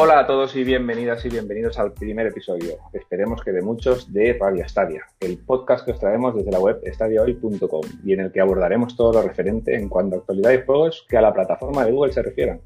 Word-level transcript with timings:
Hola 0.00 0.20
a 0.20 0.26
todos 0.28 0.54
y 0.54 0.62
bienvenidas 0.62 1.24
y 1.24 1.28
bienvenidos 1.28 1.76
al 1.76 1.92
primer 1.92 2.28
episodio. 2.28 2.76
Esperemos 2.92 3.42
que 3.42 3.50
de 3.50 3.62
muchos 3.62 4.12
de 4.12 4.38
Radio 4.40 4.62
Stadia, 4.68 5.04
el 5.18 5.38
podcast 5.38 5.84
que 5.84 5.90
os 5.90 5.98
traemos 5.98 6.36
desde 6.36 6.52
la 6.52 6.60
web 6.60 6.78
estadiahoy.com 6.84 7.80
y 8.04 8.12
en 8.12 8.20
el 8.20 8.30
que 8.30 8.40
abordaremos 8.40 8.94
todo 8.94 9.14
lo 9.14 9.22
referente 9.22 9.74
en 9.74 9.88
cuanto 9.88 10.14
a 10.14 10.18
actualidad 10.20 10.52
y 10.52 10.64
juegos 10.64 11.04
que 11.08 11.16
a 11.16 11.20
la 11.20 11.34
plataforma 11.34 11.84
de 11.84 11.90
Google 11.90 12.12
se 12.12 12.22
refieran. 12.22 12.60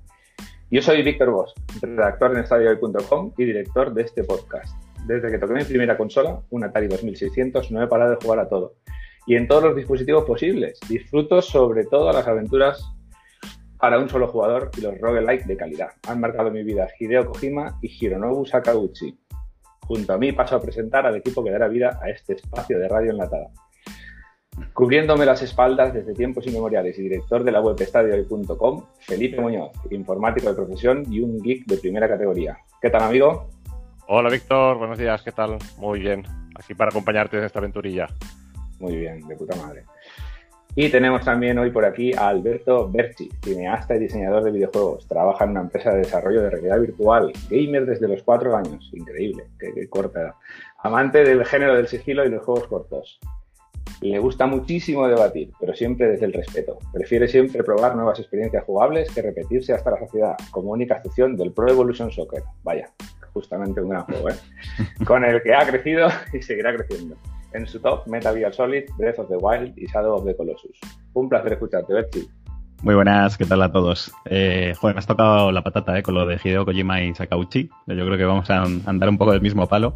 Yo 0.70 0.82
soy 0.82 1.02
Víctor 1.02 1.30
Bosch, 1.30 1.54
redactor 1.80 2.32
en 2.32 2.40
estadiahoy.com 2.40 3.32
y 3.38 3.44
director 3.46 3.94
de 3.94 4.02
este 4.02 4.24
podcast. 4.24 4.76
Desde 5.06 5.30
que 5.30 5.38
toqué 5.38 5.54
mi 5.54 5.64
primera 5.64 5.96
consola, 5.96 6.42
un 6.50 6.64
Atari 6.64 6.88
2600, 6.88 7.70
no 7.70 7.82
he 7.82 7.86
parado 7.86 8.10
de 8.10 8.16
jugar 8.22 8.40
a 8.40 8.48
todo. 8.50 8.74
Y 9.26 9.36
en 9.36 9.48
todos 9.48 9.62
los 9.62 9.74
dispositivos 9.74 10.26
posibles. 10.26 10.78
Disfruto 10.86 11.40
sobre 11.40 11.84
todo 11.86 12.12
las 12.12 12.28
aventuras 12.28 12.94
para 13.82 13.98
un 13.98 14.08
solo 14.08 14.28
jugador 14.28 14.70
y 14.78 14.80
los 14.80 14.96
roguelike 15.00 15.44
de 15.44 15.56
calidad. 15.56 15.88
Han 16.06 16.20
marcado 16.20 16.52
mi 16.52 16.62
vida 16.62 16.86
Hideo 17.00 17.26
Kojima 17.26 17.80
y 17.82 17.88
Hironobu 17.88 18.46
Sakauchi. 18.46 19.18
Junto 19.80 20.12
a 20.12 20.18
mí 20.18 20.30
paso 20.30 20.54
a 20.54 20.62
presentar 20.62 21.04
al 21.04 21.16
equipo 21.16 21.42
que 21.42 21.50
dará 21.50 21.66
vida 21.66 21.98
a 22.00 22.08
este 22.08 22.34
espacio 22.34 22.78
de 22.78 22.88
radio 22.88 23.10
enlatada. 23.10 23.48
Cubriéndome 24.72 25.26
las 25.26 25.42
espaldas 25.42 25.92
desde 25.92 26.14
tiempos 26.14 26.46
inmemoriales 26.46 26.96
y 26.96 27.02
director 27.02 27.42
de 27.42 27.50
la 27.50 27.60
web 27.60 27.74
estadiohoy.com, 27.76 28.84
Felipe 29.00 29.40
Muñoz, 29.40 29.72
informático 29.90 30.48
de 30.48 30.54
profesión 30.54 31.04
y 31.10 31.18
un 31.18 31.42
geek 31.42 31.66
de 31.66 31.78
primera 31.78 32.08
categoría. 32.08 32.58
¿Qué 32.80 32.88
tal, 32.88 33.02
amigo? 33.02 33.48
Hola, 34.06 34.30
Víctor. 34.30 34.78
Buenos 34.78 34.96
días. 34.96 35.22
¿Qué 35.24 35.32
tal? 35.32 35.58
Muy 35.78 35.98
bien. 35.98 36.22
Aquí 36.54 36.76
para 36.76 36.90
acompañarte 36.90 37.36
en 37.36 37.42
esta 37.42 37.58
aventurilla. 37.58 38.06
Muy 38.78 38.96
bien, 38.96 39.26
de 39.26 39.34
puta 39.34 39.56
madre. 39.56 39.82
Y 40.74 40.88
tenemos 40.88 41.22
también 41.22 41.58
hoy 41.58 41.70
por 41.70 41.84
aquí 41.84 42.14
a 42.14 42.28
Alberto 42.28 42.90
Berchi, 42.90 43.28
cineasta 43.42 43.94
y 43.94 43.98
diseñador 43.98 44.44
de 44.44 44.52
videojuegos. 44.52 45.06
Trabaja 45.06 45.44
en 45.44 45.50
una 45.50 45.60
empresa 45.60 45.90
de 45.90 45.98
desarrollo 45.98 46.40
de 46.40 46.48
realidad 46.48 46.80
virtual, 46.80 47.30
gamer 47.50 47.84
desde 47.84 48.08
los 48.08 48.22
cuatro 48.22 48.56
años. 48.56 48.88
Increíble, 48.94 49.44
qué, 49.58 49.86
corta 49.90 50.22
edad. 50.22 50.34
Amante 50.78 51.24
del 51.24 51.44
género 51.44 51.76
del 51.76 51.88
sigilo 51.88 52.24
y 52.24 52.30
los 52.30 52.42
juegos 52.42 52.68
cortos. 52.68 53.20
Le 54.00 54.18
gusta 54.18 54.46
muchísimo 54.46 55.06
debatir, 55.06 55.50
pero 55.60 55.74
siempre 55.74 56.08
desde 56.08 56.24
el 56.24 56.32
respeto. 56.32 56.78
Prefiere 56.90 57.28
siempre 57.28 57.62
probar 57.62 57.94
nuevas 57.94 58.18
experiencias 58.18 58.64
jugables 58.64 59.12
que 59.14 59.20
repetirse 59.20 59.74
hasta 59.74 59.90
la 59.90 59.98
sociedad, 59.98 60.36
como 60.52 60.70
única 60.70 60.94
excepción 60.94 61.36
del 61.36 61.52
Pro 61.52 61.68
Evolution 61.68 62.10
Soccer. 62.10 62.44
Vaya, 62.62 62.88
justamente 63.34 63.82
un 63.82 63.90
gran 63.90 64.04
juego, 64.04 64.30
¿eh? 64.30 64.36
Con 65.06 65.22
el 65.22 65.42
que 65.42 65.52
ha 65.54 65.66
crecido 65.66 66.08
y 66.32 66.40
seguirá 66.40 66.74
creciendo 66.74 67.16
en 67.54 67.66
su 67.66 67.80
top 67.80 68.06
Metal 68.06 68.36
Gear 68.36 68.52
Solid, 68.52 68.84
Breath 68.96 69.18
of 69.18 69.28
the 69.28 69.36
Wild 69.36 69.76
y 69.76 69.86
Shadow 69.86 70.16
of 70.16 70.24
the 70.24 70.36
Colossus. 70.36 70.78
Un 71.14 71.28
placer 71.28 71.52
escucharte, 71.52 71.92
Berti. 71.92 72.28
Muy 72.82 72.96
buenas, 72.96 73.38
¿qué 73.38 73.44
tal 73.44 73.62
a 73.62 73.70
todos? 73.70 74.12
Eh, 74.24 74.74
joder, 74.76 74.96
me 74.96 74.98
has 74.98 75.06
tocado 75.06 75.52
la 75.52 75.62
patata 75.62 75.96
eh, 75.96 76.02
con 76.02 76.14
lo 76.14 76.26
de 76.26 76.40
Hideo 76.42 76.64
Kojima 76.64 77.00
y 77.00 77.14
Sakauchi. 77.14 77.70
Yo 77.86 78.06
creo 78.06 78.16
que 78.16 78.24
vamos 78.24 78.50
a 78.50 78.62
andar 78.62 79.08
un 79.08 79.18
poco 79.18 79.30
del 79.30 79.40
mismo 79.40 79.68
palo. 79.68 79.92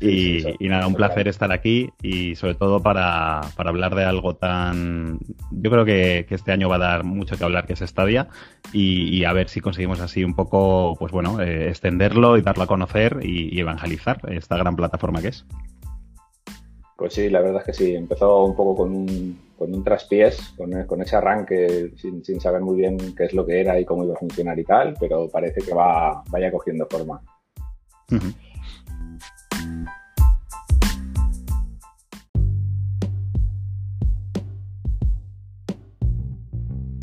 Y, 0.00 0.44
nada, 0.60 0.86
un 0.86 0.94
placer 0.94 1.26
estar 1.26 1.50
aquí 1.50 1.90
y 2.00 2.36
sobre 2.36 2.54
todo 2.54 2.80
para, 2.80 3.40
hablar 3.56 3.96
de 3.96 4.04
algo 4.04 4.36
tan... 4.36 5.18
Yo 5.50 5.70
creo 5.72 5.84
que, 5.84 6.24
este 6.30 6.52
año 6.52 6.68
va 6.68 6.76
a 6.76 6.78
dar 6.78 7.02
mucho 7.02 7.36
que 7.36 7.42
hablar, 7.42 7.66
que 7.66 7.72
es 7.72 7.80
Stadia, 7.80 8.28
y, 8.72 9.24
a 9.24 9.32
ver 9.32 9.48
si 9.48 9.60
conseguimos 9.60 9.98
así 9.98 10.22
un 10.22 10.34
poco, 10.34 10.94
pues 11.00 11.10
bueno, 11.10 11.40
eh, 11.40 11.68
extenderlo 11.68 12.36
y 12.36 12.42
darlo 12.42 12.62
a 12.62 12.68
conocer 12.68 13.18
y 13.22 13.58
evangelizar 13.58 14.20
esta 14.30 14.56
gran 14.56 14.76
plataforma 14.76 15.20
que 15.20 15.28
es. 15.28 15.44
Pues 16.98 17.14
sí, 17.14 17.30
la 17.30 17.40
verdad 17.40 17.60
es 17.60 17.66
que 17.66 17.72
sí. 17.72 17.94
Empezó 17.94 18.44
un 18.44 18.56
poco 18.56 18.74
con 18.74 18.90
un, 18.90 19.38
con 19.56 19.72
un 19.72 19.84
traspiés, 19.84 20.52
con, 20.56 20.82
con 20.82 21.00
ese 21.00 21.14
arranque 21.14 21.92
sin, 21.96 22.24
sin, 22.24 22.40
saber 22.40 22.60
muy 22.60 22.76
bien 22.76 23.14
qué 23.16 23.26
es 23.26 23.34
lo 23.34 23.46
que 23.46 23.60
era 23.60 23.78
y 23.78 23.84
cómo 23.84 24.02
iba 24.02 24.14
a 24.14 24.18
funcionar 24.18 24.58
y 24.58 24.64
tal, 24.64 24.94
pero 24.98 25.28
parece 25.28 25.60
que 25.60 25.72
va 25.72 26.24
vaya 26.28 26.50
cogiendo 26.50 26.88
forma. 26.90 27.22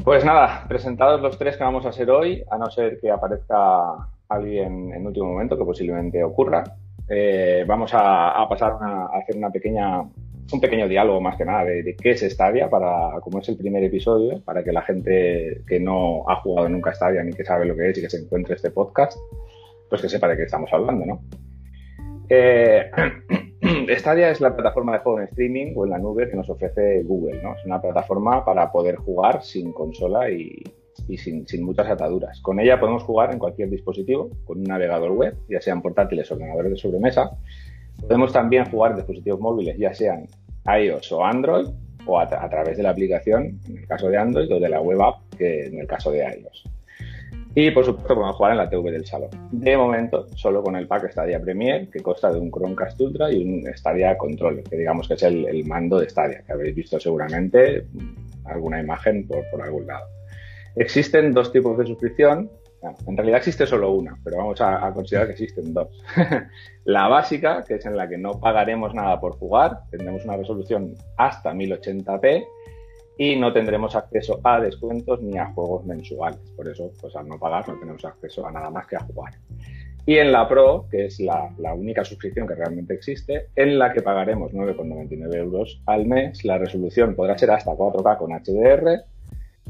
Pues 0.04 0.26
nada, 0.26 0.66
presentados 0.68 1.22
los 1.22 1.38
tres 1.38 1.56
que 1.56 1.64
vamos 1.64 1.86
a 1.86 1.90
hacer 1.90 2.10
hoy, 2.10 2.44
a 2.52 2.58
no 2.58 2.70
ser 2.70 3.00
que 3.00 3.10
aparezca 3.10 4.10
alguien 4.28 4.92
en 4.94 5.08
último 5.08 5.28
momento, 5.28 5.58
que 5.58 5.64
posiblemente 5.64 6.22
ocurra. 6.22 6.66
Eh, 7.08 7.64
vamos 7.68 7.92
a, 7.94 8.46
pasar 8.50 8.78
a 8.82 9.06
hacer 9.18 9.38
una 9.38 9.52
pequeña, 9.52 10.02
un 10.02 10.62
pequeño 10.62 10.88
diálogo 10.88 11.22
más 11.22 11.38
que 11.38 11.46
nada 11.46 11.64
de, 11.66 11.96
qué 12.02 12.12
es 12.12 12.22
Stadia, 12.22 12.70
para, 12.70 13.20
como 13.22 13.40
es 13.40 13.50
el 13.50 13.58
primer 13.58 13.84
episodio, 13.84 14.42
para 14.44 14.64
que 14.64 14.72
la 14.72 14.82
gente 14.82 15.62
que 15.68 15.80
no 15.80 16.28
ha 16.28 16.38
jugado 16.38 16.70
nunca 16.70 16.94
Stadia 16.94 17.24
ni 17.24 17.32
que 17.34 17.46
sabe 17.46 17.66
lo 17.66 17.76
que 17.76 17.90
es 17.90 17.98
y 17.98 18.02
que 18.02 18.10
se 18.10 18.18
encuentre 18.18 18.56
este 18.56 18.72
podcast, 18.72 19.18
pues 19.90 20.02
que 20.02 20.10
sepa 20.10 20.28
de 20.28 20.38
qué 20.38 20.44
estamos 20.44 20.72
hablando, 20.74 21.06
¿no? 21.06 21.22
Eh, 22.28 22.90
Stadia 23.98 24.32
es 24.32 24.42
la 24.42 24.56
plataforma 24.56 24.94
de 24.94 25.00
juego 25.00 25.20
en 25.20 25.28
streaming 25.28 25.74
o 25.76 25.86
en 25.86 25.92
la 25.92 26.00
nube 26.00 26.28
que 26.28 26.36
nos 26.36 26.50
ofrece 26.50 27.04
Google, 27.04 27.42
¿no? 27.44 27.56
Es 27.56 27.66
una 27.66 27.80
plataforma 27.80 28.44
para 28.44 28.72
poder 28.72 28.96
jugar 28.96 29.44
sin 29.44 29.72
consola 29.74 30.32
y, 30.32 30.64
y 31.08 31.18
sin, 31.18 31.46
muchas 31.64 31.90
ataduras. 31.90 32.40
Con 32.42 32.60
ella 32.60 32.80
podemos 32.80 33.04
jugar 33.04 33.32
en 33.34 33.40
cualquier 33.40 33.70
dispositivo, 33.70 34.30
con 34.46 34.60
un 34.60 34.64
navegador 34.64 35.12
web, 35.12 35.36
ya 35.50 35.62
sean 35.62 35.82
portátiles 35.82 36.30
o 36.32 36.36
ordenadores 36.36 36.72
de 36.72 36.78
sobremesa. 36.78 37.32
Podemos 38.02 38.34
también 38.34 38.66
jugar 38.66 38.92
en 38.92 38.98
dispositivos 38.98 39.40
móviles, 39.40 39.78
ya 39.78 39.94
sean 39.94 40.26
iOS 40.66 41.12
o 41.12 41.24
Android, 41.24 41.68
o 42.08 42.20
a, 42.20 42.28
través 42.28 42.78
de 42.78 42.84
la 42.84 42.92
aplicación, 42.92 43.60
en 43.68 43.78
el 43.78 43.88
caso 43.88 44.10
de 44.10 44.18
Android, 44.18 44.52
o 44.52 44.60
de 44.60 44.70
la 44.70 44.82
web 44.82 45.02
app, 45.02 45.34
que 45.38 45.66
en 45.66 45.80
el 45.80 45.88
caso 45.88 46.12
de 46.12 46.20
iOS. 46.20 46.70
Y 47.58 47.72
por 47.72 47.86
supuesto 47.86 48.14
podemos 48.14 48.36
jugar 48.36 48.52
en 48.52 48.58
la 48.58 48.70
TV 48.70 48.92
del 48.92 49.06
salón. 49.06 49.30
De 49.52 49.78
momento, 49.78 50.28
solo 50.36 50.62
con 50.62 50.76
el 50.76 50.88
pack 50.88 51.10
Stadia 51.12 51.40
Premier, 51.40 51.90
que 51.90 52.02
consta 52.02 52.30
de 52.30 52.38
un 52.38 52.52
Chromecast 52.52 53.00
Ultra 53.00 53.32
y 53.32 53.42
un 53.44 53.66
Stadia 53.78 54.18
Controller, 54.18 54.64
que 54.66 54.76
digamos 54.76 55.08
que 55.08 55.14
es 55.14 55.24
el, 55.24 55.66
mando 55.66 56.00
de 56.00 56.10
Stadia, 56.10 56.44
que 56.46 56.52
habréis 56.52 56.76
visto 56.76 57.00
seguramente 57.00 57.86
alguna 58.44 58.82
imagen 58.82 59.26
por 59.28 59.62
algún 59.62 59.88
lado. 59.88 60.06
Existen 60.76 61.34
dos 61.34 61.52
tipos 61.52 61.78
de 61.78 61.86
suscripción. 61.86 62.50
en 63.08 63.18
realidad 63.18 63.38
existe 63.38 63.66
solo 63.66 63.92
una, 63.92 64.18
pero 64.24 64.38
vamos 64.38 64.60
a, 64.62 64.92
considerar 64.94 65.28
que 65.28 65.34
existen 65.34 65.74
dos. 65.74 65.88
la 66.86 67.08
básica, 67.08 67.64
que 67.64 67.76
es 67.76 67.86
en 67.86 67.96
la 67.98 68.08
que 68.08 68.18
no 68.18 68.40
pagaremos 68.40 68.94
nada 68.94 69.20
por 69.20 69.38
jugar, 69.38 69.82
tendremos 69.90 70.26
una 70.26 70.38
resolución 70.38 70.94
hasta 71.18 71.54
1080p 71.54 72.46
y 73.18 73.38
no 73.38 73.54
tendremos 73.54 73.96
acceso 73.96 74.42
a 74.44 74.60
descuentos 74.60 75.22
ni 75.22 75.38
a 75.38 75.54
juegos 75.54 75.86
mensuales. 75.86 76.40
Por 76.56 76.68
eso, 76.68 76.92
pues 77.00 77.16
al 77.16 77.28
no 77.28 77.40
pagar 77.40 77.68
no 77.68 77.80
tenemos 77.80 78.04
acceso 78.04 78.46
a 78.46 78.52
nada 78.52 78.70
más 78.70 78.86
que 78.88 78.98
a 78.98 79.00
jugar. 79.00 79.34
Y 80.08 80.18
en 80.18 80.32
la 80.32 80.48
Pro, 80.48 80.88
que 80.92 81.06
es 81.06 81.20
la, 81.20 81.74
única 81.74 82.04
suscripción 82.04 82.48
que 82.48 82.54
realmente 82.54 82.94
existe, 82.94 83.48
en 83.56 83.80
la 83.80 83.92
que 83.92 84.04
pagaremos 84.04 84.52
9,99 84.52 85.36
euros 85.36 85.82
al 85.88 86.06
mes, 86.06 86.46
la 86.46 86.60
resolución 86.60 87.16
podrá 87.16 87.36
ser 87.38 87.50
hasta 87.50 87.72
4K 87.72 88.18
con 88.18 88.32
HDR 88.32 89.15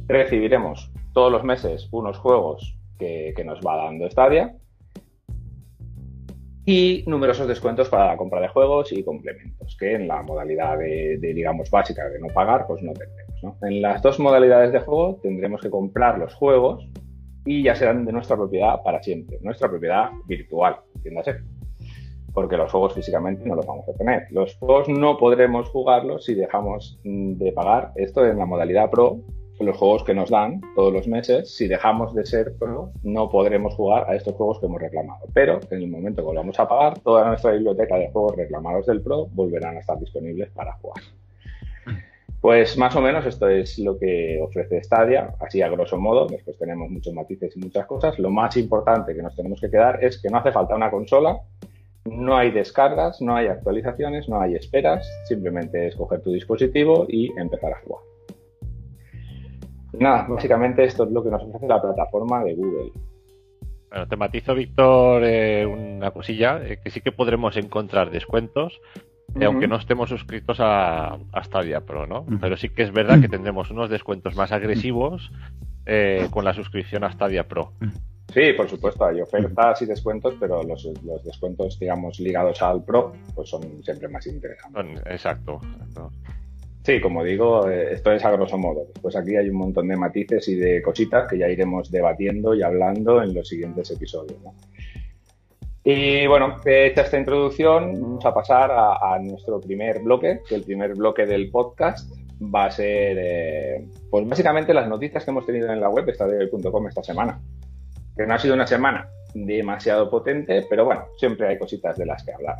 recibiremos 0.07 0.91
todos 1.13 1.31
los 1.31 1.43
meses 1.43 1.87
unos 1.91 2.17
juegos 2.17 2.77
que, 2.99 3.33
nos 3.45 3.59
va 3.59 3.77
dando 3.77 4.09
Stadia 4.09 4.55
y 6.65 7.03
numerosos 7.07 7.47
descuentos 7.47 7.89
para 7.89 8.07
la 8.07 8.17
compra 8.17 8.41
de 8.41 8.47
juegos 8.47 8.91
y 8.91 9.03
complementos, 9.03 9.77
que 9.79 9.93
en 9.93 10.07
la 10.07 10.23
modalidad 10.23 10.79
de, 10.79 11.17
digamos, 11.21 11.69
básica 11.69 12.09
de 12.09 12.19
no 12.19 12.27
pagar, 12.27 12.65
pues 12.67 12.81
no 12.81 12.91
tendremos. 12.93 13.61
En 13.61 13.81
las 13.81 14.01
dos 14.01 14.19
modalidades 14.19 14.71
de 14.71 14.79
juego 14.79 15.19
tendremos 15.21 15.61
que 15.61 15.69
comprar 15.69 16.17
los 16.17 16.33
juegos 16.33 16.89
y 17.45 17.61
ya 17.61 17.75
serán 17.75 18.05
de 18.05 18.11
nuestra 18.11 18.35
propiedad 18.35 18.81
para 18.83 19.03
siempre, 19.03 19.37
nuestra 19.41 19.69
propiedad 19.69 20.09
virtual, 20.27 20.77
entiéndase. 20.95 21.35
Porque 22.33 22.57
los 22.57 22.71
juegos 22.71 22.95
físicamente 22.95 23.47
no 23.47 23.55
los 23.55 23.65
vamos 23.65 23.87
a 23.87 23.93
tener. 23.93 24.23
Los 24.31 24.55
juegos 24.55 24.89
no 24.89 25.17
podremos 25.17 25.69
jugarlos 25.69 26.25
si 26.25 26.33
dejamos 26.33 26.99
de 27.03 27.51
pagar. 27.53 27.93
Esto 27.95 28.25
en 28.25 28.39
la 28.39 28.45
modalidad 28.45 28.89
Pro 28.89 29.21
los 29.59 29.77
juegos 29.77 30.03
que 30.03 30.13
nos 30.13 30.29
dan 30.29 30.61
todos 30.75 30.91
los 30.91 31.07
meses, 31.07 31.55
si 31.55 31.67
dejamos 31.67 32.13
de 32.13 32.25
ser 32.25 32.53
pro, 32.57 32.91
no 33.03 33.29
podremos 33.29 33.73
jugar 33.75 34.09
a 34.09 34.15
estos 34.15 34.35
juegos 34.35 34.59
que 34.59 34.65
hemos 34.65 34.81
reclamado. 34.81 35.25
Pero 35.33 35.59
en 35.69 35.81
el 35.81 35.87
momento 35.87 36.21
que 36.21 36.27
volvamos 36.27 36.59
a 36.59 36.67
pagar, 36.67 36.99
toda 36.99 37.25
nuestra 37.27 37.51
biblioteca 37.51 37.95
de 37.97 38.11
juegos 38.11 38.35
reclamados 38.35 38.85
del 38.85 39.01
pro 39.01 39.27
volverán 39.27 39.77
a 39.77 39.79
estar 39.79 39.97
disponibles 39.99 40.49
para 40.51 40.73
jugar. 40.73 41.03
Pues 42.45 42.77
más 42.77 42.95
o 42.95 43.01
menos 43.01 43.25
esto 43.25 43.49
es 43.49 43.79
lo 43.79 43.97
que 43.97 44.39
ofrece 44.39 44.83
Stadia, 44.83 45.33
así 45.39 45.63
a 45.63 45.69
grosso 45.69 45.97
modo. 45.97 46.27
Después 46.27 46.57
tenemos 46.59 46.91
muchos 46.91 47.11
matices 47.11 47.55
y 47.57 47.59
muchas 47.59 47.87
cosas. 47.87 48.19
Lo 48.19 48.29
más 48.29 48.55
importante 48.57 49.15
que 49.15 49.23
nos 49.23 49.35
tenemos 49.35 49.59
que 49.59 49.71
quedar 49.71 50.03
es 50.03 50.21
que 50.21 50.29
no 50.29 50.37
hace 50.37 50.51
falta 50.51 50.75
una 50.75 50.91
consola, 50.91 51.39
no 52.05 52.37
hay 52.37 52.51
descargas, 52.51 53.19
no 53.19 53.35
hay 53.35 53.47
actualizaciones, 53.47 54.29
no 54.29 54.39
hay 54.39 54.53
esperas. 54.53 55.09
Simplemente 55.27 55.87
es 55.87 55.95
coger 55.95 56.21
tu 56.21 56.31
dispositivo 56.31 57.07
y 57.09 57.31
empezar 57.39 57.73
a 57.73 57.79
jugar. 57.79 58.04
Nada, 59.99 60.27
básicamente 60.27 60.83
esto 60.83 61.03
es 61.03 61.11
lo 61.11 61.23
que 61.23 61.29
nos 61.29 61.43
ofrece 61.43 61.67
la 61.67 61.81
plataforma 61.81 62.43
de 62.43 62.55
Google. 62.55 62.91
Bueno, 63.89 64.07
te 64.07 64.17
matizo, 64.17 64.55
Víctor, 64.55 65.23
eh, 65.23 65.65
una 65.65 66.11
cosilla, 66.11 66.59
eh, 66.63 66.79
que 66.83 66.89
sí 66.89 67.01
que 67.01 67.11
podremos 67.11 67.55
encontrar 67.55 68.11
descuentos, 68.11 68.81
eh, 69.39 69.45
aunque 69.45 69.67
no 69.67 69.77
estemos 69.77 70.09
suscritos 70.09 70.59
a, 70.59 71.13
a 71.31 71.43
Stadia 71.43 71.81
Pro, 71.81 72.05
¿no? 72.05 72.25
Pero 72.41 72.57
sí 72.57 72.69
que 72.69 72.83
es 72.83 72.91
verdad 72.91 73.21
que 73.21 73.29
tendremos 73.29 73.71
unos 73.71 73.89
descuentos 73.89 74.35
más 74.35 74.51
agresivos 74.51 75.31
con 76.31 76.43
la 76.43 76.53
suscripción 76.53 77.03
a 77.03 77.11
Stadia 77.11 77.47
Pro. 77.47 77.71
Sí, 78.33 78.53
por 78.57 78.67
supuesto, 78.67 79.05
hay 79.05 79.21
ofertas 79.21 79.81
y 79.83 79.85
descuentos, 79.85 80.33
pero 80.39 80.63
los, 80.63 80.83
los 81.03 81.23
descuentos, 81.23 81.79
digamos, 81.79 82.19
ligados 82.19 82.61
al 82.61 82.83
Pro, 82.83 83.13
pues 83.35 83.49
son 83.49 83.83
siempre 83.83 84.09
más 84.09 84.25
interesantes. 84.25 85.01
Exacto. 85.05 85.61
Sí, 86.85 87.01
como 87.01 87.23
digo, 87.23 87.67
eh, 87.67 87.93
esto 87.93 88.11
es 88.11 88.23
a 88.23 88.29
grosso 88.29 88.59
modo. 88.59 88.85
Pues 89.01 89.15
aquí 89.15 89.35
hay 89.35 89.49
un 89.49 89.57
montón 89.57 89.87
de 89.87 89.97
matices 89.97 90.47
y 90.49 90.55
de 90.55 90.83
cositas 90.83 91.27
que 91.27 91.39
ya 91.39 91.49
iremos 91.49 91.89
debatiendo 91.89 92.53
y 92.53 92.61
hablando 92.61 93.23
en 93.23 93.33
los 93.33 93.47
siguientes 93.47 93.89
episodios. 93.89 94.37
Y 95.83 96.27
bueno, 96.27 96.57
hecha 96.63 97.01
esta 97.01 97.17
introducción, 97.17 97.99
vamos 97.99 98.25
a 98.25 98.33
pasar 98.35 98.71
a, 98.71 99.17
nuestro 99.19 99.59
primer 99.59 100.03
bloque, 100.03 100.41
que 100.47 100.53
el 100.53 100.61
primer 100.61 100.93
bloque 100.93 101.25
del 101.25 101.49
podcast 101.49 102.07
va 102.39 102.65
a 102.65 102.71
ser, 102.71 103.17
eh, 103.19 103.87
pues 104.11 104.27
básicamente 104.27 104.71
las 104.71 104.87
noticias 104.87 105.25
que 105.25 105.31
hemos 105.31 105.45
tenido 105.47 105.71
en 105.71 105.81
la 105.81 105.89
web 105.89 106.07
estadio.com 106.07 106.87
esta 106.87 107.01
semana 107.01 107.39
que 108.15 108.27
no 108.27 108.33
ha 108.33 108.39
sido 108.39 108.53
una 108.53 108.67
semana 108.67 109.09
demasiado 109.33 110.09
potente, 110.09 110.65
pero 110.69 110.85
bueno, 110.85 111.05
siempre 111.17 111.47
hay 111.47 111.57
cositas 111.57 111.97
de 111.97 112.05
las 112.05 112.23
que 112.23 112.31
hablar. 112.31 112.57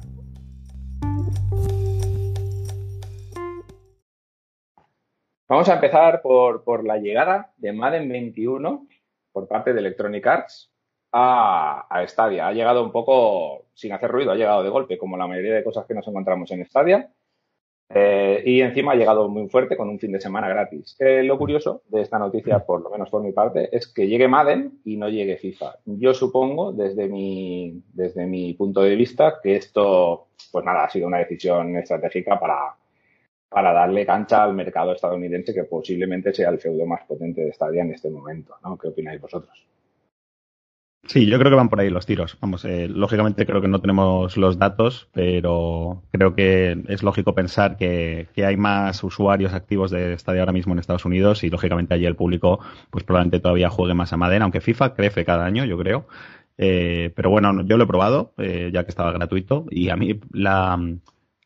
Vamos 5.47 5.69
a 5.69 5.75
empezar 5.75 6.23
por, 6.23 6.83
la 6.83 6.97
llegada 6.97 7.53
de 7.57 7.71
Madden 7.71 8.09
21 8.09 8.87
por 9.31 9.47
parte 9.47 9.73
de 9.73 9.79
Electronic 9.79 10.25
Arts 10.25 10.71
a, 11.11 11.85
a, 11.87 12.07
Stadia. 12.07 12.47
Ha 12.47 12.51
llegado 12.51 12.83
un 12.83 12.91
poco 12.91 13.67
sin 13.75 13.91
hacer 13.93 14.09
ruido, 14.09 14.31
ha 14.31 14.35
llegado 14.35 14.63
de 14.63 14.69
golpe, 14.69 14.97
como 14.97 15.17
la 15.17 15.27
mayoría 15.27 15.53
de 15.53 15.63
cosas 15.63 15.85
que 15.85 15.93
nos 15.93 16.07
encontramos 16.07 16.49
en 16.49 16.65
Stadia. 16.65 17.11
Eh, 17.89 18.41
y 18.43 18.61
encima 18.61 18.93
ha 18.93 18.95
llegado 18.95 19.29
muy 19.29 19.47
fuerte 19.47 19.77
con 19.77 19.87
un 19.87 19.99
fin 19.99 20.11
de 20.11 20.19
semana 20.19 20.49
gratis. 20.49 20.95
Eh, 20.97 21.21
lo 21.21 21.37
curioso 21.37 21.83
de 21.89 22.01
esta 22.01 22.17
noticia, 22.17 22.65
por 22.65 22.81
lo 22.81 22.89
menos 22.89 23.11
por 23.11 23.21
mi 23.21 23.31
parte, 23.31 23.69
es 23.71 23.87
que 23.87 24.07
llegue 24.07 24.27
Madden 24.27 24.79
y 24.83 24.97
no 24.97 25.09
llegue 25.09 25.37
FIFA. 25.37 25.75
Yo 25.85 26.15
supongo, 26.15 26.71
desde 26.71 27.07
mi, 27.07 27.83
desde 27.93 28.25
mi 28.25 28.55
punto 28.55 28.81
de 28.81 28.95
vista, 28.95 29.39
que 29.43 29.57
esto, 29.57 30.29
pues 30.51 30.65
nada, 30.65 30.85
ha 30.85 30.89
sido 30.89 31.05
una 31.05 31.19
decisión 31.19 31.77
estratégica 31.77 32.39
para, 32.39 32.75
para 33.55 33.71
darle 33.71 34.05
cancha 34.05 34.43
al 34.43 34.53
mercado 34.53 34.91
estadounidense, 34.91 35.53
que 35.53 35.63
posiblemente 35.63 36.33
sea 36.33 36.49
el 36.49 36.59
feudo 36.59 36.85
más 36.85 37.05
potente 37.05 37.39
de 37.39 37.53
Stadia 37.53 37.83
en 37.83 37.91
este 37.91 38.09
momento. 38.09 38.53
¿no? 38.61 38.77
¿Qué 38.77 38.89
opináis 38.89 39.21
vosotros? 39.21 39.65
Sí, 41.05 41.25
yo 41.25 41.39
creo 41.39 41.51
que 41.51 41.55
van 41.55 41.69
por 41.69 41.79
ahí 41.79 41.89
los 41.89 42.05
tiros. 42.05 42.37
Vamos, 42.41 42.65
eh, 42.65 42.89
lógicamente 42.89 43.45
creo 43.45 43.61
que 43.61 43.69
no 43.69 43.79
tenemos 43.79 44.35
los 44.35 44.59
datos, 44.59 45.07
pero 45.13 46.03
creo 46.11 46.35
que 46.35 46.83
es 46.89 47.01
lógico 47.01 47.33
pensar 47.33 47.77
que, 47.77 48.27
hay 48.35 48.57
más 48.57 49.01
usuarios 49.05 49.53
activos 49.53 49.89
de 49.89 50.11
estadio 50.11 50.41
ahora 50.41 50.51
mismo 50.51 50.73
en 50.73 50.79
Estados 50.79 51.05
Unidos 51.05 51.45
y 51.45 51.49
lógicamente 51.49 51.93
allí 51.93 52.05
el 52.05 52.17
público 52.17 52.59
pues 52.89 53.05
probablemente 53.05 53.39
todavía 53.39 53.69
juegue 53.69 53.93
más 53.93 54.11
a 54.11 54.17
Madden, 54.17 54.41
aunque 54.41 54.59
FIFA 54.59 54.95
crece 54.95 55.23
cada 55.23 55.45
año, 55.45 55.63
yo 55.63 55.77
creo. 55.77 56.07
Eh, 56.57 57.13
pero 57.15 57.29
bueno, 57.29 57.61
yo 57.65 57.77
lo 57.77 57.85
he 57.85 57.87
probado, 57.87 58.33
eh, 58.37 58.69
ya 58.73 58.83
que 58.83 58.89
estaba 58.89 59.13
gratuito, 59.13 59.65
y 59.69 59.87
a 59.87 59.95
mí 59.95 60.19
la, 60.33 60.77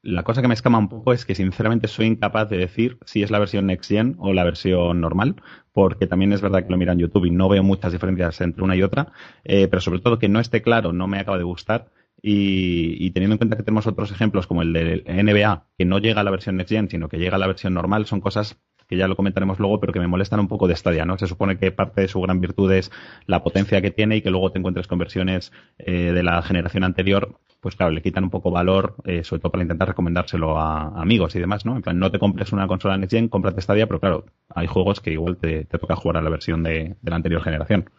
la 0.01 0.23
cosa 0.23 0.41
que 0.41 0.47
me 0.47 0.53
escama 0.53 0.77
un 0.77 0.87
poco 0.87 1.13
es 1.13 1.25
que 1.25 1.35
sinceramente 1.35 1.87
soy 1.87 2.05
incapaz 2.05 2.49
de 2.49 2.57
decir 2.57 2.97
si 3.05 3.21
es 3.21 3.31
la 3.31 3.39
versión 3.39 3.67
Next 3.67 3.89
Gen 3.89 4.15
o 4.19 4.33
la 4.33 4.43
versión 4.43 5.01
normal, 5.01 5.35
porque 5.73 6.07
también 6.07 6.31
es 6.33 6.41
verdad 6.41 6.63
que 6.63 6.69
lo 6.69 6.77
mira 6.77 6.93
en 6.93 6.99
YouTube 6.99 7.25
y 7.25 7.31
no 7.31 7.49
veo 7.49 7.63
muchas 7.63 7.91
diferencias 7.91 8.39
entre 8.41 8.63
una 8.63 8.75
y 8.75 8.83
otra, 8.83 9.11
eh, 9.43 9.67
pero 9.67 9.81
sobre 9.81 9.99
todo 9.99 10.19
que 10.19 10.29
no 10.29 10.39
esté 10.39 10.61
claro 10.61 10.93
no 10.93 11.07
me 11.07 11.19
acaba 11.19 11.37
de 11.37 11.43
gustar. 11.43 11.91
Y, 12.21 13.11
teniendo 13.11 13.35
en 13.35 13.37
cuenta 13.37 13.55
que 13.55 13.63
tenemos 13.63 13.87
otros 13.87 14.11
ejemplos 14.11 14.45
como 14.45 14.61
el 14.61 14.73
de 14.73 15.03
NBA, 15.07 15.67
que 15.77 15.85
no 15.85 15.99
llega 15.99 16.19
a 16.19 16.23
la 16.25 16.31
versión 16.31 16.57
Next 16.57 16.73
Gen, 16.73 16.89
sino 16.89 17.07
que 17.07 17.17
llega 17.17 17.37
a 17.37 17.39
la 17.39 17.47
versión 17.47 17.73
normal, 17.73 18.07
son 18.07 18.19
cosas 18.19 18.59
que 18.89 18.97
ya 18.97 19.07
lo 19.07 19.15
comentaremos 19.15 19.59
luego, 19.59 19.79
pero 19.79 19.93
que 19.93 19.99
me 19.99 20.07
molestan 20.07 20.39
un 20.39 20.47
poco 20.47 20.67
de 20.67 20.75
Stadia, 20.75 21.05
¿no? 21.05 21.15
Se 21.19 21.27
supone 21.27 21.59
que 21.59 21.71
parte 21.71 22.01
de 22.01 22.07
su 22.07 22.19
gran 22.21 22.41
virtud 22.41 22.71
es 22.71 22.91
la 23.27 23.43
potencia 23.43 23.81
que 23.81 23.91
tiene 23.91 24.17
y 24.17 24.21
que 24.23 24.31
luego 24.31 24.51
te 24.51 24.57
encuentres 24.57 24.87
con 24.87 24.97
versiones 24.97 25.51
eh, 25.77 26.11
de 26.11 26.23
la 26.23 26.41
generación 26.41 26.83
anterior, 26.83 27.37
pues 27.61 27.75
claro, 27.75 27.91
le 27.91 28.01
quitan 28.01 28.23
un 28.23 28.29
poco 28.31 28.49
valor, 28.49 28.95
eh, 29.05 29.23
sobre 29.23 29.41
todo 29.41 29.51
para 29.51 29.61
intentar 29.61 29.89
recomendárselo 29.89 30.59
a, 30.59 30.99
amigos 30.99 31.35
y 31.35 31.39
demás, 31.39 31.67
¿no? 31.67 31.75
En 31.75 31.83
plan, 31.83 31.99
no 31.99 32.09
te 32.09 32.17
compres 32.17 32.51
una 32.51 32.65
consola 32.65 32.97
Next 32.97 33.13
Gen, 33.13 33.27
cómprate 33.29 33.61
Stadia, 33.61 33.85
pero 33.85 33.99
claro, 33.99 34.25
hay 34.49 34.65
juegos 34.65 35.01
que 35.01 35.11
igual 35.11 35.37
te, 35.37 35.65
toca 35.65 35.95
jugar 35.95 36.17
a 36.17 36.21
la 36.23 36.31
versión 36.31 36.63
de 36.63 36.95
la 37.03 37.15
anterior 37.15 37.43
generación. 37.43 37.91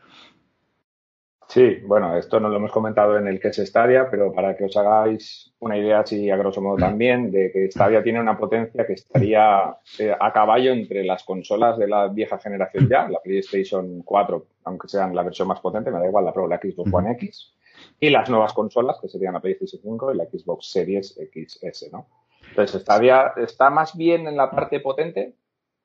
Sí, 1.50 1.80
bueno, 1.84 2.16
esto 2.16 2.38
no 2.38 2.48
lo 2.48 2.58
hemos 2.58 2.70
comentado 2.70 3.18
en 3.18 3.26
el 3.26 3.40
que 3.40 3.48
es 3.48 3.56
Stadia, 3.56 4.08
pero 4.08 4.32
para 4.32 4.56
que 4.56 4.66
os 4.66 4.76
hagáis 4.76 5.52
una 5.58 5.76
idea, 5.76 5.98
así 5.98 6.30
a 6.30 6.36
grosso 6.36 6.62
modo 6.62 6.76
también, 6.76 7.32
de 7.32 7.50
que 7.50 7.68
Stadia 7.72 8.04
tiene 8.04 8.20
una 8.20 8.38
potencia 8.38 8.86
que 8.86 8.92
estaría 8.92 9.76
eh, 9.98 10.14
a 10.18 10.32
caballo 10.32 10.70
entre 10.70 11.02
las 11.02 11.24
consolas 11.24 11.76
de 11.76 11.88
la 11.88 12.06
vieja 12.06 12.38
generación 12.38 12.88
ya, 12.88 13.08
la 13.08 13.18
PlayStation 13.18 14.02
4, 14.02 14.46
aunque 14.62 14.86
sean 14.86 15.12
la 15.12 15.24
versión 15.24 15.48
más 15.48 15.58
potente, 15.58 15.90
me 15.90 15.98
da 15.98 16.06
igual 16.06 16.24
la 16.24 16.32
Pro, 16.32 16.46
la 16.46 16.58
Xbox 16.58 16.94
One 16.94 17.10
X, 17.14 17.52
y 17.98 18.10
las 18.10 18.30
nuevas 18.30 18.52
consolas, 18.52 18.98
que 19.02 19.08
serían 19.08 19.34
la 19.34 19.40
PlayStation 19.40 19.82
5 19.82 20.14
y 20.14 20.16
la 20.18 20.26
Xbox 20.26 20.70
Series 20.70 21.18
XS, 21.18 21.90
¿no? 21.90 22.06
Entonces, 22.48 22.80
Stadia 22.80 23.32
está 23.38 23.70
más 23.70 23.96
bien 23.96 24.28
en 24.28 24.36
la 24.36 24.52
parte 24.52 24.78
potente, 24.78 25.34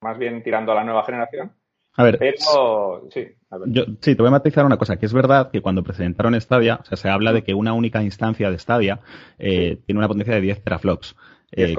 más 0.02 0.20
bien 0.20 0.44
tirando 0.44 0.74
a 0.74 0.76
la 0.76 0.84
nueva 0.84 1.04
generación, 1.04 1.54
a 1.97 2.03
ver, 2.03 2.19
sí, 3.09 3.27
Yo, 3.68 3.86
sí, 4.01 4.15
te 4.15 4.21
voy 4.21 4.27
a 4.27 4.31
matizar 4.31 4.65
una 4.65 4.77
cosa, 4.77 4.97
que 4.97 5.06
es 5.06 5.13
verdad 5.13 5.50
que 5.51 5.62
cuando 5.62 5.83
presentaron 5.83 6.39
Stadia, 6.39 6.80
o 6.81 6.86
sea, 6.86 6.97
se 6.97 7.09
habla 7.09 7.31
de 7.31 7.44
que 7.44 7.53
una 7.53 7.74
única 7.74 8.03
instancia 8.03 8.51
de 8.51 8.59
Stadia 8.59 9.00
eh, 9.39 9.80
tiene 9.86 10.00
una 10.00 10.07
potencia 10.07 10.36
de 10.36 10.42
10 10.42 10.63
teraflops. 10.63 11.15
Eh, 11.51 11.75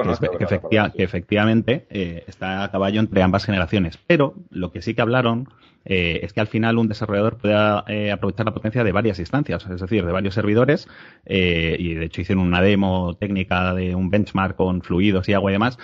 que, 0.96 1.02
efectivamente 1.02 1.86
eh, 1.90 2.24
está 2.26 2.64
a 2.64 2.70
caballo 2.70 3.00
entre 3.00 3.22
ambas 3.22 3.44
generaciones. 3.44 3.98
Pero 4.06 4.34
lo 4.50 4.72
que 4.72 4.80
sí 4.80 4.94
que 4.94 5.02
hablaron 5.02 5.48
eh, 5.84 6.20
es 6.22 6.32
que 6.32 6.40
al 6.40 6.46
final 6.46 6.78
un 6.78 6.88
desarrollador 6.88 7.36
pueda 7.36 7.84
aprovechar 8.12 8.46
la 8.46 8.54
potencia 8.54 8.82
de 8.82 8.92
varias 8.92 9.18
instancias, 9.18 9.66
es 9.68 9.80
decir, 9.80 10.04
de 10.04 10.12
varios 10.12 10.34
servidores, 10.34 10.88
y 11.24 11.94
de 11.94 12.04
hecho 12.04 12.22
hicieron 12.22 12.44
una 12.44 12.60
demo 12.60 13.14
técnica 13.14 13.72
de 13.72 13.94
un 13.94 14.10
benchmark 14.10 14.56
con 14.56 14.82
fluidos 14.82 15.28
y 15.28 15.34
agua 15.34 15.52
y 15.52 15.54
demás, 15.54 15.78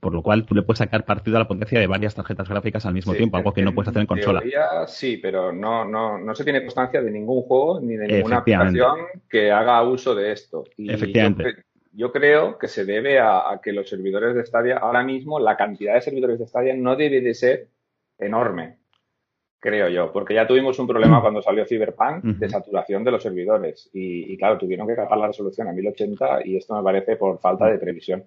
por 0.00 0.14
lo 0.14 0.22
cual 0.22 0.46
tú 0.46 0.54
le 0.54 0.62
puedes 0.62 0.78
sacar 0.78 1.04
partido 1.04 1.36
a 1.36 1.40
la 1.40 1.48
potencia 1.48 1.78
de 1.78 1.86
varias 1.86 2.14
tarjetas 2.14 2.48
gráficas 2.48 2.86
al 2.86 2.94
mismo 2.94 3.12
tiempo, 3.12 3.36
algo 3.36 3.52
que 3.52 3.60
no 3.60 3.74
puedes 3.74 3.88
hacer 3.88 4.00
en 4.00 4.06
consola. 4.06 4.42
sí, 4.86 5.18
pero 5.18 5.52
no, 5.52 5.84
no, 5.84 6.16
no 6.16 6.34
se 6.34 6.42
tiene 6.42 6.62
constancia 6.62 7.02
de 7.02 7.10
ningún 7.10 7.42
juego 7.42 7.78
ni 7.80 7.96
de 7.96 8.06
ninguna 8.06 8.38
aplicación 8.38 8.96
que 9.28 9.52
haga 9.52 9.82
uso 9.82 10.14
de 10.14 10.32
esto. 10.32 10.64
Efectivamente 10.78 11.44
yo 11.44 11.75
creo 12.12 12.58
que 12.58 12.68
se 12.68 12.84
debe 12.84 13.18
a, 13.18 13.58
que 13.62 13.72
los 13.72 13.88
servidores 13.88 14.34
de 14.34 14.44
Stadia, 14.44 14.78
ahora 14.78 15.02
mismo 15.02 15.40
la 15.40 15.56
cantidad 15.56 15.94
de 15.94 16.02
servidores 16.02 16.38
de 16.38 16.46
Stadia 16.46 16.74
no 16.76 16.94
debe 16.94 17.22
de 17.22 17.32
ser 17.32 17.68
enorme, 18.18 18.78
creo 19.58 19.88
yo, 19.88 20.12
porque 20.12 20.34
ya 20.34 20.46
tuvimos 20.46 20.78
un 20.78 20.86
problema 20.86 21.22
cuando 21.22 21.40
salió 21.40 21.64
Cyberpunk 21.64 22.22
de 22.22 22.48
saturación 22.48 23.02
de 23.02 23.10
los 23.10 23.22
servidores. 23.22 23.88
Y, 23.92 24.36
claro, 24.36 24.58
tuvieron 24.58 24.86
que 24.86 24.94
capar 24.94 25.18
la 25.18 25.28
resolución 25.28 25.68
a 25.68 25.72
1080 25.72 26.46
y 26.46 26.56
esto 26.56 26.76
me 26.76 26.82
parece 26.82 27.16
por 27.16 27.38
falta 27.40 27.66
de 27.66 27.78
previsión. 27.78 28.24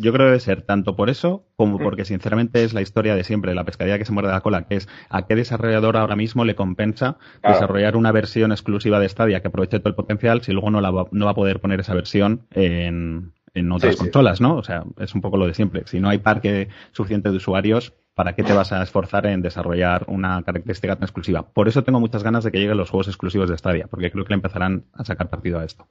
Yo 0.00 0.12
creo 0.14 0.26
que 0.26 0.30
debe 0.30 0.40
ser 0.40 0.62
tanto 0.62 0.96
por 0.96 1.10
eso 1.10 1.44
como 1.56 1.78
porque 1.78 2.06
sinceramente 2.06 2.64
es 2.64 2.72
la 2.72 2.80
historia 2.80 3.14
de 3.14 3.22
siempre, 3.22 3.54
la 3.54 3.64
pescadilla 3.64 3.98
que 3.98 4.06
se 4.06 4.12
muerde 4.12 4.30
la 4.30 4.40
cola, 4.40 4.66
que 4.66 4.76
es 4.76 4.88
a 5.10 5.26
qué 5.26 5.36
desarrollador 5.36 5.98
ahora 5.98 6.16
mismo 6.16 6.46
le 6.46 6.54
compensa 6.54 7.18
desarrollar 7.42 7.96
una 7.96 8.10
versión 8.10 8.50
exclusiva 8.50 8.98
de 8.98 9.08
Stadia 9.10 9.42
que 9.42 9.48
aproveche 9.48 9.78
todo 9.78 9.90
el 9.90 9.94
potencial 9.94 10.40
si 10.40 10.52
luego 10.52 10.70
no, 10.70 10.80
la 10.80 10.90
va, 10.90 11.06
no 11.10 11.26
va 11.26 11.32
a 11.32 11.34
poder 11.34 11.60
poner 11.60 11.80
esa 11.80 11.92
versión 11.94 12.46
en, 12.52 13.32
otras 13.72 13.96
consolas, 13.96 14.40
¿no? 14.40 14.56
O 14.56 14.62
sea, 14.62 14.84
es 14.98 15.14
un 15.14 15.20
poco 15.20 15.36
lo 15.36 15.46
de 15.46 15.52
siempre. 15.52 15.82
Si 15.84 16.00
no 16.00 16.08
hay 16.08 16.18
parque 16.18 16.68
suficiente 16.92 17.30
de 17.30 17.36
usuarios, 17.36 17.92
¿para 18.14 18.34
qué 18.34 18.42
te 18.42 18.54
vas 18.54 18.72
a 18.72 18.82
esforzar 18.82 19.26
en 19.26 19.42
desarrollar 19.42 20.04
una 20.08 20.42
característica 20.44 20.94
tan 20.94 21.04
exclusiva? 21.04 21.42
Por 21.42 21.68
eso 21.68 21.84
tengo 21.84 22.00
muchas 22.00 22.22
ganas 22.22 22.42
de 22.42 22.52
que 22.52 22.58
lleguen 22.58 22.78
los 22.78 22.88
juegos 22.88 23.08
exclusivos 23.08 23.50
de 23.50 23.58
Stadia, 23.58 23.86
porque 23.86 24.10
creo 24.10 24.24
que 24.24 24.30
le 24.30 24.36
empezarán 24.36 24.84
a 24.94 25.04
sacar 25.04 25.28
partido 25.28 25.58
a 25.58 25.64
esto. 25.64 25.86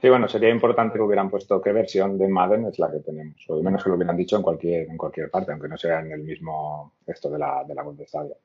Sí, 0.00 0.08
bueno, 0.08 0.28
sería 0.28 0.50
importante 0.50 0.96
que 0.96 1.02
hubieran 1.02 1.28
puesto 1.28 1.60
qué 1.60 1.72
versión 1.72 2.16
de 2.18 2.28
Madden 2.28 2.66
es 2.66 2.78
la 2.78 2.90
que 2.90 3.00
tenemos, 3.00 3.44
o 3.48 3.56
al 3.56 3.64
menos 3.64 3.82
que 3.82 3.90
lo 3.90 3.96
hubieran 3.96 4.16
dicho 4.16 4.36
en 4.36 4.42
cualquier, 4.42 4.88
en 4.88 4.96
cualquier 4.96 5.28
parte, 5.28 5.50
aunque 5.50 5.68
no 5.68 5.76
sea 5.76 6.00
en 6.00 6.12
el 6.12 6.22
mismo 6.22 6.94
esto 7.04 7.28
de 7.28 7.38
la, 7.38 7.64
de 7.64 7.74
la 7.74 7.84
Stadia. 8.06 8.36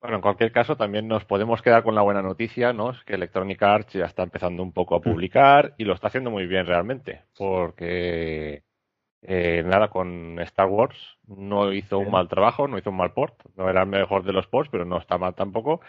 Bueno, 0.00 0.16
en 0.16 0.22
cualquier 0.22 0.50
caso, 0.50 0.76
también 0.76 1.06
nos 1.06 1.24
podemos 1.24 1.62
quedar 1.62 1.84
con 1.84 1.94
la 1.94 2.02
buena 2.02 2.22
noticia, 2.22 2.72
¿no? 2.72 2.90
Es 2.90 3.04
que 3.04 3.14
Electronic 3.14 3.62
Arts 3.62 3.92
ya 3.92 4.06
está 4.06 4.24
empezando 4.24 4.62
un 4.62 4.72
poco 4.72 4.96
a 4.96 5.00
publicar 5.00 5.74
y 5.78 5.84
lo 5.84 5.94
está 5.94 6.08
haciendo 6.08 6.30
muy 6.30 6.46
bien 6.46 6.66
realmente, 6.66 7.22
porque 7.36 8.64
eh, 9.22 9.62
nada, 9.66 9.88
con 9.88 10.38
Star 10.40 10.68
Wars 10.68 10.96
no 11.26 11.72
hizo 11.72 11.98
un 11.98 12.10
mal 12.10 12.28
trabajo, 12.28 12.68
no 12.68 12.78
hizo 12.78 12.90
un 12.90 12.96
mal 12.96 13.12
port, 13.12 13.34
no 13.56 13.68
era 13.68 13.82
el 13.82 13.88
mejor 13.88 14.24
de 14.24 14.32
los 14.32 14.46
ports, 14.46 14.70
pero 14.70 14.84
no 14.84 14.98
está 14.98 15.18
mal 15.18 15.34
tampoco. 15.34 15.80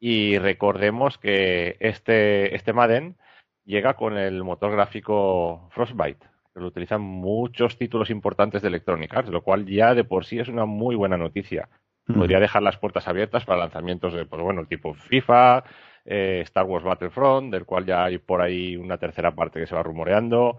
Y 0.00 0.38
recordemos 0.38 1.18
que 1.18 1.76
este, 1.80 2.54
este 2.56 2.72
Madden 2.72 3.16
llega 3.64 3.94
con 3.94 4.16
el 4.16 4.42
motor 4.42 4.72
gráfico 4.72 5.68
Frostbite, 5.70 6.26
que 6.52 6.60
lo 6.60 6.66
utilizan 6.66 7.00
muchos 7.00 7.78
títulos 7.78 8.10
importantes 8.10 8.62
de 8.62 8.68
Electronic 8.68 9.14
Arts, 9.14 9.30
lo 9.30 9.42
cual 9.42 9.66
ya 9.66 9.94
de 9.94 10.04
por 10.04 10.24
sí 10.24 10.38
es 10.38 10.48
una 10.48 10.64
muy 10.64 10.94
buena 10.94 11.16
noticia. 11.16 11.68
Podría 12.04 12.40
dejar 12.40 12.62
las 12.62 12.78
puertas 12.78 13.06
abiertas 13.06 13.44
para 13.44 13.60
lanzamientos 13.60 14.12
de, 14.12 14.26
pues 14.26 14.42
bueno, 14.42 14.66
tipo 14.66 14.92
FIFA, 14.92 15.62
eh, 16.04 16.40
Star 16.42 16.64
Wars 16.64 16.84
Battlefront, 16.84 17.52
del 17.52 17.64
cual 17.64 17.86
ya 17.86 18.04
hay 18.04 18.18
por 18.18 18.42
ahí 18.42 18.76
una 18.76 18.98
tercera 18.98 19.34
parte 19.34 19.60
que 19.60 19.68
se 19.68 19.74
va 19.74 19.84
rumoreando, 19.84 20.58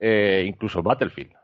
eh, 0.00 0.44
incluso 0.46 0.82
Battlefield. 0.82 1.34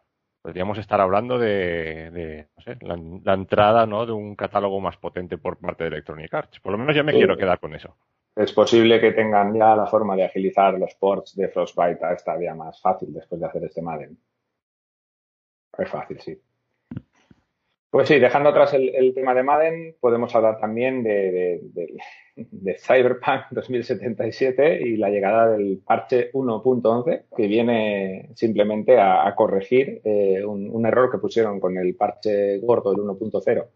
Podríamos 0.43 0.79
estar 0.79 1.01
hablando 1.01 1.39
de, 1.39 2.49
no 2.57 2.63
sé, 2.63 2.79
la, 2.81 3.35
entrada 3.35 3.87
¿no? 3.87 4.07
de 4.07 4.13
un 4.13 4.35
catálogo 4.35 4.81
más 4.81 4.97
potente 4.97 5.39
por 5.39 5.59
parte 5.59 5.85
de 5.85 5.89
Electronic 5.89 6.33
Arts. 6.35 6.61
Por 6.61 6.73
lo 6.73 6.79
menos 6.79 6.97
ya 6.97 7.03
me 7.03 7.13
quiero 7.13 7.37
quedar 7.37 7.61
con 7.61 7.75
eso. 7.75 7.97
Es 8.39 8.53
posible 8.53 9.01
que 9.01 9.11
tengan 9.13 9.53
ya 9.53 9.75
la 9.75 9.87
forma 9.87 10.15
de 10.15 10.25
agilizar 10.25 10.79
los 10.79 10.95
ports 10.95 11.35
de 11.35 11.49
Frostbite 11.49 12.05
a 12.05 12.17
Stadia 12.17 12.55
más 12.55 12.81
fácil 12.81 13.13
después 13.13 13.41
de 13.41 13.47
hacer 13.49 13.65
este 13.65 13.83
Madden. 13.83 14.17
Es 15.77 15.89
fácil, 15.91 16.21
sí. 16.21 16.41
Pues 17.91 18.07
sí, 18.07 18.19
dejando 18.21 18.51
atrás 18.51 18.75
el, 18.75 19.13
tema 19.15 19.35
de 19.35 19.43
Madden, 19.43 19.97
podemos 19.99 20.33
hablar 20.37 20.61
también 20.61 21.03
de, 21.03 21.61
Cyberpunk 22.79 23.47
2077 23.51 24.83
y 24.83 24.97
la 24.99 25.09
llegada 25.09 25.51
del 25.51 25.81
parche 25.85 26.31
1.11, 26.33 27.25
que 27.35 27.47
viene 27.49 28.31
simplemente 28.35 29.01
a, 29.01 29.35
corregir 29.35 30.01
eh, 30.05 30.45
un, 30.45 30.87
error 30.87 31.11
que 31.11 31.19
pusieron 31.19 31.59
con 31.59 31.77
el 31.77 31.97
parche 31.97 32.59
gordo 32.59 32.93
del 32.93 33.01
1.0, 33.01 33.67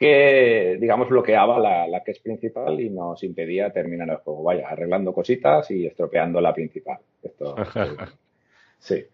que, 0.00 0.78
digamos, 0.80 1.10
bloqueaba 1.10 1.58
la, 1.58 1.86
la 1.86 2.02
que 2.02 2.12
es 2.12 2.20
principal 2.20 2.80
y 2.80 2.88
nos 2.88 3.22
impedía 3.22 3.70
terminar 3.70 4.08
el 4.08 4.16
juego. 4.16 4.42
Vaya, 4.42 4.66
arreglando 4.66 5.12
cositas 5.12 5.70
y 5.70 5.84
estropeando 5.84 6.40
la 6.40 6.54
principal. 6.54 6.98
Esto, 7.22 7.54
sí. 8.78 9.04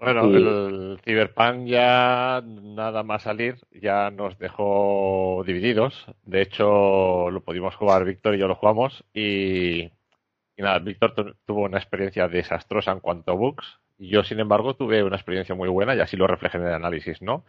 Bueno, 0.00 0.24
el 0.34 0.98
Cyberpunk 1.04 1.66
ya 1.66 2.42
nada 2.42 3.02
más 3.02 3.24
salir 3.24 3.56
ya 3.70 4.10
nos 4.10 4.38
dejó 4.38 5.44
divididos. 5.46 6.06
De 6.24 6.40
hecho, 6.40 7.30
lo 7.30 7.42
pudimos 7.42 7.76
jugar 7.76 8.06
Víctor 8.06 8.34
y 8.34 8.38
yo 8.38 8.48
lo 8.48 8.54
jugamos 8.54 9.04
y, 9.12 9.92
nada, 10.56 10.78
Víctor 10.78 11.36
tuvo 11.44 11.64
una 11.64 11.78
experiencia 11.78 12.28
desastrosa 12.28 12.92
en 12.92 13.00
cuanto 13.00 13.32
a 13.32 13.34
bugs 13.34 13.78
y 13.98 14.08
yo, 14.08 14.24
sin 14.24 14.40
embargo, 14.40 14.74
tuve 14.74 15.04
una 15.04 15.16
experiencia 15.16 15.54
muy 15.54 15.68
buena 15.68 15.94
y 15.94 16.00
así 16.00 16.16
lo 16.16 16.26
reflejé 16.26 16.56
en 16.56 16.66
el 16.66 16.72
análisis, 16.72 17.20
¿no? 17.20 17.44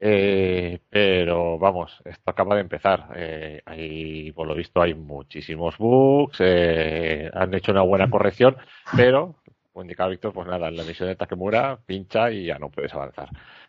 Eh, 0.00 0.80
pero 0.90 1.58
vamos, 1.58 2.00
esto 2.04 2.30
acaba 2.30 2.54
de 2.54 2.60
empezar. 2.62 3.08
Eh, 3.16 4.32
por 4.34 4.46
lo 4.46 4.54
visto, 4.54 4.80
hay 4.80 4.94
muchísimos 4.94 5.76
bugs. 5.78 6.38
Eh, 6.40 7.30
han 7.32 7.54
hecho 7.54 7.72
una 7.72 7.82
buena 7.82 8.08
corrección, 8.10 8.56
pero 8.96 9.36
como 9.72 9.84
indicaba 9.84 10.10
Víctor, 10.10 10.32
pues 10.32 10.48
nada, 10.48 10.68
en 10.68 10.76
la 10.76 10.84
misión 10.84 11.08
de 11.08 11.16
Takemura 11.16 11.78
pincha 11.86 12.30
y 12.32 12.46
ya 12.46 12.58
no 12.58 12.68
puedes 12.70 12.92
avanzar. 12.94 13.28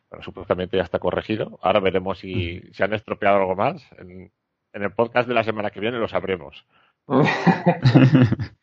Bueno, 0.10 0.24
supuestamente 0.24 0.78
ya 0.78 0.84
está 0.84 0.98
corregido. 1.00 1.60
Ahora 1.62 1.80
veremos 1.80 2.20
si 2.20 2.62
se 2.74 2.84
han 2.84 2.94
estropeado 2.94 3.38
algo 3.38 3.56
más. 3.56 3.86
En, 4.00 4.32
el 4.74 4.92
podcast 4.92 5.28
de 5.28 5.34
la 5.34 5.44
semana 5.44 5.72
que 5.72 5.80
viene 5.80 5.98
lo 6.00 6.08
sabremos. 6.08 6.66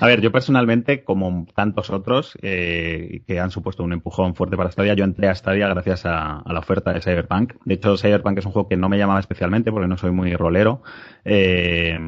A 0.00 0.06
ver, 0.06 0.20
yo 0.20 0.32
personalmente, 0.32 1.04
como 1.04 1.46
tantos 1.54 1.90
otros 1.90 2.38
eh, 2.40 3.22
que 3.26 3.38
han 3.40 3.50
supuesto 3.50 3.82
un 3.82 3.92
empujón 3.92 4.34
fuerte 4.34 4.56
para 4.56 4.70
Stadia, 4.70 4.94
yo 4.94 5.04
entré 5.04 5.28
a 5.28 5.34
Stadia 5.34 5.68
gracias 5.68 6.06
a, 6.06 6.42
la 6.46 6.58
oferta 6.58 6.92
de 6.92 7.00
Cyberpunk. 7.00 7.54
De 7.64 7.74
hecho, 7.74 7.96
Cyberpunk 7.96 8.38
es 8.38 8.46
un 8.46 8.52
juego 8.52 8.68
que 8.68 8.76
no 8.76 8.88
me 8.88 8.98
llamaba 8.98 9.20
especialmente 9.20 9.70
porque 9.70 9.88
no 9.88 9.98
soy 9.98 10.12
muy 10.12 10.34
rolero. 10.34 10.82
Eh, 11.24 11.98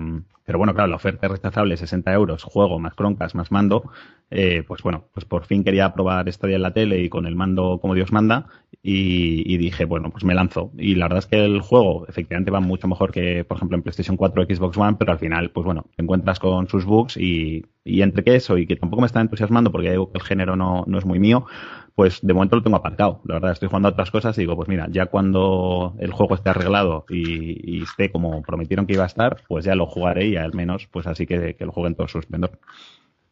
pero 0.44 0.58
bueno, 0.58 0.74
claro, 0.74 0.90
la 0.90 0.96
oferta 0.96 1.26
es 1.26 1.32
rechazable, 1.32 1.76
60 1.76 2.12
euros, 2.12 2.42
juego, 2.42 2.78
más 2.78 2.94
croncas, 2.94 3.34
más 3.34 3.50
mando. 3.50 3.90
Eh, 4.30 4.62
pues 4.66 4.82
bueno, 4.82 5.04
pues 5.12 5.24
por 5.24 5.46
fin 5.46 5.64
quería 5.64 5.94
probar 5.94 6.30
Stadia 6.30 6.56
en 6.56 6.62
la 6.62 6.72
tele 6.72 7.00
y 7.00 7.08
con 7.08 7.26
el 7.26 7.34
mando 7.34 7.78
como 7.80 7.94
Dios 7.94 8.12
manda. 8.12 8.46
Y, 8.86 9.56
dije, 9.56 9.86
bueno, 9.86 10.10
pues 10.10 10.24
me 10.24 10.34
lanzo. 10.34 10.70
Y 10.76 10.96
la 10.96 11.06
verdad 11.06 11.20
es 11.20 11.26
que 11.26 11.42
el 11.42 11.62
juego 11.62 12.06
efectivamente 12.06 12.50
va 12.50 12.60
mucho 12.60 12.86
mejor 12.86 13.12
que, 13.12 13.42
por 13.44 13.56
ejemplo, 13.56 13.76
en 13.76 13.82
PlayStation 13.82 14.18
4 14.18 14.42
o 14.42 14.44
Xbox 14.44 14.76
One, 14.76 14.96
pero 14.98 15.12
al 15.12 15.18
final, 15.18 15.50
pues 15.50 15.64
bueno, 15.64 15.86
te 15.96 16.02
encuentras 16.02 16.38
con 16.38 16.68
sus 16.68 16.84
bugs 16.84 17.16
y, 17.16 17.64
entre 17.86 18.24
que 18.24 18.34
eso 18.34 18.58
y 18.58 18.66
que 18.66 18.76
tampoco 18.76 19.00
me 19.00 19.06
está 19.06 19.22
entusiasmando 19.22 19.72
porque 19.72 19.90
digo 19.90 20.12
que 20.12 20.18
el 20.18 20.24
género 20.24 20.56
no, 20.56 20.84
no 20.86 20.98
es 20.98 21.06
muy 21.06 21.18
mío, 21.18 21.46
pues 21.94 22.20
de 22.22 22.34
momento 22.34 22.56
lo 22.56 22.62
tengo 22.62 22.76
aparcado. 22.76 23.20
La 23.24 23.34
verdad, 23.34 23.52
estoy 23.52 23.68
jugando 23.68 23.88
a 23.88 23.92
otras 23.92 24.10
cosas 24.10 24.36
y 24.36 24.42
digo, 24.42 24.56
pues 24.56 24.68
mira, 24.68 24.88
ya 24.90 25.06
cuando 25.06 25.94
el 25.98 26.12
juego 26.12 26.34
esté 26.34 26.50
arreglado 26.50 27.04
y, 27.08 27.82
esté 27.82 28.10
como 28.10 28.42
prometieron 28.42 28.86
que 28.86 28.94
iba 28.94 29.04
a 29.04 29.08
estar, 29.08 29.42
pues 29.46 29.64
ya 29.64 29.74
lo 29.74 29.86
jugaré 29.86 30.26
y 30.26 30.36
al 30.36 30.54
menos, 30.54 30.88
pues 30.90 31.06
así 31.06 31.26
que, 31.26 31.54
que 31.54 31.64
lo 31.64 31.72
jueguen 31.72 31.94
todo 31.94 32.08
su 32.08 32.18
esplendor. 32.18 32.58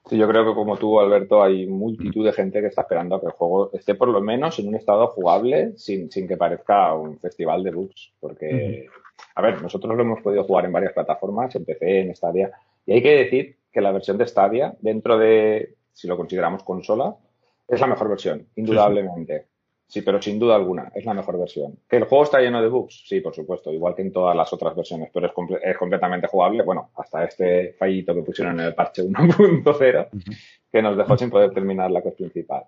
Sí, 0.07 0.17
yo 0.17 0.29
creo 0.29 0.45
que 0.45 0.55
como 0.55 0.77
tú, 0.77 0.99
Alberto, 0.99 1.43
hay 1.43 1.67
multitud 1.67 2.25
de 2.25 2.33
gente 2.33 2.61
que 2.61 2.67
está 2.67 2.83
esperando 2.83 3.15
a 3.15 3.21
que 3.21 3.27
el 3.27 3.33
juego 3.33 3.71
esté 3.73 3.95
por 3.95 4.09
lo 4.09 4.21
menos 4.21 4.59
en 4.59 4.69
un 4.69 4.75
estado 4.75 5.07
jugable 5.09 5.73
sin, 5.77 6.11
sin 6.11 6.27
que 6.27 6.37
parezca 6.37 6.93
un 6.95 7.19
festival 7.19 7.63
de 7.63 7.71
bugs. 7.71 8.13
Porque, 8.19 8.87
a 9.35 9.43
ver, 9.43 9.63
nosotros 9.63 9.97
lo 9.97 10.03
hemos 10.03 10.21
podido 10.21 10.45
jugar 10.45 10.65
en 10.65 10.73
varias 10.73 10.93
plataformas, 10.93 11.55
en 11.55 11.65
PC, 11.65 12.01
en 12.01 12.17
Stadia, 12.17 12.51
y 12.85 12.93
hay 12.93 13.03
que 13.03 13.17
decir 13.17 13.57
que 13.73 13.81
la 13.81 13.93
versión 13.93 14.19
de 14.19 14.27
Stadia, 14.27 14.75
dentro 14.81 15.19
de, 15.19 15.77
si 15.93 16.09
lo 16.09 16.17
consideramos 16.17 16.65
consola, 16.65 17.17
es 17.75 17.81
la 17.81 17.87
mejor 17.87 18.09
versión, 18.09 18.47
indudablemente. 18.57 19.47
Sí, 19.87 20.01
pero 20.01 20.23
sin 20.23 20.39
duda 20.39 20.57
alguna, 20.57 20.91
es 20.95 21.05
la 21.05 21.13
mejor 21.13 21.39
versión. 21.39 21.79
¿Que 21.89 21.97
el 21.97 22.05
juego 22.05 22.25
está 22.25 22.41
lleno 22.41 22.63
de 22.63 22.69
bugs? 22.69 23.05
Sí, 23.07 23.21
por 23.21 23.35
supuesto, 23.35 23.71
igual 23.71 23.95
que 23.95 24.03
en 24.03 24.13
todas 24.13 24.35
las 24.35 24.51
otras 24.53 24.75
versiones, 24.75 25.11
pero 25.13 25.27
es, 25.27 25.33
es 25.63 25.77
completamente 25.77 26.27
jugable. 26.27 26.63
Bueno, 26.63 26.91
hasta 26.97 27.25
este 27.25 27.75
fallito 27.75 28.15
que 28.15 28.23
pusieron 28.23 28.59
en 28.59 28.67
el 28.67 28.75
parche 28.75 29.03
1.0, 29.07 30.09
que 30.71 30.83
nos 30.83 30.97
dejó 30.97 31.19
sin 31.19 31.31
poder 31.31 31.53
terminar 31.53 31.91
la 31.91 32.01
cosa 32.01 32.17
principal. 32.17 32.65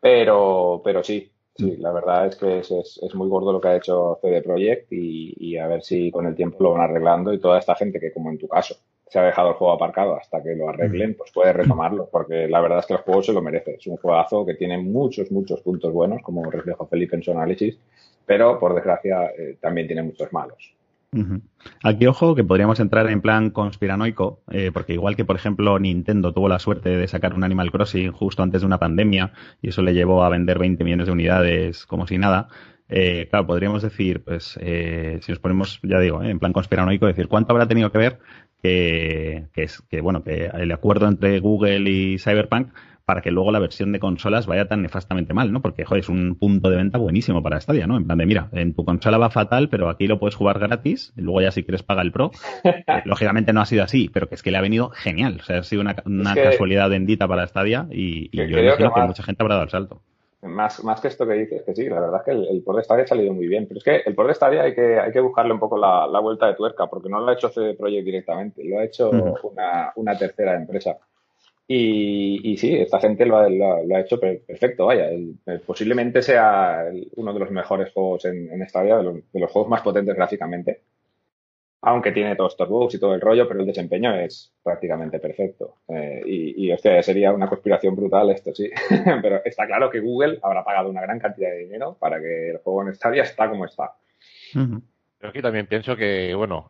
Pero, 0.00 0.80
pero 0.82 1.02
sí, 1.02 1.30
sí, 1.54 1.76
la 1.76 1.92
verdad 1.92 2.26
es 2.26 2.36
que 2.36 2.60
es, 2.60 3.14
muy 3.14 3.28
gordo 3.28 3.52
lo 3.52 3.60
que 3.60 3.68
ha 3.68 3.76
hecho 3.76 4.18
CD 4.22 4.40
Projekt 4.42 4.90
y, 4.92 5.34
y 5.38 5.58
a 5.58 5.66
ver 5.66 5.82
si 5.82 6.10
con 6.10 6.26
el 6.26 6.34
tiempo 6.34 6.62
lo 6.62 6.72
van 6.72 6.82
arreglando 6.82 7.32
y 7.32 7.40
toda 7.40 7.58
esta 7.58 7.74
gente 7.74 8.00
que, 8.00 8.12
como 8.12 8.30
en 8.30 8.38
tu 8.38 8.48
caso, 8.48 8.76
se 9.12 9.18
ha 9.18 9.24
dejado 9.24 9.50
el 9.50 9.54
juego 9.56 9.74
aparcado 9.74 10.16
hasta 10.16 10.42
que 10.42 10.56
lo 10.56 10.70
arreglen, 10.70 11.14
pues 11.14 11.30
puede 11.32 11.52
retomarlo, 11.52 12.08
porque 12.10 12.48
la 12.48 12.62
verdad 12.62 12.78
es 12.78 12.86
que 12.86 12.94
el 12.94 13.00
juego 13.00 13.22
se 13.22 13.34
lo 13.34 13.42
merece. 13.42 13.74
Es 13.74 13.86
un 13.86 13.98
juegazo 13.98 14.46
que 14.46 14.54
tiene 14.54 14.78
muchos, 14.78 15.30
muchos 15.30 15.60
puntos 15.60 15.92
buenos, 15.92 16.22
como 16.22 16.50
reflejo 16.50 16.86
Felipe 16.86 17.16
en 17.16 17.22
su 17.22 17.30
análisis, 17.30 17.78
pero 18.24 18.58
por 18.58 18.74
desgracia 18.74 19.26
eh, 19.38 19.58
también 19.60 19.86
tiene 19.86 20.02
muchos 20.02 20.32
malos. 20.32 20.74
Aquí, 21.84 22.06
ojo, 22.06 22.34
que 22.34 22.42
podríamos 22.42 22.80
entrar 22.80 23.06
en 23.10 23.20
plan 23.20 23.50
conspiranoico, 23.50 24.40
eh, 24.50 24.70
porque 24.72 24.94
igual 24.94 25.14
que, 25.14 25.26
por 25.26 25.36
ejemplo, 25.36 25.78
Nintendo 25.78 26.32
tuvo 26.32 26.48
la 26.48 26.58
suerte 26.58 26.88
de 26.88 27.06
sacar 27.06 27.34
un 27.34 27.44
Animal 27.44 27.70
Crossing 27.70 28.12
justo 28.12 28.42
antes 28.42 28.62
de 28.62 28.66
una 28.66 28.78
pandemia 28.78 29.34
y 29.60 29.68
eso 29.68 29.82
le 29.82 29.92
llevó 29.92 30.24
a 30.24 30.30
vender 30.30 30.58
20 30.58 30.82
millones 30.84 31.04
de 31.04 31.12
unidades 31.12 31.84
como 31.84 32.06
si 32.06 32.16
nada, 32.16 32.48
eh, 32.92 33.26
claro, 33.30 33.46
podríamos 33.46 33.82
decir, 33.82 34.22
pues, 34.22 34.58
si 34.60 35.32
nos 35.32 35.38
ponemos, 35.40 35.80
ya 35.82 35.98
digo, 35.98 36.22
en 36.22 36.38
plan 36.38 36.52
conspiranoico, 36.52 37.06
decir, 37.06 37.28
¿cuánto 37.28 37.52
habrá 37.52 37.66
tenido 37.66 37.90
que 37.90 37.98
ver 37.98 38.18
que, 38.62 39.46
es 39.56 39.82
que 39.90 40.00
bueno 40.00 40.22
que 40.22 40.46
el 40.46 40.70
acuerdo 40.72 41.08
entre 41.08 41.40
Google 41.40 41.90
y 41.90 42.18
Cyberpunk 42.18 42.68
para 43.04 43.20
que 43.20 43.32
luego 43.32 43.50
la 43.50 43.58
versión 43.58 43.90
de 43.90 43.98
consolas 43.98 44.46
vaya 44.46 44.68
tan 44.68 44.80
nefastamente 44.82 45.34
mal, 45.34 45.52
¿no? 45.52 45.60
Porque, 45.60 45.84
joder, 45.84 46.02
es 46.02 46.08
un 46.08 46.36
punto 46.36 46.70
de 46.70 46.76
venta 46.76 46.98
buenísimo 46.98 47.42
para 47.42 47.60
Stadia, 47.60 47.86
¿no? 47.88 47.96
En 47.96 48.06
plan 48.06 48.16
de, 48.16 48.26
mira, 48.26 48.48
en 48.52 48.74
tu 48.74 48.84
consola 48.84 49.18
va 49.18 49.28
fatal, 49.28 49.68
pero 49.68 49.88
aquí 49.88 50.06
lo 50.06 50.20
puedes 50.20 50.36
jugar 50.36 50.60
gratis, 50.60 51.12
y 51.16 51.22
luego 51.22 51.42
ya 51.42 51.50
si 51.50 51.64
quieres 51.64 51.82
paga 51.82 52.02
el 52.02 52.12
Pro. 52.12 52.30
Eh, 52.64 53.02
lógicamente 53.04 53.52
no 53.52 53.60
ha 53.60 53.66
sido 53.66 53.84
así, 53.84 54.10
pero 54.12 54.28
que 54.28 54.34
es 54.34 54.42
que 54.42 54.50
le 54.50 54.58
ha 54.58 54.60
venido 54.60 54.90
genial. 54.90 55.38
O 55.40 55.44
sea, 55.44 55.58
ha 55.58 55.62
sido 55.62 55.82
una, 55.82 55.94
casualidad 56.34 56.88
bendita 56.90 57.28
para 57.28 57.46
Stadia 57.46 57.86
y, 57.90 58.34
yo 58.36 58.56
creo 58.56 58.92
que 58.94 59.00
mucha 59.02 59.22
gente 59.22 59.42
habrá 59.42 59.54
dado 59.54 59.64
el 59.64 59.70
salto. 59.70 60.02
Más, 60.42 60.82
más 60.82 61.00
que 61.00 61.06
esto 61.06 61.26
que 61.26 61.34
dices, 61.34 61.62
que 61.62 61.74
sí, 61.74 61.88
la 61.88 62.00
verdad 62.00 62.20
es 62.20 62.24
que 62.24 62.30
el, 62.32 62.48
el 62.48 62.62
port 62.62 62.78
de 62.78 62.84
Stadia 62.84 63.04
ha 63.04 63.06
salido 63.06 63.32
muy 63.32 63.46
bien. 63.46 63.66
Pero 63.68 63.78
es 63.78 63.84
que 63.84 64.02
el 64.04 64.14
port 64.14 64.28
de 64.28 64.34
Stadia 64.34 64.62
hay 64.62 64.74
que, 64.74 64.98
hay 64.98 65.12
que 65.12 65.20
buscarle 65.20 65.52
un 65.52 65.60
poco 65.60 65.78
la, 65.78 66.06
la 66.08 66.18
vuelta 66.18 66.48
de 66.48 66.54
tuerca, 66.54 66.88
porque 66.88 67.08
no 67.08 67.20
lo 67.20 67.28
ha 67.28 67.34
hecho 67.34 67.48
CD 67.48 67.74
Projekt 67.74 68.04
directamente, 68.04 68.64
lo 68.64 68.78
ha 68.78 68.84
hecho 68.84 69.10
una, 69.10 69.92
una, 69.94 70.18
tercera 70.18 70.56
empresa. 70.56 70.98
Y, 71.68 72.52
y, 72.52 72.56
sí, 72.56 72.74
esta 72.76 72.98
gente 72.98 73.24
lo 73.24 73.36
ha, 73.36 73.48
lo, 73.48 73.96
ha 73.96 74.00
hecho 74.00 74.18
perfecto, 74.18 74.86
vaya. 74.86 75.10
posiblemente 75.64 76.22
sea 76.22 76.86
uno 77.16 77.32
de 77.32 77.38
los 77.38 77.50
mejores 77.50 77.92
juegos 77.92 78.24
en, 78.24 78.50
en 78.50 78.68
Stadia, 78.68 78.96
de 78.96 79.02
los, 79.04 79.14
de 79.32 79.40
los 79.40 79.50
juegos 79.50 79.70
más 79.70 79.82
potentes 79.82 80.16
gráficamente 80.16 80.80
aunque 81.82 82.12
tiene 82.12 82.36
todos 82.36 82.52
estos 82.52 82.68
bugs 82.68 82.94
y 82.94 83.00
todo 83.00 83.14
el 83.14 83.20
rollo, 83.20 83.46
pero 83.46 83.60
el 83.60 83.66
desempeño 83.66 84.14
es 84.14 84.54
prácticamente 84.62 85.18
perfecto. 85.18 85.78
Eh, 85.88 86.22
y, 86.24 86.66
y, 86.66 86.72
hostia, 86.72 87.02
sería 87.02 87.32
una 87.32 87.48
conspiración 87.48 87.96
brutal 87.96 88.30
esto, 88.30 88.54
sí. 88.54 88.70
pero 89.22 89.42
está 89.44 89.66
claro 89.66 89.90
que 89.90 90.00
Google 90.00 90.38
habrá 90.42 90.64
pagado 90.64 90.88
una 90.88 91.02
gran 91.02 91.18
cantidad 91.18 91.50
de 91.50 91.58
dinero 91.58 91.96
para 91.98 92.20
que 92.20 92.50
el 92.50 92.58
juego 92.58 92.82
en 92.82 92.94
Stadia 92.94 93.24
está 93.24 93.48
como 93.48 93.64
está. 93.64 93.96
Yo 94.54 95.28
aquí 95.28 95.42
también 95.42 95.66
pienso 95.66 95.96
que, 95.96 96.34
bueno, 96.34 96.68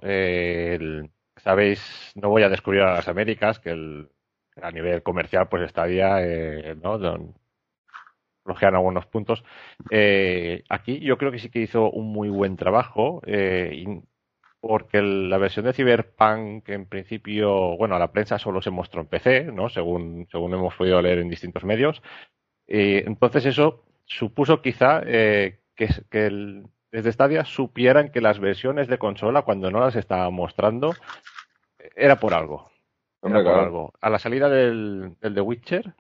sabéis, 1.37 2.13
no 2.15 2.31
voy 2.31 2.43
a 2.43 2.49
descubrir 2.49 2.83
a 2.83 2.95
las 2.95 3.09
Américas, 3.09 3.59
que 3.59 3.71
el, 3.71 4.09
a 4.61 4.71
nivel 4.71 5.03
comercial, 5.03 5.49
pues 5.49 5.71
Stadia, 5.71 6.19
eh, 6.21 6.75
¿no? 6.83 6.99
flojean 8.45 8.75
algunos 8.75 9.07
puntos. 9.07 9.45
Eh, 9.91 10.65
aquí 10.69 10.99
yo 11.01 11.17
creo 11.17 11.31
que 11.31 11.39
sí 11.39 11.49
que 11.49 11.61
hizo 11.61 11.91
un 11.91 12.13
muy 12.13 12.29
buen 12.29 12.57
trabajo. 12.57 13.23
Eh, 13.25 13.85
porque 14.63 15.03
la 15.03 15.39
versión 15.39 15.65
de 15.65 15.73
Cyberpunk 15.73 16.69
en 16.69 16.87
principio, 16.87 17.77
bueno, 17.77 17.97
a 17.97 17.99
la 17.99 18.13
prensa 18.13 18.39
solo 18.39 18.63
se 18.63 18.71
mostró 18.71 19.01
en 19.01 19.09
PC, 19.09 19.47
¿no? 19.47 19.69
Según, 19.69 20.29
según 20.31 20.55
hemos 20.55 20.73
podido 20.77 21.03
leer 21.03 21.19
en 21.19 21.29
distintos 21.29 21.65
medios. 21.65 22.01
Y 22.69 22.99
entonces 22.99 23.45
eso 23.45 23.83
supuso 24.05 24.63
quizá 24.63 25.03
eh, 25.05 25.59
que, 25.75 25.89
que 26.09 26.63
desde 26.93 27.13
Stadia 27.13 27.45
supieran 27.45 28.13
que 28.13 28.21
las 28.21 28.39
versiones 28.39 28.87
de 28.87 28.99
consola, 28.99 29.43
cuando 29.43 29.69
no 29.73 29.81
las 29.81 29.97
estaban 29.97 30.33
mostrando, 30.33 30.95
era 31.97 32.21
por 32.21 32.33
algo. 32.33 32.71
Era 33.21 33.43
por 33.43 33.59
algo. 33.59 33.93
A 34.01 34.11
la 34.11 34.21
salida 34.21 34.49
del, 34.49 35.17
del 35.21 35.35
The 35.35 35.41
Witcher, 35.41 35.95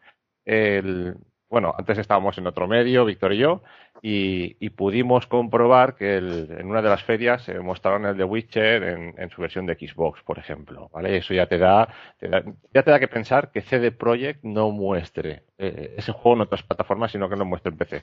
el, 0.44 1.16
bueno, 1.52 1.74
antes 1.76 1.98
estábamos 1.98 2.38
en 2.38 2.46
otro 2.46 2.66
medio, 2.66 3.04
Víctor 3.04 3.34
y 3.34 3.36
yo, 3.36 3.62
y, 4.00 4.70
pudimos 4.70 5.26
comprobar 5.26 5.94
que 5.96 6.16
en 6.16 6.66
una 6.66 6.80
de 6.80 6.88
las 6.88 7.04
ferias 7.04 7.42
se 7.42 7.60
mostraron 7.60 8.06
el 8.06 8.16
de 8.16 8.24
Witcher 8.24 8.82
en, 9.18 9.30
su 9.30 9.42
versión 9.42 9.66
de 9.66 9.74
Xbox, 9.74 10.22
por 10.22 10.38
ejemplo, 10.38 10.88
¿vale? 10.94 11.18
Eso 11.18 11.34
ya 11.34 11.46
te 11.46 11.58
da, 11.58 11.88
ya 12.20 12.82
te 12.82 12.90
da 12.90 12.98
que 12.98 13.06
pensar 13.06 13.50
que 13.52 13.60
CD 13.60 13.92
Projekt 13.92 14.42
no 14.42 14.70
muestre 14.70 15.44
eh, 15.58 15.94
ese 15.98 16.12
juego 16.12 16.36
en 16.36 16.40
otras 16.40 16.62
plataformas, 16.62 17.12
sino 17.12 17.28
que 17.28 17.36
lo 17.36 17.44
muestre 17.44 17.70
en 17.70 17.76
PC. 17.76 18.02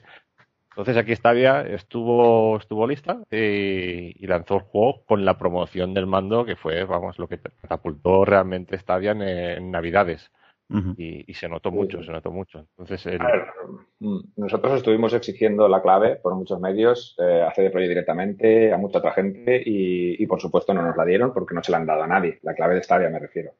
Entonces 0.70 0.96
aquí 0.96 1.16
Stadia 1.16 1.62
estuvo, 1.62 2.56
estuvo 2.56 2.86
lista 2.86 3.18
y, 3.32 4.26
lanzó 4.28 4.54
el 4.54 4.62
juego 4.62 5.04
con 5.06 5.24
la 5.24 5.36
promoción 5.36 5.92
del 5.92 6.06
mando 6.06 6.44
que 6.44 6.54
fue, 6.54 6.84
vamos, 6.84 7.18
lo 7.18 7.26
que 7.26 7.40
catapultó 7.40 8.24
realmente 8.24 8.78
Stadia 8.78 9.10
en, 9.10 9.72
Navidades. 9.72 10.30
Y, 10.96 11.34
se 11.34 11.48
notó 11.48 11.70
mucho, 11.70 12.02
se 12.02 12.12
notó 12.12 12.30
mucho. 12.30 12.66
Entonces, 12.76 13.18
mm, 13.98 14.18
nosotros 14.36 14.76
estuvimos 14.76 15.12
exigiendo 15.12 15.68
la 15.68 15.82
clave 15.82 16.16
por 16.16 16.34
muchos 16.34 16.60
medios, 16.60 17.16
eh, 17.18 17.42
a 17.42 17.52
CD 17.52 17.70
Projekt 17.70 17.88
directamente, 17.88 18.72
a 18.72 18.78
mucha 18.78 18.98
otra 18.98 19.12
gente, 19.12 19.60
y, 19.64 20.22
y, 20.22 20.26
por 20.26 20.40
supuesto 20.40 20.72
no 20.72 20.82
nos 20.82 20.96
la 20.96 21.04
dieron 21.04 21.32
porque 21.32 21.54
no 21.54 21.62
se 21.62 21.72
la 21.72 21.78
han 21.78 21.86
dado 21.86 22.02
a 22.02 22.06
nadie. 22.06 22.38
La 22.42 22.54
clave 22.54 22.76
de 22.76 22.82
Stadia 22.82 23.10
me 23.10 23.18
refiero. 23.18 23.52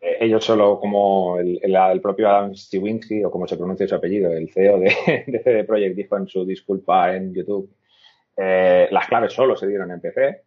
Eh, 0.00 0.16
ellos 0.20 0.44
solo, 0.44 0.80
como 0.80 1.38
el, 1.38 2.00
propio 2.02 2.28
Adam 2.28 2.54
Stiwinsky, 2.54 3.24
o 3.24 3.30
como 3.30 3.46
se 3.46 3.56
pronuncia 3.56 3.86
su 3.86 3.94
apellido, 3.94 4.32
el 4.32 4.50
CEO 4.50 4.78
de, 4.80 4.86
de 5.26 5.42
CD 5.42 5.64
Projekt, 5.64 5.96
dijo 5.96 6.16
en 6.16 6.26
su 6.26 6.44
disculpa 6.44 7.14
en 7.14 7.32
YouTube, 7.32 7.70
eh, 8.36 8.88
las 8.90 9.06
claves 9.06 9.32
solo 9.32 9.56
se 9.56 9.68
dieron 9.68 9.92
en 9.92 10.00
PC 10.00 10.42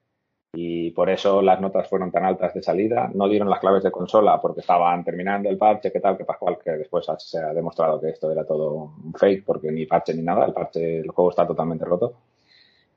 y 0.54 0.92
por 0.92 1.10
eso 1.10 1.42
las 1.42 1.60
notas 1.60 1.88
fueron 1.88 2.12
tan 2.12 2.26
altas 2.26 2.54
de 2.54 2.62
salida. 2.62 3.12
No 3.14 3.28
dieron 3.28 3.50
las 3.50 3.60
claves 3.60 3.84
de 3.84 3.92
consola 3.92 4.40
porque 4.42 4.62
estaban 4.62 5.04
terminando 5.04 5.50
el 5.50 5.58
parche, 5.58 5.92
que 5.92 6.00
tal, 6.00 6.18
que 6.18 6.26
pascual, 6.26 6.58
que 6.64 6.72
después 6.72 7.06
se 7.18 7.38
ha 7.38 7.54
demostrado 7.54 8.00
que 8.00 8.10
esto 8.10 8.32
era 8.32 8.46
todo 8.46 8.94
un 9.04 9.14
fake 9.14 9.44
porque 9.46 9.72
ni 9.72 9.86
parche 9.86 10.14
ni 10.14 10.22
nada, 10.22 10.46
el 10.46 10.54
parche, 10.54 11.00
el 11.00 11.10
juego 11.10 11.30
está 11.30 11.46
totalmente 11.46 11.86
roto. 11.86 12.16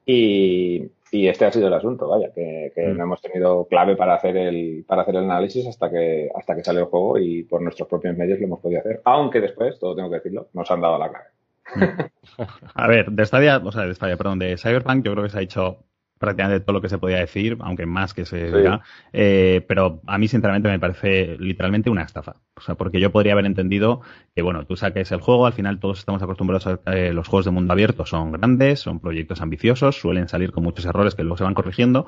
Y, 0.06 0.90
y 1.12 1.28
este 1.28 1.44
ha 1.44 1.52
sido 1.52 1.68
el 1.68 1.74
asunto, 1.74 2.08
vaya, 2.08 2.32
que, 2.32 2.72
mm. 2.74 2.96
no 2.96 3.04
hemos 3.04 3.20
tenido 3.20 3.66
clave 3.66 3.96
para 3.96 4.14
hacer 4.14 4.36
el 4.36 4.84
para 4.86 5.02
hacer 5.02 5.16
el 5.16 5.24
análisis 5.24 5.66
hasta 5.66 5.90
que 5.90 6.30
hasta 6.34 6.54
que 6.54 6.64
sale 6.64 6.80
el 6.80 6.86
juego 6.86 7.18
y 7.18 7.42
por 7.42 7.60
nuestros 7.62 7.88
propios 7.88 8.16
medios 8.16 8.38
lo 8.38 8.46
hemos 8.46 8.60
podido 8.60 8.80
hacer. 8.80 9.00
Aunque 9.04 9.40
después, 9.40 9.78
todo 9.78 9.94
tengo 9.94 10.08
que 10.08 10.16
decirlo, 10.16 10.48
nos 10.54 10.70
han 10.70 10.80
dado 10.80 10.98
la 10.98 11.08
clave. 11.10 11.26
Mm. 11.74 12.42
A 12.74 12.86
ver, 12.86 13.10
de 13.10 13.26
Stadia, 13.26 13.58
o 13.58 13.72
sea, 13.72 13.86
de 13.86 13.94
Stadia, 13.94 14.16
perdón, 14.16 14.38
de 14.38 14.56
Cyberpunk, 14.56 15.04
yo 15.04 15.12
creo 15.12 15.24
que 15.24 15.30
se 15.30 15.38
ha 15.38 15.42
hecho 15.42 15.84
prácticamente 16.20 16.60
todo 16.60 16.74
lo 16.74 16.82
que 16.82 16.90
se 16.90 16.98
podía 16.98 17.16
decir, 17.16 17.56
aunque 17.60 17.86
más 17.86 18.12
que 18.12 18.26
se 18.26 18.52
diga, 18.52 18.82
eh, 19.10 19.64
pero 19.66 20.02
a 20.06 20.18
mí 20.18 20.28
sinceramente 20.28 20.68
me 20.68 20.78
parece 20.78 21.38
literalmente 21.38 21.88
una 21.88 22.02
estafa. 22.02 22.36
O 22.54 22.60
sea, 22.60 22.74
porque 22.74 23.00
yo 23.00 23.10
podría 23.10 23.32
haber 23.32 23.46
entendido 23.46 24.02
que, 24.36 24.42
bueno, 24.42 24.66
tú 24.66 24.76
saques 24.76 25.10
el 25.12 25.22
juego, 25.22 25.46
al 25.46 25.54
final 25.54 25.80
todos 25.80 25.98
estamos 25.98 26.22
acostumbrados 26.22 26.66
a 26.66 26.78
eh, 26.92 27.14
los 27.14 27.26
juegos 27.26 27.46
de 27.46 27.52
mundo 27.52 27.72
abierto 27.72 28.04
son 28.04 28.32
grandes, 28.32 28.80
son 28.80 29.00
proyectos 29.00 29.40
ambiciosos, 29.40 29.96
suelen 29.98 30.28
salir 30.28 30.52
con 30.52 30.62
muchos 30.62 30.84
errores 30.84 31.14
que 31.14 31.22
luego 31.22 31.38
se 31.38 31.44
van 31.44 31.54
corrigiendo, 31.54 32.06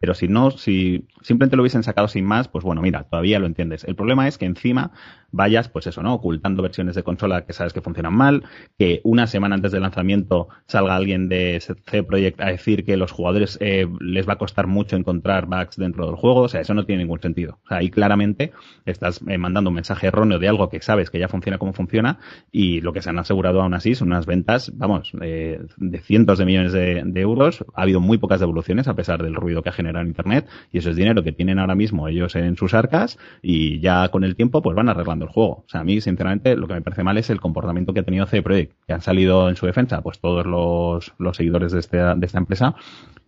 pero 0.00 0.14
si 0.14 0.28
no, 0.28 0.50
si 0.50 1.06
simplemente 1.22 1.56
lo 1.56 1.62
hubiesen 1.62 1.82
sacado 1.82 2.08
sin 2.08 2.24
más, 2.24 2.48
pues 2.48 2.64
bueno, 2.64 2.82
mira, 2.82 3.04
todavía 3.04 3.38
lo 3.38 3.46
entiendes. 3.46 3.84
El 3.84 3.96
problema 3.96 4.28
es 4.28 4.38
que 4.38 4.46
encima 4.46 4.92
vayas, 5.30 5.68
pues 5.68 5.86
eso, 5.86 6.02
¿no? 6.02 6.14
Ocultando 6.14 6.62
versiones 6.62 6.94
de 6.94 7.02
consola 7.02 7.44
que 7.44 7.52
sabes 7.52 7.72
que 7.72 7.82
funcionan 7.82 8.14
mal, 8.14 8.44
que 8.78 9.00
una 9.04 9.26
semana 9.26 9.56
antes 9.56 9.72
del 9.72 9.82
lanzamiento 9.82 10.48
salga 10.66 10.96
alguien 10.96 11.28
de 11.28 11.60
C 11.60 12.02
Project 12.02 12.40
a 12.40 12.46
decir 12.46 12.84
que 12.84 12.96
los 12.96 13.12
jugadores 13.12 13.58
eh, 13.60 13.86
les 14.00 14.28
va 14.28 14.34
a 14.34 14.38
costar 14.38 14.66
mucho 14.66 14.96
encontrar 14.96 15.46
bugs 15.46 15.76
dentro 15.76 16.06
del 16.06 16.16
juego. 16.16 16.42
O 16.42 16.48
sea, 16.48 16.60
eso 16.60 16.74
no 16.74 16.86
tiene 16.86 17.02
ningún 17.02 17.20
sentido. 17.20 17.58
O 17.64 17.68
sea, 17.68 17.78
ahí 17.78 17.90
claramente 17.90 18.52
estás 18.86 19.20
eh, 19.26 19.36
mandando 19.36 19.70
un 19.70 19.74
mensaje 19.74 20.06
erróneo 20.06 20.38
de 20.38 20.48
algo 20.48 20.68
que 20.68 20.80
sabes 20.80 21.10
que 21.10 21.18
ya 21.18 21.28
funciona 21.28 21.58
como 21.58 21.72
funciona 21.72 22.18
y 22.50 22.80
lo 22.80 22.92
que 22.92 23.02
se 23.02 23.10
han 23.10 23.18
asegurado 23.18 23.60
aún 23.60 23.74
así 23.74 23.94
son 23.94 24.08
unas 24.08 24.26
ventas, 24.26 24.72
vamos, 24.76 25.12
eh, 25.20 25.60
de 25.76 25.98
cientos 25.98 26.38
de 26.38 26.46
millones 26.46 26.72
de, 26.72 27.02
de 27.04 27.20
euros. 27.20 27.64
Ha 27.74 27.82
habido 27.82 28.00
muy 28.00 28.18
pocas 28.18 28.40
devoluciones 28.40 28.88
a 28.88 28.94
pesar 28.94 29.22
del 29.22 29.34
ruido 29.34 29.62
que 29.62 29.68
ha 29.68 29.72
generado 29.72 29.87
en 29.96 30.08
Internet 30.08 30.46
y 30.72 30.78
eso 30.78 30.90
es 30.90 30.96
dinero 30.96 31.22
que 31.22 31.32
tienen 31.32 31.58
ahora 31.58 31.74
mismo 31.74 32.08
ellos 32.08 32.34
en 32.36 32.56
sus 32.56 32.74
arcas 32.74 33.18
y 33.42 33.80
ya 33.80 34.08
con 34.08 34.24
el 34.24 34.36
tiempo 34.36 34.62
pues 34.62 34.76
van 34.76 34.88
arreglando 34.88 35.24
el 35.24 35.30
juego. 35.30 35.64
O 35.66 35.68
sea, 35.68 35.80
a 35.80 35.84
mí 35.84 36.00
sinceramente 36.00 36.56
lo 36.56 36.66
que 36.66 36.74
me 36.74 36.82
parece 36.82 37.02
mal 37.02 37.18
es 37.18 37.30
el 37.30 37.40
comportamiento 37.40 37.92
que 37.92 38.00
ha 38.00 38.04
tenido 38.04 38.26
CD 38.26 38.42
Projekt, 38.42 38.74
que 38.86 38.92
han 38.92 39.02
salido 39.02 39.48
en 39.48 39.56
su 39.56 39.66
defensa 39.66 40.02
pues 40.02 40.18
todos 40.20 40.46
los, 40.46 41.12
los 41.18 41.36
seguidores 41.36 41.72
de, 41.72 41.80
este, 41.80 41.98
de 41.98 42.26
esta 42.26 42.38
empresa 42.38 42.74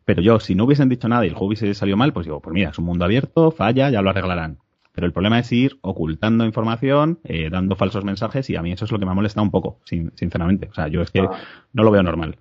pero 0.05 0.23
yo, 0.23 0.41
si 0.41 0.57
no 0.57 0.65
hubiesen 0.65 0.89
dicho 0.89 1.09
nada 1.09 1.25
y 1.25 1.29
el 1.29 1.35
juego 1.35 1.47
hubiese 1.47 1.73
salido 1.73 1.97
mal, 1.97 2.13
pues 2.13 2.27
digo, 2.27 2.41
pues 2.41 2.53
mira, 2.53 2.71
es 2.71 2.79
un 2.81 2.85
mundo 2.85 3.05
abierto, 3.05 3.53
falla, 3.53 3.91
ya 3.91 4.03
lo 4.03 4.11
arreglarán. 4.11 4.59
Pero 4.93 5.07
el 5.07 5.13
problema 5.13 5.39
es 5.39 5.53
ir 5.53 5.79
ocultando 5.83 6.45
información, 6.45 7.21
eh, 7.23 7.49
dando 7.49 7.77
falsos 7.77 8.05
mensajes 8.05 8.51
y 8.51 8.57
a 8.57 8.63
mí 8.63 8.73
eso 8.73 8.85
es 8.85 8.91
lo 8.91 8.99
que 8.99 9.07
me 9.07 9.15
molesta 9.15 9.41
un 9.41 9.53
poco, 9.53 9.79
sinceramente. 9.85 10.69
O 10.69 10.75
sea, 10.75 10.89
yo 10.89 11.01
es 11.03 11.13
que 11.13 11.21
ah. 11.21 11.31
no 11.73 11.85
lo 11.85 11.93
veo 11.93 12.03
normal 12.03 12.37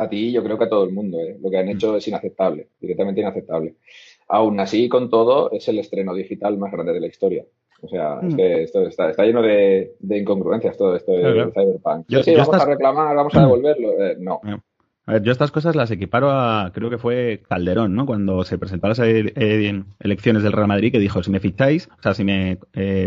a 0.00 0.08
ti 0.08 0.32
yo 0.32 0.42
creo 0.42 0.56
que 0.56 0.64
a 0.64 0.68
todo 0.68 0.84
el 0.84 0.92
mundo. 0.92 1.20
¿eh? 1.20 1.36
Lo 1.40 1.50
que 1.50 1.58
han 1.58 1.68
hecho 1.68 1.96
es 1.96 2.08
inaceptable, 2.08 2.68
directamente 2.80 3.20
inaceptable. 3.20 3.74
Aún 4.28 4.58
así, 4.60 4.88
con 4.88 5.10
todo, 5.10 5.50
es 5.52 5.68
el 5.68 5.78
estreno 5.78 6.14
digital 6.14 6.56
más 6.56 6.72
grande 6.72 6.92
de 6.92 7.00
la 7.00 7.06
historia. 7.06 7.44
O 7.82 7.88
sea, 7.88 8.20
es 8.22 8.34
mm. 8.34 8.36
que 8.36 8.62
esto 8.62 8.86
está, 8.86 9.12
lleno 9.24 9.42
de, 9.42 9.96
incongruencias 10.08 10.76
todo 10.76 10.96
esto 10.96 11.12
de, 11.12 11.50
Cyberpunk. 11.52 12.06
Yo, 12.08 12.22
sí, 12.22 12.34
vamos 12.34 12.54
a 12.54 12.64
reclamar, 12.64 13.16
vamos 13.16 13.34
a 13.34 13.40
devolverlo. 13.40 14.02
Eh, 14.02 14.16
no. 14.18 14.40
A 15.06 15.12
ver, 15.14 15.22
yo 15.22 15.32
estas 15.32 15.50
cosas 15.50 15.74
las 15.74 15.90
equiparo 15.90 16.30
a, 16.30 16.70
creo 16.72 16.90
que 16.90 16.98
fue 16.98 17.42
Calderón, 17.48 17.94
¿no? 17.94 18.06
Cuando 18.06 18.44
se 18.44 18.58
presentaron 18.58 18.96
las 18.96 19.06
eh, 19.06 19.82
elecciones 19.98 20.42
del 20.42 20.52
Real 20.52 20.68
Madrid, 20.68 20.92
que 20.92 20.98
dijo, 20.98 21.22
si 21.22 21.30
me 21.30 21.40
ficháis, 21.40 21.88
o 21.98 22.02
sea, 22.02 22.14
si 22.14 22.22
me 22.22 22.58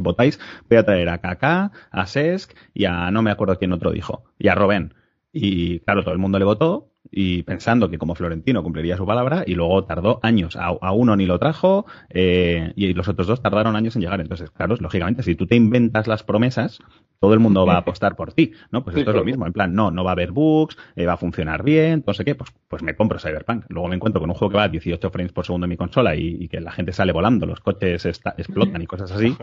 votáis, 0.01 0.39
voy 0.69 0.77
a 0.77 0.83
traer 0.83 1.09
a 1.09 1.19
Kaká, 1.19 1.71
a 1.91 2.05
Sesc 2.05 2.53
y 2.73 2.85
a, 2.85 3.09
no 3.11 3.21
me 3.21 3.31
acuerdo 3.31 3.57
quién 3.57 3.71
otro 3.71 3.91
dijo, 3.91 4.25
y 4.37 4.49
a 4.49 4.55
Robén. 4.55 4.93
Y 5.33 5.79
claro, 5.79 6.03
todo 6.03 6.13
el 6.13 6.19
mundo 6.19 6.37
le 6.37 6.45
votó 6.45 6.91
y 7.11 7.43
pensando 7.43 7.89
que 7.89 7.97
como 7.97 8.15
Florentino 8.15 8.63
cumpliría 8.63 8.97
su 8.97 9.05
palabra 9.05 9.43
y 9.45 9.55
luego 9.55 9.83
tardó 9.83 10.19
años. 10.21 10.55
A, 10.55 10.91
uno 10.91 11.15
ni 11.15 11.25
lo 11.25 11.39
trajo 11.39 11.85
eh, 12.09 12.71
y 12.75 12.93
los 12.93 13.07
otros 13.07 13.27
dos 13.27 13.41
tardaron 13.41 13.75
años 13.75 13.95
en 13.95 14.03
llegar. 14.03 14.21
Entonces, 14.21 14.51
claro, 14.51 14.75
lógicamente, 14.79 15.23
si 15.23 15.35
tú 15.35 15.47
te 15.47 15.55
inventas 15.55 16.07
las 16.07 16.23
promesas, 16.23 16.79
todo 17.19 17.33
el 17.33 17.39
mundo 17.39 17.65
va 17.65 17.75
a 17.75 17.77
apostar 17.79 18.15
por 18.15 18.33
ti, 18.33 18.51
¿no? 18.71 18.83
Pues 18.83 18.95
esto 18.95 19.09
es 19.09 19.17
lo 19.17 19.23
mismo. 19.23 19.47
En 19.47 19.53
plan, 19.53 19.73
no, 19.73 19.91
no 19.91 20.03
va 20.03 20.11
a 20.11 20.13
haber 20.13 20.31
bugs, 20.31 20.77
eh, 20.95 21.05
va 21.05 21.13
a 21.13 21.17
funcionar 21.17 21.63
bien, 21.63 22.03
no 22.05 22.13
sé 22.13 22.23
qué, 22.25 22.35
pues, 22.35 22.51
pues 22.67 22.83
me 22.83 22.95
compro 22.95 23.17
Cyberpunk. 23.17 23.65
Luego 23.69 23.87
me 23.87 23.95
encuentro 23.95 24.21
con 24.21 24.29
un 24.29 24.35
juego 24.35 24.51
que 24.51 24.57
va 24.57 24.63
a 24.63 24.69
18 24.69 25.09
frames 25.09 25.31
por 25.31 25.45
segundo 25.45 25.65
en 25.65 25.69
mi 25.69 25.77
consola 25.77 26.15
y, 26.15 26.47
que 26.47 26.61
la 26.61 26.71
gente 26.71 26.93
sale 26.93 27.11
volando, 27.11 27.45
los 27.45 27.59
coches 27.59 28.05
explotan 28.05 28.81
y 28.81 28.85
cosas 28.85 29.11
así. 29.11 29.35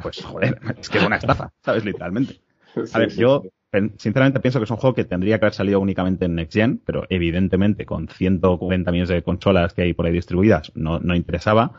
Pues 0.00 0.22
joder, 0.22 0.58
es 0.78 0.88
que 0.88 0.98
es 0.98 1.04
una 1.04 1.16
estafa, 1.16 1.52
¿sabes? 1.62 1.84
Literalmente. 1.84 2.40
A 2.92 2.98
ver, 2.98 3.14
yo 3.14 3.42
sinceramente 3.96 4.40
pienso 4.40 4.58
que 4.58 4.64
es 4.64 4.70
un 4.70 4.76
juego 4.76 4.94
que 4.94 5.04
tendría 5.04 5.38
que 5.38 5.46
haber 5.46 5.54
salido 5.54 5.80
únicamente 5.80 6.24
en 6.26 6.34
Next 6.34 6.54
Gen, 6.54 6.80
pero 6.84 7.04
evidentemente 7.08 7.86
con 7.86 8.08
140 8.08 8.90
millones 8.90 9.08
de 9.08 9.22
consolas 9.22 9.74
que 9.74 9.82
hay 9.82 9.92
por 9.92 10.06
ahí 10.06 10.12
distribuidas 10.12 10.72
no, 10.74 10.98
interesaba. 11.14 11.72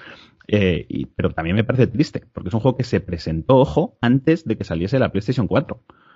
Eh, 0.47 1.07
pero 1.15 1.31
también 1.31 1.55
me 1.55 1.63
parece 1.63 1.87
triste, 1.87 2.23
porque 2.31 2.49
es 2.49 2.53
un 2.53 2.59
juego 2.59 2.77
que 2.77 2.83
se 2.83 2.99
presentó, 2.99 3.57
ojo, 3.57 3.97
antes 3.99 4.45
de 4.45 4.57
que 4.57 4.63
saliese 4.63 4.99
la 4.99 5.09
PlayStation 5.11 5.47
4. 5.47 5.75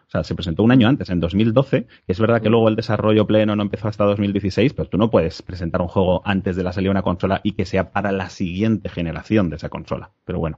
O 0.10 0.12
sea, 0.12 0.24
se 0.24 0.34
presentó 0.34 0.63
un 0.63 0.72
año 0.72 0.88
antes, 0.88 1.12
en 1.12 1.20
2012, 1.20 1.86
que 1.86 2.12
es 2.12 2.20
verdad 2.20 2.42
que 2.42 2.50
luego 2.50 2.68
el 2.68 2.76
desarrollo 2.76 3.28
pleno 3.28 3.56
no 3.56 3.62
empezó 3.62 3.88
hasta 3.88 4.06
2016, 4.06 4.74
pero 4.74 4.89
tú 4.89 4.98
no 4.98 5.12
puedes 5.12 5.44
presentar 5.44 5.84
un 5.84 5.88
juego 5.88 6.24
antes 6.26 6.56
de 6.56 6.63
la 6.63 6.74
salida 6.74 6.88
de 6.88 6.92
una 6.94 7.02
consola 7.04 7.42
y 7.44 7.52
que 7.52 7.65
sea 7.65 7.92
para 7.92 8.12
la 8.12 8.30
siguiente 8.30 8.89
generación 8.89 9.52
de 9.52 9.58
esa 9.58 9.70
consola. 9.70 10.12
Pero 10.26 10.39
bueno, 10.39 10.58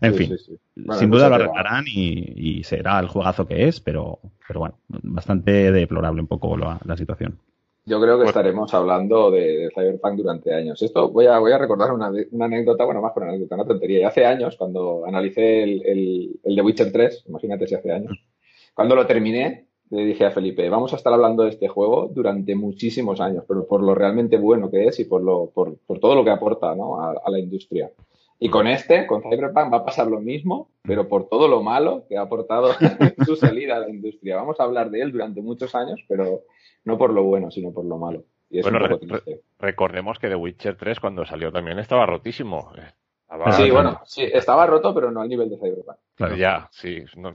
en 0.00 0.14
fin, 0.14 0.36
sin 0.98 1.10
duda 1.10 1.28
lo 1.28 1.34
arreglarán 1.34 1.84
y, 1.86 2.62
será 2.64 2.98
el 3.00 3.08
juegazo 3.08 3.46
que 3.46 3.68
es, 3.68 3.80
pero, 3.80 4.20
pero 4.46 4.60
bueno, 4.60 4.74
bastante 4.88 5.72
deplorable 5.72 6.20
un 6.20 6.26
poco 6.26 6.56
la, 6.56 6.78
situación. 6.96 7.38
Yo 7.86 8.00
creo 8.00 8.18
que 8.18 8.26
estaremos 8.26 8.72
hablando 8.74 9.30
de, 9.30 9.70
Cyberpunk 9.74 10.16
durante 10.16 10.54
años. 10.54 10.80
Esto 10.82 11.10
voy 11.10 11.26
a, 11.26 11.38
voy 11.38 11.52
a 11.52 11.58
recordar 11.58 11.92
una, 11.92 12.06
anécdota, 12.06 12.84
bueno, 12.84 13.00
más 13.00 13.12
por 13.12 13.22
una 13.22 13.32
anécdota, 13.32 13.56
una 13.56 13.66
tontería. 13.66 14.00
Y 14.00 14.04
hace 14.04 14.24
años, 14.24 14.56
cuando 14.56 15.04
analicé 15.06 15.62
el, 15.62 15.82
el, 15.84 16.40
el 16.44 16.56
The 16.56 16.62
Witcher 16.62 16.92
3, 16.92 17.24
imagínate 17.28 17.66
si 17.66 17.74
hace 17.74 17.92
años, 17.92 18.22
cuando 18.74 18.94
lo 18.94 19.06
terminé, 19.06 19.66
le 19.90 20.04
dije 20.04 20.24
a 20.24 20.30
Felipe, 20.30 20.68
vamos 20.68 20.92
a 20.92 20.96
estar 20.96 21.12
hablando 21.12 21.42
de 21.42 21.50
este 21.50 21.68
juego 21.68 22.10
durante 22.14 22.54
muchísimos 22.54 23.20
años, 23.20 23.44
pero 23.46 23.66
por 23.66 23.82
lo 23.82 23.94
realmente 23.94 24.38
bueno 24.38 24.70
que 24.70 24.86
es 24.86 25.00
y 25.00 25.04
por, 25.04 25.22
lo, 25.22 25.50
por, 25.50 25.76
por 25.78 25.98
todo 25.98 26.14
lo 26.14 26.24
que 26.24 26.30
aporta 26.30 26.74
¿no? 26.76 27.00
a, 27.00 27.14
a 27.24 27.30
la 27.30 27.38
industria. 27.38 27.90
Y 28.42 28.48
con 28.48 28.66
este, 28.66 29.06
con 29.06 29.22
Cyberpunk, 29.22 29.70
va 29.70 29.78
a 29.78 29.84
pasar 29.84 30.06
lo 30.06 30.18
mismo, 30.18 30.70
pero 30.82 31.06
por 31.08 31.28
todo 31.28 31.46
lo 31.46 31.62
malo 31.62 32.06
que 32.08 32.16
ha 32.16 32.22
aportado 32.22 32.70
su 33.26 33.36
salida 33.36 33.76
a 33.76 33.80
la 33.80 33.90
industria. 33.90 34.36
Vamos 34.36 34.58
a 34.58 34.64
hablar 34.64 34.90
de 34.90 35.02
él 35.02 35.12
durante 35.12 35.42
muchos 35.42 35.74
años, 35.74 36.00
pero 36.08 36.40
no 36.84 36.96
por 36.96 37.12
lo 37.12 37.22
bueno, 37.24 37.50
sino 37.50 37.70
por 37.70 37.84
lo 37.84 37.98
malo. 37.98 38.24
Y 38.48 38.62
bueno, 38.62 38.80
recordemos 39.58 40.18
que 40.18 40.28
The 40.28 40.36
Witcher 40.36 40.74
3 40.74 41.00
cuando 41.00 41.26
salió 41.26 41.52
también 41.52 41.78
estaba 41.78 42.06
rotísimo. 42.06 42.72
Sí, 43.52 43.70
bueno, 43.70 44.00
sí, 44.04 44.22
estaba 44.24 44.66
roto, 44.66 44.92
pero 44.92 45.12
no 45.12 45.20
al 45.20 45.28
nivel 45.28 45.50
de 45.50 45.56
Cyberpunk. 45.56 45.98
Claro. 46.16 46.34
Ya, 46.34 46.68
sí, 46.72 46.96
eso, 46.96 47.28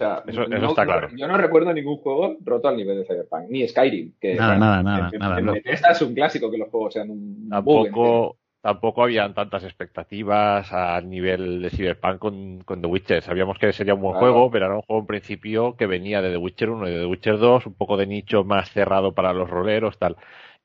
está 0.70 0.86
claro. 0.86 1.08
Yo 1.16 1.28
no 1.28 1.38
recuerdo 1.38 1.72
ningún 1.72 1.98
juego 1.98 2.36
roto 2.44 2.68
al 2.68 2.76
nivel 2.76 2.98
de 2.98 3.06
Cyberpunk, 3.06 3.46
ni 3.48 3.66
Skyrim. 3.66 4.14
Que, 4.20 4.36
nada, 4.36 4.58
nada, 4.58 5.12
nada, 5.14 5.54
Esta 5.64 5.92
es 5.92 6.02
un 6.02 6.14
clásico 6.14 6.52
que 6.52 6.58
los 6.58 6.70
juegos 6.70 6.94
sean 6.94 7.12
un 7.12 7.48
tampoco, 7.48 8.38
tampoco 8.66 9.04
habían 9.04 9.36
tantas 9.36 9.64
expectativas 9.64 10.74
a 10.74 11.00
nivel 11.00 11.62
de 11.62 11.70
Cyberpunk 11.70 12.18
con, 12.18 12.64
con 12.64 12.82
The 12.82 12.88
Witcher. 12.88 13.22
Sabíamos 13.22 13.60
que 13.60 13.72
sería 13.72 13.94
un 13.94 14.02
buen 14.02 14.18
juego, 14.18 14.50
pero 14.50 14.66
era 14.66 14.76
un 14.76 14.82
juego 14.82 15.02
en 15.02 15.06
principio 15.06 15.76
que 15.78 15.86
venía 15.86 16.20
de 16.20 16.32
The 16.32 16.38
Witcher 16.38 16.72
1 16.72 16.88
y 16.88 16.92
de 16.92 17.00
The 17.02 17.06
Witcher 17.06 17.38
2, 17.38 17.68
un 17.68 17.76
poco 17.76 17.96
de 17.96 18.08
nicho 18.08 18.44
más 18.44 18.72
cerrado 18.72 19.14
para 19.14 19.34
los 19.34 19.52
roleros, 19.52 20.00
tal. 20.00 20.16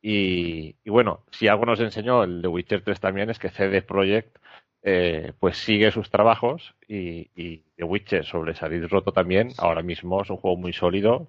Y, 0.01 0.77
bueno, 0.87 1.25
si 1.31 1.49
algo 1.49 1.67
nos 1.67 1.79
enseñó 1.81 2.25
el 2.25 2.41
The 2.41 2.49
Witcher 2.49 2.83
3 2.83 3.01
también 3.01 3.29
es 3.29 3.39
que 3.39 3.51
CD 3.51 3.83
Projekt 3.83 4.39
eh, 4.83 5.35
pues 5.39 5.59
sigue 5.59 5.91
sus 5.91 6.09
trabajos 6.09 6.75
y, 6.89 7.29
y 7.37 7.65
The 7.77 7.85
Witcher 7.85 8.25
sobre 8.25 8.55
salir 8.55 8.89
roto 8.89 9.13
también 9.13 9.51
ahora 9.59 9.83
mismo 9.83 10.23
es 10.23 10.31
un 10.31 10.39
juego 10.39 10.57
muy 10.57 10.73
sólido 10.73 11.29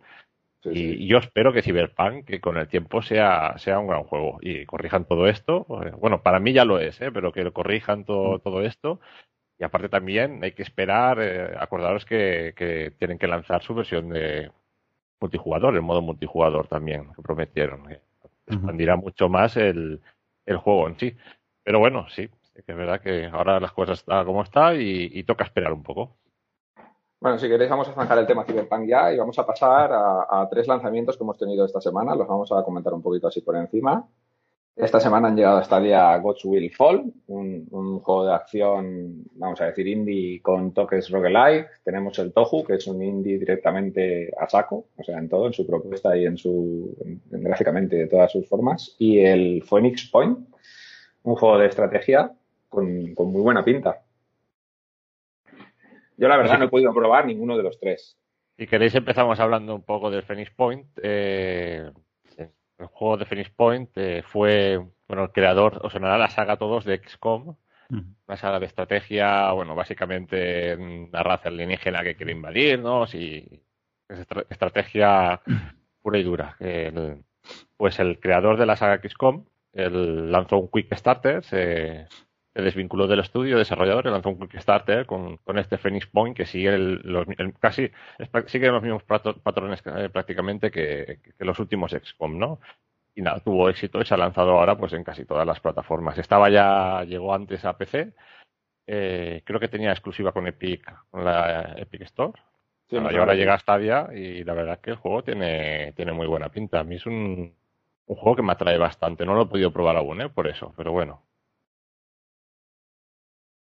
y, 0.63 1.07
yo 1.07 1.17
espero 1.17 1.53
que 1.53 1.61
Cyberpunk, 1.61 2.25
que 2.25 2.39
con 2.39 2.57
el 2.57 2.67
tiempo 2.67 3.01
sea, 3.01 3.57
sea 3.57 3.79
un 3.79 3.87
gran 3.87 4.03
juego 4.03 4.37
y 4.41 4.65
corrijan 4.65 5.05
todo 5.05 5.27
esto. 5.27 5.65
Eh, 5.85 5.91
bueno, 5.97 6.21
para 6.21 6.39
mí 6.39 6.53
ya 6.53 6.65
lo 6.65 6.79
es, 6.79 7.01
¿eh? 7.01 7.11
pero 7.11 7.31
que 7.31 7.43
lo 7.43 7.53
corrijan 7.53 8.05
todo, 8.05 8.37
mm. 8.37 8.39
todo 8.41 8.61
esto. 8.61 8.99
Y 9.57 9.63
aparte 9.63 9.89
también 9.89 10.43
hay 10.43 10.53
que 10.53 10.63
esperar, 10.63 11.19
eh, 11.21 11.55
acordaros 11.59 12.05
que, 12.05 12.53
que, 12.55 12.91
tienen 12.97 13.17
que 13.17 13.27
lanzar 13.27 13.63
su 13.63 13.73
versión 13.75 14.09
de 14.09 14.51
multijugador, 15.19 15.75
el 15.75 15.81
modo 15.81 16.01
multijugador 16.01 16.67
también, 16.67 17.13
que 17.13 17.21
prometieron. 17.21 17.87
Que 17.87 18.01
expandirá 18.47 18.95
mucho 18.95 19.29
más 19.29 19.57
el, 19.57 20.01
el 20.45 20.57
juego 20.57 20.87
en 20.87 20.99
sí. 20.99 21.15
Pero 21.63 21.79
bueno, 21.79 22.07
sí, 22.09 22.27
que 22.65 22.71
es 22.71 22.77
verdad 22.77 23.01
que 23.01 23.25
ahora 23.25 23.59
las 23.59 23.71
cosas 23.71 23.99
están 23.99 24.25
como 24.25 24.43
está 24.43 24.75
y 24.75 25.23
toca 25.23 25.43
esperar 25.43 25.73
un 25.73 25.83
poco. 25.83 26.17
Bueno, 27.21 27.37
si 27.37 27.47
queréis 27.47 27.69
vamos 27.69 27.87
a 27.87 27.93
zanjar 27.93 28.17
el 28.17 28.25
tema 28.25 28.43
Cyberpunk 28.43 28.87
ya 28.87 29.13
y 29.13 29.17
vamos 29.17 29.37
a 29.37 29.45
pasar 29.45 29.91
a, 29.93 30.47
tres 30.49 30.67
lanzamientos 30.67 31.15
que 31.15 31.23
hemos 31.23 31.37
tenido 31.37 31.63
esta 31.63 31.79
semana. 31.79 32.15
Los 32.15 32.27
vamos 32.27 32.51
a 32.51 32.63
comentar 32.63 32.95
un 32.95 33.03
poquito 33.03 33.27
así 33.27 33.41
por 33.41 33.55
encima. 33.55 34.07
Esta 34.75 34.99
semana 34.99 35.27
han 35.27 35.35
llegado 35.35 35.59
a 35.59 35.63
Stadia 35.63 36.17
God's 36.17 36.43
Will 36.45 36.71
Fall, 36.71 37.13
un, 37.27 37.99
juego 37.99 38.25
de 38.25 38.33
acción, 38.33 39.23
vamos 39.35 39.61
a 39.61 39.65
decir, 39.65 39.87
indie 39.87 40.41
con 40.41 40.73
toques 40.73 41.11
roguelike. 41.11 41.67
Tenemos 41.83 42.17
el 42.17 42.33
Tohu, 42.33 42.63
que 42.63 42.75
es 42.75 42.87
un 42.87 43.03
indie 43.03 43.37
directamente 43.37 44.33
a 44.39 44.49
saco, 44.49 44.85
o 44.97 45.03
sea, 45.03 45.19
en 45.19 45.29
todo, 45.29 45.45
en 45.45 45.53
su 45.53 45.67
propuesta 45.67 46.17
y 46.17 46.25
en 46.25 46.37
su, 46.37 46.97
gráficamente 47.29 47.97
de 47.97 48.07
todas 48.07 48.31
sus 48.31 48.49
formas. 48.49 48.95
Y 48.97 49.19
el 49.19 49.61
Phoenix 49.61 50.09
Point, 50.09 50.39
un 51.21 51.35
juego 51.35 51.59
de 51.59 51.67
estrategia 51.67 52.31
con 52.67 53.13
muy 53.15 53.41
buena 53.41 53.63
pinta. 53.63 54.01
Yo 56.17 56.27
la 56.27 56.37
verdad 56.37 56.59
no 56.59 56.65
he 56.65 56.69
podido 56.69 56.93
probar 56.93 57.25
ninguno 57.25 57.57
de 57.57 57.63
los 57.63 57.79
tres. 57.79 58.17
Si 58.57 58.67
queréis 58.67 58.93
empezamos 58.95 59.39
hablando 59.39 59.73
un 59.73 59.83
poco 59.83 60.11
del 60.11 60.23
Phoenix 60.23 60.51
Point. 60.51 60.87
Eh, 61.01 61.91
el 62.37 62.87
juego 62.87 63.17
de 63.17 63.25
Phoenix 63.25 63.49
Point 63.49 63.89
eh, 63.95 64.23
fue, 64.23 64.79
bueno, 65.07 65.23
el 65.23 65.31
creador, 65.31 65.79
os 65.83 65.93
sonará 65.93 66.17
la 66.17 66.29
saga 66.29 66.57
todos 66.57 66.85
de 66.85 66.97
XCOM, 66.97 67.55
una 67.89 68.37
saga 68.37 68.59
de 68.59 68.65
estrategia, 68.65 69.51
bueno, 69.51 69.75
básicamente 69.75 70.75
una 70.75 71.23
raza 71.23 71.49
alienígena 71.49 72.03
que 72.03 72.15
quiere 72.15 72.31
invadirnos 72.31 73.13
y 73.13 73.61
es 74.07 74.19
estrategia 74.49 75.41
pura 76.01 76.17
y 76.17 76.23
dura. 76.23 76.55
pues 77.77 77.99
el 77.99 78.19
creador 78.19 78.57
de 78.57 78.65
la 78.65 78.77
saga 78.77 79.01
XCOM 79.01 79.45
lanzó 79.73 80.57
un 80.57 80.69
Quick 80.69 80.95
Starter, 80.95 81.43
se, 81.43 82.07
se 82.53 82.61
desvinculó 82.61 83.07
del 83.07 83.21
estudio 83.21 83.57
desarrollador 83.57 84.07
y 84.07 84.09
lanzó 84.09 84.29
un 84.29 84.47
Kickstarter 84.47 85.05
con, 85.05 85.37
con 85.37 85.57
este 85.57 85.77
Phoenix 85.77 86.05
Point 86.07 86.35
que 86.35 86.45
sigue 86.45 86.77
los, 86.77 87.25
casi 87.59 87.91
sigue 88.47 88.69
los 88.69 88.83
mismos 88.83 89.03
patrones 89.03 89.81
eh, 89.85 90.09
prácticamente 90.09 90.69
que, 90.69 91.19
los 91.39 91.59
últimos 91.59 91.91
XCOM, 91.91 92.37
¿no? 92.37 92.59
Y 93.15 93.21
nada, 93.21 93.39
tuvo 93.39 93.69
éxito 93.69 94.01
y 94.01 94.05
se 94.05 94.13
ha 94.13 94.17
lanzado 94.17 94.51
ahora 94.51 94.77
pues 94.77 94.93
en 94.93 95.03
casi 95.03 95.25
todas 95.25 95.45
las 95.45 95.59
plataformas. 95.59 96.17
Estaba 96.17 96.49
ya, 96.49 97.03
llegó 97.03 97.33
antes 97.33 97.63
a 97.65 97.77
PC, 97.77 98.13
eh, 98.87 99.41
creo 99.45 99.59
que 99.59 99.67
tenía 99.67 99.91
exclusiva 99.91 100.31
con 100.31 100.47
Epic, 100.47 100.83
con 101.09 101.23
la 101.23 101.73
Epic 101.77 102.01
Store. 102.03 102.33
y 102.89 102.97
ahora 102.97 103.33
llega 103.33 103.53
a 103.53 103.59
Stadia 103.59 104.09
y 104.13 104.43
la 104.43 104.53
verdad 104.53 104.75
es 104.75 104.79
que 104.79 104.91
el 104.91 104.97
juego 104.97 105.23
tiene, 105.23 105.93
tiene 105.93 106.11
muy 106.11 106.27
buena 106.27 106.49
pinta. 106.49 106.79
A 106.79 106.83
mí 106.83 106.95
es 106.95 107.05
un, 107.05 107.53
un 108.07 108.15
juego 108.15 108.35
que 108.35 108.43
me 108.43 108.51
atrae 108.51 108.77
bastante. 108.77 109.25
No 109.25 109.35
lo 109.35 109.43
he 109.43 109.47
podido 109.47 109.71
probar 109.71 109.95
aún, 109.97 110.21
¿eh? 110.21 110.29
Por 110.29 110.47
eso, 110.47 110.73
pero 110.75 110.91
bueno, 110.91 111.21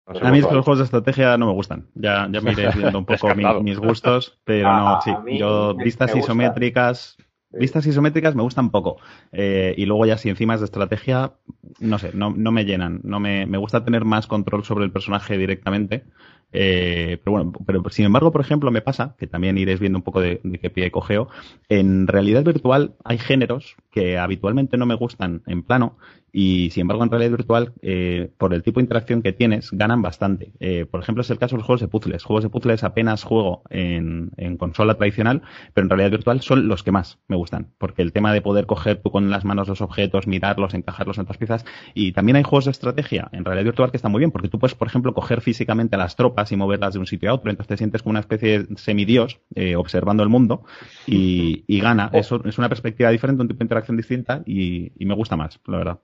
a 0.08 0.30
mí 0.30 0.40
los 0.40 0.50
juegos 0.50 0.78
de 0.78 0.84
estrategia 0.84 1.36
no 1.36 1.46
me 1.46 1.52
gustan. 1.52 1.86
Ya, 1.94 2.28
ya 2.30 2.40
me 2.40 2.52
iré 2.52 2.70
viendo 2.76 2.98
un 2.98 3.04
poco 3.04 3.34
mis 3.62 3.78
gustos, 3.78 4.38
pero 4.44 4.72
no, 4.72 5.00
sí. 5.02 5.12
Yo, 5.38 5.74
vistas 5.74 6.14
isométricas, 6.16 7.16
vistas 7.50 7.86
isométricas 7.86 8.34
me 8.34 8.42
gustan 8.42 8.70
poco. 8.70 8.96
Eh, 9.32 9.74
y 9.76 9.86
luego 9.86 10.06
ya 10.06 10.16
si 10.16 10.28
encima 10.28 10.54
es 10.54 10.60
de 10.60 10.66
estrategia, 10.66 11.32
no 11.80 11.98
sé, 11.98 12.12
no, 12.14 12.30
no 12.30 12.52
me 12.52 12.64
llenan. 12.64 13.00
No 13.04 13.20
me, 13.20 13.46
me 13.46 13.58
gusta 13.58 13.84
tener 13.84 14.04
más 14.04 14.26
control 14.26 14.64
sobre 14.64 14.84
el 14.84 14.92
personaje 14.92 15.36
directamente. 15.36 16.04
Eh, 16.50 17.20
pero 17.22 17.32
bueno, 17.32 17.52
pero 17.66 17.82
sin 17.90 18.06
embargo, 18.06 18.32
por 18.32 18.40
ejemplo, 18.40 18.70
me 18.70 18.80
pasa, 18.80 19.14
que 19.18 19.26
también 19.26 19.58
iréis 19.58 19.80
viendo 19.80 19.98
un 19.98 20.02
poco 20.02 20.20
de, 20.20 20.40
de 20.42 20.58
qué 20.58 20.70
pie 20.70 20.90
cogeo, 20.90 21.28
en 21.68 22.06
realidad 22.06 22.42
virtual 22.42 22.94
hay 23.04 23.18
géneros 23.18 23.76
que 23.98 24.16
habitualmente 24.16 24.76
no 24.76 24.86
me 24.86 24.94
gustan 24.94 25.42
en 25.46 25.64
plano 25.64 25.96
y 26.32 26.70
sin 26.70 26.82
embargo 26.82 27.02
en 27.02 27.10
realidad 27.10 27.30
virtual, 27.30 27.72
eh, 27.82 28.30
por 28.38 28.54
el 28.54 28.62
tipo 28.62 28.80
de 28.80 28.84
interacción 28.84 29.22
que 29.22 29.32
tienes, 29.32 29.70
ganan 29.72 30.02
bastante. 30.02 30.52
Eh, 30.60 30.86
por 30.88 31.00
ejemplo, 31.00 31.22
es 31.22 31.30
el 31.30 31.38
caso 31.38 31.56
de 31.56 31.60
los 31.60 31.66
juegos 31.66 31.80
de 31.80 31.88
puzzles. 31.88 32.22
Juegos 32.22 32.44
de 32.44 32.50
puzzles 32.50 32.84
apenas 32.84 33.24
juego 33.24 33.62
en, 33.70 34.30
en, 34.36 34.56
consola 34.56 34.94
tradicional, 34.94 35.42
pero 35.74 35.86
en 35.86 35.90
realidad 35.90 36.10
virtual 36.10 36.40
son 36.40 36.68
los 36.68 36.82
que 36.82 36.92
más 36.92 37.18
me 37.28 37.36
gustan, 37.36 37.68
porque 37.78 38.02
el 38.02 38.12
tema 38.12 38.32
de 38.32 38.42
poder 38.42 38.66
coger 38.66 39.00
tú 39.02 39.10
con 39.10 39.30
las 39.30 39.44
manos 39.44 39.68
los 39.68 39.80
objetos, 39.80 40.26
mirarlos, 40.26 40.74
encajarlos 40.74 41.18
en 41.18 41.22
otras 41.22 41.38
piezas, 41.38 41.64
y 41.94 42.12
también 42.12 42.36
hay 42.36 42.42
juegos 42.42 42.66
de 42.66 42.72
estrategia 42.72 43.28
en 43.32 43.44
realidad 43.44 43.64
virtual 43.64 43.90
que 43.90 43.96
están 43.96 44.12
muy 44.12 44.20
bien, 44.20 44.30
porque 44.30 44.48
tú 44.48 44.58
puedes, 44.58 44.74
por 44.74 44.88
ejemplo, 44.88 45.14
coger 45.14 45.40
físicamente 45.40 45.96
a 45.96 45.98
las 45.98 46.16
tropas 46.16 46.52
y 46.52 46.56
moverlas 46.56 46.94
de 46.94 47.00
un 47.00 47.06
sitio 47.06 47.30
a 47.30 47.34
otro, 47.34 47.50
entonces 47.50 47.68
te 47.68 47.76
sientes 47.78 48.02
como 48.02 48.10
una 48.10 48.20
especie 48.20 48.64
de 48.64 48.76
semidios 48.76 49.40
eh, 49.54 49.76
observando 49.76 50.22
el 50.22 50.28
mundo 50.28 50.64
y, 51.06 51.64
y 51.66 51.80
gana. 51.80 52.10
Oh. 52.12 52.18
Eso 52.18 52.42
es 52.44 52.58
una 52.58 52.68
perspectiva 52.68 53.10
diferente, 53.10 53.42
un 53.42 53.48
tipo 53.48 53.58
de 53.58 53.64
interacción 53.64 53.87
distinta 53.96 54.42
y, 54.46 54.92
y 54.96 55.06
me 55.06 55.14
gusta 55.14 55.36
más, 55.36 55.60
la 55.66 55.78
verdad. 55.78 55.98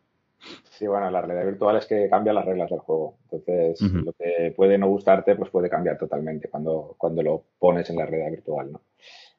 Sí, 0.70 0.87
bueno, 0.87 1.11
la 1.11 1.20
realidad 1.20 1.47
virtual 1.47 1.77
es 1.77 1.87
que 1.87 2.09
cambia 2.09 2.33
las 2.33 2.44
reglas 2.44 2.70
del 2.70 2.81
juego. 2.81 3.16
Entonces, 3.31 3.81
lo 3.81 4.12
que 4.12 4.53
puede 4.57 4.77
no 4.77 4.88
gustarte, 4.88 5.37
pues 5.37 5.51
puede 5.51 5.70
cambiar 5.70 5.99
totalmente 5.99 6.49
cuando, 6.49 6.94
cuando 6.99 7.23
lo 7.23 7.44
pones 7.59 7.88
en 7.90 7.97
la 7.97 8.07
realidad 8.07 8.31
virtual, 8.31 8.73
¿no? 8.73 8.81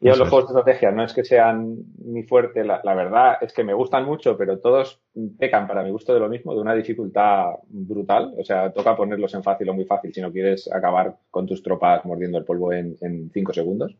Y 0.01 0.07
los 0.09 0.29
juegos 0.29 0.53
de 0.53 0.59
estrategia 0.59 0.91
no 0.91 1.03
es 1.03 1.13
que 1.13 1.23
sean 1.23 1.77
muy 1.97 2.23
fuertes, 2.23 2.65
la, 2.65 2.93
verdad 2.93 3.37
es 3.41 3.53
que 3.53 3.63
me 3.63 3.73
gustan 3.73 4.05
mucho, 4.05 4.37
pero 4.37 4.59
todos 4.59 5.01
pecan 5.39 5.67
para 5.67 5.83
mi 5.83 5.89
gusto 5.89 6.13
de 6.13 6.19
lo 6.19 6.27
mismo, 6.27 6.53
de 6.53 6.61
una 6.61 6.75
dificultad 6.75 7.51
brutal. 7.69 8.33
O 8.37 8.43
sea, 8.43 8.71
toca 8.71 8.95
ponerlos 8.95 9.33
en 9.33 9.43
fácil 9.43 9.69
o 9.69 9.73
muy 9.73 9.85
fácil 9.85 10.13
si 10.13 10.21
no 10.21 10.31
quieres 10.31 10.69
acabar 10.71 11.15
con 11.31 11.47
tus 11.47 11.63
tropas 11.63 12.03
mordiendo 12.05 12.37
el 12.37 12.45
polvo 12.45 12.73
en, 12.73 13.31
cinco 13.33 13.53
segundos. 13.53 13.95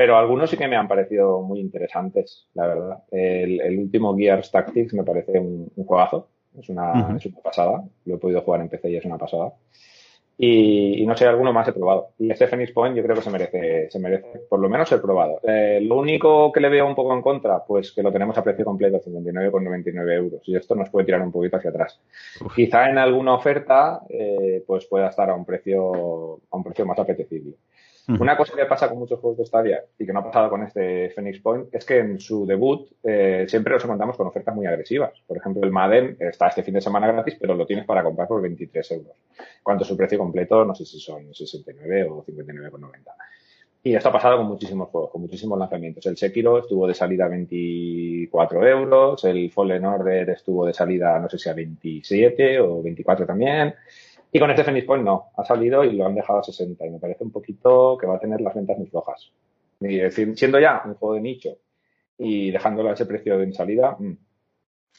Pero 0.00 0.16
algunos 0.16 0.48
sí 0.48 0.56
que 0.56 0.66
me 0.66 0.76
han 0.76 0.88
parecido 0.88 1.42
muy 1.42 1.60
interesantes, 1.60 2.48
la 2.54 2.66
verdad. 2.68 3.02
El, 3.10 3.78
último 3.80 4.16
Gears 4.16 4.50
Tactics 4.50 4.94
me 4.94 5.04
parece 5.04 5.38
un, 5.38 5.70
juegazo. 5.84 6.26
Es 6.58 6.70
una, 6.70 7.14
es 7.18 7.26
una 7.26 7.40
pasada. 7.40 7.84
Lo 8.06 8.14
he 8.14 8.18
podido 8.18 8.40
jugar 8.40 8.62
en 8.62 8.70
PC 8.70 8.88
y 8.88 8.96
es 8.96 9.04
una 9.04 9.18
pasada. 9.18 9.52
Y, 10.38 11.04
no 11.04 11.14
sé, 11.14 11.26
alguno 11.26 11.52
más 11.52 11.68
he 11.68 11.74
probado. 11.74 12.12
Y 12.18 12.30
este 12.30 12.46
Phoenix 12.46 12.72
Point 12.72 12.96
yo 12.96 13.02
creo 13.02 13.14
que 13.14 13.20
se 13.20 13.28
merece, 13.28 13.90
se 13.90 13.98
merece 13.98 14.38
por 14.48 14.58
lo 14.58 14.70
menos 14.70 14.88
ser 14.88 15.02
probado. 15.02 15.38
Eh, 15.42 15.80
lo 15.82 15.98
único 15.98 16.50
que 16.50 16.60
le 16.60 16.70
veo 16.70 16.86
un 16.86 16.94
poco 16.94 17.12
en 17.12 17.20
contra, 17.20 17.62
pues 17.62 17.92
que 17.92 18.02
lo 18.02 18.10
tenemos 18.10 18.38
a 18.38 18.42
precio 18.42 18.64
completo, 18.64 19.02
59,99 19.02 20.12
euros. 20.14 20.40
Y 20.46 20.56
esto 20.56 20.74
nos 20.74 20.88
puede 20.88 21.04
tirar 21.04 21.20
un 21.20 21.30
poquito 21.30 21.58
hacia 21.58 21.68
atrás. 21.68 22.00
Quizá 22.56 22.88
en 22.88 22.96
alguna 22.96 23.34
oferta, 23.34 24.00
eh, 24.08 24.64
pues 24.66 24.86
pueda 24.86 25.08
estar 25.08 25.28
a 25.28 25.34
un 25.34 25.44
precio, 25.44 26.40
a 26.50 26.56
un 26.56 26.64
precio 26.64 26.86
más 26.86 26.98
apetecible. 26.98 27.56
Una 28.18 28.36
cosa 28.36 28.56
que 28.56 28.64
pasa 28.66 28.88
con 28.88 28.98
muchos 28.98 29.20
juegos 29.20 29.38
de 29.38 29.46
Stadia 29.46 29.84
y 29.98 30.06
que 30.06 30.12
no 30.12 30.20
ha 30.20 30.24
pasado 30.24 30.50
con 30.50 30.62
este 30.62 31.10
Phoenix 31.10 31.40
Point 31.40 31.68
es 31.72 31.84
que 31.84 31.98
en 31.98 32.18
su 32.18 32.46
debut 32.46 32.90
eh, 33.02 33.44
siempre 33.48 33.74
nos 33.74 33.84
encontramos 33.84 34.16
con 34.16 34.26
ofertas 34.26 34.54
muy 34.54 34.66
agresivas. 34.66 35.12
Por 35.26 35.36
ejemplo, 35.36 35.62
el 35.62 35.70
Madden 35.70 36.16
está 36.18 36.48
este 36.48 36.62
fin 36.62 36.74
de 36.74 36.80
semana 36.80 37.10
gratis, 37.12 37.36
pero 37.40 37.54
lo 37.54 37.66
tienes 37.66 37.84
para 37.84 38.02
comprar 38.02 38.26
por 38.26 38.40
23 38.42 38.90
euros. 38.92 39.12
Cuanto 39.62 39.84
su 39.84 39.96
precio 39.96 40.18
completo, 40.18 40.64
no 40.64 40.74
sé 40.74 40.84
si 40.84 40.98
son 40.98 41.34
69 41.34 42.08
o 42.10 42.24
59,90. 42.24 42.90
Y 43.82 43.94
esto 43.94 44.10
ha 44.10 44.12
pasado 44.12 44.36
con 44.36 44.46
muchísimos 44.46 44.90
juegos, 44.90 45.10
con 45.10 45.22
muchísimos 45.22 45.58
lanzamientos. 45.58 46.04
El 46.04 46.16
Sekiro 46.18 46.58
estuvo 46.58 46.86
de 46.86 46.92
salida 46.92 47.24
a 47.24 47.28
24 47.28 48.66
euros, 48.66 49.24
el 49.24 49.50
Fallen 49.50 49.86
Order 49.86 50.28
estuvo 50.30 50.66
de 50.66 50.74
salida, 50.74 51.18
no 51.18 51.30
sé 51.30 51.38
si 51.38 51.48
a 51.48 51.54
27 51.54 52.60
o 52.60 52.82
24 52.82 53.24
también. 53.24 53.74
Y 54.32 54.38
con 54.38 54.50
este 54.50 54.64
Phoenix 54.64 54.86
Point 54.86 55.04
no, 55.04 55.30
ha 55.36 55.44
salido 55.44 55.84
y 55.84 55.92
lo 55.92 56.06
han 56.06 56.14
dejado 56.14 56.38
a 56.38 56.44
60 56.44 56.86
y 56.86 56.90
me 56.90 56.98
parece 56.98 57.24
un 57.24 57.32
poquito 57.32 57.98
que 57.98 58.06
va 58.06 58.16
a 58.16 58.20
tener 58.20 58.40
las 58.40 58.54
ventas 58.54 58.78
muy 58.78 58.86
flojas. 58.86 59.32
Y 59.80 59.96
decir, 59.96 60.36
siendo 60.36 60.60
ya 60.60 60.82
un 60.84 60.94
juego 60.94 61.14
de 61.14 61.20
nicho 61.20 61.58
y 62.18 62.50
dejándolo 62.50 62.90
a 62.90 62.92
ese 62.92 63.06
precio 63.06 63.38
de 63.38 63.52
salida, 63.52 63.96
mm. 63.98 64.12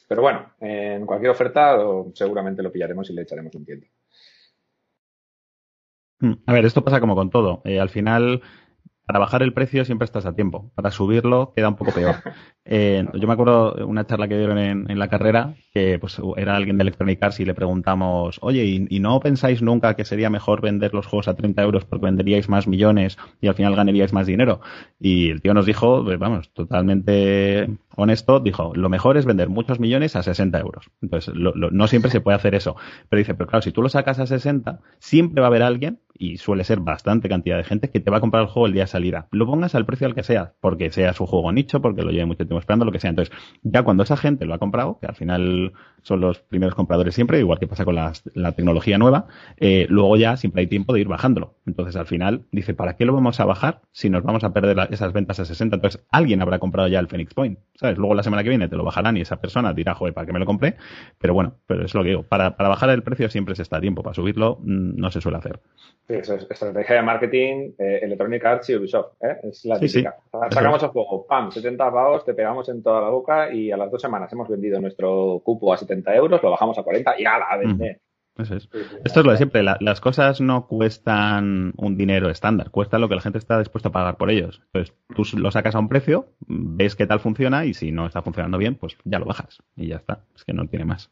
pero 0.08 0.22
bueno, 0.22 0.52
en 0.60 1.06
cualquier 1.06 1.32
oferta 1.32 1.78
seguramente 2.14 2.64
lo 2.64 2.72
pillaremos 2.72 3.10
y 3.10 3.14
le 3.14 3.22
echaremos 3.22 3.54
un 3.56 3.66
tiempo. 3.66 3.88
Mm. 6.20 6.34
A 6.46 6.54
ver, 6.54 6.66
esto 6.66 6.84
pasa 6.84 7.00
como 7.00 7.16
con 7.16 7.30
todo. 7.30 7.62
Eh, 7.66 7.80
al 7.80 7.90
final, 7.90 8.42
para 9.06 9.20
bajar 9.20 9.44
el 9.44 9.54
precio 9.54 9.86
siempre 9.86 10.06
estás 10.06 10.26
a 10.26 10.34
tiempo. 10.34 10.72
Para 10.76 10.92
subirlo 10.92 11.54
queda 11.56 11.70
un 11.70 11.76
poco 11.76 11.92
peor. 11.92 12.16
Eh, 12.64 13.08
yo 13.16 13.28
me 13.28 13.34
acuerdo 13.34 13.74
una 13.88 14.06
charla 14.06 14.28
que 14.28 14.38
dieron 14.38 14.60
en, 14.60 14.90
en 14.90 15.00
la 15.00 15.10
carrera 15.10 15.56
que 15.74 15.98
pues 16.00 16.22
era 16.36 16.56
alguien 16.56 16.78
de 16.78 16.84
Electronic 16.84 17.24
Arts 17.24 17.40
y 17.40 17.46
le 17.46 17.54
preguntamos, 17.54 18.40
oye, 18.42 18.66
¿y, 18.66 19.00
no 19.00 19.20
pensáis 19.20 19.62
nunca 19.62 19.96
que 19.96 20.04
sería 20.04 20.30
mejor 20.30 20.62
vender 20.62 20.94
los 20.94 21.08
juegos 21.08 21.28
a 21.28 21.36
30 21.36 21.62
euros 21.62 21.86
porque 21.86 22.06
venderíais 22.06 22.50
más 22.50 22.68
millones 22.68 23.18
y 23.40 23.48
al 23.48 23.56
final 23.56 23.76
ganaríais 23.76 24.12
más 24.12 24.28
dinero? 24.28 24.60
Y 25.00 25.30
el 25.30 25.42
tío 25.42 25.54
nos 25.54 25.66
dijo, 25.66 26.04
pues, 26.04 26.20
vamos, 26.20 26.52
totalmente 26.54 27.70
honesto, 27.96 28.42
dijo, 28.42 28.74
lo 28.76 28.90
mejor 28.90 29.18
es 29.18 29.26
vender 29.26 29.50
muchos 29.50 29.80
millones 29.80 30.16
a 30.16 30.24
60 30.24 30.60
euros. 30.60 30.92
Entonces, 31.02 31.34
no 31.36 31.88
siempre 31.88 32.12
se 32.12 32.20
puede 32.20 32.36
hacer 32.36 32.54
eso. 32.54 32.76
Pero 33.10 33.20
dice, 33.20 33.34
pero 33.34 33.50
claro, 33.50 33.62
si 33.62 33.72
tú 33.72 33.82
lo 33.82 33.90
sacas 33.90 34.20
a 34.20 34.28
60, 34.28 34.82
siempre 35.00 35.42
va 35.42 35.48
a 35.48 35.50
haber 35.50 35.64
alguien, 35.64 36.00
y 36.18 36.38
suele 36.38 36.64
ser 36.64 36.80
bastante 36.80 37.30
cantidad 37.30 37.58
de 37.58 37.64
gente, 37.64 37.90
que 37.90 38.00
te 38.00 38.12
va 38.12 38.18
a 38.18 38.22
comprar 38.22 38.44
el 38.44 38.50
juego 38.50 38.68
el 38.68 38.74
día 38.74 38.84
de 38.84 38.88
salida. 38.88 39.28
Lo 39.32 39.46
pongas 39.46 39.76
al 39.76 39.86
precio 39.86 40.08
al 40.08 40.16
que 40.16 40.24
sea, 40.24 40.54
porque 40.62 40.92
sea 40.92 41.14
su 41.14 41.26
juego 41.26 41.52
nicho, 41.52 41.82
porque 41.82 42.04
lo 42.04 42.12
lleve 42.12 42.26
mucho 42.26 42.46
tiempo 42.46 42.60
esperando, 42.60 42.86
lo 42.86 42.92
que 42.92 43.00
sea. 43.00 43.10
Entonces, 43.10 43.36
ya 43.64 43.84
cuando 43.84 44.04
esa 44.04 44.18
gente 44.18 44.46
lo 44.46 44.54
ha 44.54 44.60
comprado, 44.60 45.00
que 45.00 45.08
al 45.08 45.16
final 45.16 45.74
son 46.04 46.22
los 46.22 46.40
primeros 46.40 46.76
compradores 46.76 47.16
siempre, 47.16 47.40
igual 47.40 47.60
que 47.60 47.68
pasa 47.68 47.86
con 47.86 47.96
la, 47.96 48.12
tecnología 48.56 48.98
nueva, 48.98 49.28
eh, 49.58 49.86
luego 49.90 50.18
ya 50.18 50.38
siempre 50.38 50.62
hay 50.62 50.68
tiempo 50.68 50.94
de 50.94 51.02
ir 51.02 51.08
bajándolo. 51.08 51.56
Entonces, 51.66 51.96
al 51.96 52.06
final, 52.06 52.44
dice, 52.52 52.74
¿para 52.74 52.96
qué 52.96 53.06
lo 53.06 53.14
vamos 53.14 53.40
a 53.40 53.46
bajar 53.46 53.82
si 53.92 54.10
nos 54.10 54.24
vamos 54.24 54.44
a 54.44 54.54
perder 54.54 54.78
esas 54.92 55.14
ventas 55.14 55.40
a 55.40 55.46
60? 55.46 55.76
Entonces, 55.76 56.04
alguien 56.10 56.42
habrá 56.42 56.60
comprado 56.60 56.88
ya 56.88 57.00
el 57.00 57.08
Phoenix 57.08 57.34
Point, 57.34 57.60
¿sabes? 57.76 57.98
Luego 57.98 58.16
la 58.16 58.24
semana 58.24 58.44
que 58.44 58.50
viene 58.50 58.68
te 58.68 58.76
lo 58.76 58.84
bajarán 58.84 59.18
y 59.18 59.22
esa 59.22 59.40
persona 59.40 59.74
dirá, 59.74 59.94
joder, 59.94 60.14
¿para 60.14 60.26
qué 60.26 60.34
me 60.34 60.40
lo 60.40 60.46
compré? 60.46 60.76
Pero 61.20 61.34
bueno, 61.34 61.56
pero 61.68 61.86
es 61.86 61.94
lo 61.94 62.04
que 62.04 62.10
digo, 62.10 62.24
para, 62.24 62.58
para 62.58 62.70
bajar 62.70 62.90
el 62.90 63.04
precio 63.04 63.30
siempre 63.30 63.56
se 63.56 63.62
está 63.62 63.78
a 63.78 63.82
tiempo, 63.82 64.04
para 64.04 64.14
subirlo 64.14 64.58
mm, 64.62 64.98
no 64.98 65.12
se 65.12 65.22
suele 65.22 65.38
hacer. 65.38 65.60
Sí, 66.08 66.16
eso 66.16 66.36
es 66.36 66.48
estrategia 66.50 66.96
de 66.96 67.02
marketing, 67.04 67.72
eh, 67.78 68.00
Electronic 68.02 68.44
Arts 68.44 68.70
y 68.70 68.76
Ubisoft, 68.76 69.14
¿eh? 69.22 69.38
es 69.44 69.66
la 69.66 69.80
típica. 69.80 70.16
Sacamos 70.50 70.82
el 70.84 70.90
juego, 70.90 71.26
pam, 71.28 71.52
70 71.52 71.92
pavos, 71.92 72.26
te 72.26 72.34
pegamos 72.34 72.68
en 72.70 72.82
toda 72.82 73.02
la 73.02 73.10
boca 73.10 73.54
y 73.54 73.72
a 73.72 73.78
las 73.78 73.92
dos 73.92 74.02
semanas 74.02 74.32
hemos 74.34 74.50
vendido 74.50 74.80
nuestro 74.82 75.42
cupo 75.44 75.74
a 75.74 75.78
70 75.78 75.91
euros, 75.92 76.42
lo 76.42 76.52
bajamos 76.52 76.78
a 76.78 76.84
40 76.84 77.20
y 77.20 77.26
ala, 77.26 77.46
a 77.50 77.58
vender. 77.58 78.02
Esto 78.38 79.20
es 79.20 79.26
lo 79.26 79.32
de 79.32 79.38
siempre. 79.38 79.64
las 79.64 80.02
cosas 80.02 80.42
no 80.42 80.68
cuestan 80.68 81.74
un 81.78 81.98
dinero 81.98 82.30
estándar, 82.30 82.72
cuesta 82.72 82.98
lo 82.98 83.10
que 83.10 83.16
la 83.16 83.22
gente 83.22 83.38
está 83.38 83.60
dispuesta 83.60 83.90
a 83.90 83.92
pagar 83.92 84.18
por 84.18 84.32
ellos. 84.32 84.62
Entonces, 84.74 84.96
tú 85.16 85.24
lo 85.38 85.52
sacas 85.52 85.76
a 85.76 85.80
un 85.80 85.90
precio, 85.90 86.28
ves 86.48 86.96
qué 86.96 87.06
tal 87.06 87.20
funciona 87.20 87.66
y 87.66 87.74
si 87.74 87.92
no 87.92 88.06
está 88.06 88.22
funcionando 88.22 88.58
bien, 88.58 88.76
pues 88.76 88.98
ya 89.04 89.20
lo 89.20 89.26
bajas 89.26 89.62
y 89.76 89.88
ya 89.88 89.98
está. 89.98 90.26
Es 90.36 90.46
que 90.46 90.54
no 90.54 90.68
tiene 90.68 90.86
más. 90.86 91.12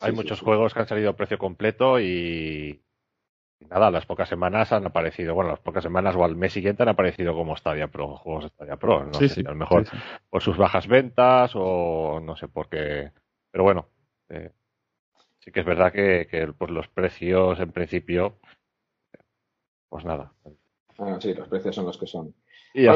Hay 0.00 0.12
muchos 0.12 0.40
juegos 0.40 0.74
que 0.74 0.80
han 0.80 0.88
salido 0.88 1.10
a 1.10 1.16
precio 1.16 1.38
completo 1.38 2.00
y, 2.00 2.82
nada, 3.70 3.90
las 3.90 4.04
pocas 4.04 4.28
semanas 4.28 4.72
han 4.72 4.84
aparecido, 4.84 5.34
bueno, 5.34 5.50
las 5.50 5.60
pocas 5.60 5.82
semanas 5.82 6.14
o 6.16 6.24
al 6.24 6.36
mes 6.36 6.52
siguiente 6.52 6.82
han 6.82 6.90
aparecido 6.90 7.34
como 7.34 7.56
Stadia 7.56 7.88
Pro, 7.88 8.16
juegos 8.16 8.46
Stadia 8.52 8.76
Pro. 8.76 9.04
No 9.04 9.14
sé, 9.14 9.40
a 9.40 9.50
lo 9.50 9.56
mejor 9.56 9.86
por 10.28 10.42
sus 10.42 10.56
bajas 10.56 10.86
ventas 10.88 11.52
o 11.54 12.20
no 12.20 12.36
sé 12.36 12.48
por 12.48 12.68
qué. 12.68 13.12
Pero 13.50 13.64
bueno, 13.64 13.86
eh, 14.32 14.50
sí 15.38 15.52
que 15.52 15.60
es 15.60 15.66
verdad 15.66 15.92
que, 15.92 16.26
que 16.30 16.52
pues 16.52 16.70
los 16.70 16.88
precios 16.88 17.60
en 17.60 17.72
principio, 17.72 18.38
pues 19.88 20.04
nada. 20.04 20.32
Sí, 21.20 21.34
los 21.34 21.48
precios 21.48 21.74
son 21.74 21.86
los 21.86 21.98
que 21.98 22.06
son. 22.06 22.34
Y 22.74 22.86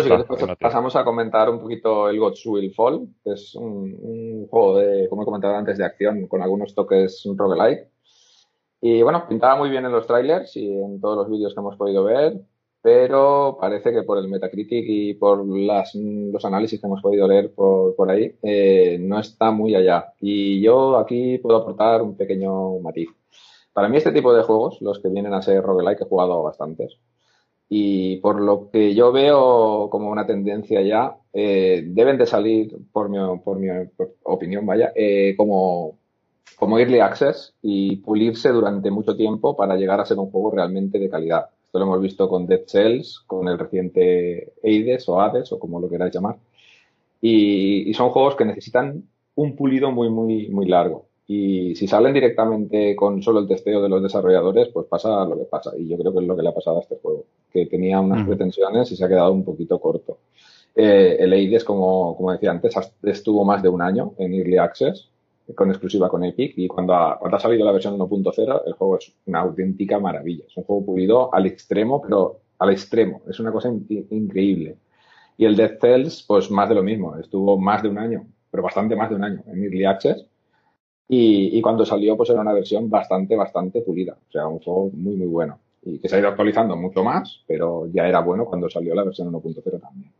pasamos 0.58 0.96
a 0.96 1.04
comentar 1.04 1.50
un 1.50 1.60
poquito 1.60 2.08
el 2.08 2.18
Gods 2.18 2.46
Will 2.46 2.72
Fall, 2.72 3.08
que 3.22 3.32
es 3.32 3.54
un, 3.54 4.46
juego 4.48 4.78
de, 4.78 5.06
como 5.08 5.22
he 5.22 5.24
comentado 5.24 5.54
antes, 5.54 5.76
de 5.76 5.84
acción 5.84 6.26
con 6.28 6.42
algunos 6.42 6.74
toques 6.74 7.22
roguelike. 7.36 7.90
Y 8.80 9.02
bueno, 9.02 9.26
pintaba 9.28 9.56
muy 9.56 9.68
bien 9.68 9.84
en 9.84 9.92
los 9.92 10.06
trailers 10.06 10.56
y 10.56 10.66
en 10.66 11.00
todos 11.00 11.16
los 11.16 11.30
vídeos 11.30 11.54
que 11.54 11.60
hemos 11.60 11.76
podido 11.76 12.04
ver, 12.04 12.40
pero 12.86 13.58
parece 13.60 13.92
que 13.92 14.04
por 14.04 14.16
el 14.16 14.28
Metacritic 14.28 14.84
y 14.86 15.14
por 15.14 15.44
las, 15.44 15.92
los 15.96 16.44
análisis 16.44 16.80
que 16.80 16.86
hemos 16.86 17.02
podido 17.02 17.26
leer 17.26 17.52
por, 17.52 18.08
ahí, 18.08 18.32
eh, 18.44 18.96
no 19.00 19.18
está 19.18 19.50
muy 19.50 19.74
allá. 19.74 20.12
Y 20.20 20.60
yo 20.60 20.96
aquí 20.96 21.38
puedo 21.38 21.56
aportar 21.56 22.00
un 22.00 22.16
pequeño 22.16 22.78
matiz. 22.78 23.08
Para 23.72 23.88
mí 23.88 23.96
este 23.96 24.12
tipo 24.12 24.32
de 24.32 24.44
juegos, 24.44 24.80
los 24.82 25.00
que 25.00 25.08
vienen 25.08 25.34
a 25.34 25.42
ser 25.42 25.64
roguelike, 25.64 26.02
he 26.02 26.04
jugado 26.04 26.44
bastantes, 26.44 26.96
y 27.68 28.18
por 28.18 28.40
lo 28.40 28.70
que 28.70 28.94
yo 28.94 29.10
veo 29.10 29.88
como 29.90 30.08
una 30.08 30.24
tendencia 30.24 30.80
ya, 30.80 31.16
eh, 31.32 31.82
deben 31.88 32.18
de 32.18 32.26
salir, 32.26 32.72
por 32.92 33.08
mi, 33.08 33.18
por 33.40 33.58
mi 33.58 33.66
opinión, 34.22 34.64
vaya, 34.64 34.92
eh, 34.94 35.34
como, 35.36 35.98
como 36.56 36.78
early 36.78 37.00
access 37.00 37.52
y 37.62 37.96
pulirse 37.96 38.50
durante 38.50 38.92
mucho 38.92 39.16
tiempo 39.16 39.56
para 39.56 39.74
llegar 39.74 39.98
a 39.98 40.06
ser 40.06 40.20
un 40.20 40.30
juego 40.30 40.52
realmente 40.52 41.00
de 41.00 41.10
calidad. 41.10 41.46
Esto 41.76 41.84
lo 41.84 41.92
hemos 41.92 42.02
visto 42.02 42.26
con 42.26 42.46
Dead 42.46 42.62
Cells, 42.66 43.22
con 43.26 43.48
el 43.48 43.58
reciente 43.58 44.54
Aides 44.64 45.06
o 45.10 45.20
Hades 45.20 45.52
o 45.52 45.58
como 45.58 45.78
lo 45.78 45.90
queráis 45.90 46.14
llamar. 46.14 46.36
Y, 47.20 47.90
y 47.90 47.92
son 47.92 48.08
juegos 48.08 48.34
que 48.34 48.46
necesitan 48.46 49.04
un 49.34 49.54
pulido 49.54 49.90
muy, 49.92 50.08
muy, 50.08 50.48
muy 50.48 50.64
largo. 50.66 51.04
Y 51.26 51.74
si 51.74 51.86
salen 51.86 52.14
directamente 52.14 52.96
con 52.96 53.22
solo 53.22 53.40
el 53.40 53.46
testeo 53.46 53.82
de 53.82 53.90
los 53.90 54.02
desarrolladores, 54.02 54.68
pues 54.68 54.86
pasa 54.86 55.26
lo 55.26 55.36
que 55.36 55.44
pasa. 55.44 55.72
Y 55.76 55.86
yo 55.86 55.98
creo 55.98 56.14
que 56.14 56.20
es 56.20 56.26
lo 56.26 56.34
que 56.34 56.42
le 56.42 56.48
ha 56.48 56.54
pasado 56.54 56.78
a 56.78 56.80
este 56.80 56.96
juego, 56.96 57.26
que 57.52 57.66
tenía 57.66 58.00
unas 58.00 58.26
pretensiones 58.26 58.90
y 58.90 58.96
se 58.96 59.04
ha 59.04 59.08
quedado 59.08 59.32
un 59.32 59.44
poquito 59.44 59.78
corto. 59.78 60.16
Eh, 60.74 61.18
el 61.20 61.34
Eides, 61.34 61.62
como, 61.62 62.16
como 62.16 62.32
decía 62.32 62.52
antes, 62.52 62.74
estuvo 63.02 63.44
más 63.44 63.62
de 63.62 63.68
un 63.68 63.82
año 63.82 64.14
en 64.16 64.32
Early 64.32 64.56
Access, 64.56 65.10
con 65.54 65.70
exclusiva 65.70 66.08
con 66.08 66.24
Epic, 66.24 66.54
y 66.56 66.66
cuando 66.66 66.94
ha, 66.94 67.18
cuando 67.18 67.36
ha 67.36 67.40
salido 67.40 67.64
la 67.64 67.72
versión 67.72 67.98
1.0, 67.98 68.62
el 68.66 68.72
juego 68.72 68.98
es 68.98 69.12
una 69.26 69.40
auténtica 69.40 69.98
maravilla. 69.98 70.44
Es 70.46 70.56
un 70.56 70.64
juego 70.64 70.86
pulido 70.86 71.34
al 71.34 71.46
extremo, 71.46 72.02
pero 72.02 72.40
al 72.58 72.70
extremo. 72.70 73.22
Es 73.28 73.38
una 73.40 73.52
cosa 73.52 73.68
increíble. 73.68 74.76
Y 75.36 75.44
el 75.44 75.56
Death 75.56 75.80
Cells, 75.80 76.24
pues 76.26 76.50
más 76.50 76.68
de 76.68 76.74
lo 76.74 76.82
mismo. 76.82 77.16
Estuvo 77.16 77.58
más 77.58 77.82
de 77.82 77.88
un 77.88 77.98
año, 77.98 78.26
pero 78.50 78.62
bastante 78.62 78.96
más 78.96 79.10
de 79.10 79.16
un 79.16 79.24
año 79.24 79.42
en 79.46 79.62
Early 79.62 79.84
Access 79.84 80.26
y, 81.08 81.56
y, 81.56 81.62
cuando 81.62 81.86
salió, 81.86 82.16
pues 82.16 82.30
era 82.30 82.40
una 82.40 82.52
versión 82.52 82.90
bastante, 82.90 83.36
bastante 83.36 83.80
pulida. 83.82 84.16
O 84.28 84.32
sea, 84.32 84.48
un 84.48 84.58
juego 84.58 84.90
muy, 84.92 85.16
muy 85.16 85.26
bueno. 85.28 85.58
Y 85.82 85.98
que 85.98 86.08
se 86.08 86.16
ha 86.16 86.18
ido 86.18 86.28
actualizando 86.28 86.76
mucho 86.76 87.04
más, 87.04 87.44
pero 87.46 87.86
ya 87.92 88.08
era 88.08 88.20
bueno 88.20 88.44
cuando 88.44 88.68
salió 88.68 88.94
la 88.94 89.04
versión 89.04 89.32
1.0 89.32 89.80
también. 89.80 90.10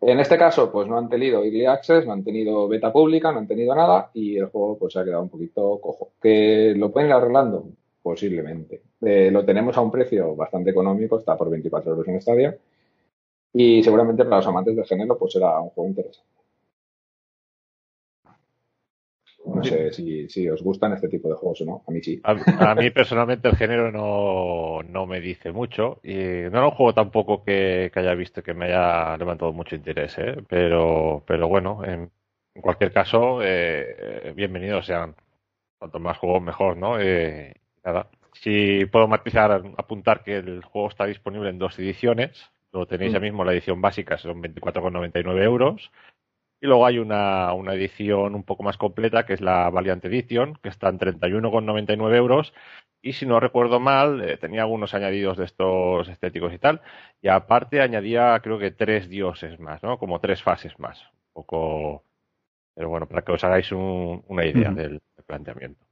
En 0.00 0.20
este 0.20 0.38
caso, 0.38 0.70
pues 0.70 0.86
no 0.86 0.96
han 0.96 1.08
tenido 1.08 1.42
Early 1.42 1.66
Access, 1.66 2.06
no 2.06 2.12
han 2.12 2.22
tenido 2.22 2.68
beta 2.68 2.92
pública, 2.92 3.32
no 3.32 3.38
han 3.38 3.48
tenido 3.48 3.74
nada 3.74 4.10
y 4.14 4.36
el 4.38 4.46
juego 4.46 4.78
pues 4.78 4.92
se 4.92 5.00
ha 5.00 5.04
quedado 5.04 5.22
un 5.22 5.28
poquito 5.28 5.80
cojo. 5.80 6.10
¿Que 6.22 6.74
lo 6.76 6.92
pueden 6.92 7.08
ir 7.08 7.14
arreglando? 7.14 7.64
Posiblemente. 8.02 8.82
Eh, 9.02 9.30
lo 9.32 9.44
tenemos 9.44 9.76
a 9.76 9.80
un 9.80 9.90
precio 9.90 10.36
bastante 10.36 10.70
económico, 10.70 11.18
está 11.18 11.36
por 11.36 11.50
24 11.50 11.90
euros 11.90 12.08
en 12.08 12.20
Stadia 12.20 12.56
y 13.52 13.82
seguramente 13.82 14.24
para 14.24 14.36
los 14.36 14.46
amantes 14.46 14.76
del 14.76 14.84
género 14.84 15.18
pues 15.18 15.32
será 15.32 15.60
un 15.60 15.70
juego 15.70 15.90
interesante. 15.90 16.37
No 19.54 19.64
sé 19.64 19.92
si, 19.92 20.48
os 20.48 20.62
gustan 20.62 20.92
este 20.92 21.08
tipo 21.08 21.28
de 21.28 21.34
juegos 21.34 21.60
o 21.62 21.64
no. 21.64 21.82
A 21.86 21.90
mí 21.90 22.00
sí. 22.02 22.20
A, 22.22 22.74
mí 22.74 22.90
personalmente 22.90 23.48
el 23.48 23.56
género 23.56 23.90
no, 23.90 24.82
no, 24.82 25.06
me 25.06 25.20
dice 25.20 25.52
mucho. 25.52 26.00
Y 26.02 26.14
no 26.14 26.58
era 26.58 26.66
un 26.66 26.72
juego 26.72 26.94
tampoco 26.94 27.44
que, 27.44 27.90
haya 27.94 28.14
visto 28.14 28.42
que 28.42 28.54
me 28.54 28.66
haya 28.66 29.16
levantado 29.16 29.52
mucho 29.52 29.74
interés. 29.74 30.16
¿eh? 30.18 30.36
Pero, 30.48 31.22
pero 31.26 31.48
bueno, 31.48 31.84
en, 31.84 32.10
cualquier 32.60 32.92
caso, 32.92 33.40
eh, 33.42 34.32
bienvenidos 34.36 34.86
sean. 34.86 35.14
Cuanto 35.78 36.00
más 36.00 36.18
juegos, 36.18 36.42
mejor, 36.42 36.76
¿no? 36.76 37.00
Eh, 37.00 37.54
nada. 37.84 38.08
Si 38.32 38.84
puedo 38.86 39.08
matizar, 39.08 39.62
apuntar 39.76 40.22
que 40.22 40.36
el 40.36 40.62
juego 40.64 40.88
está 40.88 41.06
disponible 41.06 41.50
en 41.50 41.58
dos 41.58 41.78
ediciones. 41.78 42.50
Lo 42.72 42.86
tenéis 42.86 43.12
ya 43.12 43.18
mm. 43.18 43.22
mismo, 43.22 43.44
la 43.44 43.52
edición 43.52 43.80
básica 43.80 44.18
son 44.18 44.42
24,99 44.42 45.42
euros. 45.42 45.90
Y 46.60 46.66
luego 46.66 46.86
hay 46.86 46.98
una, 46.98 47.52
una, 47.52 47.74
edición 47.74 48.34
un 48.34 48.42
poco 48.42 48.64
más 48.64 48.76
completa, 48.76 49.24
que 49.24 49.34
es 49.34 49.40
la 49.40 49.70
Valiant 49.70 50.04
Edition, 50.04 50.58
que 50.62 50.68
está 50.68 50.88
en 50.88 50.98
31,99 50.98 52.16
euros. 52.16 52.52
Y 53.00 53.12
si 53.12 53.26
no 53.26 53.38
recuerdo 53.40 53.78
mal, 53.80 54.20
eh, 54.22 54.36
tenía 54.38 54.62
algunos 54.62 54.92
añadidos 54.94 55.36
de 55.38 55.44
estos 55.44 56.08
estéticos 56.08 56.52
y 56.52 56.58
tal. 56.58 56.80
Y 57.22 57.28
aparte 57.28 57.80
añadía, 57.80 58.38
creo 58.42 58.58
que 58.58 58.72
tres 58.72 59.08
dioses 59.08 59.60
más, 59.60 59.82
¿no? 59.84 59.98
Como 59.98 60.20
tres 60.20 60.42
fases 60.42 60.78
más. 60.80 61.00
Un 61.28 61.32
poco. 61.44 62.04
Pero 62.74 62.88
bueno, 62.88 63.06
para 63.08 63.22
que 63.22 63.32
os 63.32 63.44
hagáis 63.44 63.70
una 63.72 64.44
idea 64.44 64.70
del 64.70 65.00
planteamiento. 65.26 65.87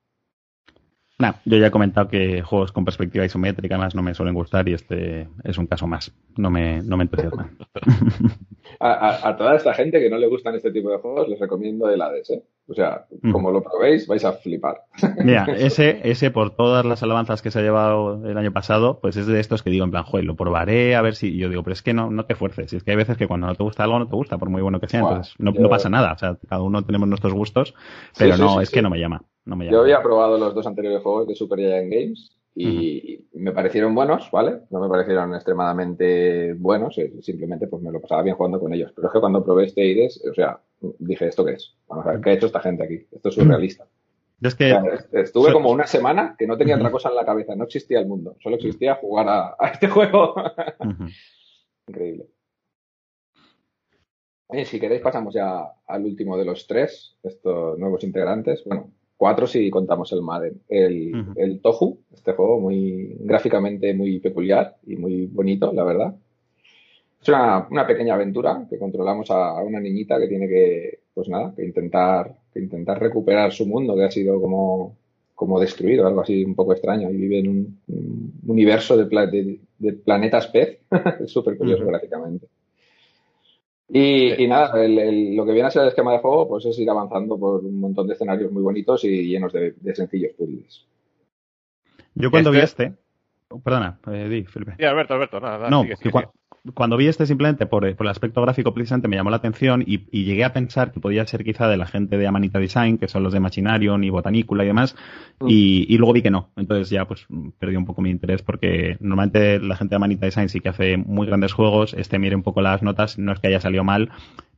Nah, 1.19 1.33
yo 1.47 1.57
ya 1.57 1.69
he 1.69 1.71
comentado 1.71 2.09
que 2.09 2.43
juegos 2.43 2.73
con 2.73 2.85
perspectiva 2.85 3.25
isométrica 3.25 3.79
más 3.79 3.95
no 3.95 4.03
me 4.03 4.15
suelen 4.15 4.35
gustar 4.35 4.69
y 4.69 4.75
este 4.75 5.29
es 5.45 5.57
un 5.57 5.67
caso 5.67 5.87
más. 5.87 6.13
No 6.37 6.51
me, 6.51 6.83
no 6.83 6.99
me 6.99 7.05
entusiasma. 7.05 7.51
a, 8.81 9.35
toda 9.39 9.57
esta 9.57 9.73
gente 9.73 9.99
que 9.99 10.11
no 10.11 10.19
le 10.19 10.27
gustan 10.27 10.55
este 10.55 10.71
tipo 10.73 10.91
de 10.91 10.99
juegos, 10.99 11.29
les 11.29 11.41
recomiendo 11.41 11.89
el 11.89 12.03
Hades, 12.03 12.31
¿eh? 12.31 12.43
O 12.69 12.75
sea, 12.75 13.07
como 13.31 13.53
lo 13.53 13.63
probéis, 13.63 14.09
vais 14.09 14.25
a 14.25 14.33
flipar. 14.33 14.83
Mira, 15.25 15.47
ese, 15.57 16.01
ese 16.03 16.33
por 16.33 16.51
todas 16.51 16.85
las 16.85 17.01
alabanzas 17.03 17.41
que 17.41 17.53
se 17.53 17.61
ha 17.61 17.63
llevado 17.63 18.27
el 18.27 18.37
año 18.37 18.53
pasado, 18.53 18.99
pues 19.01 19.17
es 19.17 19.29
de 19.29 19.39
estos 19.39 19.63
que 19.63 19.71
digo 19.71 19.85
en 19.85 19.93
plan, 19.93 20.03
joder, 20.03 20.25
lo 20.25 20.35
probaré 20.35 20.97
a 20.97 21.03
ver 21.03 21.15
si. 21.15 21.37
yo 21.37 21.49
digo, 21.49 21.63
pero 21.63 21.75
es 21.75 21.83
que 21.83 21.95
no, 21.95 22.11
no 22.11 22.25
te 22.25 22.35
fuerces. 22.35 22.73
Es 22.73 22.83
que 22.83 22.91
hay 22.91 22.97
veces 22.97 23.17
que 23.17 23.29
cuando 23.29 23.47
no 23.47 23.55
te 23.55 23.63
gusta 23.63 23.85
algo, 23.85 24.01
no 24.01 24.09
te 24.09 24.17
gusta, 24.17 24.37
por 24.39 24.51
muy 24.51 24.63
bueno 24.63 24.81
que 24.81 24.89
sea. 24.89 25.01
entonces, 25.01 25.35
no, 25.39 25.53
no, 25.53 25.69
pasa 25.69 25.89
nada. 25.89 26.15
O 26.15 26.19
sea, 26.19 26.37
cada 26.49 26.63
uno 26.63 26.83
tenemos 26.83 27.09
nuestros 27.09 27.33
gustos, 27.33 27.75
pero 28.19 28.37
no, 28.37 28.61
es 28.61 28.71
que 28.71 28.83
no 28.83 28.91
me 28.91 28.99
llama. 28.99 29.23
No 29.45 29.55
me 29.55 29.67
llama. 29.67 29.77
Yo 29.77 29.83
había 29.83 30.03
probado 30.03 30.37
los 30.37 30.53
dos 30.53 30.67
anteriores 30.67 31.03
juegos 31.03 31.29
de 31.29 31.37
Super 31.37 31.61
Giant 31.61 31.93
Games 31.93 32.36
y 32.59 33.29
me 33.35 33.53
parecieron 33.53 33.95
buenos, 33.95 34.31
¿vale? 34.31 34.61
No 34.71 34.81
me 34.81 34.89
parecieron 34.89 35.35
extremadamente 35.35 36.55
buenos, 36.55 36.97
eh, 36.97 37.13
simplemente 37.21 37.67
pues 37.67 37.83
me 37.83 37.93
lo 37.93 38.01
pasaba 38.01 38.23
bien 38.23 38.35
jugando 38.35 38.59
con 38.59 38.73
ellos. 38.73 38.93
Pero 38.97 39.09
es 39.09 39.13
que 39.13 39.21
cuando 39.21 39.45
probé 39.45 39.67
este 39.67 39.85
IDES, 39.85 40.25
o 40.31 40.35
sea, 40.35 40.59
dije, 40.99 41.29
¿esto 41.29 41.45
qué 41.45 41.53
es? 41.53 41.77
Vamos 41.87 42.07
a 42.07 42.13
ver, 42.13 42.21
¿qué 42.23 42.31
ha 42.31 42.33
hecho 42.33 42.47
esta 42.47 42.61
gente 42.61 42.85
aquí? 42.85 43.07
Esto 43.13 43.29
es 43.29 43.35
surrealista. 43.35 43.87
es 44.41 44.55
que... 44.55 44.75
estuve 45.13 45.53
como 45.53 45.71
una 45.71 45.87
semana 45.87 46.35
que 46.39 46.47
no 46.47 46.57
tenía 46.57 46.77
otra 46.77 46.91
cosa 46.91 47.11
en 47.11 47.17
la 47.17 47.27
cabeza, 47.27 47.55
no 47.55 47.65
existía 47.65 48.01
el 48.01 48.07
mundo, 48.07 48.37
solo 48.41 48.57
existía 48.57 48.95
jugar 48.95 49.29
a, 49.29 49.57
este 49.73 49.89
juego. 49.89 50.35
Increíble. 51.87 52.27
si 54.65 54.81
queréis 54.81 55.03
pasamos 55.03 55.35
ya 55.35 55.63
al 55.87 56.05
último 56.07 56.39
de 56.39 56.47
los 56.47 56.67
tres, 56.67 57.19
estos 57.23 57.79
nuevos 57.79 58.03
integrantes. 58.03 58.65
Bueno, 58.65 58.93
cuatro 59.17 59.47
si 59.47 59.71
contamos 59.71 60.13
el 60.13 60.23
Madden. 60.23 60.61
El, 60.69 61.35
el 61.37 61.61
Tofu, 61.61 61.99
este 62.13 62.33
juego 62.33 62.61
muy 62.61 63.17
gráficamente 63.21 63.95
muy 63.95 64.21
peculiar 64.21 64.77
y 64.87 64.97
muy 64.97 65.27
bonito, 65.27 65.73
la 65.73 65.85
verdad. 65.85 66.15
Es 67.21 67.29
una, 67.29 67.67
una 67.71 67.87
pequeña 67.87 68.15
aventura 68.15 68.67
que 68.69 68.79
controlamos 68.79 69.31
a, 69.31 69.61
una 69.63 69.81
niñita 69.81 70.19
que 70.19 70.29
tiene 70.29 70.49
que, 70.49 71.01
pues 71.15 71.29
nada, 71.29 71.53
que 71.57 71.65
intentar, 71.65 72.37
que 72.53 72.61
intentar 72.61 73.01
recuperar 73.01 73.53
su 73.53 73.67
mundo 73.67 73.97
que 73.97 74.05
ha 74.05 74.11
sido 74.11 74.41
como, 74.41 74.97
como 75.35 75.59
destruido, 75.59 76.07
algo 76.07 76.21
así 76.21 76.45
un 76.45 76.55
poco 76.55 76.73
extraño, 76.73 77.11
y 77.11 77.17
vive 77.17 77.39
en 77.41 77.49
un, 77.49 78.33
universo 78.47 78.97
de, 78.97 79.59
de, 79.79 79.93
planetas 79.95 80.47
pez. 80.49 80.79
súper 81.27 81.59
curioso 81.59 81.85
gráficamente. 81.85 82.47
Y, 83.89 84.47
nada, 84.49 84.77
lo 84.77 85.47
que 85.47 85.53
viene 85.53 85.69
a 85.69 85.71
ser 85.71 85.83
el 85.83 85.89
esquema 85.89 86.13
de 86.13 86.19
juego 86.19 86.49
pues 86.49 86.65
es 86.67 86.79
ir 86.79 86.91
avanzando 86.91 87.39
por 87.39 87.65
un 87.65 87.79
montón 87.79 88.07
de 88.09 88.15
escenarios 88.15 88.51
muy 88.51 88.63
bonitos 88.63 89.05
y 89.05 89.29
llenos 89.29 89.53
de, 89.53 89.75
sencillos 89.95 90.33
puzzles. 90.37 90.87
Yo 92.15 92.31
cuando 92.31 92.51
vi 92.51 92.59
este... 92.59 92.95
Perdona, 93.63 94.01
eh, 94.13 94.29
di, 94.29 94.45
Felipe. 94.45 94.75
Sí, 94.77 94.85
Alberto, 94.85 95.15
Alberto, 95.15 95.39
nada, 95.39 95.71
no, 95.71 95.85
cuando 96.75 96.97
vi 96.97 97.07
este 97.07 97.27
simplemente 97.27 97.67
por, 97.67 97.85
el 97.85 98.09
aspecto 98.09 98.43
gráfico 98.43 98.73
precisamente 98.75 99.09
me 99.09 99.17
llamó 99.17 99.31
la 99.31 99.37
atención 99.37 99.83
y, 99.87 99.99
llegué 100.27 100.45
a 100.45 100.53
pensar 100.53 100.93
que 100.93 101.01
podía 101.01 101.27
ser 101.27 101.45
quizá 101.45 101.69
de 101.69 101.77
la 101.77 101.87
gente 101.87 102.19
de 102.19 102.27
Amanita 102.27 102.59
Design, 102.59 102.99
que 102.99 103.09
son 103.09 103.23
los 103.23 103.33
de 103.33 103.41
Machinarion 103.41 104.03
y 104.05 104.11
Botanicula 104.11 104.65
y 104.65 104.67
demás, 104.67 104.97
y, 105.47 105.97
luego 105.97 106.13
vi 106.13 106.23
que 106.23 106.31
no. 106.31 106.51
Entonces 106.57 106.91
ya 106.91 107.07
pues 107.07 107.27
perdí 107.59 107.77
un 107.77 107.87
poco 107.87 108.03
mi 108.03 108.11
interés 108.11 108.43
porque 108.43 108.97
normalmente 109.01 109.61
la 109.61 109.77
gente 109.77 109.93
de 109.93 109.97
Amanita 109.97 110.27
Design 110.27 110.49
sí 110.49 110.61
que 110.61 110.69
hace 110.69 110.97
muy 110.97 111.27
grandes 111.27 111.53
juegos, 111.53 111.95
este 111.95 112.19
mire 112.19 112.37
un 112.37 112.43
poco 112.43 112.61
las 112.61 112.83
notas, 112.83 113.19
no 113.19 113.33
es 113.33 113.41
que 113.41 113.49
haya 113.49 113.61
salido 113.61 113.85
mal, 113.85 114.11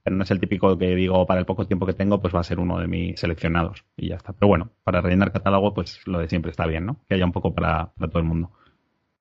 pero 0.03 0.17
no 0.17 0.23
es 0.23 0.31
el 0.31 0.41
típico 0.41 0.79
que 0.79 0.95
digo 0.95 1.27
para 1.27 1.41
el 1.41 1.47
poco 1.47 1.67
tiempo 1.67 1.87
que 1.87 1.93
tengo 1.93 2.21
pues 2.21 2.35
va 2.35 2.41
a 2.41 2.45
ser 2.45 2.59
uno 2.59 2.79
de 2.79 2.87
mis 2.87 3.21
seleccionados 3.21 3.85
y 3.97 4.09
ya 4.09 4.17
está. 4.17 4.33
Pero 4.33 4.49
bueno, 4.49 4.71
para 4.85 5.01
rellenar 5.01 5.33
catálogo 5.33 5.75
pues 5.75 6.01
lo 6.07 6.19
de 6.19 6.29
siempre 6.29 6.51
está 6.51 6.67
bien, 6.67 6.87
¿no? 6.87 6.97
Que 7.09 7.15
haya 7.15 7.25
un 7.25 7.33
poco 7.33 7.55
para, 7.55 7.93
para 7.99 8.11
todo 8.11 8.21
el 8.21 8.29
mundo. 8.29 8.51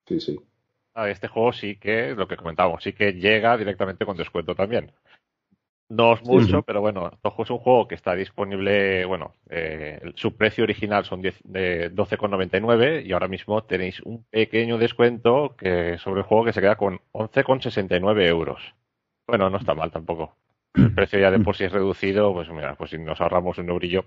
Sí, 0.06 0.19
sí 0.21 0.38
este 1.05 1.27
juego 1.27 1.53
sí 1.53 1.75
que, 1.75 2.15
lo 2.15 2.27
que 2.27 2.38
comentábamos, 2.38 2.83
sí 2.83 2.93
que 2.93 3.13
llega 3.13 3.57
directamente 3.57 4.05
con 4.05 4.17
descuento 4.17 4.55
también. 4.55 4.91
No 5.89 6.13
es 6.13 6.23
mucho, 6.23 6.63
pero 6.63 6.81
bueno, 6.81 7.12
Toho 7.21 7.43
es 7.43 7.49
un 7.49 7.60
juego 7.60 7.88
que 7.88 7.95
está 7.95 8.13
disponible, 8.13 9.05
bueno, 9.05 9.33
eh, 9.49 10.12
su 10.15 10.36
precio 10.36 10.65
original 10.65 11.05
son 11.05 11.23
12,99 11.23 13.05
y 13.05 13.13
ahora 13.13 13.29
mismo 13.29 13.63
tenéis 13.63 14.01
un 14.01 14.25
pequeño 14.25 14.77
descuento 14.77 15.55
que 15.57 15.97
sobre 15.99 16.21
el 16.21 16.27
juego 16.27 16.43
que 16.43 16.51
se 16.51 16.60
queda 16.60 16.75
con 16.75 16.99
11,69 17.13 18.27
euros. 18.27 18.75
Bueno, 19.25 19.49
no 19.49 19.57
está 19.57 19.73
mal 19.75 19.91
tampoco. 19.91 20.36
El 20.73 20.93
precio 20.93 21.19
ya 21.19 21.31
de 21.31 21.39
por 21.39 21.55
sí 21.55 21.63
es 21.63 21.71
reducido, 21.71 22.33
pues 22.33 22.49
mira, 22.49 22.75
pues 22.75 22.89
si 22.89 22.97
nos 22.97 23.21
ahorramos 23.21 23.57
un 23.57 23.69
eurillo, 23.69 24.03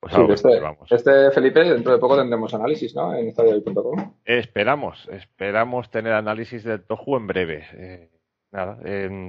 pues 0.00 0.14
este, 0.14 0.60
este, 0.90 1.30
Felipe, 1.32 1.64
dentro 1.64 1.92
de 1.92 1.98
poco 1.98 2.16
tendremos 2.16 2.54
análisis, 2.54 2.94
¿no? 2.94 3.14
En 3.14 3.28
estadiohoy.com. 3.28 4.14
Esperamos, 4.24 5.08
esperamos 5.08 5.90
tener 5.90 6.12
análisis 6.12 6.62
del 6.62 6.84
Tohu 6.84 7.16
en 7.16 7.26
breve. 7.26 7.66
Eh, 7.72 8.10
nada, 8.52 8.78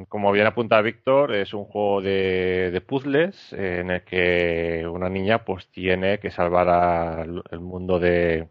como 0.09 0.31
bien 0.31 0.45
apunta 0.45 0.79
Víctor, 0.81 1.33
es 1.33 1.55
un 1.55 1.65
juego 1.65 2.01
de, 2.01 2.83
puzzles 2.87 3.51
en 3.53 3.89
el 3.89 4.03
que 4.03 4.87
una 4.87 5.09
niña 5.09 5.43
pues 5.43 5.67
tiene 5.69 6.19
que 6.19 6.29
salvar 6.29 6.69
al 6.69 7.41
el 7.49 7.59
mundo 7.59 7.97
de 7.97 8.47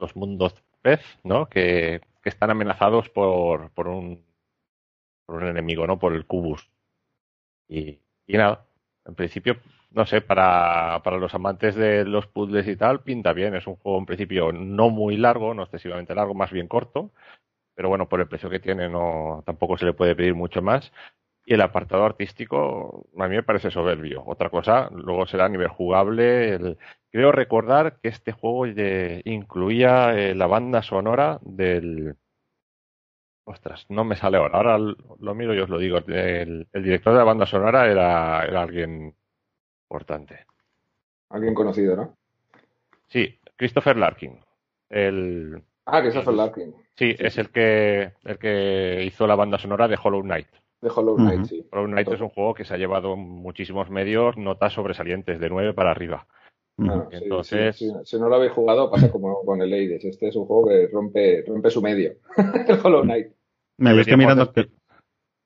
los 0.00 0.16
mundos 0.16 0.54
pez, 0.82 1.00
¿no? 1.22 1.46
Que, 1.46 2.00
están 2.22 2.50
amenazados 2.50 3.08
por, 3.08 3.70
por 3.70 3.88
un 3.88 4.22
por 5.24 5.36
un 5.36 5.48
enemigo, 5.48 5.86
¿no? 5.86 5.98
Por 5.98 6.14
el 6.14 6.26
cubus. 6.26 6.68
Y, 7.66 7.98
y 8.26 8.36
nada, 8.36 8.66
en 9.06 9.14
principio 9.14 9.56
no 9.90 10.06
sé, 10.06 10.20
para, 10.20 11.00
para 11.02 11.18
los 11.18 11.34
amantes 11.34 11.74
de 11.74 12.04
los 12.04 12.26
puzzles 12.26 12.66
y 12.68 12.76
tal, 12.76 13.02
pinta 13.02 13.32
bien. 13.32 13.54
Es 13.54 13.66
un 13.66 13.76
juego 13.76 13.98
en 13.98 14.06
principio 14.06 14.52
no 14.52 14.90
muy 14.90 15.16
largo, 15.16 15.54
no 15.54 15.62
excesivamente 15.64 16.14
largo, 16.14 16.34
más 16.34 16.52
bien 16.52 16.68
corto. 16.68 17.12
Pero 17.74 17.88
bueno, 17.88 18.08
por 18.08 18.20
el 18.20 18.28
precio 18.28 18.50
que 18.50 18.60
tiene, 18.60 18.88
no, 18.88 19.42
tampoco 19.46 19.78
se 19.78 19.86
le 19.86 19.94
puede 19.94 20.16
pedir 20.16 20.34
mucho 20.34 20.62
más. 20.62 20.92
Y 21.46 21.54
el 21.54 21.62
apartado 21.62 22.04
artístico 22.04 23.06
a 23.18 23.28
mí 23.28 23.36
me 23.36 23.42
parece 23.42 23.70
soberbio. 23.70 24.22
Otra 24.26 24.50
cosa, 24.50 24.90
luego 24.92 25.26
será 25.26 25.46
a 25.46 25.48
nivel 25.48 25.68
jugable. 25.68 26.76
Creo 27.10 27.32
recordar 27.32 27.98
que 28.00 28.08
este 28.08 28.32
juego 28.32 28.66
incluía 28.66 30.14
eh, 30.18 30.34
la 30.34 30.46
banda 30.46 30.82
sonora 30.82 31.38
del. 31.42 32.16
Ostras, 33.44 33.86
no 33.88 34.04
me 34.04 34.16
sale 34.16 34.36
ahora. 34.36 34.58
Ahora 34.58 34.78
lo 34.78 35.34
miro 35.34 35.54
y 35.54 35.60
os 35.60 35.68
lo 35.68 35.78
digo. 35.78 35.98
El, 36.06 36.68
director 36.72 37.12
de 37.14 37.18
la 37.18 37.24
banda 37.24 37.46
sonora 37.46 37.90
era, 37.90 38.44
era 38.44 38.62
alguien 38.62 39.14
importante. 39.90 40.46
Alguien 41.30 41.54
conocido, 41.54 41.96
¿no? 41.96 42.16
Sí, 43.08 43.38
Christopher 43.56 43.96
Larkin. 43.96 44.38
El, 44.88 45.62
ah, 45.86 46.00
Christopher 46.00 46.34
Larkin. 46.34 46.74
Sí, 46.94 47.14
es 47.18 47.38
el 47.38 47.50
que, 47.50 48.12
el 48.24 48.38
que 48.38 49.04
hizo 49.04 49.26
la 49.26 49.34
banda 49.34 49.58
sonora 49.58 49.88
de 49.88 49.98
Hollow 50.02 50.22
Knight. 50.22 50.46
De 50.80 50.90
Hollow 50.94 51.16
Knight, 51.16 51.44
sí. 51.44 51.66
Hollow 51.72 51.86
Knight 51.86 52.08
es 52.08 52.20
un 52.20 52.28
juego 52.28 52.54
que 52.54 52.64
se 52.64 52.74
ha 52.74 52.78
llevado 52.78 53.16
muchísimos 53.16 53.90
medios, 53.90 54.36
notas 54.36 54.72
sobresalientes, 54.72 55.40
de 55.40 55.50
9 55.50 55.74
para 55.74 55.90
arriba. 55.90 56.26
Entonces, 57.10 57.76
si 58.04 58.18
no 58.18 58.28
lo 58.28 58.36
habéis 58.36 58.52
jugado, 58.52 58.90
pasa 58.90 59.10
como 59.10 59.44
con 59.44 59.60
el 59.60 59.72
Aides. 59.72 60.04
Este 60.04 60.28
es 60.28 60.36
un 60.36 60.46
juego 60.46 60.68
que 60.68 60.86
rompe, 60.86 61.44
rompe 61.46 61.68
su 61.68 61.82
medio. 61.82 62.14
el 62.68 62.78
Hollow 62.82 63.02
Knight. 63.02 63.32
Me 63.76 64.00
estoy 64.00 64.16
mirando 64.16 64.50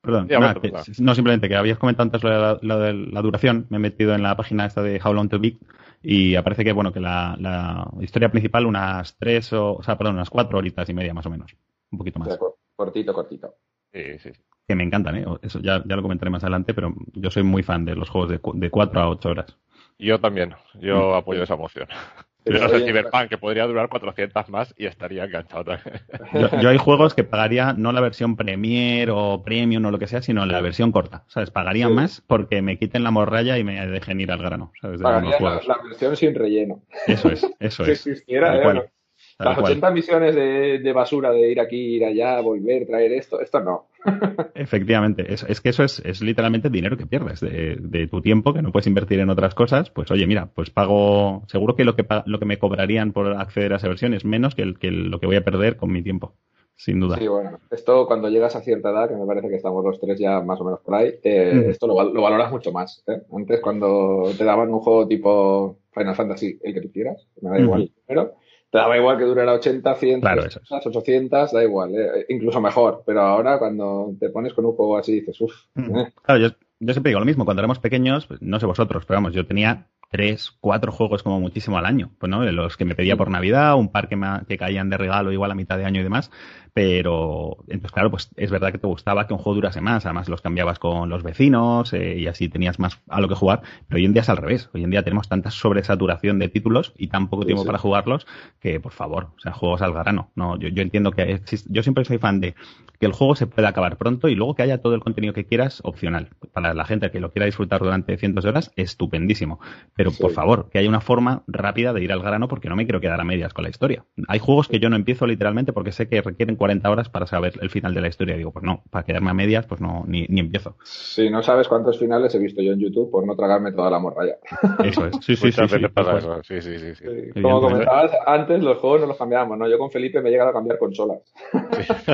que, 0.05 0.11
Perdón, 0.11 0.83
no, 0.99 1.15
simplemente 1.15 1.49
que 1.49 1.55
habías 1.55 1.77
comentado 1.77 2.03
antes 2.03 2.23
lo 2.23 2.79
de, 2.79 2.93
la, 2.93 3.21
duración. 3.21 3.65
Me 3.69 3.77
he 3.77 3.79
metido 3.79 4.13
en 4.13 4.23
la 4.23 4.35
página 4.35 4.65
esta 4.65 4.81
de 4.81 5.01
How 5.03 5.13
Long 5.13 5.29
to 5.29 5.39
Beat 5.39 5.55
y 6.01 6.35
aparece 6.35 6.63
que, 6.63 6.71
bueno, 6.71 6.93
que 6.93 6.99
la, 6.99 7.89
historia 8.01 8.29
principal 8.29 8.65
unas 8.65 9.17
tres 9.17 9.51
o, 9.53 9.75
o 9.75 9.83
sea, 9.83 9.97
perdón, 9.97 10.15
unas 10.15 10.29
cuatro 10.29 10.57
horitas 10.57 10.87
y 10.89 10.93
media 10.93 11.13
más 11.13 11.25
o 11.25 11.29
menos. 11.29 11.55
Un 11.91 11.97
poquito 11.97 12.19
más. 12.19 12.37
Cortito, 12.75 13.13
cortito. 13.13 13.55
Sí, 13.91 14.19
sí, 14.19 14.31
Que 14.67 14.75
me 14.75 14.83
encantan, 14.83 15.15
¿eh? 15.15 15.25
Eso 15.41 15.59
ya, 15.59 15.81
ya 15.85 15.95
lo 15.95 16.01
comentaré 16.01 16.29
más 16.29 16.43
adelante, 16.43 16.73
pero 16.73 16.93
yo 17.13 17.31
soy 17.31 17.43
muy 17.43 17.63
fan 17.63 17.85
de 17.85 17.95
los 17.95 18.09
juegos 18.09 18.29
de, 18.29 18.39
de 18.53 18.69
cuatro 18.69 18.99
a 18.99 19.09
ocho 19.09 19.29
horas. 19.29 19.57
Yo 19.97 20.19
también. 20.19 20.53
Yo 20.79 21.11
mm. 21.11 21.13
apoyo 21.15 21.43
esa 21.43 21.55
moción. 21.55 21.87
Pero 22.45 22.59
no 22.59 22.69
sé 22.69 22.85
Cyberpunk, 22.85 23.27
que 23.27 23.37
podría 23.39 23.65
durar 23.65 23.89
400 23.89 24.49
más 24.49 24.73
y 24.77 24.85
estaría 24.85 25.25
enganchado 25.25 25.65
también. 25.65 25.99
Yo, 26.61 26.69
hay 26.69 26.77
juegos 26.77 27.15
que 27.15 27.23
pagaría 27.23 27.73
no 27.73 27.91
la 27.91 28.01
versión 28.01 28.35
Premier 28.35 29.09
o 29.11 29.43
Premium 29.43 29.83
o 29.85 29.91
lo 29.91 29.97
que 29.97 30.07
sea, 30.07 30.21
sino 30.21 30.45
la 30.45 30.61
versión 30.61 30.91
corta. 30.91 31.23
¿Sabes? 31.27 31.49
Pagaría 31.49 31.89
más 31.89 32.21
porque 32.27 32.61
me 32.61 32.77
quiten 32.77 33.03
la 33.03 33.11
morralla 33.11 33.57
y 33.57 33.63
me 33.63 33.85
dejen 33.87 34.21
ir 34.21 34.31
al 34.31 34.39
grano. 34.39 34.71
¿sabes? 34.79 35.01
pagaría 35.01 35.39
la, 35.39 35.79
versión 35.83 36.15
sin 36.15 36.35
relleno. 36.35 36.83
Eso 37.07 37.29
es, 37.29 37.45
eso 37.59 37.83
es. 37.87 38.01
Si 38.01 38.09
existiera, 38.11 38.57
¿eh? 38.57 38.89
Las 39.37 39.57
80 39.57 39.91
misiones 39.91 40.33
de, 40.33 40.93
basura 40.93 41.31
de 41.31 41.51
ir 41.51 41.59
aquí, 41.59 41.95
ir 41.95 42.05
allá, 42.05 42.39
volver, 42.39 42.85
traer 42.85 43.11
esto, 43.11 43.41
esto 43.41 43.59
no. 43.59 43.87
Efectivamente, 44.55 45.33
es, 45.33 45.43
es 45.43 45.59
que 45.59 45.69
eso 45.69 45.83
es, 45.83 45.99
es, 46.05 46.21
literalmente 46.21 46.69
dinero 46.69 46.95
que 46.95 47.05
pierdes 47.05 47.41
de, 47.41 48.07
tu 48.09 48.21
tiempo, 48.21 48.53
que 48.53 48.61
no 48.61 48.71
puedes 48.71 48.87
invertir 48.87 49.19
en 49.19 49.29
otras 49.29 49.53
cosas. 49.53 49.89
Pues 49.89 50.09
oye, 50.11 50.25
mira, 50.25 50.47
pues 50.53 50.69
pago, 50.69 51.43
seguro 51.47 51.75
que 51.75 51.83
lo 51.83 51.97
que, 51.97 52.05
lo 52.25 52.39
que 52.39 52.45
me 52.45 52.59
cobrarían 52.59 53.11
por 53.11 53.33
acceder 53.33 53.73
a 53.73 53.75
esa 53.75 53.89
versión 53.89 54.13
es 54.13 54.23
menos 54.23 54.55
que, 54.55 54.61
el, 54.61 54.79
que 54.79 54.89
lo 54.91 55.19
que 55.19 55.25
voy 55.25 55.35
a 55.35 55.43
perder 55.43 55.75
con 55.75 55.91
mi 55.91 56.01
tiempo. 56.01 56.35
Sin 56.77 56.99
duda. 56.99 57.17
Sí, 57.17 57.27
bueno, 57.27 57.59
esto 57.71 58.05
cuando 58.05 58.29
llegas 58.29 58.55
a 58.55 58.61
cierta 58.61 58.89
edad, 58.89 59.07
que 59.07 59.15
me 59.15 59.25
parece 59.25 59.47
que 59.47 59.55
estamos 59.55 59.83
los 59.83 59.99
tres 59.99 60.19
ya 60.19 60.41
más 60.41 60.59
o 60.59 60.65
menos 60.65 60.81
por 60.81 60.95
ahí, 60.95 61.13
eh, 61.23 61.67
esto 61.69 61.87
lo, 61.87 62.03
lo, 62.03 62.21
valoras 62.21 62.51
mucho 62.51 62.73
más. 62.73 63.01
¿eh? 63.07 63.21
Antes, 63.33 63.61
cuando 63.61 64.29
te 64.37 64.43
daban 64.43 64.73
un 64.73 64.81
juego 64.81 65.07
tipo 65.07 65.77
Final 65.93 66.15
Fantasy, 66.15 66.59
el 66.61 66.73
que 66.73 66.81
tú 66.81 66.91
quieras, 66.91 67.25
me 67.41 67.49
da 67.49 67.59
igual, 67.59 67.91
pero 68.05 68.35
te 68.75 68.81
daba 68.81 68.97
igual 68.97 69.17
que 69.17 69.23
durara 69.23 69.53
80, 69.53 69.95
100, 69.95 70.21
800, 70.69 71.51
da 71.53 71.63
igual, 71.63 71.95
eh, 71.95 72.25
incluso 72.27 72.59
mejor. 72.59 73.03
Pero 73.05 73.21
ahora 73.21 73.57
cuando 73.57 74.13
te 74.19 74.29
pones 74.29 74.53
con 74.53 74.65
un 74.65 74.73
juego 74.73 74.97
así 74.97 75.13
dices, 75.13 75.39
uff. 75.39 75.53
Mm. 75.75 75.97
Eh. 75.97 76.13
Claro, 76.21 76.41
yo, 76.41 76.49
siempre 76.91 77.11
digo 77.11 77.21
lo 77.21 77.25
mismo, 77.25 77.45
cuando 77.45 77.61
éramos 77.61 77.79
pequeños, 77.79 78.27
pues, 78.27 78.41
no 78.41 78.59
sé 78.59 78.65
vosotros, 78.65 79.05
pero 79.05 79.15
vamos, 79.15 79.31
yo 79.31 79.47
tenía 79.47 79.87
tres, 80.11 80.51
cuatro 80.59 80.91
juegos 80.91 81.23
como 81.23 81.39
muchísimo 81.39 81.77
al 81.77 81.85
año, 81.85 82.11
pues 82.19 82.29
no, 82.29 82.43
los 82.43 82.75
que 82.75 82.83
me 82.83 82.95
pedía 82.95 83.15
por 83.15 83.31
Navidad, 83.31 83.75
un 83.75 83.93
par 83.93 84.09
que, 84.09 84.17
me, 84.17 84.27
que 84.45 84.57
caían 84.57 84.89
de 84.89 84.97
regalo 84.97 85.31
igual 85.31 85.51
a 85.51 85.55
mitad 85.55 85.77
de 85.77 85.85
año 85.85 86.01
y 86.01 86.03
demás, 86.03 86.29
pero 86.75 87.55
entonces 87.69 87.93
claro, 87.93 88.11
pues 88.11 88.29
es 88.35 88.51
verdad 88.51 88.73
que 88.73 88.77
te 88.77 88.85
gustaba 88.85 89.27
que 89.27 89.33
un 89.33 89.39
juego 89.39 89.55
durase 89.55 89.79
más, 89.79 90.05
además 90.05 90.27
los 90.27 90.41
cambiabas 90.41 90.77
con 90.77 91.07
los 91.07 91.23
vecinos 91.23 91.93
eh, 91.93 92.17
y 92.17 92.27
así 92.27 92.49
tenías 92.49 92.79
más 92.79 93.01
a 93.07 93.21
lo 93.21 93.29
que 93.29 93.35
jugar, 93.35 93.61
pero 93.87 93.97
hoy 93.97 94.03
en 94.03 94.11
día 94.11 94.23
es 94.23 94.29
al 94.29 94.35
revés, 94.35 94.69
hoy 94.73 94.83
en 94.83 94.89
día 94.89 95.01
tenemos 95.01 95.29
tanta 95.29 95.51
sobresaturación 95.51 96.37
de 96.37 96.49
títulos 96.49 96.91
y 96.97 97.07
tan 97.07 97.29
poco 97.29 97.45
tiempo 97.45 97.63
para 97.63 97.77
jugarlos 97.77 98.27
que 98.59 98.81
por 98.81 98.91
favor, 98.91 99.29
o 99.37 99.39
sea, 99.39 99.53
juegos 99.53 99.81
al 99.81 99.93
grano, 99.93 100.31
no, 100.35 100.59
yo, 100.59 100.67
yo 100.67 100.81
entiendo 100.81 101.11
que 101.11 101.21
existe, 101.21 101.69
yo 101.71 101.81
siempre 101.81 102.03
soy 102.03 102.17
fan 102.17 102.41
de 102.41 102.55
que 102.99 103.05
el 103.05 103.13
juego 103.13 103.35
se 103.35 103.47
pueda 103.47 103.69
acabar 103.69 103.97
pronto 103.97 104.27
y 104.27 104.35
luego 104.35 104.55
que 104.55 104.63
haya 104.63 104.81
todo 104.81 104.95
el 104.95 105.01
contenido 105.01 105.33
que 105.33 105.45
quieras 105.45 105.79
opcional, 105.85 106.31
para 106.51 106.73
la 106.73 106.83
gente 106.83 107.09
que 107.09 107.21
lo 107.21 107.31
quiera 107.31 107.45
disfrutar 107.45 107.79
durante 107.79 108.17
cientos 108.17 108.43
de 108.43 108.49
horas, 108.49 108.73
estupendísimo, 108.75 109.61
pero 109.95 110.11
por 110.11 110.31
favor, 110.31 110.69
que 110.69 110.79
haya 110.79 110.89
una 110.89 110.99
forma 111.01 111.43
rápida 111.47 111.93
de 111.93 112.03
ir 112.03 112.11
al 112.11 112.21
grano 112.21 112.49
porque 112.49 112.67
no 112.67 112.75
me 112.75 112.85
quiero 112.85 112.99
quedar 112.99 113.21
a 113.21 113.23
medias 113.23 113.53
con 113.53 113.63
la 113.63 113.69
historia. 113.69 114.03
Hay 114.27 114.39
juegos 114.39 114.67
que 114.67 114.79
yo 114.79 114.89
no 114.89 114.97
empiezo 114.97 115.25
literalmente 115.25 115.71
porque 115.71 115.93
sé 115.93 116.09
que 116.09 116.21
requieren 116.21 116.57
40 116.65 116.89
horas 116.89 117.09
para 117.09 117.27
saber 117.27 117.53
el 117.61 117.69
final 117.69 117.93
de 117.93 118.01
la 118.01 118.07
historia. 118.07 118.35
Digo, 118.35 118.51
pues 118.51 118.65
no, 118.65 118.81
para 118.89 119.05
quedarme 119.05 119.29
a 119.29 119.35
medias, 119.35 119.67
pues 119.67 119.81
no, 119.81 120.03
ni, 120.07 120.25
ni 120.29 120.39
empiezo. 120.39 120.77
Si 120.83 121.29
no 121.29 121.43
sabes 121.43 121.67
cuántos 121.67 121.99
finales 121.99 122.33
he 122.33 122.39
visto 122.39 122.59
yo 122.63 122.73
en 122.73 122.79
YouTube 122.79 123.11
por 123.11 123.23
no 123.27 123.35
tragarme 123.35 123.71
toda 123.71 123.91
la 123.91 123.99
morralla. 123.99 124.37
Eso 124.83 125.05
es. 125.05 125.17
Sí, 125.21 125.35
sí, 125.35 125.51
sí, 125.51 125.61
sí, 125.61 126.61
sí, 126.61 126.95
sí, 126.95 127.41
Como 127.41 127.61
comentabas 127.61 128.11
antes, 128.25 128.63
los 128.63 128.79
juegos 128.79 129.01
no 129.01 129.07
los 129.07 129.17
cambiábamos, 129.17 129.59
¿no? 129.59 129.69
Yo 129.69 129.77
con 129.77 129.91
Felipe 129.91 130.21
me 130.21 130.29
he 130.29 130.31
llegado 130.31 130.49
a 130.49 130.53
cambiar 130.53 130.79
consolas. 130.79 131.19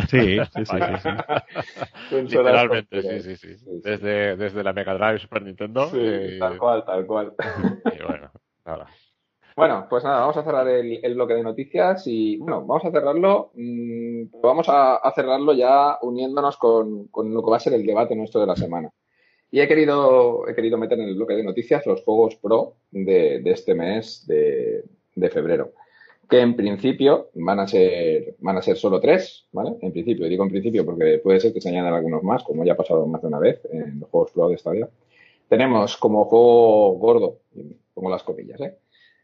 Sí, 0.10 0.38
sí, 0.38 0.66
sí. 0.66 1.10
Literalmente, 2.12 3.22
sí, 3.22 3.38
sí, 3.38 3.56
sí. 3.58 3.66
Desde, 3.82 4.36
desde 4.36 4.64
la 4.66 4.74
Mega 4.74 4.95
Drive 4.95 5.20
Super 5.20 5.43
Nintendo. 5.43 5.89
Sí, 5.89 6.39
tal 6.39 6.58
cual, 6.58 6.84
tal 6.84 7.06
cual. 7.06 7.34
Y 7.86 8.04
bueno, 8.04 8.32
nada. 8.66 8.88
Bueno, 9.56 9.86
pues 9.89 10.04
nada, 10.04 10.22
vamos 10.22 10.38
a 10.38 10.43
cerrar 10.43 10.68
el, 10.68 11.14
bloque 11.14 11.34
de 11.34 11.43
noticias 11.43 12.08
y, 12.08 12.38
bueno, 12.38 12.66
vamos 12.66 12.86
a 12.86 12.91
cerrarlo, 12.91 13.52
mmm, 13.56 14.24
vamos 14.41 14.68
a, 14.70 15.12
cerrarlo 15.14 15.54
ya 15.54 15.97
uniéndonos 16.02 16.58
con, 16.58 17.10
lo 17.14 17.43
que 17.43 17.52
va 17.52 17.58
a 17.58 17.60
ser 17.60 17.74
el 17.74 17.86
debate 17.86 18.16
nuestro 18.16 18.39
de 18.39 18.47
la 18.47 18.56
semana. 18.56 18.91
Y 19.52 19.60
he 19.60 19.68
querido, 19.68 20.47
he 20.47 20.56
querido 20.56 20.78
meter 20.78 20.99
en 20.99 21.10
el 21.10 21.16
bloque 21.16 21.34
de 21.34 21.43
noticias 21.43 21.86
los 21.86 22.02
juegos 22.04 22.38
pro 22.38 22.76
de, 22.91 23.41
este 23.45 23.76
mes 23.76 24.26
de, 24.26 25.30
febrero, 25.30 25.74
que 26.30 26.39
en 26.39 26.56
principio 26.56 27.30
van 27.34 27.60
a 27.60 27.68
ser, 27.68 28.36
van 28.39 28.58
a 28.58 28.62
ser 28.62 28.78
solo 28.78 29.02
tres, 29.02 29.47
¿vale? 29.52 29.76
En 29.82 29.91
principio, 29.91 30.28
digo 30.28 30.45
en 30.45 30.49
principio 30.52 30.86
porque 30.86 31.20
puede 31.20 31.41
ser 31.41 31.52
que 31.54 31.60
se 31.60 31.70
añadan 31.70 31.93
algunos 31.93 32.24
más, 32.24 32.43
como 32.43 32.64
ya 32.64 32.74
ha 32.74 32.78
pasado 32.78 33.06
más 33.06 33.22
de 33.22 33.28
una 33.28 33.39
vez 33.39 33.62
en 33.70 33.99
los 33.99 34.10
juegos 34.10 34.32
pro 34.32 34.47
de 34.47 34.56
esta 34.56 34.72
vida. 34.72 34.89
Tenemos 35.49 35.97
como 35.97 36.24
juego 36.26 36.93
gordo, 36.93 37.39
pongo 37.93 38.10
las 38.10 38.24
comillas, 38.24 38.62
¿eh? 38.62 38.78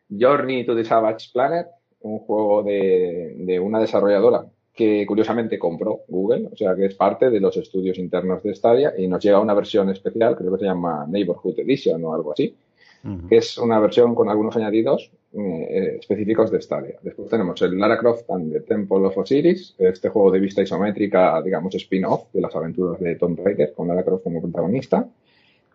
Journey 0.09 0.65
to 0.65 0.75
the 0.75 0.83
Savage 0.83 1.29
Planet, 1.33 1.67
un 2.01 2.19
juego 2.19 2.63
de, 2.63 3.35
de, 3.37 3.59
una 3.59 3.79
desarrolladora 3.79 4.45
que 4.73 5.05
curiosamente 5.07 5.57
compró 5.57 6.01
Google, 6.07 6.49
o 6.53 6.55
sea 6.55 6.75
que 6.75 6.85
es 6.85 6.95
parte 6.95 7.29
de 7.31 7.39
los 7.39 7.57
estudios 7.57 7.97
internos 7.97 8.43
de 8.43 8.53
Stadia 8.53 8.93
y 8.97 9.07
nos 9.07 9.23
llega 9.23 9.39
una 9.39 9.55
versión 9.55 9.89
especial, 9.89 10.35
creo 10.35 10.51
que 10.53 10.59
se 10.59 10.65
llama 10.65 11.05
Neighborhood 11.07 11.59
Edition 11.59 12.03
o 12.05 12.13
algo 12.13 12.33
así, 12.33 12.55
uh 13.03 13.07
-huh. 13.07 13.27
que 13.27 13.37
es 13.37 13.57
una 13.57 13.79
versión 13.79 14.13
con 14.13 14.29
algunos 14.29 14.55
añadidos 14.55 15.11
eh, 15.33 15.97
específicos 15.99 16.51
de 16.51 16.61
Stadia. 16.61 16.95
Después 17.01 17.27
tenemos 17.27 17.61
el 17.63 17.77
Lara 17.77 17.97
Croft 17.97 18.29
and 18.29 18.53
the 18.53 18.61
Temple 18.61 19.05
of 19.07 19.17
Osiris, 19.17 19.75
este 19.79 20.09
juego 20.09 20.31
de 20.31 20.39
vista 20.39 20.61
isométrica, 20.61 21.41
digamos 21.41 21.73
spin-off 21.75 22.31
de 22.31 22.41
las 22.41 22.55
aventuras 22.55 22.99
de 22.99 23.15
Tomb 23.15 23.39
Raider 23.43 23.73
con 23.73 23.87
Lara 23.87 24.03
Croft 24.03 24.23
como 24.23 24.41
protagonista. 24.41 25.07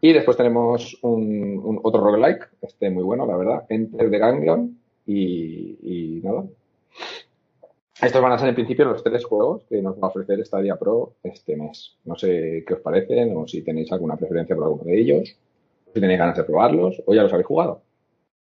Y 0.05 0.13
después 0.13 0.37
tenemos 0.37 0.99
un, 1.03 1.61
un, 1.63 1.79
otro 1.85 2.01
roguelike, 2.01 2.49
este 2.61 2.91
muy 2.91 3.05
bueno, 3.05 3.25
la 3.25 3.37
verdad, 3.37 3.67
Enter 3.69 4.11
the 4.11 4.19
Ganglion 4.19 4.77
y, 5.07 5.79
y, 5.81 6.21
nada. 6.25 6.45
Estos 8.01 8.21
van 8.21 8.33
a 8.33 8.39
ser 8.39 8.49
en 8.49 8.57
principio 8.57 8.85
los 8.85 9.05
tres 9.05 9.25
juegos 9.25 9.63
que 9.69 9.81
nos 9.81 9.95
va 9.95 10.09
a 10.09 10.11
ofrecer 10.11 10.45
Stadia 10.45 10.75
Pro 10.75 11.15
este 11.23 11.55
mes. 11.55 11.97
No 12.05 12.17
sé 12.17 12.65
qué 12.67 12.75
os 12.75 12.81
parecen 12.81 13.37
o 13.37 13.47
si 13.47 13.63
tenéis 13.63 13.93
alguna 13.93 14.17
preferencia 14.17 14.57
por 14.57 14.65
alguno 14.65 14.83
de 14.83 15.01
ellos, 15.01 15.37
si 15.95 16.01
tenéis 16.01 16.19
ganas 16.19 16.37
de 16.37 16.43
probarlos 16.43 17.01
o 17.07 17.15
ya 17.15 17.23
los 17.23 17.33
habéis 17.33 17.47
jugado. 17.47 17.83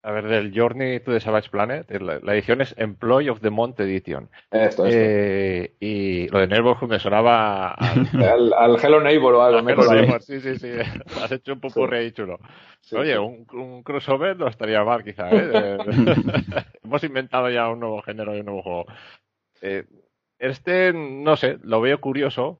A 0.05 0.11
ver, 0.11 0.27
del 0.27 0.53
Journey 0.53 0.99
to 0.99 1.11
the 1.11 1.19
Savage 1.19 1.49
Planet, 1.49 1.89
la, 1.99 2.19
la 2.19 2.33
edición 2.35 2.61
es 2.61 2.75
Employee 2.77 3.31
of 3.31 3.41
the 3.41 3.49
Month 3.49 3.79
Edition. 3.79 4.29
Esto, 4.51 4.85
esto. 4.85 4.85
Eh, 4.87 5.73
y 5.79 6.27
lo 6.27 6.41
de 6.41 6.47
Neighborhood 6.47 6.87
me 6.87 6.99
sonaba 6.99 7.71
al, 7.71 8.07
al, 8.23 8.53
al 8.53 8.77
Hello 8.79 9.01
Neighbor 9.01 9.33
o 9.33 9.41
algo. 9.41 9.67
Hello 9.67 9.91
Neighbor, 9.91 10.21
sí, 10.21 10.39
sí, 10.41 10.59
sí. 10.59 10.69
Has 11.23 11.31
hecho 11.31 11.53
un 11.53 11.59
popurrí 11.59 11.97
ahí 11.97 12.11
chulo. 12.11 12.37
Sí, 12.81 12.95
Oye, 12.95 13.13
sí. 13.13 13.17
Un, 13.17 13.47
un, 13.59 13.81
crossover 13.81 14.37
no 14.37 14.47
estaría 14.47 14.83
mal, 14.83 15.03
quizá. 15.03 15.27
¿eh? 15.31 15.77
Hemos 16.83 17.03
inventado 17.03 17.49
ya 17.49 17.67
un 17.67 17.79
nuevo 17.79 18.03
género 18.03 18.35
y 18.35 18.41
un 18.41 18.45
nuevo 18.45 18.61
juego. 18.61 18.85
Eh, 19.61 19.85
este, 20.37 20.93
no 20.93 21.35
sé, 21.35 21.57
lo 21.63 21.81
veo 21.81 21.99
curioso, 21.99 22.59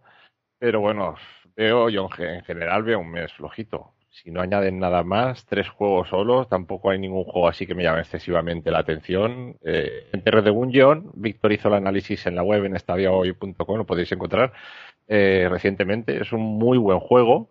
pero 0.58 0.80
bueno, 0.80 1.14
veo, 1.56 1.90
yo 1.90 2.10
en 2.18 2.44
general 2.44 2.82
veo 2.82 3.02
un 3.02 3.12
mes 3.12 3.32
flojito 3.34 3.95
si 4.24 4.32
no 4.32 4.42
añaden 4.42 4.80
nada 4.80 5.04
más, 5.04 5.46
tres 5.46 5.68
juegos 5.70 6.10
solos, 6.10 6.48
tampoco 6.48 6.90
hay 6.90 7.00
ningún 7.00 7.26
juego 7.26 7.50
así 7.50 7.68
que 7.68 7.76
me 7.76 7.84
llame 7.84 8.00
excesivamente 8.00 8.72
la 8.72 8.80
atención. 8.80 9.58
Eh, 9.62 10.10
en 10.14 10.24
Terre 10.24 10.42
de 10.42 10.52
Gungeon, 10.52 11.12
Víctor 11.16 11.52
hizo 11.52 11.68
el 11.68 11.74
análisis 11.74 12.26
en 12.26 12.36
la 12.36 12.44
web 12.44 12.64
en 12.64 12.76
estadiahoy.com, 12.78 13.78
lo 13.78 13.86
podéis 13.86 14.12
encontrar 14.14 14.54
eh, 15.08 15.48
recientemente. 15.50 16.22
Es 16.22 16.32
un 16.32 16.42
muy 16.42 16.78
buen 16.78 17.00
juego, 17.00 17.50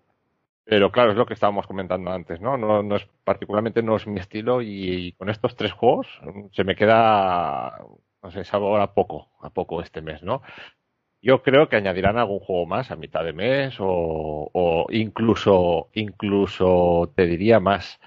pero 0.65 0.91
claro, 0.91 1.11
es 1.13 1.19
lo 1.19 1.27
que 1.27 1.35
estábamos 1.35 1.67
comentando 1.67 2.11
antes, 2.11 2.41
¿no? 2.41 2.57
No, 2.57 2.83
no 2.83 2.97
es 2.97 3.07
particularmente 3.25 3.83
no 3.83 3.97
es 3.97 4.07
mi 4.07 4.21
estilo 4.21 4.63
y, 4.63 5.09
y, 5.09 5.13
con 5.13 5.29
estos 5.29 5.57
tres 5.57 5.73
juegos 5.73 6.07
se 6.53 6.65
me 6.65 6.77
queda, 6.77 7.79
no 8.23 8.31
sé, 8.31 8.45
sabor 8.45 8.81
a 8.81 8.95
poco, 8.95 9.29
a 9.43 9.51
poco 9.51 9.83
este 9.83 10.01
mes, 10.01 10.23
¿no? 10.23 10.43
Yo 11.25 11.43
creo 11.43 11.71
que 11.71 11.77
añadirán 11.77 12.19
algún 12.19 12.39
juego 12.39 12.67
más 12.67 12.91
a 12.91 12.97
mitad 12.97 13.25
de 13.25 13.33
mes 13.33 13.77
o, 13.79 14.51
o, 14.53 14.87
incluso, 14.91 15.89
incluso 15.95 17.15
te 17.17 17.25
diría 17.25 17.61
más. 17.61 17.99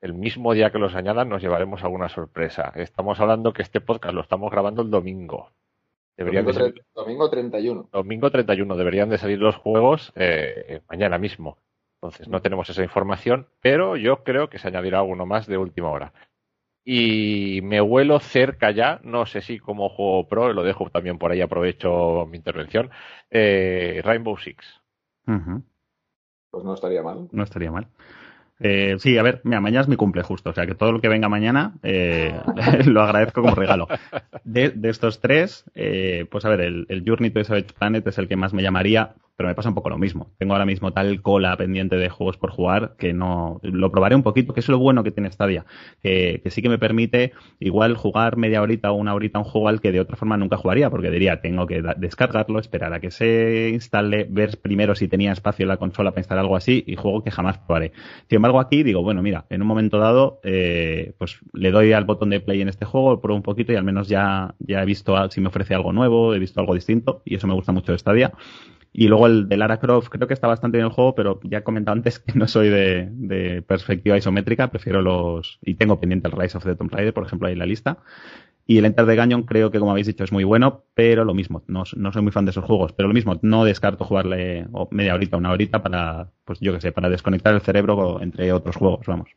El 0.00 0.14
mismo 0.14 0.54
día 0.54 0.70
que 0.70 0.78
los 0.78 0.94
añadan 0.94 1.28
nos 1.28 1.42
llevaremos 1.42 1.82
alguna 1.82 2.08
sorpresa. 2.08 2.72
Estamos 2.76 3.18
hablando 3.18 3.52
que 3.52 3.62
este 3.62 3.80
podcast 3.80 4.14
lo 4.14 4.20
estamos 4.20 4.52
grabando 4.52 4.82
el 4.82 4.90
domingo. 4.90 5.50
Deberían 6.16 6.44
domingo, 6.44 6.64
de 6.64 6.70
salir, 6.70 6.84
domingo 6.94 7.28
31. 7.28 7.88
Domingo 7.90 8.30
31. 8.30 8.76
Deberían 8.76 9.08
de 9.10 9.18
salir 9.18 9.40
los 9.40 9.56
juegos 9.56 10.12
eh, 10.14 10.80
mañana 10.88 11.18
mismo. 11.18 11.58
Entonces 12.00 12.28
no 12.28 12.40
tenemos 12.40 12.70
esa 12.70 12.84
información, 12.84 13.48
pero 13.60 13.96
yo 13.96 14.22
creo 14.22 14.48
que 14.48 14.60
se 14.60 14.68
añadirá 14.68 15.00
alguno 15.00 15.26
más 15.26 15.48
de 15.48 15.58
última 15.58 15.90
hora 15.90 16.12
y 16.84 17.60
me 17.62 17.80
huelo 17.80 18.20
cerca 18.20 18.70
ya, 18.70 19.00
no 19.04 19.26
sé 19.26 19.40
si 19.40 19.58
como 19.58 19.88
juego 19.88 20.28
pro, 20.28 20.52
lo 20.52 20.62
dejo 20.62 20.90
también 20.90 21.18
por 21.18 21.30
ahí, 21.30 21.40
aprovecho 21.40 22.26
mi 22.30 22.36
intervención, 22.36 22.90
eh, 23.30 24.00
Rainbow 24.04 24.36
Six. 24.38 24.80
Uh 25.26 25.32
-huh. 25.32 25.62
Pues 26.50 26.64
no 26.64 26.74
estaría 26.74 27.02
mal. 27.02 27.28
No 27.30 27.42
estaría 27.42 27.70
mal. 27.70 27.86
Eh, 28.62 28.96
sí, 28.98 29.16
a 29.16 29.22
ver, 29.22 29.40
mira, 29.44 29.60
mañana 29.60 29.80
es 29.80 29.88
mi 29.88 29.96
cumple 29.96 30.22
justo, 30.22 30.50
o 30.50 30.52
sea 30.52 30.66
que 30.66 30.74
todo 30.74 30.92
lo 30.92 31.00
que 31.00 31.08
venga 31.08 31.30
mañana 31.30 31.72
eh, 31.82 32.38
lo 32.86 33.02
agradezco 33.02 33.40
como 33.40 33.54
regalo. 33.54 33.88
De, 34.44 34.68
de 34.70 34.90
estos 34.90 35.20
tres, 35.20 35.64
eh, 35.74 36.26
pues 36.30 36.44
a 36.44 36.50
ver, 36.50 36.60
el, 36.60 36.86
el 36.90 37.02
Journey 37.06 37.30
to 37.30 37.42
Savage 37.42 37.72
Planet 37.78 38.06
es 38.06 38.18
el 38.18 38.28
que 38.28 38.36
más 38.36 38.52
me 38.52 38.62
llamaría, 38.62 39.14
pero 39.40 39.48
me 39.48 39.54
pasa 39.54 39.70
un 39.70 39.74
poco 39.74 39.88
lo 39.88 39.96
mismo. 39.96 40.34
Tengo 40.36 40.52
ahora 40.52 40.66
mismo 40.66 40.92
tal 40.92 41.22
cola 41.22 41.56
pendiente 41.56 41.96
de 41.96 42.10
juegos 42.10 42.36
por 42.36 42.50
jugar 42.50 42.94
que 42.98 43.14
no 43.14 43.58
lo 43.62 43.90
probaré 43.90 44.14
un 44.14 44.22
poquito, 44.22 44.52
que 44.52 44.60
es 44.60 44.68
lo 44.68 44.78
bueno 44.78 45.02
que 45.02 45.12
tiene 45.12 45.32
Stadia, 45.32 45.64
que, 46.02 46.42
que 46.44 46.50
sí 46.50 46.60
que 46.60 46.68
me 46.68 46.76
permite 46.76 47.32
igual 47.58 47.96
jugar 47.96 48.36
media 48.36 48.60
horita 48.60 48.92
o 48.92 48.96
una 48.96 49.14
horita 49.14 49.38
un 49.38 49.46
juego 49.46 49.68
al 49.68 49.80
que 49.80 49.92
de 49.92 50.00
otra 50.00 50.18
forma 50.18 50.36
nunca 50.36 50.58
jugaría, 50.58 50.90
porque 50.90 51.10
diría, 51.10 51.40
tengo 51.40 51.66
que 51.66 51.82
descargarlo, 51.96 52.58
esperar 52.58 52.92
a 52.92 53.00
que 53.00 53.10
se 53.10 53.70
instale, 53.70 54.26
ver 54.28 54.58
primero 54.60 54.94
si 54.94 55.08
tenía 55.08 55.32
espacio 55.32 55.62
en 55.62 55.68
la 55.68 55.78
consola 55.78 56.10
para 56.10 56.20
instalar 56.20 56.44
algo 56.44 56.56
así 56.56 56.84
y 56.86 56.96
juego 56.96 57.24
que 57.24 57.30
jamás 57.30 57.56
probaré. 57.56 57.92
Sin 58.28 58.36
embargo, 58.36 58.60
aquí 58.60 58.82
digo, 58.82 59.02
bueno, 59.02 59.22
mira, 59.22 59.46
en 59.48 59.62
un 59.62 59.68
momento 59.68 59.98
dado, 59.98 60.40
eh, 60.44 61.14
pues 61.16 61.38
le 61.54 61.70
doy 61.70 61.94
al 61.94 62.04
botón 62.04 62.28
de 62.28 62.40
play 62.40 62.60
en 62.60 62.68
este 62.68 62.84
juego, 62.84 63.22
pruebo 63.22 63.38
un 63.38 63.42
poquito 63.42 63.72
y 63.72 63.76
al 63.76 63.84
menos 63.84 64.06
ya, 64.06 64.54
ya 64.58 64.82
he 64.82 64.84
visto 64.84 65.16
si 65.30 65.40
me 65.40 65.48
ofrece 65.48 65.74
algo 65.74 65.94
nuevo, 65.94 66.34
he 66.34 66.38
visto 66.38 66.60
algo 66.60 66.74
distinto 66.74 67.22
y 67.24 67.36
eso 67.36 67.46
me 67.46 67.54
gusta 67.54 67.72
mucho 67.72 67.92
de 67.92 67.98
Stadia. 67.98 68.34
Y 68.92 69.08
luego 69.08 69.26
el 69.26 69.48
de 69.48 69.56
Lara 69.56 69.78
Croft 69.78 70.08
creo 70.08 70.26
que 70.26 70.34
está 70.34 70.48
bastante 70.48 70.78
bien 70.78 70.86
el 70.86 70.92
juego, 70.92 71.14
pero 71.14 71.40
ya 71.44 71.58
he 71.58 71.62
comentado 71.62 71.96
antes 71.96 72.18
que 72.18 72.32
no 72.36 72.48
soy 72.48 72.68
de, 72.68 73.08
de, 73.12 73.62
perspectiva 73.62 74.16
isométrica, 74.16 74.68
prefiero 74.68 75.00
los... 75.00 75.58
Y 75.62 75.74
tengo 75.74 76.00
pendiente 76.00 76.28
el 76.28 76.32
Rise 76.32 76.58
of 76.58 76.64
the 76.64 76.74
Tomb 76.74 76.92
Raider, 76.92 77.14
por 77.14 77.24
ejemplo, 77.24 77.46
ahí 77.46 77.52
en 77.52 77.60
la 77.60 77.66
lista. 77.66 77.98
Y 78.70 78.78
el 78.78 78.84
Enter 78.84 79.04
the 79.04 79.16
Gungeon 79.16 79.42
creo 79.42 79.72
que, 79.72 79.80
como 79.80 79.90
habéis 79.90 80.06
dicho, 80.06 80.22
es 80.22 80.30
muy 80.30 80.44
bueno, 80.44 80.84
pero 80.94 81.24
lo 81.24 81.34
mismo, 81.34 81.64
no, 81.66 81.82
no 81.96 82.12
soy 82.12 82.22
muy 82.22 82.30
fan 82.30 82.44
de 82.44 82.52
esos 82.52 82.64
juegos, 82.64 82.92
pero 82.92 83.08
lo 83.08 83.14
mismo, 83.14 83.36
no 83.42 83.64
descarto 83.64 84.04
jugarle 84.04 84.66
media 84.90 85.14
horita, 85.14 85.36
una 85.36 85.50
horita 85.50 85.82
para, 85.82 86.30
pues 86.44 86.60
yo 86.60 86.72
que 86.72 86.80
sé, 86.80 86.92
para 86.92 87.08
desconectar 87.08 87.52
el 87.52 87.62
cerebro 87.62 88.22
entre 88.22 88.52
otros 88.52 88.76
juegos, 88.76 89.04
vamos. 89.06 89.30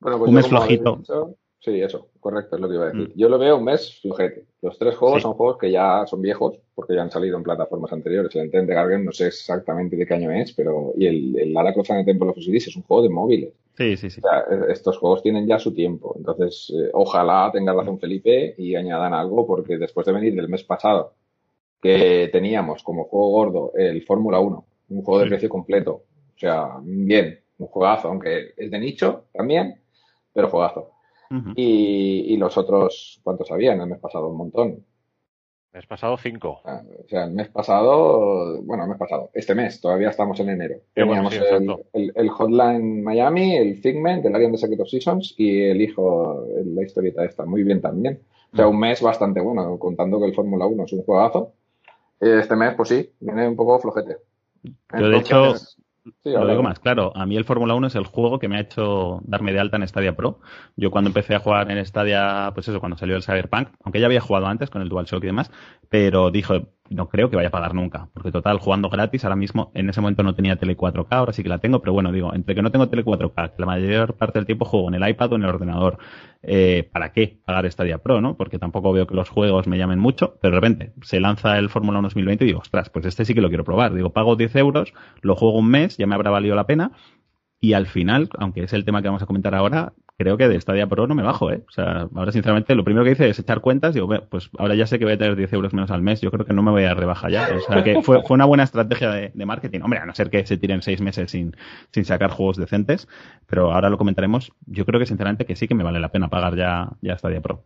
Bueno, 0.00 0.18
pues 0.18 0.28
Un 0.28 0.34
mes 0.34 0.48
flojito. 0.48 0.96
Dicho, 0.96 1.36
sí, 1.66 1.82
eso, 1.82 2.10
correcto, 2.20 2.54
es 2.54 2.62
lo 2.62 2.68
que 2.68 2.74
iba 2.76 2.84
a 2.84 2.92
decir. 2.92 3.08
Mm. 3.08 3.18
Yo 3.18 3.28
lo 3.28 3.38
veo 3.38 3.56
un 3.56 3.64
mes 3.64 4.00
flojete. 4.00 4.46
Los 4.62 4.78
tres 4.78 4.96
juegos 4.96 5.18
sí. 5.18 5.22
son 5.22 5.34
juegos 5.34 5.58
que 5.58 5.70
ya 5.72 6.06
son 6.06 6.22
viejos, 6.22 6.60
porque 6.74 6.94
ya 6.94 7.02
han 7.02 7.10
salido 7.10 7.36
en 7.36 7.42
plataformas 7.42 7.92
anteriores. 7.92 8.34
El 8.36 8.42
Enter 8.42 8.66
the 8.66 8.74
Garden 8.74 9.04
no 9.04 9.12
sé 9.12 9.26
exactamente 9.26 9.96
de 9.96 10.06
qué 10.06 10.14
año 10.14 10.30
es, 10.30 10.52
pero 10.52 10.92
y 10.96 11.06
el, 11.06 11.36
el 11.38 11.52
Lara 11.52 11.74
Croft 11.74 11.88
the 11.88 12.04
Temple 12.04 12.30
of 12.30 12.38
Osiris 12.38 12.68
es 12.68 12.76
un 12.76 12.84
juego 12.84 13.02
de 13.02 13.08
móviles. 13.08 13.52
Sí, 13.76 13.96
sí, 13.96 14.10
sí. 14.10 14.20
O 14.24 14.28
sea, 14.28 14.44
e, 14.48 14.72
estos 14.72 14.96
juegos 14.98 15.22
tienen 15.22 15.46
ya 15.46 15.58
su 15.58 15.74
tiempo. 15.74 16.14
Entonces, 16.16 16.72
eh, 16.74 16.90
ojalá 16.92 17.50
tenga 17.52 17.72
razón 17.72 17.98
Felipe 17.98 18.54
y 18.56 18.76
añadan 18.76 19.12
algo, 19.12 19.44
porque 19.44 19.76
después 19.76 20.06
de 20.06 20.12
venir 20.12 20.34
del 20.36 20.48
mes 20.48 20.62
pasado, 20.62 21.14
que 21.82 22.30
teníamos 22.32 22.82
como 22.84 23.04
juego 23.04 23.30
gordo 23.30 23.72
el 23.74 24.02
Fórmula 24.04 24.38
1, 24.38 24.64
un 24.90 25.02
juego 25.02 25.20
de 25.20 25.28
precio 25.28 25.48
completo. 25.48 26.04
O 26.34 26.38
sea, 26.38 26.78
bien, 26.80 27.40
un 27.58 27.66
juegazo, 27.66 28.08
aunque 28.08 28.54
es 28.56 28.70
de 28.70 28.78
nicho 28.78 29.24
también, 29.32 29.80
pero 30.32 30.48
juegazo. 30.48 30.95
Y, 31.54 32.34
y, 32.34 32.36
los 32.36 32.56
otros, 32.56 33.20
¿cuántos 33.22 33.50
habían 33.50 33.80
el 33.80 33.88
mes 33.88 33.98
pasado? 33.98 34.28
Un 34.28 34.36
montón. 34.36 34.84
Mes 35.76 35.86
pasado 35.86 36.16
cinco. 36.16 36.62
Ah, 36.64 36.80
o 37.04 37.06
sea, 37.06 37.24
el 37.24 37.32
mes 37.32 37.48
pasado, 37.48 38.62
bueno, 38.62 38.84
el 38.84 38.88
mes 38.88 38.98
pasado, 38.98 39.28
este 39.34 39.54
mes, 39.54 39.78
todavía 39.78 40.08
estamos 40.08 40.40
en 40.40 40.48
enero. 40.48 40.76
Teníamos 40.94 41.34
el, 41.92 42.28
Hotline 42.30 43.02
Miami, 43.04 43.56
el 43.56 43.76
Figment, 43.76 44.24
el 44.24 44.34
Alien 44.34 44.52
de 44.52 44.58
Secret 44.58 44.80
of 44.80 44.88
Seasons 44.88 45.34
y 45.36 45.64
el 45.64 45.82
hijo, 45.82 46.46
la 46.64 46.82
historieta 46.82 47.26
esta, 47.26 47.44
muy 47.44 47.62
bien 47.62 47.82
también. 47.82 48.20
O 48.54 48.56
sea, 48.56 48.68
un 48.68 48.78
mes 48.78 49.02
bastante 49.02 49.38
bueno, 49.40 49.78
contando 49.78 50.18
que 50.18 50.24
el 50.24 50.34
Fórmula 50.34 50.64
1 50.64 50.84
es 50.84 50.92
un 50.94 51.02
juegazo. 51.02 51.52
Este 52.18 52.56
mes, 52.56 52.72
pues 52.74 52.88
sí, 52.88 53.10
viene 53.20 53.46
un 53.46 53.56
poco 53.56 53.78
flojete. 53.78 54.16
Yo, 54.98 55.08
de 55.10 55.18
hecho, 55.18 55.56
lo 56.24 56.48
digo 56.48 56.62
más, 56.62 56.78
claro, 56.78 57.12
a 57.16 57.26
mí 57.26 57.36
el 57.36 57.44
Fórmula 57.44 57.74
1 57.74 57.86
es 57.88 57.94
el 57.94 58.04
juego 58.04 58.38
que 58.38 58.48
me 58.48 58.56
ha 58.56 58.60
hecho 58.60 59.20
darme 59.24 59.52
de 59.52 59.60
alta 59.60 59.76
en 59.76 59.86
Stadia 59.88 60.16
Pro. 60.16 60.40
Yo 60.76 60.90
cuando 60.90 61.08
empecé 61.08 61.34
a 61.34 61.40
jugar 61.40 61.70
en 61.70 61.84
Stadia, 61.84 62.50
pues 62.54 62.68
eso, 62.68 62.80
cuando 62.80 62.96
salió 62.96 63.16
el 63.16 63.22
Cyberpunk, 63.22 63.68
aunque 63.82 64.00
ya 64.00 64.06
había 64.06 64.20
jugado 64.20 64.46
antes 64.46 64.70
con 64.70 64.82
el 64.82 64.88
DualShock 64.88 65.22
y 65.24 65.26
demás, 65.26 65.50
pero 65.88 66.30
dijo, 66.30 66.68
no 66.90 67.08
creo 67.08 67.30
que 67.30 67.36
vaya 67.36 67.48
a 67.48 67.52
pagar 67.52 67.74
nunca, 67.74 68.08
porque 68.14 68.32
total, 68.32 68.58
jugando 68.58 68.88
gratis, 68.88 69.24
ahora 69.24 69.36
mismo, 69.36 69.70
en 69.74 69.88
ese 69.88 70.00
momento 70.00 70.22
no 70.22 70.34
tenía 70.34 70.56
tele 70.56 70.76
4K, 70.76 71.06
ahora 71.10 71.32
sí 71.32 71.42
que 71.42 71.48
la 71.48 71.58
tengo, 71.58 71.80
pero 71.80 71.92
bueno, 71.92 72.12
digo, 72.12 72.34
entre 72.34 72.54
que 72.54 72.62
no 72.62 72.70
tengo 72.70 72.88
tele 72.88 73.04
4K, 73.04 73.54
que 73.54 73.60
la 73.62 73.66
mayor 73.66 74.14
parte 74.14 74.38
del 74.38 74.46
tiempo 74.46 74.64
juego 74.64 74.88
en 74.88 74.94
el 74.94 75.08
iPad 75.08 75.32
o 75.32 75.36
en 75.36 75.42
el 75.42 75.48
ordenador, 75.48 75.98
eh, 76.42 76.88
¿para 76.92 77.12
qué 77.12 77.38
pagar 77.44 77.70
Stadia 77.70 77.98
Pro, 77.98 78.20
no? 78.20 78.36
Porque 78.36 78.58
tampoco 78.58 78.92
veo 78.92 79.06
que 79.06 79.14
los 79.14 79.28
juegos 79.28 79.66
me 79.66 79.78
llamen 79.78 79.98
mucho, 79.98 80.38
pero 80.40 80.54
de 80.54 80.60
repente 80.60 80.92
se 81.02 81.20
lanza 81.20 81.58
el 81.58 81.68
Fórmula 81.70 81.98
1 81.98 82.08
2020 82.08 82.44
y 82.44 82.46
digo, 82.48 82.60
ostras, 82.60 82.90
pues 82.90 83.06
este 83.06 83.24
sí 83.24 83.34
que 83.34 83.40
lo 83.40 83.48
quiero 83.48 83.64
probar. 83.64 83.94
Digo, 83.94 84.10
pago 84.10 84.36
10 84.36 84.54
euros, 84.56 84.92
lo 85.22 85.34
juego 85.34 85.58
un 85.58 85.68
mes, 85.68 85.96
ya 85.96 86.06
me 86.06 86.14
habrá 86.14 86.30
valido 86.30 86.54
la 86.54 86.66
pena, 86.66 86.92
y 87.60 87.72
al 87.72 87.86
final, 87.86 88.28
aunque 88.38 88.62
es 88.64 88.72
el 88.72 88.84
tema 88.84 89.02
que 89.02 89.08
vamos 89.08 89.22
a 89.22 89.26
comentar 89.26 89.54
ahora, 89.54 89.92
creo 90.18 90.36
que 90.36 90.48
de 90.48 90.60
Stadia 90.60 90.86
Pro 90.86 91.06
no 91.06 91.14
me 91.14 91.22
bajo, 91.22 91.50
¿eh? 91.50 91.62
O 91.68 91.70
sea, 91.70 92.08
ahora 92.14 92.32
sinceramente 92.32 92.74
lo 92.74 92.84
primero 92.84 93.04
que 93.04 93.12
hice 93.12 93.28
es 93.28 93.38
echar 93.38 93.60
cuentas 93.60 93.94
y 93.94 94.00
digo, 94.00 94.08
pues 94.30 94.50
ahora 94.58 94.74
ya 94.74 94.86
sé 94.86 94.98
que 94.98 95.04
voy 95.04 95.14
a 95.14 95.18
tener 95.18 95.36
10 95.36 95.52
euros 95.52 95.74
menos 95.74 95.90
al 95.90 96.02
mes, 96.02 96.20
yo 96.20 96.30
creo 96.30 96.46
que 96.46 96.54
no 96.54 96.62
me 96.62 96.70
voy 96.70 96.84
a 96.84 96.94
rebajar 96.94 97.30
ya. 97.30 97.48
O 97.54 97.60
sea, 97.60 97.84
que 97.84 98.02
fue, 98.02 98.22
fue 98.22 98.34
una 98.34 98.46
buena 98.46 98.64
estrategia 98.64 99.10
de, 99.10 99.46
marketing. 99.46 99.80
Hombre, 99.82 100.00
a 100.00 100.06
no 100.06 100.14
ser 100.14 100.30
que 100.30 100.44
se 100.46 100.56
tiren 100.56 100.82
seis 100.82 101.00
meses 101.00 101.30
sin, 101.30 101.54
sin 101.92 102.04
sacar 102.04 102.30
juegos 102.30 102.56
decentes, 102.56 103.08
pero 103.46 103.72
ahora 103.72 103.90
lo 103.90 103.98
comentaremos. 103.98 104.52
Yo 104.66 104.84
creo 104.84 104.98
que 104.98 105.06
sinceramente 105.06 105.44
que 105.44 105.54
sí 105.54 105.68
que 105.68 105.74
me 105.74 105.84
vale 105.84 106.00
la 106.00 106.10
pena 106.10 106.28
pagar 106.28 106.56
ya, 106.56 106.88
ya 107.02 107.16
Stadia 107.16 107.40
Pro. 107.40 107.62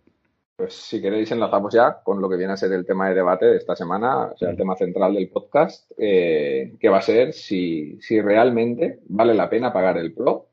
Pues 0.56 0.74
si 0.74 1.00
queréis 1.00 1.30
enlazamos 1.32 1.72
ya 1.72 2.02
con 2.04 2.20
lo 2.20 2.28
que 2.28 2.36
viene 2.36 2.52
a 2.52 2.56
ser 2.56 2.72
el 2.72 2.84
tema 2.84 3.08
de 3.08 3.14
debate 3.14 3.46
de 3.46 3.56
esta 3.56 3.74
semana, 3.74 4.26
o 4.26 4.36
sea, 4.36 4.50
el 4.50 4.58
tema 4.58 4.76
central 4.76 5.14
del 5.14 5.30
podcast, 5.30 5.90
eh, 5.96 6.76
que 6.78 6.88
va 6.90 6.98
a 6.98 7.02
ser 7.02 7.32
si, 7.32 7.98
si 8.02 8.20
realmente 8.20 9.00
vale 9.08 9.32
la 9.32 9.48
pena 9.48 9.72
pagar 9.72 9.96
el 9.96 10.12
Pro 10.12 10.50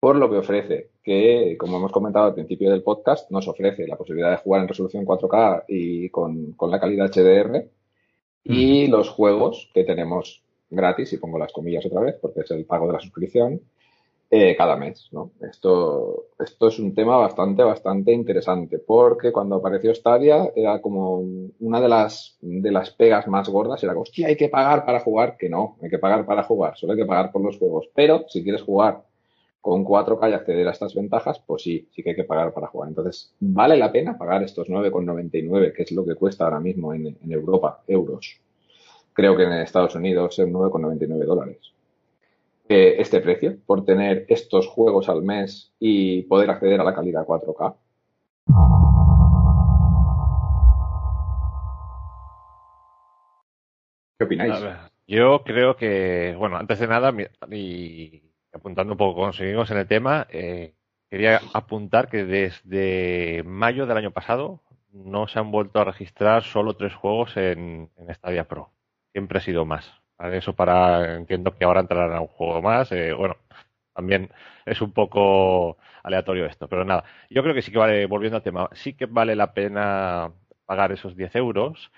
por 0.00 0.16
lo 0.16 0.30
que 0.30 0.36
ofrece, 0.36 0.90
que 1.08 1.56
como 1.56 1.78
hemos 1.78 1.90
comentado 1.90 2.26
al 2.26 2.34
principio 2.34 2.70
del 2.70 2.82
podcast, 2.82 3.30
nos 3.30 3.48
ofrece 3.48 3.86
la 3.86 3.96
posibilidad 3.96 4.30
de 4.30 4.36
jugar 4.36 4.60
en 4.60 4.68
resolución 4.68 5.06
4K 5.06 5.64
y 5.66 6.10
con, 6.10 6.54
la 6.68 6.78
calidad 6.78 7.10
HDR 7.10 7.66
y 8.44 8.88
los 8.88 9.08
juegos 9.08 9.70
que 9.72 9.84
tenemos 9.84 10.42
gratis, 10.68 11.14
y 11.14 11.16
pongo 11.16 11.38
las 11.38 11.50
comillas 11.50 11.86
otra 11.86 12.02
vez 12.02 12.16
porque 12.20 12.40
es 12.40 12.50
el 12.50 12.66
pago 12.66 12.86
de 12.88 12.92
la 12.92 13.00
suscripción, 13.00 13.58
eh, 14.30 14.54
cada 14.54 14.76
mes. 14.76 15.08
¿no? 15.10 15.30
Esto, 15.40 16.26
esto 16.38 16.68
es 16.68 16.78
un 16.78 16.94
tema 16.94 17.16
bastante, 17.16 17.62
bastante 17.62 18.12
interesante 18.12 18.78
porque 18.78 19.32
cuando 19.32 19.56
apareció 19.56 19.94
Stadia 19.94 20.52
era 20.54 20.82
como 20.82 21.24
una 21.60 21.80
de 21.80 21.88
las, 21.88 22.36
de 22.42 22.70
las 22.70 22.90
pegas 22.90 23.26
más 23.28 23.48
gordas, 23.48 23.82
era 23.82 23.98
hostia, 23.98 24.26
hay 24.26 24.36
que 24.36 24.50
pagar 24.50 24.84
para 24.84 25.00
jugar, 25.00 25.38
que 25.38 25.48
no, 25.48 25.78
hay 25.82 25.88
que 25.88 25.98
pagar 25.98 26.26
para 26.26 26.42
jugar, 26.42 26.76
solo 26.76 26.92
hay 26.92 26.98
que 26.98 27.06
pagar 27.06 27.32
por 27.32 27.42
los 27.42 27.56
juegos, 27.56 27.88
pero 27.94 28.26
si 28.28 28.42
quieres 28.42 28.60
jugar 28.60 29.07
con 29.68 29.84
4K 29.84 30.30
y 30.30 30.32
acceder 30.32 30.66
a 30.66 30.70
estas 30.70 30.94
ventajas, 30.94 31.42
pues 31.46 31.62
sí, 31.62 31.86
sí 31.92 32.02
que 32.02 32.10
hay 32.10 32.16
que 32.16 32.24
pagar 32.24 32.54
para 32.54 32.68
jugar. 32.68 32.88
Entonces, 32.88 33.34
¿vale 33.38 33.76
la 33.76 33.92
pena 33.92 34.16
pagar 34.16 34.42
estos 34.42 34.66
9,99, 34.68 35.74
que 35.74 35.82
es 35.82 35.92
lo 35.92 36.06
que 36.06 36.14
cuesta 36.14 36.44
ahora 36.44 36.58
mismo 36.58 36.94
en, 36.94 37.18
Europa, 37.28 37.82
euros? 37.86 38.40
Creo 39.12 39.36
que 39.36 39.42
en 39.42 39.52
Estados 39.52 39.94
Unidos 39.94 40.38
es 40.38 40.48
9,99 40.48 41.24
dólares. 41.26 41.58
Eh, 42.66 42.96
este 42.98 43.20
precio 43.20 43.58
por 43.66 43.84
tener 43.84 44.24
estos 44.28 44.66
juegos 44.66 45.10
al 45.10 45.20
mes 45.20 45.70
y 45.78 46.22
poder 46.22 46.48
acceder 46.48 46.80
a 46.80 46.84
la 46.84 46.94
calidad 46.94 47.26
4K. 47.26 47.74
¿Qué 54.16 54.24
opináis? 54.24 54.54
yo 55.06 55.42
creo 55.44 55.76
que, 55.76 56.34
bueno, 56.38 56.56
antes 56.56 56.78
de 56.78 56.86
nada, 56.86 57.12
apuntando 58.52 58.92
un 58.94 58.98
poco, 58.98 59.20
conseguimos 59.20 59.70
en 59.70 59.78
el 59.78 59.86
tema, 59.86 60.26
eh, 60.30 60.74
quería 61.10 61.40
apuntar 61.54 62.08
que 62.08 62.24
desde 62.24 63.42
mayo 63.44 63.86
del 63.86 63.96
año 63.96 64.10
pasado 64.10 64.60
no 64.92 65.28
se 65.28 65.38
han 65.38 65.50
vuelto 65.50 65.80
a 65.80 65.84
registrar 65.84 66.42
solo 66.42 66.76
tres 66.76 66.94
juegos 66.94 67.36
en, 67.36 67.90
en 67.96 68.14
Stadia 68.14 68.48
Pro. 68.48 68.70
Siempre 69.12 69.38
ha 69.38 69.42
sido 69.42 69.64
más. 69.64 69.92
Eso 70.18 70.54
para, 70.54 71.14
entiendo 71.16 71.56
que 71.56 71.64
ahora 71.64 71.80
entrará 71.80 72.20
un 72.20 72.26
juego 72.26 72.60
más. 72.60 72.90
Eh, 72.92 73.12
bueno, 73.12 73.36
también 73.94 74.30
es 74.66 74.80
un 74.80 74.92
poco 74.92 75.78
aleatorio 76.02 76.46
esto, 76.46 76.68
pero 76.68 76.84
nada. 76.84 77.04
Yo 77.30 77.42
creo 77.42 77.54
que 77.54 77.62
sí 77.62 77.70
que 77.72 77.78
vale, 77.78 78.06
volviendo 78.06 78.36
al 78.36 78.42
tema, 78.42 78.68
sí 78.72 78.94
que 78.94 79.06
vale 79.06 79.36
la 79.36 79.52
pena 79.54 80.32
pagar 80.66 80.92
esos 80.92 81.16
10 81.16 81.34
euros, 81.36 81.90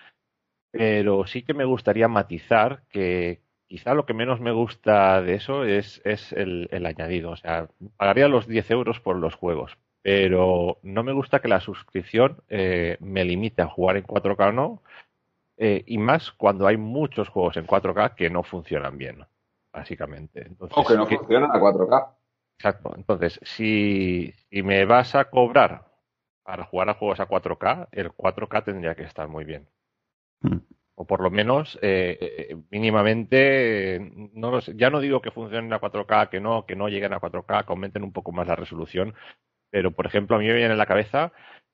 pero 0.71 1.27
sí 1.27 1.43
que 1.43 1.55
me 1.55 1.65
gustaría 1.65 2.09
matizar 2.09 2.83
que, 2.91 3.41
quizá 3.71 3.95
lo 3.95 4.05
que 4.05 4.15
menos 4.15 4.41
me 4.41 4.51
gusta 4.51 5.23
de 5.23 5.35
eso 5.35 5.65
es, 5.65 6.03
es 6.05 6.33
el, 6.33 6.69
añadido. 6.85 7.31
O 7.31 7.37
sea, 7.37 7.69
pagaría 7.97 8.27
los 8.27 8.49
10 8.49 8.69
euros 8.73 8.99
por 8.99 9.15
los 9.15 9.37
juegos, 9.37 9.79
pero 10.03 10.79
no 10.83 11.05
me 11.05 11.13
gusta 11.13 11.39
que 11.39 11.47
la 11.47 11.61
suscripción 11.61 12.43
eh, 12.49 12.97
me 12.99 13.25
limite 13.25 13.63
a 13.63 13.69
jugar 13.69 13.97
en 13.97 14.05
4K 14.05 14.53
no, 14.53 14.83
eh, 15.57 15.85
y 15.87 15.99
más 15.99 16.33
cuando 16.33 16.67
hay 16.67 16.79
muchos 16.79 17.29
juegos 17.29 17.57
en 17.59 17.67
4K 17.69 18.17
que 18.17 18.29
no 18.29 18.43
funcionan 18.43 18.99
bien, 18.99 19.25
básicamente. 19.73 20.45
Entonces, 20.45 20.77
o 20.77 20.85
que 20.85 20.97
no 20.97 21.07
funcionan 21.07 21.53
a 21.53 21.61
4K. 21.61 22.09
Exacto. 22.59 22.93
Entonces, 22.97 23.39
si, 23.45 24.35
si 24.51 24.65
me 24.65 24.85
vas 24.85 25.15
a 25.15 25.27
cobrar 25.27 25.85
para 26.43 26.65
jugar 26.65 26.89
a 26.89 26.95
juegos 26.95 27.21
a 27.21 27.29
4K, 27.29 27.87
el 27.93 28.11
4K 28.11 28.65
tendría 28.65 28.97
que 28.97 29.05
estar 29.05 29.29
muy 29.29 29.45
bien. 29.45 29.69
Hmm 30.43 30.59
o 31.01 31.07
por 31.07 31.23
lo 31.23 31.31
menos 31.31 31.79
eh, 31.81 32.19
eh, 32.21 32.57
mínimamente, 32.71 34.13
no 34.35 34.59
ya 34.61 34.91
no 34.91 35.01
digo 35.01 35.23
que 35.23 35.31
funcionen 35.31 35.73
a 35.73 35.81
4K, 35.81 36.29
que 36.29 36.41
no, 36.41 36.67
que 36.67 36.77
no 36.77 36.89
lleguen 36.91 37.15
a 37.15 37.21
4K, 37.21 37.65
que 37.65 37.73
aumenten 37.73 38.03
un 38.03 38.13
poco 38.13 38.33
más 38.33 38.47
la 38.47 38.55
resolución, 38.55 39.15
pero 39.71 39.93
por 39.93 40.05
ejemplo 40.05 40.37
a 40.37 40.39
mí 40.39 40.47
me 40.47 40.53
viene 40.53 40.73
en 40.73 40.79
la 40.79 40.85
cabeza 40.85 41.33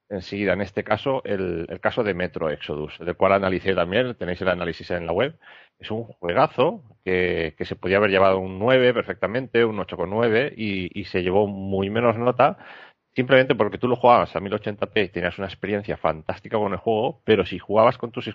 enseguida, 0.09 0.53
en 0.53 0.61
este 0.61 0.85
caso, 0.85 1.25
el, 1.25 1.67
caso 1.81 2.05
de 2.05 2.15
Metro 2.15 2.51
Exodus, 2.51 2.97
del 3.01 3.17
cual 3.17 3.33
analicé 3.33 3.75
también, 3.75 4.15
tenéis 4.15 4.41
el 4.43 4.49
análisis 4.49 4.93
en 4.93 5.07
la 5.07 5.13
web. 5.13 5.37
Es 5.81 5.91
un 5.91 6.05
juegazo 6.05 6.85
que, 7.05 7.57
que 7.59 7.65
se 7.65 7.75
podía 7.75 7.97
haber 7.97 8.11
llevado 8.11 8.39
un 8.39 8.61
9 8.61 8.95
perfectamente, 8.95 9.65
un 9.65 9.79
8,9 9.79 10.55
y, 10.57 11.01
y 11.01 11.05
se 11.07 11.25
llevó 11.25 11.49
muy 11.49 11.91
menos 11.91 12.17
nota 12.17 12.59
simplemente 13.17 13.55
porque 13.57 13.79
tú 13.79 13.89
lo 13.89 13.97
jugabas 13.97 14.37
a 14.37 14.41
1080p 14.41 15.07
y 15.07 15.09
tenías 15.09 15.39
una 15.39 15.49
experiencia 15.49 15.97
fantástica 15.97 16.59
con 16.59 16.73
el 16.73 16.79
juego, 16.79 17.23
pero 17.25 17.47
si 17.47 17.59
jugabas 17.59 17.99
con 17.99 18.13
tus 18.13 18.29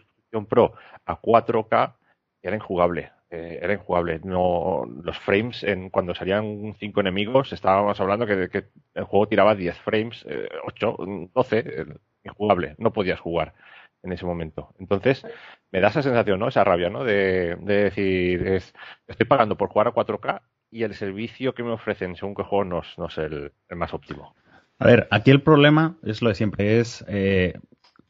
Pro 0.48 0.74
a 1.06 1.22
4K 1.22 1.96
era 2.42 2.56
injugable. 2.56 3.12
Eh, 3.30 3.60
era 3.62 3.74
injugable. 3.74 4.20
No, 4.24 4.86
los 5.04 5.18
frames, 5.20 5.64
en, 5.64 5.90
cuando 5.90 6.14
salían 6.14 6.76
5 6.80 7.00
enemigos, 7.02 7.54
estábamos 7.54 8.00
hablando 8.00 8.26
que, 8.26 8.66
el 8.94 9.04
juego 9.04 9.28
tiraba 9.28 9.56
10 9.56 9.78
frames, 9.80 10.26
8, 10.66 10.98
12, 11.34 11.86
injugable. 12.24 12.76
No 12.78 12.92
podías 12.92 13.20
jugar 13.20 13.54
en 14.04 14.12
ese 14.12 14.26
momento. 14.26 14.74
Entonces, 14.80 15.26
me 15.72 15.80
da 15.80 15.90
esa 15.90 16.02
sensación, 16.02 16.40
¿no? 16.40 16.48
Esa 16.48 16.64
rabia, 16.64 16.90
¿no? 16.90 17.04
De, 17.04 17.56
decir, 17.56 18.48
es, 18.48 18.74
estoy 19.08 19.26
pagando 19.26 19.58
por 19.58 19.70
jugar 19.70 19.88
a 19.88 19.94
4K 19.94 20.42
y 20.72 20.84
el 20.84 20.94
servicio 20.94 21.54
que 21.54 21.64
me 21.64 21.72
ofrecen 21.72 22.16
según 22.16 22.36
qué 22.36 22.44
juego 22.44 22.66
no, 22.66 23.08
es 23.08 23.18
el, 23.18 23.52
más 23.70 23.94
óptimo. 23.94 24.36
A 24.80 24.86
ver, 24.86 25.08
aquí 25.12 25.30
el 25.30 25.44
problema 25.44 25.98
es 26.04 26.22
lo 26.22 26.30
de 26.30 26.36
siempre, 26.36 26.80
es 26.80 27.06
eh, 27.08 27.54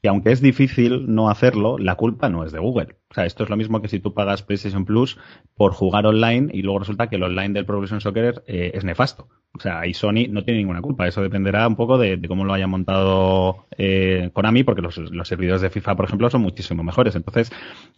que 0.01 0.09
aunque 0.09 0.31
es 0.31 0.41
difícil 0.41 1.13
no 1.13 1.29
hacerlo, 1.29 1.77
la 1.77 1.95
culpa 1.95 2.29
no 2.29 2.43
es 2.43 2.51
de 2.51 2.59
Google. 2.59 3.00
O 3.11 3.13
sea, 3.13 3.25
esto 3.25 3.43
es 3.43 3.49
lo 3.49 3.57
mismo 3.57 3.81
que 3.81 3.89
si 3.89 3.99
tú 3.99 4.13
pagas 4.13 4.41
PlayStation 4.41 4.85
Plus 4.85 5.17
por 5.55 5.73
jugar 5.73 6.05
online 6.05 6.49
y 6.53 6.61
luego 6.61 6.79
resulta 6.79 7.07
que 7.07 7.17
el 7.17 7.23
online 7.23 7.53
del 7.53 7.65
Pro 7.65 7.75
Evolution 7.75 7.99
Soccer 7.99 8.41
eh, 8.47 8.71
es 8.73 8.85
nefasto. 8.85 9.27
O 9.53 9.59
sea, 9.59 9.81
ahí 9.81 9.93
Sony 9.93 10.29
no 10.29 10.45
tiene 10.45 10.59
ninguna 10.59 10.81
culpa. 10.81 11.07
Eso 11.07 11.21
dependerá 11.21 11.67
un 11.67 11.75
poco 11.75 11.97
de, 11.97 12.21
cómo 12.25 12.45
lo 12.45 12.53
haya 12.53 12.67
montado 12.67 13.65
eh, 13.77 14.29
Konami, 14.31 14.63
porque 14.63 14.81
los, 14.81 14.95
servidores 15.25 15.61
de 15.61 15.69
FIFA, 15.69 15.95
por 15.95 16.05
ejemplo, 16.05 16.29
son 16.29 16.41
muchísimo 16.41 16.83
mejores. 16.83 17.15
Entonces, 17.17 17.51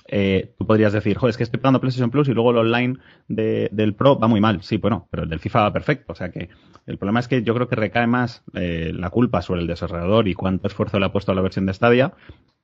eh, 0.07 0.55
tú 0.57 0.65
podrías 0.65 0.93
decir, 0.93 1.15
joder, 1.15 1.29
es 1.29 1.37
que 1.37 1.43
estoy 1.43 1.59
pagando 1.59 1.79
PlayStation 1.79 2.09
Plus 2.09 2.27
y 2.27 2.33
luego 2.33 2.49
el 2.49 2.57
online 2.57 2.97
del 3.29 3.93
Pro 3.93 4.17
va 4.17 4.27
muy 4.27 4.41
mal. 4.41 4.63
Sí, 4.63 4.77
bueno, 4.77 5.07
pero 5.11 5.23
el 5.23 5.29
del 5.29 5.39
FIFA 5.39 5.61
va 5.61 5.73
perfecto. 5.73 6.13
O 6.13 6.15
sea 6.15 6.31
que 6.31 6.49
el 6.87 6.97
problema 6.97 7.19
es 7.19 7.27
que 7.27 7.43
yo 7.43 7.53
creo 7.53 7.69
que 7.69 7.75
recae 7.75 8.07
más 8.07 8.43
eh, 8.55 8.91
la 8.91 9.11
culpa 9.11 9.43
sobre 9.43 9.61
el 9.61 9.67
desarrollador 9.67 10.27
y 10.27 10.33
cuánto 10.33 10.67
esfuerzo 10.67 10.99
le 10.99 11.05
ha 11.05 11.11
puesto 11.11 11.31
a 11.31 11.35
la 11.35 11.41
versión 11.41 11.67
de 11.67 11.73
Stadia 11.75 12.13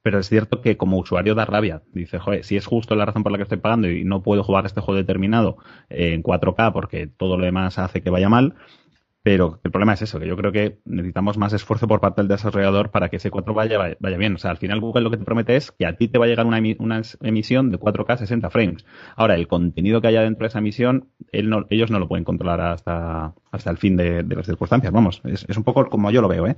pero 0.02 0.20
es 0.20 0.30
cierto 0.30 0.62
que 0.62 0.78
como 0.78 0.98
usuario 0.98 1.36
da 1.36 1.46
rabia. 1.46 1.84
Dice, 1.94 2.20
joder, 2.20 2.44
si 2.44 2.56
es 2.58 2.66
justo 2.66 2.96
la 2.96 3.06
razón 3.06 3.24
por 3.24 3.32
la 3.32 3.38
que 3.38 3.44
estoy 3.44 3.58
pagando 3.58 3.90
y 3.90 4.04
no 4.04 4.24
puedo 4.24 4.44
jugar 4.44 4.66
este 4.66 4.82
juego 4.82 4.98
determinado 4.98 5.58
en 5.90 6.24
4K 6.24 6.72
porque 6.72 7.08
todo 7.08 7.38
lo 7.38 7.46
demás 7.46 7.78
hace 7.80 8.02
que 8.02 8.10
vaya 8.10 8.30
mal. 8.30 8.56
Pero 9.22 9.60
el 9.66 9.72
problema 9.72 9.94
es 9.94 10.02
eso, 10.02 10.18
que 10.18 10.28
yo 10.28 10.38
creo 10.38 10.54
que 10.54 10.80
necesitamos 10.86 11.38
más 11.38 11.52
esfuerzo 11.52 11.90
por 11.90 12.00
parte 12.00 12.22
del 12.22 12.30
desarrollador 12.30 12.90
para 12.90 13.10
que 13.10 13.18
ese 13.18 13.30
4 13.30 13.54
vaya, 13.54 13.98
vaya 14.00 14.18
bien. 14.18 14.36
O 14.36 14.38
sea, 14.38 14.52
al 14.52 14.58
final 14.58 14.80
Google 14.80 15.02
lo 15.02 15.12
que 15.12 15.18
te 15.18 15.26
promete 15.26 15.58
es 15.58 15.74
que 15.74 15.86
a 15.86 15.98
ti 15.98 16.08
te 16.08 16.18
va 16.18 16.26
a 16.26 16.28
llegar 16.30 16.46
una, 16.46 16.60
una 16.80 17.02
emisión 17.22 17.70
de 17.70 17.78
4K 17.78 18.18
60 18.18 18.50
frames. 18.50 18.86
Ahora, 19.18 19.36
el 19.36 19.48
contenido 19.50 20.00
que 20.00 20.08
haya 20.08 20.22
dentro 20.22 20.46
de 20.46 20.48
esa 20.48 20.60
emisión, 20.60 21.10
ellos 21.34 21.92
no 21.92 22.00
lo 22.00 22.08
pueden 22.08 22.24
controlar 22.24 22.62
hasta, 22.62 23.34
hasta 23.52 23.70
el 23.70 23.78
fin 23.78 23.98
de, 23.98 24.24
las 24.24 24.46
circunstancias. 24.46 24.94
Vamos, 24.94 25.22
es, 25.26 25.46
es, 25.50 25.58
un 25.58 25.66
poco 25.66 25.86
como 25.90 26.10
yo 26.12 26.22
lo 26.22 26.30
veo, 26.30 26.48
¿eh? 26.48 26.56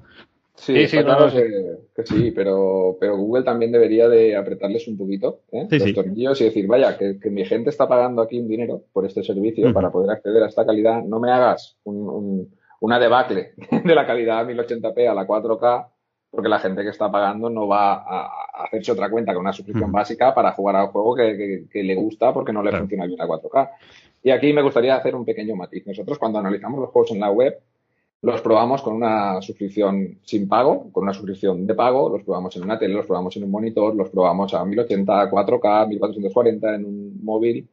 Sí, 0.62 0.88
sí, 0.88 0.98
claro 1.00 1.32
que, 1.32 2.06
sí, 2.06 2.30
pero, 2.30 2.96
pero 3.00 3.18
Google 3.18 3.44
también 3.44 3.72
debería 3.72 4.08
de 4.08 4.36
apretarles 4.36 4.88
un 4.88 4.96
poquito 4.96 5.42
¿eh? 5.52 5.68
los 5.72 5.94
tornillos 5.96 6.40
y 6.40 6.44
decir, 6.44 6.68
vaya, 6.68 6.96
que, 7.00 7.18
mi 7.32 7.44
gente 7.46 7.72
está 7.72 7.88
pagando 7.88 8.22
aquí 8.22 8.40
un 8.40 8.48
dinero 8.48 8.84
por 8.94 9.04
este 9.08 9.24
servicio 9.24 9.74
para 9.74 9.92
poder 9.92 10.12
acceder 10.12 10.44
a 10.44 10.48
esta 10.48 10.64
calidad, 10.64 11.04
no 11.04 11.20
me 11.20 11.32
hagas 11.32 11.78
un, 11.84 12.48
una 12.80 13.00
debacle 13.00 13.54
de 13.84 13.96
la 13.96 14.06
calidad 14.06 14.46
1080p 14.46 15.10
a 15.10 15.16
la 15.16 15.26
4K, 15.26 15.88
porque 16.30 16.48
la 16.48 16.60
gente 16.60 16.84
que 16.84 16.90
está 16.90 17.12
pagando 17.12 17.50
no 17.50 17.68
va 17.68 17.94
a, 17.94 18.30
hacerse 18.66 18.92
otra 18.92 19.10
cuenta 19.10 19.34
con 19.34 19.42
una 19.42 19.54
suscripción 19.54 19.92
básica 19.92 20.36
para 20.36 20.52
jugar 20.52 20.76
a 20.76 20.84
un 20.84 20.92
juego 20.92 21.16
que, 21.16 21.66
le 21.74 21.96
gusta 21.96 22.32
porque 22.32 22.54
no 22.54 22.62
le 22.62 22.72
funciona 22.72 23.08
bien 23.08 23.20
a 23.20 23.26
4K. 23.26 23.70
Y 24.22 24.30
aquí 24.30 24.54
me 24.54 24.62
gustaría 24.62 24.96
hacer 24.96 25.16
un 25.16 25.26
pequeño 25.26 25.56
matiz. 25.56 25.88
Nosotros 25.88 26.20
cuando 26.20 26.38
analizamos 26.38 26.80
los 26.80 26.92
juegos 26.92 27.12
en 27.12 27.20
la 27.20 27.32
web, 27.32 27.60
los 28.22 28.42
probamos 28.42 28.82
con 28.82 28.96
una 28.96 29.42
suscripción 29.42 30.20
sin 30.24 30.48
pago, 30.48 30.92
con 30.92 31.04
una 31.04 31.14
suscripción 31.14 31.66
de 31.66 31.74
pago, 31.74 32.10
los 32.10 32.24
probamos 32.24 32.56
en 32.56 32.64
una 32.64 32.78
tele, 32.78 32.94
los 32.94 33.08
probamos 33.08 33.36
en 33.36 33.44
un 33.44 33.52
monitor, 33.52 33.96
los 33.96 34.10
probamos 34.10 34.54
a 34.54 34.64
1080, 34.64 35.32
4K, 35.32 35.88
1440 35.88 36.76
en 36.76 36.86
un 36.86 37.20
móvil. 37.24 37.68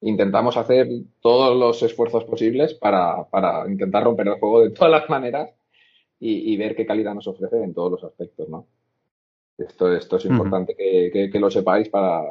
Intentamos 0.00 0.56
hacer 0.56 0.88
todos 1.20 1.56
los 1.56 1.80
esfuerzos 1.84 2.24
posibles 2.24 2.74
para, 2.74 3.24
para 3.24 3.68
intentar 3.70 4.02
romper 4.02 4.28
el 4.28 4.40
juego 4.40 4.62
de 4.62 4.70
todas 4.70 4.90
las 4.90 5.08
maneras 5.08 5.50
y, 6.18 6.52
y 6.52 6.56
ver 6.56 6.74
qué 6.74 6.84
calidad 6.84 7.14
nos 7.14 7.28
ofrece 7.28 7.62
en 7.62 7.72
todos 7.72 7.92
los 7.92 8.04
aspectos, 8.04 8.48
¿no? 8.48 8.66
Esto, 9.68 9.92
esto 9.92 10.16
es 10.16 10.24
importante 10.26 10.74
que, 10.74 11.38
lo 11.38 11.50
sepáis 11.50 11.88
para, 11.88 12.22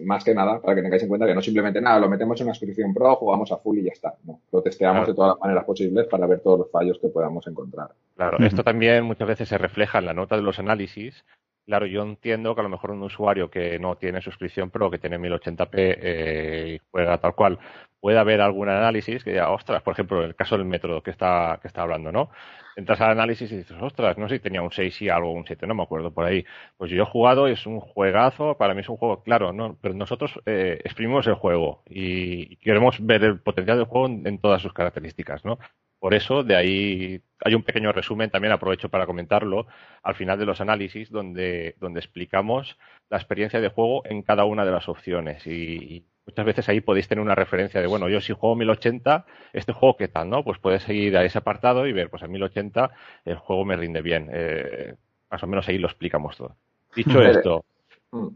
más 0.00 0.24
que 0.24 0.34
nada, 0.34 0.60
para 0.60 0.74
que 0.74 0.82
tengáis 0.82 1.02
en 1.02 1.08
cuenta 1.08 1.26
que 1.26 1.34
no 1.34 1.42
simplemente 1.42 1.80
nada, 1.80 2.00
lo 2.00 2.08
metemos 2.08 2.40
en 2.40 2.46
una 2.46 2.54
suscripción 2.54 2.92
pro, 2.94 3.16
jugamos 3.16 3.50
a 3.52 3.58
full 3.58 3.78
y 3.78 3.84
ya 3.84 3.92
está. 3.92 4.14
No, 4.24 4.40
lo 4.52 4.62
testeamos 4.62 5.06
de 5.06 5.14
todas 5.14 5.30
las 5.34 5.40
maneras 5.40 5.64
posibles 5.64 6.06
para 6.06 6.26
ver 6.26 6.40
todos 6.40 6.58
los 6.58 6.70
fallos 6.70 6.98
que 6.98 7.08
podamos 7.08 7.46
encontrar. 7.46 7.88
Claro, 8.16 8.38
esto 8.38 8.64
también 8.64 9.04
muchas 9.04 9.28
veces 9.28 9.48
se 9.48 9.58
refleja 9.58 9.98
en 9.98 10.06
la 10.06 10.14
nota 10.14 10.36
de 10.36 10.42
los 10.42 10.58
análisis. 10.58 11.24
Claro, 11.66 11.84
yo 11.84 12.02
entiendo 12.02 12.54
que 12.54 12.60
a 12.62 12.64
lo 12.64 12.70
mejor 12.70 12.92
un 12.92 13.02
usuario 13.02 13.50
que 13.50 13.78
no 13.78 13.96
tiene 13.96 14.22
suscripción 14.22 14.70
pro, 14.70 14.90
que 14.90 14.98
tiene 14.98 15.18
1080p 15.18 15.68
eh, 15.74 16.72
y 16.74 16.80
juega 16.90 17.18
tal 17.18 17.34
cual, 17.34 17.58
puede 18.00 18.18
haber 18.18 18.40
algún 18.40 18.68
análisis 18.68 19.24
que 19.24 19.32
diga, 19.32 19.50
ostras, 19.50 19.82
por 19.82 19.92
ejemplo, 19.92 20.24
el 20.24 20.34
caso 20.34 20.56
del 20.56 20.66
método 20.66 21.02
que 21.02 21.10
está, 21.10 21.58
que 21.60 21.68
está 21.68 21.82
hablando, 21.82 22.12
¿no? 22.12 22.30
Entras 22.78 23.00
al 23.00 23.10
análisis 23.10 23.50
y 23.50 23.56
dices, 23.56 23.76
ostras, 23.80 24.16
no 24.18 24.28
sé 24.28 24.36
si 24.36 24.40
tenía 24.40 24.62
un 24.62 24.70
6 24.70 25.02
y 25.02 25.08
algo, 25.08 25.32
un 25.32 25.44
7, 25.44 25.66
no 25.66 25.74
me 25.74 25.82
acuerdo 25.82 26.14
por 26.14 26.24
ahí. 26.24 26.44
Pues 26.76 26.92
yo 26.92 27.02
he 27.02 27.06
jugado, 27.06 27.48
es 27.48 27.66
un 27.66 27.80
juegazo, 27.80 28.56
para 28.56 28.72
mí 28.72 28.82
es 28.82 28.88
un 28.88 28.96
juego, 28.96 29.20
claro, 29.24 29.52
no, 29.52 29.76
pero 29.82 29.94
nosotros 29.94 30.38
eh, 30.46 30.78
exprimimos 30.84 31.26
el 31.26 31.34
juego 31.34 31.82
y 31.90 32.54
queremos 32.58 33.04
ver 33.04 33.24
el 33.24 33.40
potencial 33.40 33.78
del 33.78 33.86
juego 33.88 34.06
en, 34.06 34.38
todas 34.38 34.62
sus 34.62 34.72
características, 34.72 35.44
¿no? 35.44 35.58
Por 35.98 36.14
eso, 36.14 36.44
de 36.44 36.54
ahí 36.54 37.20
hay 37.44 37.54
un 37.56 37.64
pequeño 37.64 37.90
resumen, 37.90 38.30
también 38.30 38.52
aprovecho 38.52 38.88
para 38.90 39.06
comentarlo, 39.06 39.66
al 40.04 40.14
final 40.14 40.38
de 40.38 40.46
los 40.46 40.60
análisis, 40.60 41.10
donde, 41.10 41.74
donde 41.80 41.98
explicamos 41.98 42.78
la 43.10 43.16
experiencia 43.16 43.60
de 43.60 43.70
juego 43.70 44.02
en 44.06 44.22
cada 44.22 44.44
una 44.44 44.64
de 44.64 44.70
las 44.70 44.88
opciones. 44.88 45.44
y 45.48 46.06
muchas 46.28 46.44
veces 46.44 46.68
ahí 46.68 46.82
podéis 46.82 47.08
tener 47.08 47.22
una 47.22 47.34
referencia 47.34 47.80
de, 47.80 47.86
bueno, 47.86 48.06
yo 48.10 48.20
si 48.20 48.34
juego 48.34 48.54
1080, 48.54 49.24
este 49.54 49.72
juego 49.72 49.96
qué 49.96 50.08
tal, 50.08 50.28
¿no? 50.28 50.44
Pues 50.44 50.58
puedes 50.58 50.82
seguir 50.82 51.16
a 51.16 51.24
ese 51.24 51.38
apartado 51.38 51.86
y 51.86 51.92
ver, 51.94 52.10
pues 52.10 52.22
a 52.22 52.28
1080 52.28 52.90
el 53.24 53.36
juego 53.36 53.64
me 53.64 53.76
rinde 53.76 54.02
bien. 54.02 54.28
Eh, 54.30 54.94
más 55.30 55.42
o 55.42 55.46
menos 55.46 55.66
ahí 55.68 55.78
lo 55.78 55.88
explicamos 55.88 56.36
todo. 56.36 56.54
Dicho 56.94 57.22
esto, 57.22 57.64
mm. 58.10 58.28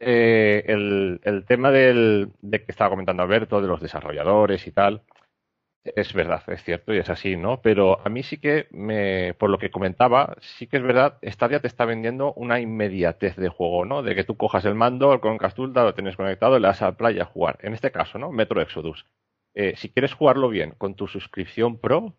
eh, 0.00 0.64
el, 0.66 1.20
el, 1.22 1.44
tema 1.44 1.70
del, 1.70 2.30
de 2.40 2.64
que 2.64 2.72
estaba 2.72 2.90
comentando 2.90 3.22
Alberto, 3.22 3.60
de 3.60 3.68
los 3.68 3.80
desarrolladores 3.80 4.66
y 4.66 4.72
tal, 4.72 5.02
es 5.94 6.12
verdad, 6.12 6.42
es 6.48 6.62
cierto 6.64 6.94
y 6.94 6.98
es 6.98 7.10
así, 7.10 7.36
¿no? 7.36 7.60
Pero 7.62 8.00
a 8.04 8.08
mí 8.08 8.22
sí 8.22 8.38
que, 8.38 8.66
me, 8.70 9.34
por 9.34 9.50
lo 9.50 9.58
que 9.58 9.70
comentaba, 9.70 10.36
sí 10.40 10.66
que 10.66 10.78
es 10.78 10.82
verdad, 10.82 11.18
Stadia 11.22 11.60
te 11.60 11.68
está 11.68 11.84
vendiendo 11.84 12.32
una 12.34 12.60
inmediatez 12.60 13.36
de 13.36 13.48
juego, 13.48 13.84
¿no? 13.84 14.02
De 14.02 14.14
que 14.14 14.24
tú 14.24 14.36
cojas 14.36 14.64
el 14.64 14.74
mando, 14.74 15.12
el 15.12 15.20
Chromecast 15.20 15.58
lo 15.58 15.94
tienes 15.94 16.16
conectado, 16.16 16.58
le 16.58 16.66
das 16.66 16.82
a 16.82 16.86
la 16.86 16.96
playa 16.96 17.22
a 17.22 17.26
jugar. 17.26 17.58
En 17.62 17.74
este 17.74 17.92
caso, 17.92 18.18
¿no? 18.18 18.32
Metro 18.32 18.60
Exodus. 18.60 19.06
Eh, 19.54 19.74
si 19.76 19.88
quieres 19.90 20.14
jugarlo 20.14 20.48
bien 20.48 20.74
con 20.78 20.94
tu 20.94 21.06
suscripción 21.06 21.78
Pro, 21.78 22.14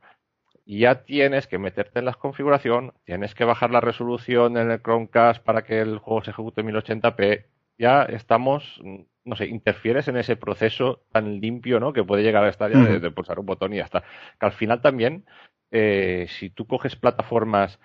ya 0.65 1.03
tienes 1.03 1.47
que 1.47 1.57
meterte 1.57 1.99
en 1.99 2.05
la 2.05 2.13
configuración, 2.13 2.93
tienes 3.05 3.35
que 3.35 3.45
bajar 3.45 3.71
la 3.71 3.81
resolución 3.81 4.57
en 4.57 4.71
el 4.71 4.81
Chromecast 4.81 5.43
para 5.43 5.63
que 5.63 5.79
el 5.79 5.99
juego 5.99 6.23
se 6.23 6.31
ejecute 6.31 6.61
en 6.61 6.67
1080p. 6.67 7.45
Ya 7.77 8.03
estamos 8.03 8.81
no 9.27 9.35
sé, 9.35 9.47
interfieres 9.47 10.07
en 10.07 10.17
ese 10.17 10.35
proceso 10.35 11.03
tan 11.11 11.39
limpio, 11.39 11.79
¿no? 11.79 11.93
Que 11.93 12.03
puede 12.03 12.23
llegar 12.23 12.43
a 12.43 12.49
estar 12.49 12.71
de, 12.71 13.11
pulsar 13.11 13.39
un 13.39 13.45
botón 13.45 13.73
y 13.73 13.77
ya 13.77 13.83
está. 13.83 14.03
Que 14.39 14.45
al 14.45 14.53
final 14.53 14.81
también, 14.81 15.25
eh, 15.71 16.27
si 16.29 16.49
tú 16.49 16.65
coges 16.65 16.95
plataformas, 16.95 17.79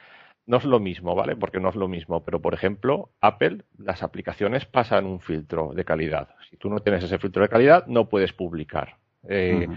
no 0.46 0.56
es 0.56 0.64
lo 0.64 0.80
mismo, 0.80 1.14
¿vale? 1.14 1.36
Porque 1.36 1.60
no 1.60 1.68
es 1.68 1.74
lo 1.74 1.88
mismo, 1.88 2.24
pero 2.24 2.40
por 2.40 2.54
ejemplo, 2.54 3.10
Apple, 3.20 3.64
las 3.78 4.02
aplicaciones 4.02 4.64
pasan 4.64 5.06
un 5.06 5.20
filtro 5.20 5.72
de 5.74 5.84
calidad. 5.84 6.34
Si 6.48 6.56
tú 6.56 6.70
no 6.70 6.80
tienes 6.80 7.04
ese 7.04 7.18
filtro 7.18 7.42
de 7.42 7.48
calidad, 7.48 7.86
no 7.86 8.08
puedes 8.08 8.32
publicar. 8.32 8.96
Eh, 9.28 9.68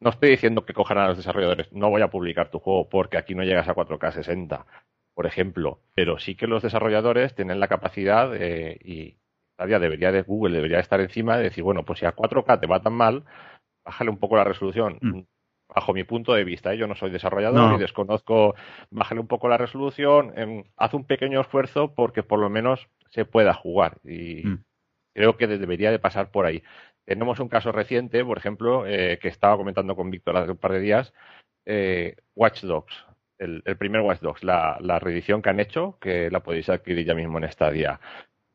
no 0.00 0.10
estoy 0.10 0.30
diciendo 0.30 0.64
que 0.64 0.74
cojan 0.74 0.98
a 0.98 1.08
los 1.08 1.16
desarrolladores, 1.16 1.72
no 1.72 1.90
voy 1.90 2.02
a 2.02 2.08
publicar 2.08 2.50
tu 2.50 2.58
juego 2.58 2.88
porque 2.88 3.18
aquí 3.18 3.34
no 3.34 3.44
llegas 3.44 3.68
a 3.68 3.74
4K 3.74 4.12
60, 4.12 4.66
por 5.14 5.26
ejemplo, 5.26 5.80
pero 5.94 6.18
sí 6.18 6.34
que 6.34 6.46
los 6.46 6.62
desarrolladores 6.62 7.34
tienen 7.34 7.60
la 7.60 7.68
capacidad 7.68 8.34
eh, 8.34 8.78
y, 8.82 9.16
debería 9.66 10.12
de 10.12 10.22
Google, 10.22 10.56
debería 10.56 10.80
estar 10.80 11.00
encima 11.00 11.36
de 11.36 11.44
decir, 11.44 11.64
bueno, 11.64 11.84
pues 11.84 11.98
si 11.98 12.06
a 12.06 12.14
4K 12.14 12.60
te 12.60 12.66
va 12.66 12.80
tan 12.80 12.94
mal, 12.94 13.24
bájale 13.84 14.10
un 14.10 14.18
poco 14.18 14.36
la 14.36 14.44
resolución. 14.44 14.98
Mm. 15.00 15.20
Bajo 15.72 15.92
mi 15.92 16.02
punto 16.02 16.34
de 16.34 16.42
vista, 16.42 16.74
¿eh? 16.74 16.78
yo 16.78 16.88
no 16.88 16.96
soy 16.96 17.10
desarrollador 17.10 17.76
y 17.76 17.78
desconozco, 17.78 18.56
bájale 18.90 19.20
un 19.20 19.28
poco 19.28 19.48
la 19.48 19.56
resolución, 19.56 20.32
em, 20.36 20.64
haz 20.76 20.94
un 20.94 21.04
pequeño 21.04 21.40
esfuerzo 21.40 21.94
porque 21.94 22.24
por 22.24 22.40
lo 22.40 22.50
menos 22.50 22.88
se 23.10 23.24
pueda 23.24 23.54
jugar. 23.54 23.98
Y 24.02 24.42
mm. 24.44 24.64
creo 25.14 25.36
que 25.36 25.46
debería 25.46 25.92
de 25.92 26.00
pasar 26.00 26.32
por 26.32 26.46
ahí. 26.46 26.62
Tenemos 27.04 27.38
un 27.38 27.48
caso 27.48 27.70
reciente, 27.70 28.24
por 28.24 28.38
ejemplo, 28.38 28.84
eh, 28.86 29.18
que 29.22 29.28
estaba 29.28 29.56
comentando 29.56 29.94
con 29.94 30.10
Víctor 30.10 30.36
hace 30.36 30.50
un 30.50 30.56
par 30.56 30.72
de 30.72 30.80
días, 30.80 31.12
eh, 31.66 32.16
Watch 32.34 32.62
Dogs, 32.62 33.06
el, 33.38 33.62
primer 33.78 34.00
Watch 34.00 34.20
Dogs, 34.20 34.42
la, 34.42 34.76
la, 34.80 34.98
reedición 34.98 35.40
que 35.40 35.50
han 35.50 35.60
hecho, 35.60 35.98
que 36.00 36.30
la 36.30 36.40
podéis 36.40 36.68
adquirir 36.68 37.06
ya 37.06 37.14
mismo 37.14 37.38
en 37.38 37.44
esta 37.44 37.70
día 37.70 38.00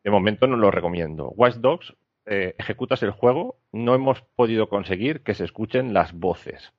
de 0.06 0.12
momento 0.12 0.46
no 0.46 0.56
lo 0.56 0.70
recomiendo. 0.70 1.30
Watch 1.30 1.56
Dogs, 1.56 1.92
eh, 2.26 2.54
ejecutas 2.58 3.02
el 3.02 3.10
juego, 3.10 3.56
no 3.72 3.92
hemos 3.92 4.22
podido 4.36 4.68
conseguir 4.68 5.24
que 5.24 5.34
se 5.34 5.42
escuchen 5.44 5.92
las 5.92 6.12
voces. 6.12 6.72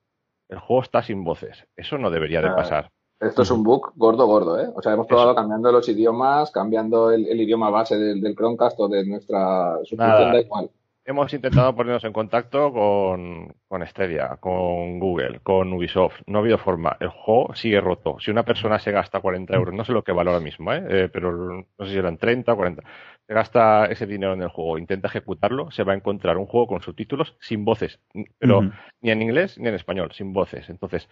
El 0.48 0.60
juego 0.60 0.82
está 0.82 1.02
sin 1.02 1.24
voces. 1.24 1.66
Eso 1.76 1.98
no 1.98 2.08
debería 2.08 2.40
de 2.40 2.48
ah, 2.48 2.56
pasar. 2.56 2.90
Esto 3.20 3.42
es 3.42 3.50
un 3.50 3.64
bug 3.64 3.92
gordo, 3.96 4.26
gordo, 4.26 4.58
¿eh? 4.58 4.70
O 4.74 4.80
sea, 4.80 4.94
hemos 4.94 5.06
probado 5.06 5.34
cambiando 5.34 5.70
los 5.70 5.86
idiomas, 5.90 6.50
cambiando 6.50 7.10
el, 7.10 7.38
idioma 7.38 7.68
base 7.68 7.98
del, 7.98 8.34
Chromecast 8.34 8.80
o 8.80 8.88
de 8.88 9.04
nuestra 9.04 9.76
suscripción, 9.80 10.32
da 10.32 10.40
igual 10.40 10.70
hemos 11.08 11.32
intentado 11.32 11.74
ponernos 11.74 12.04
en 12.04 12.12
contacto 12.12 12.70
con, 12.70 13.54
con 13.66 13.86
Stadia, 13.86 14.36
con 14.40 15.00
Google, 15.00 15.40
con 15.40 15.72
Ubisoft. 15.72 16.20
No 16.26 16.38
ha 16.38 16.40
habido 16.42 16.58
forma. 16.58 16.98
El 17.00 17.08
juego 17.08 17.54
sigue 17.54 17.80
roto. 17.80 18.18
Si 18.20 18.30
una 18.30 18.44
persona 18.44 18.78
se 18.78 18.92
gasta 18.92 19.20
40 19.20 19.54
euros, 19.56 19.74
no 19.74 19.86
sé 19.86 19.92
lo 19.92 20.04
que 20.04 20.12
vale 20.12 20.28
ahora 20.28 20.44
mismo, 20.44 20.70
¿eh? 20.70 20.84
Eh, 20.86 21.08
pero 21.10 21.32
no 21.32 21.86
sé 21.86 21.92
si 21.92 21.96
eran 21.96 22.18
30 22.18 22.52
o 22.52 22.56
40, 22.56 22.82
se 23.28 23.34
gasta 23.34 23.84
ese 23.86 24.06
dinero 24.06 24.32
en 24.32 24.40
el 24.40 24.48
juego, 24.48 24.78
intenta 24.78 25.08
ejecutarlo, 25.08 25.70
se 25.70 25.84
va 25.84 25.92
a 25.92 25.96
encontrar 25.96 26.38
un 26.38 26.46
juego 26.46 26.66
con 26.66 26.80
subtítulos 26.80 27.36
sin 27.40 27.62
voces, 27.62 28.00
pero 28.38 28.62
ni 29.02 29.10
en 29.10 29.20
inglés 29.20 29.58
ni 29.58 29.68
en 29.68 29.74
español, 29.74 30.12
sin 30.14 30.32
voces. 30.32 30.70
Entonces, 30.70 31.10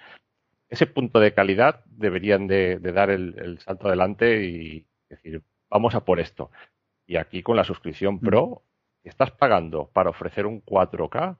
ese 0.70 0.86
punto 0.86 1.20
de 1.20 1.34
calidad 1.34 1.84
deberían 1.84 2.46
de, 2.46 2.78
dar 2.78 3.10
el, 3.10 3.38
el 3.38 3.58
salto 3.58 3.88
adelante 3.88 4.44
y 4.44 4.86
decir, 5.10 5.42
vamos 5.68 5.94
a 5.94 6.06
por 6.06 6.18
esto. 6.18 6.50
Y 7.06 7.16
aquí 7.16 7.42
con 7.42 7.54
la 7.54 7.64
suscripción 7.64 8.18
Pro 8.18 8.62
si 9.02 9.10
estás 9.10 9.30
pagando 9.30 9.90
para 9.92 10.08
ofrecer 10.08 10.46
un 10.46 10.64
4K, 10.64 11.36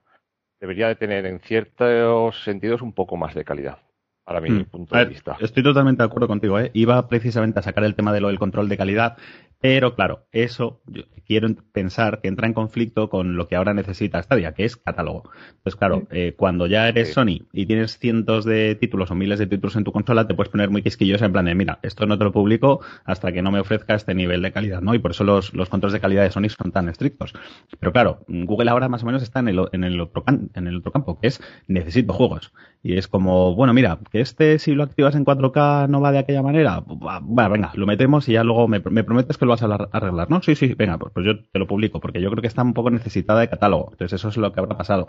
debería 0.59 0.87
de 0.89 0.95
tener 0.95 1.25
en 1.25 1.39
ciertos 1.39 2.43
sentidos 2.43 2.83
un 2.83 2.93
poco 2.93 3.17
más 3.17 3.33
de 3.33 3.43
calidad 3.43 3.79
para 4.27 4.41
mi 4.41 4.49
mm. 4.49 4.65
punto 4.65 4.93
de 4.97 5.05
vista. 5.05 5.37
Estoy 5.39 5.63
totalmente 5.63 6.03
de 6.03 6.07
acuerdo 6.07 6.27
contigo. 6.27 6.59
¿eh? 6.59 6.69
Iba 6.73 7.07
precisamente 7.07 7.59
a 7.59 7.63
sacar 7.63 7.85
el 7.85 7.95
tema 7.95 8.11
de 8.11 8.19
lo 8.19 8.27
del 8.27 8.37
control 8.37 8.67
de 8.67 8.75
calidad, 8.75 9.15
pero 9.61 9.95
claro, 9.95 10.27
eso 10.33 10.81
yo 10.85 11.03
quiero 11.25 11.47
pensar 11.71 12.19
que 12.21 12.27
entra 12.27 12.45
en 12.45 12.53
conflicto 12.53 13.09
con 13.09 13.37
lo 13.37 13.47
que 13.47 13.55
ahora 13.55 13.73
necesita 13.73 14.21
Stadia, 14.21 14.53
que 14.53 14.65
es 14.65 14.75
catálogo. 14.75 15.23
Entonces, 15.49 15.75
claro, 15.77 16.07
eh, 16.11 16.35
cuando 16.37 16.67
ya 16.67 16.89
eres 16.89 17.13
Sony 17.13 17.47
y 17.53 17.65
tienes 17.65 17.97
cientos 17.97 18.43
de 18.43 18.75
títulos 18.75 19.11
o 19.11 19.15
miles 19.15 19.39
de 19.39 19.47
títulos 19.47 19.77
en 19.77 19.85
tu 19.85 19.91
consola, 19.93 20.27
te 20.27 20.35
puedes 20.35 20.51
poner 20.51 20.69
muy 20.69 20.83
quisquillosa 20.83 21.25
en 21.25 21.31
plan 21.31 21.45
de, 21.45 21.55
mira, 21.55 21.79
esto 21.81 22.05
no 22.05 22.17
te 22.17 22.25
lo 22.25 22.31
publico 22.31 22.81
hasta 23.05 23.31
que 23.31 23.41
no 23.41 23.51
me 23.51 23.59
ofrezca 23.61 23.95
este 23.95 24.13
nivel 24.13 24.41
de 24.41 24.51
calidad, 24.51 24.81
¿no? 24.81 24.93
Y 24.93 24.99
por 24.99 25.11
eso 25.11 25.23
los, 25.23 25.53
los 25.53 25.69
controles 25.69 25.93
de 25.93 26.01
calidad 26.01 26.23
de 26.23 26.31
Sony 26.31 26.49
son 26.49 26.71
tan 26.71 26.89
estrictos. 26.89 27.33
Pero 27.79 27.93
claro, 27.93 28.25
Google 28.27 28.69
ahora 28.69 28.89
más 28.89 29.03
o 29.03 29.05
menos 29.05 29.23
está 29.23 29.39
en 29.39 29.47
el, 29.47 29.67
en 29.71 29.85
el, 29.85 29.99
otro, 30.01 30.23
en 30.27 30.67
el 30.67 30.77
otro 30.77 30.91
campo, 30.91 31.19
que 31.19 31.27
es 31.27 31.41
necesito 31.67 32.13
juegos. 32.13 32.51
Y 32.83 32.97
es 32.97 33.07
como, 33.07 33.55
bueno, 33.55 33.73
mira, 33.73 33.99
este 34.21 34.59
si 34.59 34.73
lo 34.73 34.83
activas 34.83 35.15
en 35.15 35.25
4K 35.25 35.87
no 35.89 36.01
va 36.01 36.11
de 36.11 36.19
aquella 36.19 36.41
manera. 36.41 36.83
Bueno, 36.85 37.49
venga, 37.49 37.71
lo 37.75 37.85
metemos 37.85 38.27
y 38.29 38.33
ya 38.33 38.43
luego 38.43 38.67
me, 38.67 38.79
prometes 38.79 39.37
que 39.37 39.45
lo 39.45 39.51
vas 39.51 39.63
a 39.63 39.87
arreglar, 39.91 40.29
¿no? 40.29 40.41
Sí, 40.41 40.55
sí, 40.55 40.73
venga, 40.73 40.97
pues, 40.97 41.11
pues, 41.13 41.25
yo 41.25 41.43
te 41.51 41.59
lo 41.59 41.67
publico, 41.67 41.99
porque 41.99 42.21
yo 42.21 42.29
creo 42.29 42.41
que 42.41 42.47
está 42.47 42.63
un 42.63 42.73
poco 42.73 42.89
necesitada 42.89 43.39
de 43.41 43.49
catálogo. 43.49 43.89
Entonces 43.91 44.19
eso 44.19 44.29
es 44.29 44.37
lo 44.37 44.51
que 44.51 44.59
habrá 44.59 44.77
pasado. 44.77 45.07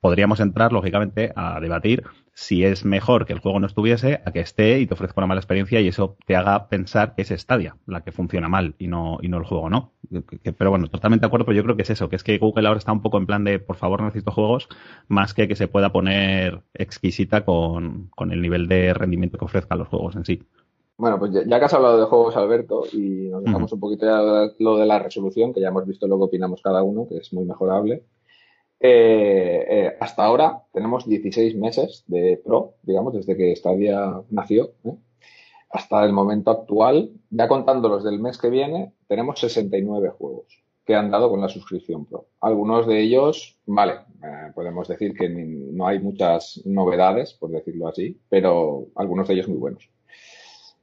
Podríamos 0.00 0.40
entrar, 0.40 0.72
lógicamente, 0.72 1.32
a 1.34 1.60
debatir 1.60 2.04
si 2.38 2.64
es 2.64 2.84
mejor 2.84 3.26
que 3.26 3.32
el 3.32 3.40
juego 3.40 3.58
no 3.58 3.66
estuviese 3.66 4.20
a 4.24 4.30
que 4.30 4.38
esté 4.38 4.78
y 4.78 4.86
te 4.86 4.94
ofrezca 4.94 5.20
una 5.20 5.26
mala 5.26 5.40
experiencia 5.40 5.80
y 5.80 5.88
eso 5.88 6.16
te 6.24 6.36
haga 6.36 6.68
pensar 6.68 7.16
que 7.16 7.22
es 7.22 7.30
Stadia 7.30 7.76
la 7.84 8.02
que 8.02 8.12
funciona 8.12 8.48
mal 8.48 8.76
y 8.78 8.86
no, 8.86 9.18
y 9.20 9.28
no 9.28 9.38
el 9.38 9.44
juego, 9.44 9.68
¿no? 9.68 9.90
pero 10.56 10.70
bueno, 10.70 10.86
totalmente 10.86 11.22
de 11.22 11.26
acuerdo, 11.26 11.46
pero 11.46 11.56
yo 11.56 11.64
creo 11.64 11.74
que 11.74 11.82
es 11.82 11.90
eso, 11.90 12.08
que 12.08 12.14
es 12.14 12.22
que 12.22 12.38
Google 12.38 12.68
ahora 12.68 12.78
está 12.78 12.92
un 12.92 13.02
poco 13.02 13.18
en 13.18 13.26
plan 13.26 13.42
de 13.42 13.58
por 13.58 13.74
favor 13.74 14.02
necesito 14.02 14.30
juegos, 14.30 14.68
más 15.08 15.34
que 15.34 15.48
que 15.48 15.56
se 15.56 15.66
pueda 15.66 15.90
poner 15.90 16.62
exquisita 16.74 17.44
con, 17.44 18.12
el 18.30 18.40
nivel 18.40 18.68
de 18.68 18.94
rendimiento 18.94 19.36
que 19.36 19.44
ofrezca 19.44 19.74
los 19.74 19.88
juegos 19.88 20.14
en 20.14 20.24
sí. 20.24 20.40
Bueno, 20.96 21.18
pues 21.18 21.32
ya, 21.32 21.58
que 21.58 21.64
has 21.64 21.74
hablado 21.74 21.98
de 21.98 22.06
juegos, 22.06 22.36
Alberto, 22.36 22.84
y 22.92 23.30
nos 23.30 23.42
dejamos 23.42 23.72
un 23.72 23.80
poquito 23.80 24.06
ya 24.06 24.52
lo 24.60 24.76
de 24.76 24.86
la 24.86 25.00
resolución, 25.00 25.52
que 25.52 25.60
ya 25.60 25.68
hemos 25.68 25.86
visto 25.86 26.06
lo 26.06 26.18
que 26.18 26.24
opinamos 26.24 26.62
cada 26.62 26.84
uno, 26.84 27.08
que 27.08 27.16
es 27.16 27.32
muy 27.32 27.44
mejorable. 27.44 28.04
Eh, 28.80 29.66
eh, 29.68 29.96
hasta 30.00 30.24
ahora 30.24 30.62
tenemos 30.72 31.06
16 31.08 31.56
meses 31.56 32.04
de 32.06 32.40
Pro, 32.44 32.74
digamos, 32.82 33.12
desde 33.12 33.36
que 33.36 33.54
Stadia 33.56 34.22
nació. 34.30 34.72
¿eh? 34.84 34.94
Hasta 35.70 36.04
el 36.04 36.12
momento 36.12 36.50
actual, 36.50 37.10
ya 37.30 37.48
contando 37.48 37.88
los 37.88 38.04
del 38.04 38.20
mes 38.20 38.38
que 38.38 38.50
viene, 38.50 38.92
tenemos 39.06 39.40
69 39.40 40.10
juegos 40.10 40.62
que 40.84 40.94
han 40.94 41.10
dado 41.10 41.28
con 41.28 41.40
la 41.42 41.50
suscripción 41.50 42.06
Pro. 42.06 42.28
Algunos 42.40 42.86
de 42.86 43.02
ellos, 43.02 43.58
vale, 43.66 43.96
podemos 44.54 44.88
decir 44.88 45.12
que 45.14 45.28
no 45.28 45.86
hay 45.86 45.98
muchas 45.98 46.62
novedades, 46.64 47.34
por 47.34 47.50
decirlo 47.50 47.88
así, 47.88 48.18
pero 48.30 48.86
algunos 48.94 49.28
de 49.28 49.34
ellos 49.34 49.48
muy 49.48 49.58
buenos. 49.58 49.90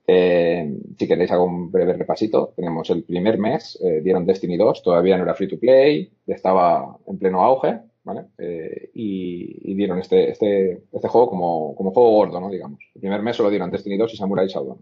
Si 0.07 1.07
queréis 1.07 1.31
hago 1.31 1.45
un 1.45 1.71
breve 1.71 1.93
repasito. 1.93 2.53
Tenemos 2.55 2.89
el 2.89 3.03
primer 3.03 3.37
mes, 3.37 3.79
dieron 4.03 4.25
Destiny 4.25 4.57
2, 4.57 4.83
todavía 4.83 5.17
no 5.17 5.23
era 5.23 5.33
free 5.33 5.47
to 5.47 5.59
play, 5.59 6.11
estaba 6.27 6.97
en 7.07 7.17
pleno 7.17 7.41
auge, 7.41 7.79
¿vale? 8.05 8.27
Eh, 8.37 8.91
y, 8.93 9.73
dieron 9.75 9.99
este, 9.99 10.31
este, 10.31 10.83
este 10.93 11.07
juego 11.09 11.29
como, 11.29 11.75
como, 11.75 11.91
juego 11.91 12.11
gordo, 12.11 12.39
¿no? 12.39 12.49
Digamos. 12.49 12.79
El 12.93 13.01
primer 13.01 13.21
mes 13.21 13.35
solo 13.35 13.49
dieron 13.49 13.71
Destiny 13.71 13.97
2 13.97 14.13
y 14.13 14.17
Samurai 14.17 14.47
Shodown. 14.47 14.77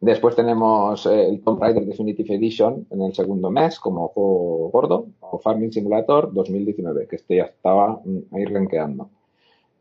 Después 0.00 0.34
tenemos 0.34 1.06
eh, 1.06 1.28
el 1.28 1.42
Tomb 1.42 1.62
Raider 1.62 1.84
Definitive 1.84 2.34
Edition 2.34 2.86
en 2.90 3.02
el 3.02 3.14
segundo 3.14 3.50
mes 3.50 3.78
como 3.78 4.08
juego 4.08 4.70
gordo, 4.70 5.06
o 5.20 5.38
Farming 5.38 5.72
Simulator 5.72 6.32
2019, 6.32 7.06
que 7.06 7.16
este 7.16 7.36
ya 7.36 7.44
estaba 7.44 8.00
mm, 8.04 8.34
ahí 8.34 8.44
renqueando. 8.44 9.10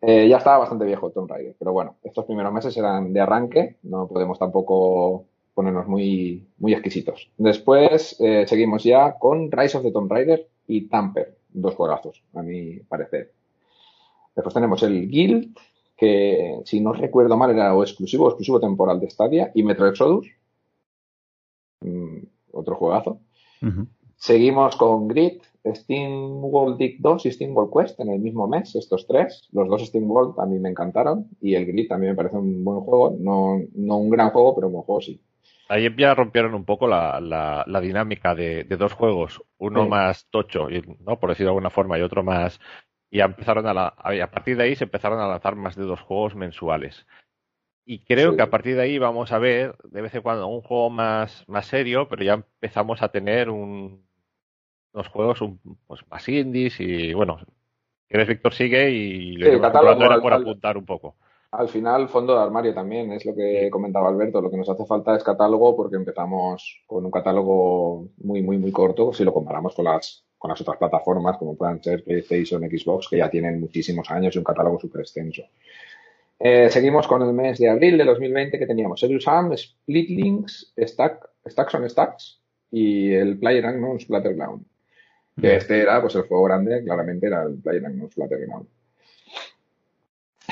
Eh, 0.08 0.28
ya 0.28 0.38
estaba 0.38 0.60
bastante 0.60 0.86
viejo 0.86 1.08
el 1.08 1.14
Tomb 1.14 1.30
Raider, 1.30 1.56
pero 1.58 1.74
bueno, 1.74 1.96
estos 2.04 2.26
primeros 2.26 2.54
meses 2.54 2.76
eran 2.78 3.12
de 3.12 3.22
arranque, 3.22 3.78
no 3.84 4.08
podemos 4.08 4.38
tampoco 4.38 5.26
ponernos 5.54 5.88
muy, 5.88 6.46
muy 6.60 6.74
exquisitos. 6.74 7.32
Después 7.38 8.18
seguimos 8.46 8.84
ya 8.84 9.14
con 9.18 9.52
Rise 9.52 9.78
of 9.78 9.84
the 9.84 9.92
Tomb 9.92 10.12
Raider 10.12 10.48
y 10.68 10.88
Tamper, 10.88 11.38
dos 11.50 11.76
juegazos, 11.76 12.22
a 12.34 12.42
mi 12.42 12.80
parecer. 12.82 13.32
Después 14.36 14.54
tenemos 14.54 14.84
el 14.84 15.10
Guild, 15.10 15.56
que 15.96 16.60
si 16.66 16.82
no 16.82 16.92
recuerdo 16.92 17.38
mal 17.38 17.52
era 17.52 17.74
o 17.74 17.84
exclusivo 17.84 18.26
o 18.26 18.30
exclusivo 18.30 18.60
temporal 18.60 19.00
de 19.00 19.10
Stadia, 19.10 19.52
y 19.54 19.64
Metro 19.64 19.88
Exodus, 19.88 20.28
mm, 21.82 22.18
otro 22.52 22.76
juegazo. 22.76 23.20
Seguimos 24.18 24.76
con 24.76 25.08
Grid, 25.08 25.42
Steam 25.74 26.44
World 26.44 26.78
Dig 26.78 26.98
2 27.00 27.26
y 27.26 27.32
Steam 27.32 27.56
World 27.56 27.72
Quest 27.74 28.00
en 28.00 28.10
el 28.10 28.20
mismo 28.20 28.48
mes, 28.48 28.76
estos 28.76 29.08
tres. 29.08 29.48
Los 29.52 29.68
dos 29.68 29.86
Steam 29.86 30.10
World 30.10 30.40
a 30.40 30.46
mí 30.46 30.60
me 30.60 30.70
encantaron 30.70 31.28
y 31.42 31.56
el 31.56 31.66
Grid 31.66 31.88
también 31.88 32.12
me 32.12 32.18
parece 32.18 32.38
un 32.38 32.64
buen 32.64 32.82
juego, 32.82 33.16
no, 33.20 33.60
no 33.74 33.98
un 33.98 34.10
gran 34.10 34.30
juego, 34.30 34.56
pero 34.56 34.68
un 34.68 34.74
buen 34.74 34.86
juego 34.86 35.02
sí. 35.02 35.22
Ahí 35.68 35.90
ya 35.98 36.14
rompieron 36.14 36.54
un 36.54 36.64
poco 36.64 36.88
la, 36.88 37.20
la, 37.20 37.82
dinámica 37.82 38.36
de, 38.36 38.66
dos 38.66 38.94
juegos, 38.94 39.42
uno 39.58 39.88
más 39.88 40.28
tocho, 40.30 40.68
¿no? 41.00 41.20
por 41.20 41.30
decirlo 41.30 41.48
de 41.48 41.52
alguna 41.54 41.72
forma, 41.72 41.98
y 41.98 42.02
otro 42.02 42.24
más. 42.24 42.60
Y 43.10 43.20
empezaron 43.20 43.66
a, 43.66 43.74
la, 43.74 43.88
a 43.88 44.32
partir 44.32 44.58
de 44.58 44.64
ahí 44.64 44.76
se 44.76 44.84
empezaron 44.84 45.20
a 45.20 45.28
lanzar 45.28 45.56
más 45.56 45.76
de 45.76 45.84
dos 45.84 46.02
juegos 46.02 46.36
mensuales. 46.36 47.08
Y 47.84 48.04
creo 48.04 48.36
que 48.36 48.42
a 48.42 48.50
partir 48.50 48.76
de 48.76 48.82
ahí 48.82 48.98
vamos 49.00 49.32
a 49.32 49.40
ver 49.40 49.76
de 49.84 50.02
vez 50.02 50.14
en 50.14 50.22
cuando 50.22 50.48
un 50.48 50.62
juego 50.62 50.90
más, 50.90 51.44
más 51.48 51.68
serio, 51.68 52.08
pero 52.10 52.24
ya 52.24 52.34
empezamos 52.34 53.02
a 53.02 53.10
tener 53.10 53.50
un, 53.50 54.05
unos 54.96 55.08
juegos 55.10 55.42
un, 55.42 55.60
pues, 55.86 56.02
más 56.10 56.28
indies 56.28 56.80
y 56.80 57.14
bueno, 57.14 57.38
quieres 58.08 58.28
Víctor 58.28 58.54
sigue 58.54 58.90
y 58.90 59.38
le 59.38 59.52
digo 59.52 59.66
era 59.66 60.20
por 60.22 60.34
apuntar 60.34 60.78
un 60.78 60.86
poco 60.86 61.16
al 61.58 61.70
final, 61.70 62.10
fondo 62.10 62.36
de 62.36 62.42
armario 62.42 62.74
también, 62.74 63.12
es 63.14 63.26
lo 63.26 63.34
que 63.34 63.70
comentaba 63.72 64.10
Alberto. 64.10 64.42
Lo 64.42 64.52
que 64.52 64.58
nos 64.58 64.70
hace 64.70 64.86
falta 64.86 65.16
es 65.16 65.24
catálogo 65.24 65.76
porque 65.76 65.96
empezamos 65.96 66.84
con 66.86 67.06
un 67.06 67.12
catálogo 67.12 68.10
muy, 68.18 68.42
muy, 68.42 68.58
muy 68.58 68.72
corto 68.72 69.14
si 69.14 69.24
lo 69.24 69.34
comparamos 69.34 69.74
con 69.76 69.86
las, 69.86 70.26
con 70.38 70.50
las 70.50 70.60
otras 70.62 70.78
plataformas 70.78 71.38
como 71.38 71.56
puedan 71.56 71.82
ser 71.82 72.04
PlayStation, 72.04 72.62
Xbox, 72.62 73.08
que 73.10 73.18
ya 73.18 73.30
tienen 73.30 73.60
muchísimos 73.60 74.10
años 74.12 74.36
y 74.36 74.40
un 74.40 74.44
catálogo 74.44 74.80
súper 74.80 75.02
extenso. 75.02 75.44
Eh, 76.38 76.70
seguimos 76.70 77.08
con 77.08 77.22
el 77.22 77.32
mes 77.32 77.58
de 77.60 77.70
abril 77.70 77.98
de 77.98 78.04
2020 78.04 78.60
que 78.60 78.68
teníamos 78.68 79.00
Serious 79.00 79.24
Sam, 79.24 79.54
Split 79.54 80.10
Links, 80.10 80.74
Stack, 80.78 81.30
Stacks 81.48 81.76
on 81.76 81.90
Stacks 81.90 82.42
y 82.72 83.14
el 83.14 83.40
Player 83.40 83.66
Unknown's 83.66 84.08
Battleground. 84.08 84.66
Que 85.40 85.56
este 85.56 85.82
era, 85.82 86.02
pues 86.02 86.16
el 86.16 86.24
juego 86.24 86.46
grande, 86.46 86.84
claramente 86.84 87.28
era 87.28 87.44
el 87.44 87.56
Player 87.56 87.84
Unknown's 87.84 88.16
Battleground. 88.16 88.68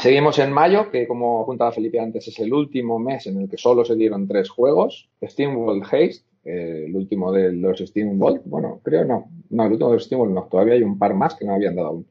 Seguimos 0.04 0.38
en 0.40 0.52
mayo, 0.52 0.92
que 0.92 1.08
como 1.08 1.42
apuntaba 1.42 1.72
Felipe 1.72 2.00
antes, 2.00 2.28
es 2.28 2.38
el 2.40 2.54
último 2.54 3.00
mes 3.00 3.28
en 3.28 3.42
el 3.42 3.50
que 3.50 3.58
solo 3.58 3.86
se 3.86 3.96
dieron 3.96 4.28
tres 4.28 4.50
juegos. 4.50 5.10
Steam 5.24 5.56
World 5.56 5.84
Haste, 5.84 6.26
eh, 6.44 6.86
el 6.88 6.96
último 6.96 7.32
de 7.32 7.54
los 7.54 7.80
Steam 7.80 8.22
World, 8.22 8.42
bueno, 8.46 8.82
creo 8.84 9.06
no, 9.06 9.30
no, 9.50 9.66
el 9.66 9.72
último 9.72 9.92
de 9.92 9.96
los 9.96 10.06
Steam 10.06 10.20
World 10.20 10.36
no, 10.36 10.44
todavía 10.52 10.74
hay 10.74 10.84
un 10.84 11.00
par 11.00 11.14
más 11.14 11.36
que 11.36 11.46
no 11.46 11.54
habían 11.54 11.76
dado 11.76 11.88
aún. 11.88 12.08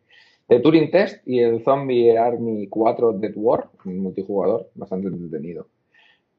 El 0.49 0.63
Turing 0.63 0.91
Test 0.91 1.27
y 1.27 1.41
el 1.41 1.63
Zombie 1.63 2.17
Army 2.17 2.67
4 2.69 3.13
Dead 3.13 3.33
War, 3.37 3.69
un 3.85 3.99
multijugador 3.99 4.71
bastante 4.75 5.09
entretenido. 5.09 5.67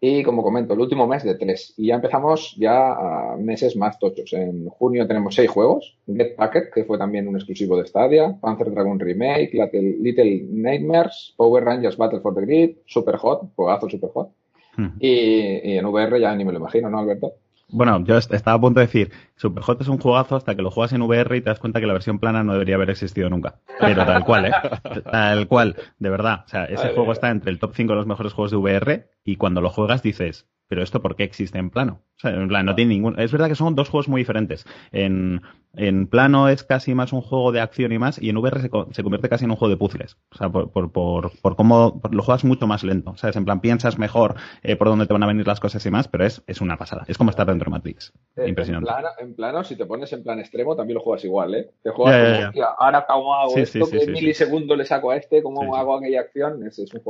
Y 0.06 0.22
como 0.22 0.43
comento, 0.43 0.74
el 0.74 0.82
último 0.82 1.08
mes 1.08 1.24
de 1.24 1.36
tres. 1.36 1.76
Y 1.78 1.88
ya 1.88 1.95
empezamos 1.95 2.58
ya 2.58 2.91
a 2.91 3.38
meses 3.38 3.78
más 3.78 3.97
tochos. 3.97 4.34
En 4.34 4.68
junio 4.68 5.08
tenemos 5.08 5.34
seis 5.34 5.49
juegos. 5.49 5.97
Get 6.06 6.36
Packet, 6.36 6.74
que 6.74 6.84
fue 6.84 6.97
también 6.97 7.26
un 7.26 7.38
exclusivo 7.38 7.78
de 7.78 7.88
Stadia. 7.88 8.38
Panzer 8.41 8.70
Dragon 8.72 8.99
Remake, 8.99 9.54
Little, 9.72 10.45
Nightmares, 10.49 11.34
Power 11.38 11.64
Rangers 11.64 11.95
Battle 11.95 12.20
for 12.20 12.36
the 12.36 12.41
Grid, 12.41 12.76
Super 12.86 13.16
Hot, 13.16 13.54
juegazo 13.56 13.89
Super 13.89 14.10
Hot. 14.14 14.30
Hmm. 14.76 14.89
Y, 14.99 15.72
y, 15.72 15.78
en 15.78 15.86
VR 15.86 16.20
ya 16.20 16.36
ni 16.36 16.43
me 16.43 16.51
lo 16.51 16.60
imagino, 16.60 16.89
¿no, 16.89 16.99
Alberto? 16.99 17.36
Bueno, 17.74 18.03
yo 18.05 18.17
estaba 18.17 18.55
a 18.55 18.61
punto 18.61 18.80
de 18.80 18.86
decir, 18.86 19.11
Superhot 19.36 19.82
es 19.82 19.88
un 19.88 19.97
jugazo 19.97 20.36
hasta 20.36 20.53
que 20.53 20.61
lo 20.61 20.69
juegas 20.69 20.93
en 20.93 21.01
VR 21.01 21.36
y 21.36 21.41
te 21.41 21.49
das 21.49 21.57
cuenta 21.57 21.80
que 21.80 21.88
la 21.88 21.93
versión 21.93 22.19
plana 22.19 22.43
no 22.43 22.53
debería 22.53 22.76
haber 22.76 22.91
existido 22.91 23.32
nunca. 23.32 23.55
Pero 23.80 24.05
tal 24.05 24.24
cual, 24.24 24.45
¿eh? 24.45 24.51
Tal 25.11 25.47
cual, 25.47 25.76
de 25.97 26.09
verdad. 26.11 26.43
O 26.45 26.49
sea, 26.49 26.65
ese 26.65 26.89
juego 26.89 27.11
está 27.11 27.32
entre 27.32 27.49
el 27.49 27.57
top 27.57 27.74
5 27.74 27.93
de 27.93 27.97
los 27.97 28.05
mejores 28.05 28.32
juegos 28.32 28.51
de 28.51 28.57
VR 28.57 29.09
y 29.24 29.38
cuando 29.38 29.59
lo 29.59 29.71
juegas 29.71 30.03
dices, 30.03 30.47
pero 30.67 30.84
esto 30.84 31.01
por 31.01 31.15
qué 31.15 31.24
existe 31.24 31.57
en 31.57 31.71
plano? 31.71 32.01
O 32.18 32.20
sea, 32.20 32.32
en 32.32 32.47
plan, 32.47 32.66
no 32.66 32.76
tiene 32.76 32.93
ningún... 32.93 33.20
Es 33.20 33.32
verdad 33.32 33.47
que 33.47 33.55
son 33.55 33.76
dos 33.76 33.89
juegos 33.89 34.07
muy 34.07 34.22
diferentes. 34.22 34.66
En, 34.91 35.41
en 35.76 36.07
plano 36.07 36.47
es 36.47 36.64
casi 36.64 36.93
más 36.93 37.11
un 37.11 37.22
juego 37.22 37.51
de 37.51 37.59
acción 37.59 37.91
y 37.91 37.97
más, 37.97 38.22
y 38.22 38.30
en 38.30 38.38
VR 38.38 38.61
se, 38.61 38.70
se 38.91 39.03
convierte 39.03 39.30
casi 39.30 39.45
en 39.45 39.51
un 39.51 39.57
juego 39.57 39.72
de 39.72 39.78
puzzles. 39.78 40.18
O 40.32 40.38
sea, 40.38 40.49
por, 40.49 40.72
por, 40.72 40.91
por, 40.91 41.32
por 41.41 41.55
cómo 41.55 41.99
lo 42.11 42.24
juegas 42.24 42.45
mucho 42.45 42.68
más 42.68 42.84
lento. 42.84 43.16
¿Sabes? 43.18 43.36
En 43.36 43.45
plan, 43.45 43.59
piensas 43.59 43.97
mejor 43.97 44.36
eh, 44.61 44.76
por 44.76 44.88
dónde 44.88 45.07
te 45.07 45.14
van 45.14 45.24
a 45.24 45.28
venir 45.28 45.47
las 45.47 45.59
cosas 45.59 45.86
y 45.86 45.89
más, 45.89 46.07
pero 46.07 46.26
es, 46.26 46.43
es 46.47 46.61
una 46.61 46.78
pasada. 46.78 47.03
Es 47.07 47.18
como 47.18 47.32
estar 47.32 47.47
dentro 47.47 47.66
de 47.66 47.72
Matrix. 47.72 48.14
Eh, 48.36 48.47
Impresionante. 48.47 48.89
En 48.89 48.95
plano, 48.95 49.09
en 49.20 49.36
plano, 49.36 49.64
si 49.64 49.76
te 49.76 49.86
pones 49.86 50.14
en 50.14 50.24
plan 50.24 50.39
extremo, 50.39 50.76
también 50.76 50.95
lo 50.95 51.01
juegas 51.01 51.26
igual, 51.26 51.55
¿eh? 51.55 51.72
Te 51.82 51.89
juegas 51.89 52.51
como, 52.53 52.66
ahora 52.78 53.05
cómo 53.07 53.36
hago 53.36 53.57
esto, 53.57 53.86
sí, 53.86 53.97
milisegundo 54.11 54.76
le 54.76 54.86
saco 54.86 55.11
a 55.11 55.18
este, 55.18 55.41
cómo 55.41 55.76
hago 55.76 55.97
aquella 55.97 56.22
acción. 56.22 56.59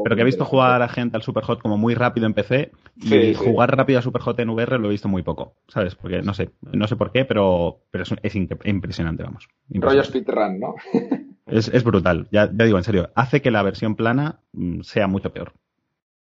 pero 0.03 0.15
que 0.15 0.21
he 0.21 0.25
visto 0.25 0.45
jugar 0.45 0.81
a 0.81 0.87
gente 0.87 1.17
al 1.17 1.23
Superhot 1.23 1.61
como 1.61 1.77
muy 1.77 1.93
rápido 1.93 2.25
en 2.25 2.33
PC, 2.33 2.71
y 3.01 3.33
jugar 3.33 3.75
rápido 3.75 3.99
a 3.99 4.01
Superhot 4.01 4.39
en 4.39 4.49
VR 4.49 4.79
lo 4.79 4.87
he 4.87 4.91
visto 4.93 5.09
muy 5.09 5.23
poco, 5.23 5.55
¿sabes? 5.67 5.95
Porque 5.95 6.21
no 6.21 6.33
sé, 6.33 6.51
no 6.61 6.87
sé 6.87 6.95
por 6.95 7.11
qué, 7.11 7.25
pero, 7.25 7.81
pero 7.91 8.03
es, 8.21 8.35
impresionante, 8.35 9.23
vamos. 9.23 9.47
Rollo 9.69 10.03
speedrun, 10.03 10.59
¿no? 10.59 10.75
es, 11.47 11.67
es 11.67 11.83
brutal, 11.83 12.27
ya, 12.31 12.49
ya 12.53 12.65
digo, 12.65 12.77
en 12.77 12.83
serio, 12.83 13.09
hace 13.15 13.41
que 13.41 13.51
la 13.51 13.63
versión 13.63 13.95
plana 13.95 14.39
mm, 14.53 14.81
sea 14.81 15.07
mucho 15.07 15.31
peor. 15.31 15.53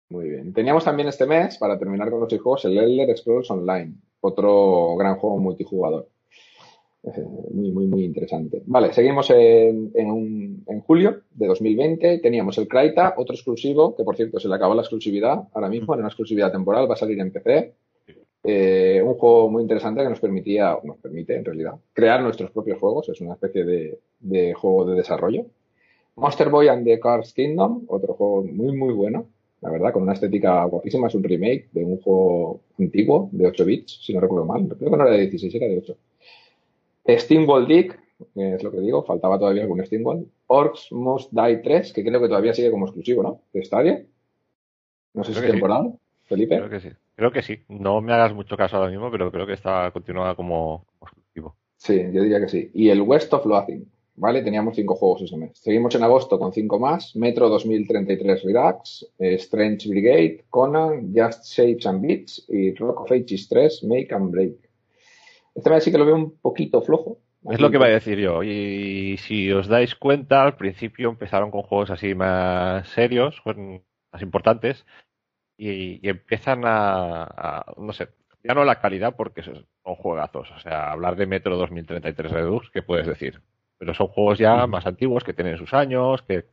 Muy 0.10 0.30
bien. 0.30 0.54
Teníamos 0.54 0.84
también 0.84 1.08
este 1.08 1.26
mes, 1.26 1.58
para 1.58 1.80
terminar 1.80 2.10
con 2.12 2.20
los 2.20 2.30
juegos, 2.30 2.66
el 2.66 2.78
Elder 2.78 3.18
Scrolls 3.18 3.50
Online, 3.50 3.94
otro 4.20 4.96
gran 4.98 5.16
juego 5.16 5.38
multijugador. 5.38 6.10
Eh, 7.04 7.26
muy, 7.54 7.72
muy, 7.72 7.88
muy 7.88 8.04
interesante. 8.04 8.62
Vale, 8.66 8.94
seguimos 8.94 9.30
en, 9.32 9.92
en, 9.96 10.82
julio 10.82 11.22
de 11.32 11.48
2020. 11.48 12.20
Teníamos 12.20 12.58
el 12.58 12.68
Kraita, 12.68 13.16
otro 13.18 13.34
exclusivo, 13.34 13.96
que 13.96 14.04
por 14.04 14.16
cierto 14.16 14.40
se 14.40 14.48
le 14.48 14.56
acabó 14.56 14.76
la 14.76 14.82
exclusividad 14.82 15.48
ahora 15.54 15.70
mismo, 15.70 15.94
era 15.94 16.02
una 16.02 16.10
exclusividad 16.10 16.52
temporal, 16.52 16.90
va 16.90 16.94
a 16.94 16.98
salir 16.98 17.20
en 17.20 17.32
PC. 17.32 17.74
Eh, 18.44 19.02
un 19.04 19.14
juego 19.16 19.50
muy 19.50 19.62
interesante 19.62 20.02
que 20.02 20.10
nos 20.10 20.20
permitía, 20.20 20.78
nos 20.84 20.98
permite 20.98 21.36
en 21.36 21.46
realidad, 21.46 21.76
crear 21.94 22.22
nuestros 22.22 22.52
propios 22.52 22.80
juegos. 22.80 23.10
Es 23.10 23.22
una 23.22 23.34
especie 23.34 23.64
de, 23.64 24.00
de 24.20 24.54
juego 24.54 24.86
de 24.86 24.96
desarrollo. 24.96 25.46
Monster 26.16 26.50
Boy 26.50 26.68
and 26.68 26.86
the 26.86 27.00
Cars 27.00 27.34
Kingdom, 27.34 27.84
otro 27.88 28.14
juego 28.14 28.44
muy, 28.44 28.76
muy 28.76 28.94
bueno 28.94 29.28
la 29.62 29.70
verdad, 29.70 29.94
con 29.94 30.04
una 30.04 30.14
estética 30.14 30.64
guapísima. 30.66 31.08
Es 31.08 31.16
un 31.16 31.24
remake 31.24 31.70
de 31.72 31.86
un 31.86 32.02
juego 32.02 32.62
antiguo 32.80 33.30
de 33.32 33.48
8 33.48 33.66
bits, 33.66 34.00
si 34.04 34.14
no 34.14 34.20
recuerdo 34.20 34.46
mal. 34.46 34.68
Creo 34.68 34.92
que 34.92 34.98
no 34.98 35.04
era 35.04 35.16
de 35.16 35.28
16, 35.28 35.56
era 35.56 35.68
de 35.68 35.78
8. 35.78 35.98
Steamwall 37.20 37.68
Dick, 37.68 38.00
que 38.34 38.56
es 38.56 38.64
lo 38.64 38.72
que 38.72 38.80
digo, 38.80 39.04
faltaba 39.04 39.38
todavía 39.38 39.62
algún 39.62 39.86
Steamwall. 39.86 40.28
Orcs 40.48 40.92
Must 40.92 41.32
Die 41.32 41.58
3, 41.58 41.94
que 41.94 42.04
creo 42.04 42.20
que 42.20 42.28
todavía 42.28 42.54
sigue 42.54 42.72
como 42.72 42.88
exclusivo, 42.88 43.22
¿no? 43.22 43.42
De 43.54 43.64
Stadia. 43.64 44.04
No 45.14 45.24
sé 45.24 45.34
si 45.34 45.40
es 45.40 45.52
temporal, 45.52 45.94
Felipe. 46.24 46.58
Creo 46.58 46.70
que 46.70 46.80
sí. 46.80 46.90
Creo 47.22 47.32
que 47.32 47.44
sí. 47.44 47.60
No 47.70 48.02
me 48.02 48.14
hagas 48.14 48.34
mucho 48.34 48.58
caso 48.58 48.78
ahora 48.78 48.90
mismo, 48.90 49.12
pero 49.12 49.32
creo 49.32 49.46
que 49.46 49.54
está 49.54 49.92
continuada 49.92 50.34
como, 50.34 50.88
exclusivo. 51.04 51.56
Sí, 51.78 52.02
yo 52.12 52.24
diría 52.24 52.40
que 52.40 52.48
sí. 52.48 52.72
Y 52.74 52.90
el 52.90 53.04
West 53.04 53.32
of 53.32 53.46
Loathing. 53.46 53.86
¿vale? 54.16 54.42
Teníamos 54.42 54.76
cinco 54.76 54.96
juegos 54.96 55.22
ese 55.22 55.38
mes. 55.38 55.52
Seguimos 55.54 55.94
en 55.94 56.04
agosto 56.04 56.40
con 56.40 56.52
cinco 56.52 56.80
más. 56.80 57.16
Metro 57.16 57.48
2033 57.48 58.44
Redux, 58.44 59.08
eh, 59.20 59.36
Strange 59.36 59.88
Brigade, 59.88 60.46
Conan, 60.50 61.14
Just 61.16 61.46
Shapes 61.46 61.86
and 61.86 62.02
Beats 62.02 62.44
y 62.50 62.74
Rock 62.74 63.02
of 63.02 63.12
Ages 63.12 63.48
3, 63.48 63.84
Make 63.84 64.16
and 64.16 64.32
Break. 64.32 64.56
Este 65.54 65.70
mes 65.70 65.84
sí 65.84 65.92
que 65.92 66.00
lo 66.00 66.08
veo 66.08 66.16
un 66.16 66.40
poquito 66.40 66.82
flojo. 66.82 67.20
Es 67.52 67.60
lo 67.60 67.70
que 67.70 67.78
iba 67.78 67.86
a 67.86 67.90
decir 67.90 68.18
yo. 68.18 68.42
Y 68.42 69.18
si 69.20 69.52
os 69.52 69.68
dais 69.68 69.94
cuenta, 69.94 70.42
al 70.42 70.58
principio 70.58 71.10
empezaron 71.10 71.52
con 71.52 71.62
juegos 71.62 71.92
así 71.92 72.16
más 72.16 72.88
serios, 72.90 73.40
más 73.46 74.22
importantes, 74.24 74.88
y, 75.58 76.08
empiezan 76.08 76.64
a, 76.66 77.66
no 77.78 77.94
sé, 77.94 78.10
ya 78.44 78.54
no 78.54 78.64
la 78.66 78.80
calidad 78.80 79.16
porque 79.16 79.44
son 79.44 79.66
juegazos. 79.84 80.52
O 80.52 80.60
sea, 80.60 80.92
hablar 80.92 81.16
de 81.16 81.28
Metro 81.28 81.58
2033 81.58 82.32
Redux, 82.32 82.70
¿qué 82.72 82.82
puedes 82.82 83.08
decir? 83.08 83.42
pero 83.82 83.96
son 83.96 84.10
juegos 84.10 84.38
ya 84.38 84.68
más 84.68 84.86
antiguos 84.86 85.24
que 85.24 85.34
tienen 85.34 85.58
sus 85.58 85.74
años, 85.74 86.22
que, 86.22 86.46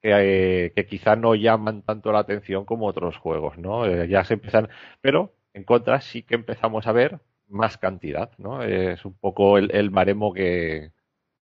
que, 0.00 0.72
eh, 0.74 0.86
quizá 0.86 1.14
no 1.14 1.34
llaman 1.34 1.82
tanto 1.82 2.10
la 2.10 2.20
atención 2.20 2.64
como 2.64 2.86
otros 2.86 3.18
juegos, 3.18 3.58
¿no? 3.58 3.84
Eh, 3.84 4.08
ya 4.08 4.24
se 4.24 4.32
empiezan, 4.32 4.70
pero 5.02 5.34
en 5.52 5.64
contra 5.64 6.00
sí 6.00 6.22
que 6.22 6.34
empezamos 6.34 6.86
a 6.86 6.92
ver 6.92 7.20
más 7.48 7.76
cantidad, 7.76 8.30
¿no? 8.38 8.62
Es 8.62 9.04
un 9.04 9.12
poco 9.12 9.58
el, 9.58 9.72
el 9.76 9.90
baremo 9.90 10.32
que, 10.32 10.92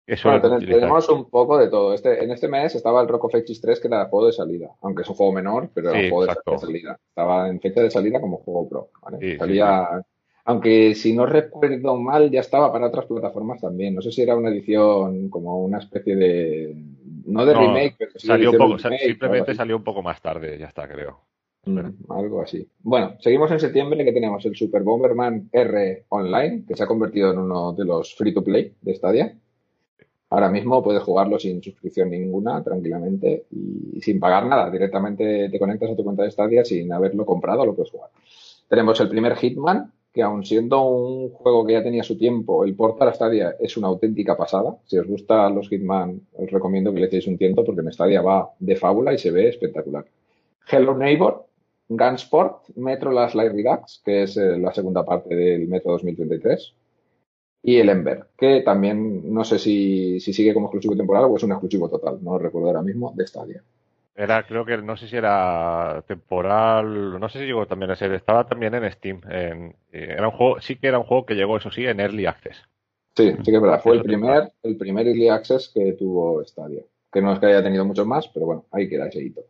que 0.07 0.67
tenemos 0.67 1.09
un 1.09 1.31
poco 1.31 1.57
de 1.59 1.69
todo. 1.69 1.95
Este, 1.95 2.23
en 2.23 2.31
este 2.31 2.49
mes 2.49 2.75
estaba 2.75 3.01
el 3.01 3.09
Rock 3.09 3.25
of 3.25 3.35
Ages 3.35 3.61
3, 3.61 3.81
que 3.81 3.89
era 3.89 4.07
juego 4.07 4.27
de 4.27 4.33
salida, 4.33 4.71
aunque 4.83 5.03
es 5.03 5.09
un 5.09 5.15
juego 5.15 5.33
menor, 5.33 5.71
pero 5.73 5.91
era 5.91 6.01
un 6.01 6.11
juego 6.11 6.27
de 6.27 6.59
salida. 6.59 6.99
Estaba 7.09 7.49
en 7.49 7.61
fecha 7.61 7.83
de 7.83 7.91
salida 7.91 8.21
como 8.21 8.39
juego 8.39 8.69
pro. 8.69 8.91
¿vale? 9.03 9.39
Salía 9.39 10.03
aunque 10.45 10.95
si 10.95 11.15
no 11.15 11.27
recuerdo 11.27 11.97
mal 11.97 12.31
ya 12.31 12.41
estaba 12.41 12.73
para 12.73 12.89
otras 12.89 13.07
plataformas 13.07 13.61
también. 13.61 13.95
No 13.95 14.03
sé 14.03 14.11
si 14.11 14.23
era 14.23 14.37
una 14.37 14.51
edición 14.51 15.29
como 15.29 15.63
una 15.63 15.79
especie 15.79 16.17
de... 16.17 16.77
No 17.27 17.47
de 17.47 17.55
remake, 17.55 17.95
pero 17.97 18.11
sí 18.17 18.27
salió 18.27 18.53
poco, 18.53 18.79
simplemente 18.79 19.55
salió 19.55 19.77
un 19.77 19.85
poco 19.85 20.03
más 20.03 20.21
tarde, 20.21 20.59
ya 20.59 20.67
está, 20.67 20.89
creo. 20.89 21.21
Mm, 21.67 22.11
algo 22.11 22.43
así. 22.43 22.67
Bueno, 22.81 23.15
seguimos 23.21 23.51
en 23.53 23.61
septiembre 23.61 24.05
que 24.05 24.13
tenemos 24.13 24.45
el 24.47 24.57
Super 24.57 24.83
Bomberman 24.83 25.51
R 25.53 26.07
Online, 26.09 26.65
que 26.67 26.75
se 26.75 26.83
ha 26.83 26.89
convertido 26.89 27.33
en 27.33 27.39
uno 27.39 27.73
de 27.73 27.85
los 27.85 28.15
free 28.15 28.35
to 28.35 28.43
play 28.43 28.75
de 28.81 28.95
Stadia. 28.95 29.37
Ahora 30.31 30.49
mismo 30.49 30.83
puedes 30.83 31.03
jugarlo 31.03 31.39
sin 31.41 31.61
suscripción 31.61 32.11
ninguna, 32.11 32.63
tranquilamente, 32.63 33.47
y 33.51 34.01
sin 34.01 34.21
pagar 34.21 34.47
nada. 34.47 34.71
Directamente 34.71 35.49
te 35.49 35.59
conectas 35.59 35.91
a 35.91 35.97
tu 35.97 36.05
cuenta 36.05 36.23
de 36.23 36.31
Stadia 36.31 36.65
sin 36.65 36.93
haberlo 36.93 37.27
comprado, 37.27 37.67
lo 37.67 37.75
puedes 37.75 37.91
jugar. 37.91 38.11
Tenemos 38.69 39.01
el 39.01 39.09
primer 39.09 39.35
Hitman, 39.35 39.93
que 40.13 40.23
aun 40.23 40.45
siendo 40.45 40.83
un 40.83 41.31
juego 41.31 41.67
que 41.67 41.73
ya 41.73 41.83
tenía 41.83 42.05
su 42.05 42.17
tiempo, 42.17 42.65
el 42.65 42.75
port 42.77 42.97
para 42.97 43.13
Stadia 43.13 43.57
es 43.59 43.77
una 43.77 43.89
auténtica 43.89 44.37
pasada. 44.37 44.77
Si 44.87 44.97
os 44.99 45.07
gustan 45.09 45.55
los 45.57 45.69
Hitman, 45.69 46.21
os 46.33 46.51
recomiendo 46.51 46.93
que 46.93 47.01
le 47.01 47.07
echéis 47.07 47.27
un 47.27 47.37
tiento 47.37 47.65
porque 47.65 47.81
en 47.81 47.93
Stadia 47.93 48.23
va 48.23 48.51
de 48.59 48.77
fábula 48.77 49.13
y 49.13 49.19
se 49.19 49.33
ve 49.33 49.49
espectacular. 49.49 50.05
Hello 50.71 50.97
Neighbor, 50.97 51.47
Gunsport, 51.89 52.69
Metro 52.77 53.11
Last 53.11 53.35
Light 53.35 53.53
Redux, 53.53 54.01
que 54.05 54.23
es 54.23 54.37
eh, 54.37 54.57
la 54.59 54.73
segunda 54.73 55.05
parte 55.05 55.35
del 55.35 55.67
Metro 55.67 55.91
2033, 55.93 56.75
y 57.63 57.77
el 57.77 57.89
Ember, 57.89 58.27
que 58.39 58.63
también 58.63 59.33
no 59.33 59.45
sé 59.45 59.59
si, 59.59 60.19
si 60.21 60.33
sigue 60.33 60.55
como 60.55 60.67
exclusivo 60.67 60.97
temporal 60.97 61.25
o 61.25 61.37
es 61.37 61.43
un 61.43 61.53
exclusivo 61.53 61.89
total, 61.89 62.19
no 62.23 62.33
lo 62.33 62.39
recuerdo 62.39 62.69
ahora 62.69 62.83
mismo, 62.83 63.13
de 63.15 63.27
Stadia. 63.27 63.63
Era, 64.15 64.47
creo 64.47 64.65
que 64.65 64.77
no 64.79 64.97
sé 64.97 65.09
si 65.09 65.17
era 65.17 66.05
temporal, 66.07 67.19
no 67.19 67.29
sé 67.29 67.39
si 67.39 67.47
llegó 67.47 67.67
también 67.67 67.91
a 67.91 67.97
ser, 67.97 68.13
estaba 68.13 68.47
también 68.47 68.75
en 68.75 68.91
Steam. 68.93 69.21
En, 69.31 69.75
eh, 69.93 70.15
era 70.17 70.29
un 70.29 70.35
juego, 70.35 70.61
sí 70.61 70.77
que 70.77 70.89
era 70.89 70.99
un 70.99 71.07
juego 71.07 71.25
que 71.25 71.35
llegó, 71.35 71.57
eso 71.57 71.71
sí, 71.71 71.87
en 71.87 72.01
Early 72.01 72.27
Access. 72.27 72.57
Sí, 73.17 73.33
sí 73.33 73.51
que 73.51 73.57
es 73.57 73.63
verdad. 73.63 73.81
Fue 73.83 73.97
el 73.97 74.03
primer, 74.03 74.53
el 74.63 74.77
primer 74.77 75.07
Early 75.07 75.29
Access 75.29 75.71
que 75.75 75.95
tuvo 75.95 76.45
Stadia. 76.45 76.83
Que 77.11 77.23
no 77.23 77.33
es 77.33 77.39
que 77.39 77.47
haya 77.47 77.63
tenido 77.63 77.85
muchos 77.85 78.07
más, 78.07 78.29
pero 78.29 78.47
bueno, 78.47 78.67
ahí 78.73 78.89
queda 78.89 79.09
ese 79.09 79.23
hito. 79.23 79.41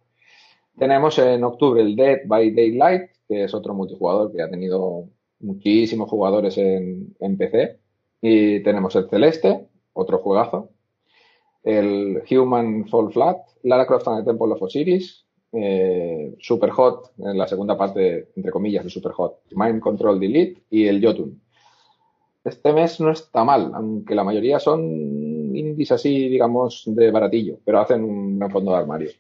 Tenemos 0.79 1.19
en 1.19 1.43
octubre 1.43 1.83
el 1.83 1.97
Dead 1.97 2.21
by 2.25 2.53
Daylight, 2.53 3.11
que 3.27 3.45
es 3.45 3.55
otro 3.55 3.75
multijugador 3.75 4.33
que 4.33 4.41
ha 4.41 4.49
tenido 4.49 5.09
muchísimos 5.41 6.09
jugadores 6.09 6.57
en, 6.59 7.17
en 7.19 7.37
PC. 7.37 7.80
Y 8.21 8.63
tenemos 8.63 8.95
el 8.97 9.09
Celeste, 9.09 9.69
otro 9.93 10.19
juegazo, 10.19 10.71
el 11.63 12.23
Human 12.31 12.87
Fall 12.89 13.13
Flat, 13.13 13.39
Lara 13.63 13.87
Croft 13.87 14.09
and 14.09 14.25
the 14.25 14.31
Temple 14.31 14.53
of 14.53 14.63
Osiris, 14.63 15.27
eh, 15.53 16.35
Super 16.39 16.71
Hot, 16.71 17.13
en 17.19 17.37
la 17.37 17.49
segunda 17.49 17.77
parte, 17.77 18.29
entre 18.37 18.53
comillas, 18.53 18.85
de 18.85 18.91
Super 18.91 19.13
Hot, 19.13 19.41
Mind 19.53 19.81
Control 19.81 20.21
Delete 20.21 20.63
y 20.71 20.87
el 20.87 21.05
Jotun. 21.05 21.41
Este 22.45 22.73
mes 22.73 23.01
no 23.01 23.11
está 23.11 23.45
mal, 23.45 23.73
aunque 23.75 24.15
la 24.15 24.25
mayoría 24.25 24.59
son 24.59 24.81
indies 25.55 25.93
así, 25.93 26.29
digamos, 26.29 26.85
de 26.87 27.11
baratillo, 27.11 27.59
pero 27.65 27.81
hacen 27.81 28.03
un 28.05 28.51
fondo 28.51 28.73
de 28.73 28.79
armario. 28.79 29.11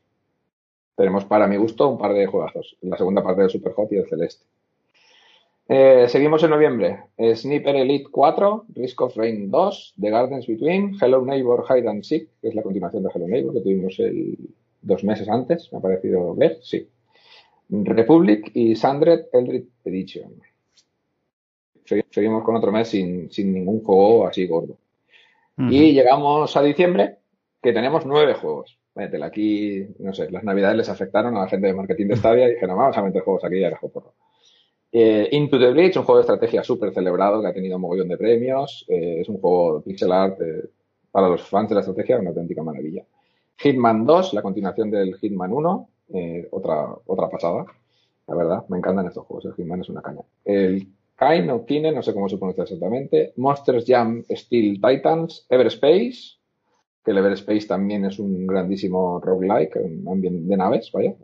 Tenemos, 0.96 1.24
para 1.24 1.46
mi 1.46 1.56
gusto, 1.56 1.88
un 1.88 1.98
par 1.98 2.14
de 2.14 2.26
juegazos. 2.26 2.76
La 2.82 2.96
segunda 2.96 3.22
parte 3.22 3.42
del 3.42 3.50
Super 3.50 3.72
Hot 3.72 3.92
y 3.92 3.96
el 3.96 4.08
Celeste. 4.08 4.44
Eh, 5.72 6.08
seguimos 6.08 6.42
en 6.42 6.50
noviembre. 6.50 7.04
Sniper 7.16 7.76
Elite 7.76 8.08
4, 8.10 8.64
Risk 8.74 9.00
of 9.02 9.16
Rain 9.16 9.52
2, 9.52 9.94
The 10.00 10.10
Gardens 10.10 10.48
Between, 10.48 10.96
Hello 11.00 11.24
Neighbor 11.24 11.64
Hide 11.68 11.88
and 11.88 12.02
Seek, 12.02 12.28
que 12.40 12.48
es 12.48 12.56
la 12.56 12.62
continuación 12.62 13.04
de 13.04 13.10
Hello 13.14 13.28
Neighbor 13.28 13.54
que 13.54 13.60
tuvimos 13.60 13.96
el, 14.00 14.36
dos 14.82 15.04
meses 15.04 15.28
antes, 15.28 15.72
me 15.72 15.78
ha 15.78 15.80
parecido 15.80 16.34
ver, 16.34 16.58
sí. 16.62 16.88
Republic 17.68 18.50
y 18.52 18.74
Sandred 18.74 19.26
Eldritch 19.32 19.68
Edition. 19.84 20.42
Seguimos 22.10 22.42
con 22.42 22.56
otro 22.56 22.72
mes 22.72 22.88
sin, 22.88 23.28
ningún 23.36 23.82
juego 23.84 24.26
así 24.26 24.46
gordo. 24.48 24.76
Y 25.56 25.92
llegamos 25.92 26.56
a 26.56 26.62
diciembre, 26.62 27.18
que 27.62 27.72
tenemos 27.72 28.06
nueve 28.06 28.34
juegos. 28.34 28.78
Métela 28.94 29.26
aquí, 29.26 29.86
no 29.98 30.14
sé, 30.14 30.30
las 30.30 30.42
navidades 30.42 30.78
les 30.78 30.88
afectaron 30.88 31.36
a 31.36 31.42
la 31.42 31.48
gente 31.48 31.66
de 31.66 31.74
marketing 31.74 32.06
de 32.06 32.16
Stadia 32.16 32.48
y 32.48 32.54
dijeron, 32.54 32.76
vamos 32.76 32.96
a 32.96 33.02
meter 33.02 33.22
juegos 33.22 33.44
aquí 33.44 33.58
y 33.58 33.64
a 33.64 33.70
porro. 33.70 34.14
Eh, 34.92 35.28
Into 35.32 35.58
the 35.58 35.70
Breach, 35.70 35.96
un 35.96 36.04
juego 36.04 36.18
de 36.18 36.22
estrategia 36.22 36.64
súper 36.64 36.92
celebrado 36.92 37.40
que 37.40 37.46
ha 37.46 37.52
tenido 37.52 37.76
un 37.76 37.82
mogollón 37.82 38.08
de 38.08 38.16
premios. 38.16 38.84
Eh, 38.88 39.20
es 39.20 39.28
un 39.28 39.38
juego 39.40 39.82
pixel 39.82 40.10
art 40.10 40.40
eh, 40.40 40.68
para 41.10 41.28
los 41.28 41.42
fans 41.42 41.68
de 41.68 41.76
la 41.76 41.80
estrategia, 41.80 42.18
una 42.18 42.30
auténtica 42.30 42.62
maravilla. 42.62 43.04
Hitman 43.56 44.04
2, 44.04 44.34
la 44.34 44.42
continuación 44.42 44.90
del 44.90 45.16
Hitman 45.16 45.52
1, 45.52 45.88
otra, 46.50 46.88
otra 47.06 47.28
pasada. 47.28 47.66
La 48.26 48.34
verdad, 48.34 48.64
me 48.68 48.78
encantan 48.78 49.06
estos 49.06 49.26
juegos. 49.26 49.44
El 49.44 49.54
Hitman 49.54 49.80
es 49.80 49.88
una 49.90 50.00
caña. 50.00 50.22
El 50.44 50.88
Kain 51.14 51.50
o 51.50 51.66
Kine, 51.66 51.92
no 51.92 52.02
sé 52.02 52.14
cómo 52.14 52.28
se 52.28 52.38
pronuncia 52.38 52.62
exactamente. 52.62 53.34
Monsters 53.36 53.84
Jam 53.86 54.24
Steel 54.30 54.80
Titans. 54.80 55.46
Everspace, 55.50 56.38
que 57.04 57.10
el 57.10 57.18
Everspace 57.18 57.66
también 57.66 58.06
es 58.06 58.18
un 58.18 58.46
grandísimo 58.46 59.20
roguelike, 59.20 59.74
de 59.74 60.56
naves, 60.56 60.90
vaya. 60.92 61.14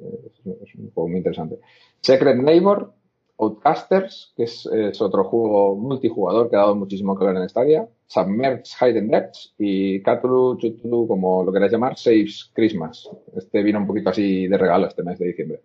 es 0.62 0.74
un 0.74 0.90
juego 0.90 1.08
muy 1.08 1.18
interesante. 1.18 1.58
Secret 2.02 2.36
Neighbor, 2.36 2.92
Outcasters, 3.38 4.32
que 4.36 4.44
es, 4.44 4.66
otro 5.00 5.24
juego 5.24 5.76
multijugador 5.76 6.48
que 6.48 6.56
ha 6.56 6.60
dado 6.60 6.74
muchísimo 6.74 7.18
que 7.18 7.24
ver 7.24 7.36
en 7.36 7.48
Stadia, 7.48 7.88
Submerged 8.06 8.64
Hidden 8.80 9.08
Depths 9.08 9.54
y 9.58 10.00
Cthulhu, 10.02 10.56
Chutulu, 10.58 11.06
como 11.06 11.44
lo 11.44 11.52
queráis 11.52 11.72
llamar, 11.72 11.98
Saves 11.98 12.50
Christmas. 12.54 13.10
Este 13.36 13.62
vino 13.62 13.78
un 13.78 13.86
poquito 13.86 14.10
así 14.10 14.46
de 14.48 14.56
regalo 14.56 14.86
este 14.86 15.02
mes 15.02 15.18
de 15.18 15.26
diciembre. 15.26 15.60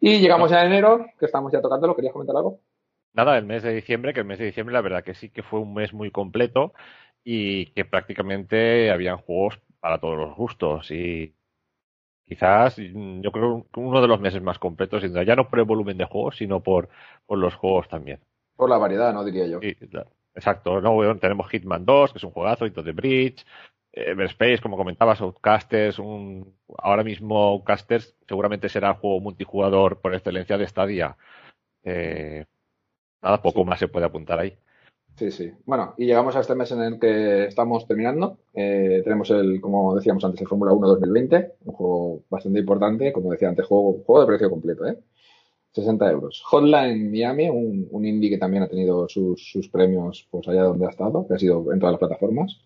Y 0.00 0.20
llegamos 0.20 0.50
ya 0.50 0.60
a 0.60 0.66
enero, 0.66 1.06
que 1.18 1.26
estamos 1.26 1.52
ya 1.52 1.60
tocándolo. 1.60 1.96
¿Querías 1.96 2.12
comentar 2.12 2.36
algo? 2.36 2.60
Nada, 3.14 3.38
el 3.38 3.46
mes 3.46 3.62
de 3.62 3.74
diciembre, 3.74 4.12
que 4.12 4.20
el 4.20 4.26
mes 4.26 4.38
de 4.38 4.44
diciembre 4.44 4.74
la 4.74 4.82
verdad 4.82 5.02
que 5.02 5.14
sí 5.14 5.30
que 5.30 5.42
fue 5.42 5.58
un 5.58 5.72
mes 5.74 5.92
muy 5.94 6.10
completo 6.10 6.74
y 7.24 7.66
que 7.72 7.84
prácticamente 7.84 8.90
habían 8.90 9.16
juegos 9.16 9.58
para 9.80 9.98
todos 9.98 10.16
los 10.16 10.36
gustos 10.36 10.90
y 10.90 11.34
quizás 12.26 12.76
yo 12.76 13.32
creo 13.32 13.66
uno 13.76 14.00
de 14.02 14.08
los 14.08 14.20
meses 14.20 14.42
más 14.42 14.58
completos, 14.58 15.02
ya 15.02 15.36
no 15.36 15.48
por 15.48 15.58
el 15.58 15.64
volumen 15.64 15.96
de 15.96 16.04
juegos, 16.04 16.36
sino 16.36 16.60
por, 16.60 16.88
por 17.26 17.38
los 17.38 17.54
juegos 17.54 17.88
también. 17.88 18.20
Por 18.56 18.70
la 18.70 18.78
variedad, 18.78 19.12
¿no? 19.12 19.24
Diría 19.24 19.46
yo. 19.46 19.60
exacto. 20.34 20.80
¿no? 20.80 21.16
tenemos 21.18 21.48
Hitman 21.48 21.84
2, 21.84 22.12
que 22.12 22.18
es 22.18 22.24
un 22.24 22.32
juegazo, 22.32 22.66
Into 22.66 22.82
the 22.82 22.92
Bridge, 22.92 23.44
Everspace, 23.92 24.60
como 24.60 24.76
comentabas, 24.76 25.20
Outcasters, 25.20 25.98
un, 25.98 26.54
ahora 26.78 27.02
mismo 27.02 27.38
Outcasters 27.38 28.14
seguramente 28.28 28.68
será 28.68 28.90
el 28.90 28.96
juego 28.96 29.20
multijugador 29.20 30.00
por 30.00 30.14
excelencia 30.14 30.58
de 30.58 30.66
Stadia. 30.66 31.16
Eh, 31.82 32.44
nada, 33.22 33.40
poco 33.40 33.64
más 33.64 33.78
se 33.78 33.88
puede 33.88 34.06
apuntar 34.06 34.38
ahí. 34.38 34.58
Sí, 35.16 35.30
sí. 35.30 35.50
Bueno, 35.64 35.94
y 35.96 36.04
llegamos 36.04 36.36
a 36.36 36.40
este 36.40 36.54
mes 36.54 36.70
en 36.72 36.82
el 36.82 36.98
que 37.00 37.44
estamos 37.46 37.86
terminando. 37.86 38.38
Eh, 38.52 39.00
tenemos 39.02 39.30
el, 39.30 39.62
como 39.62 39.94
decíamos 39.94 40.22
antes, 40.24 40.42
el 40.42 40.46
Fórmula 40.46 40.72
1 40.74 40.88
2020, 40.88 41.54
un 41.64 41.72
juego 41.72 42.22
bastante 42.28 42.58
importante, 42.60 43.12
como 43.14 43.32
decía 43.32 43.48
antes, 43.48 43.64
juego, 43.64 44.02
juego 44.04 44.20
de 44.20 44.26
precio 44.26 44.50
completo, 44.50 44.86
¿eh? 44.86 44.98
60 45.72 46.10
euros. 46.10 46.42
Hotline 46.44 47.10
Miami, 47.10 47.48
un, 47.48 47.88
un 47.90 48.04
indie 48.04 48.28
que 48.28 48.38
también 48.38 48.62
ha 48.62 48.68
tenido 48.68 49.08
sus, 49.08 49.50
sus, 49.50 49.68
premios 49.68 50.26
pues 50.30 50.48
allá 50.48 50.64
donde 50.64 50.86
ha 50.86 50.90
estado, 50.90 51.26
que 51.26 51.34
ha 51.34 51.38
sido 51.38 51.72
en 51.72 51.78
todas 51.78 51.92
las 51.92 52.00
plataformas. 52.00 52.60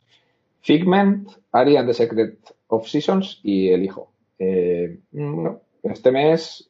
Figment, 0.60 1.28
Ari 1.52 1.76
and 1.76 1.88
the 1.88 1.94
Secret 1.94 2.38
of 2.68 2.88
Seasons 2.88 3.40
y 3.44 3.68
El 3.68 3.84
Hijo. 3.84 4.10
Eh, 4.38 4.98
este 5.84 6.10
mes 6.10 6.68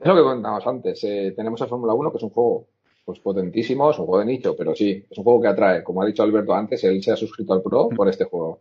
es 0.00 0.06
lo 0.06 0.14
que 0.14 0.22
comentábamos 0.22 0.66
antes. 0.66 1.02
Eh, 1.04 1.32
tenemos 1.34 1.60
el 1.60 1.68
Fórmula 1.68 1.94
1, 1.94 2.10
que 2.10 2.16
es 2.18 2.22
un 2.22 2.30
juego 2.30 2.66
pues 3.04 3.18
potentísimo, 3.20 3.90
es 3.90 3.98
un 3.98 4.06
juego 4.06 4.20
de 4.20 4.26
nicho, 4.26 4.54
pero 4.56 4.74
sí, 4.74 5.04
es 5.10 5.18
un 5.18 5.24
juego 5.24 5.40
que 5.40 5.48
atrae. 5.48 5.82
Como 5.82 6.02
ha 6.02 6.06
dicho 6.06 6.22
Alberto 6.22 6.54
antes, 6.54 6.84
él 6.84 7.02
se 7.02 7.12
ha 7.12 7.16
suscrito 7.16 7.52
al 7.52 7.62
Pro 7.62 7.88
por 7.88 8.08
este 8.08 8.24
juego. 8.24 8.60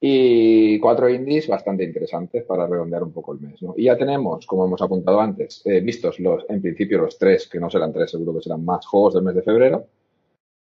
Y 0.00 0.80
cuatro 0.80 1.08
indies 1.08 1.46
bastante 1.46 1.84
interesantes 1.84 2.44
para 2.44 2.66
redondear 2.66 3.04
un 3.04 3.12
poco 3.12 3.32
el 3.32 3.40
mes. 3.40 3.62
¿no? 3.62 3.74
Y 3.76 3.84
ya 3.84 3.96
tenemos, 3.96 4.46
como 4.46 4.64
hemos 4.64 4.82
apuntado 4.82 5.20
antes, 5.20 5.62
eh, 5.64 5.80
vistos 5.80 6.18
los, 6.18 6.44
en 6.48 6.60
principio 6.60 6.98
los 6.98 7.16
tres, 7.16 7.48
que 7.48 7.60
no 7.60 7.70
serán 7.70 7.92
tres, 7.92 8.10
seguro 8.10 8.34
que 8.34 8.42
serán 8.42 8.64
más 8.64 8.84
juegos 8.84 9.14
del 9.14 9.22
mes 9.22 9.36
de 9.36 9.42
febrero. 9.42 9.86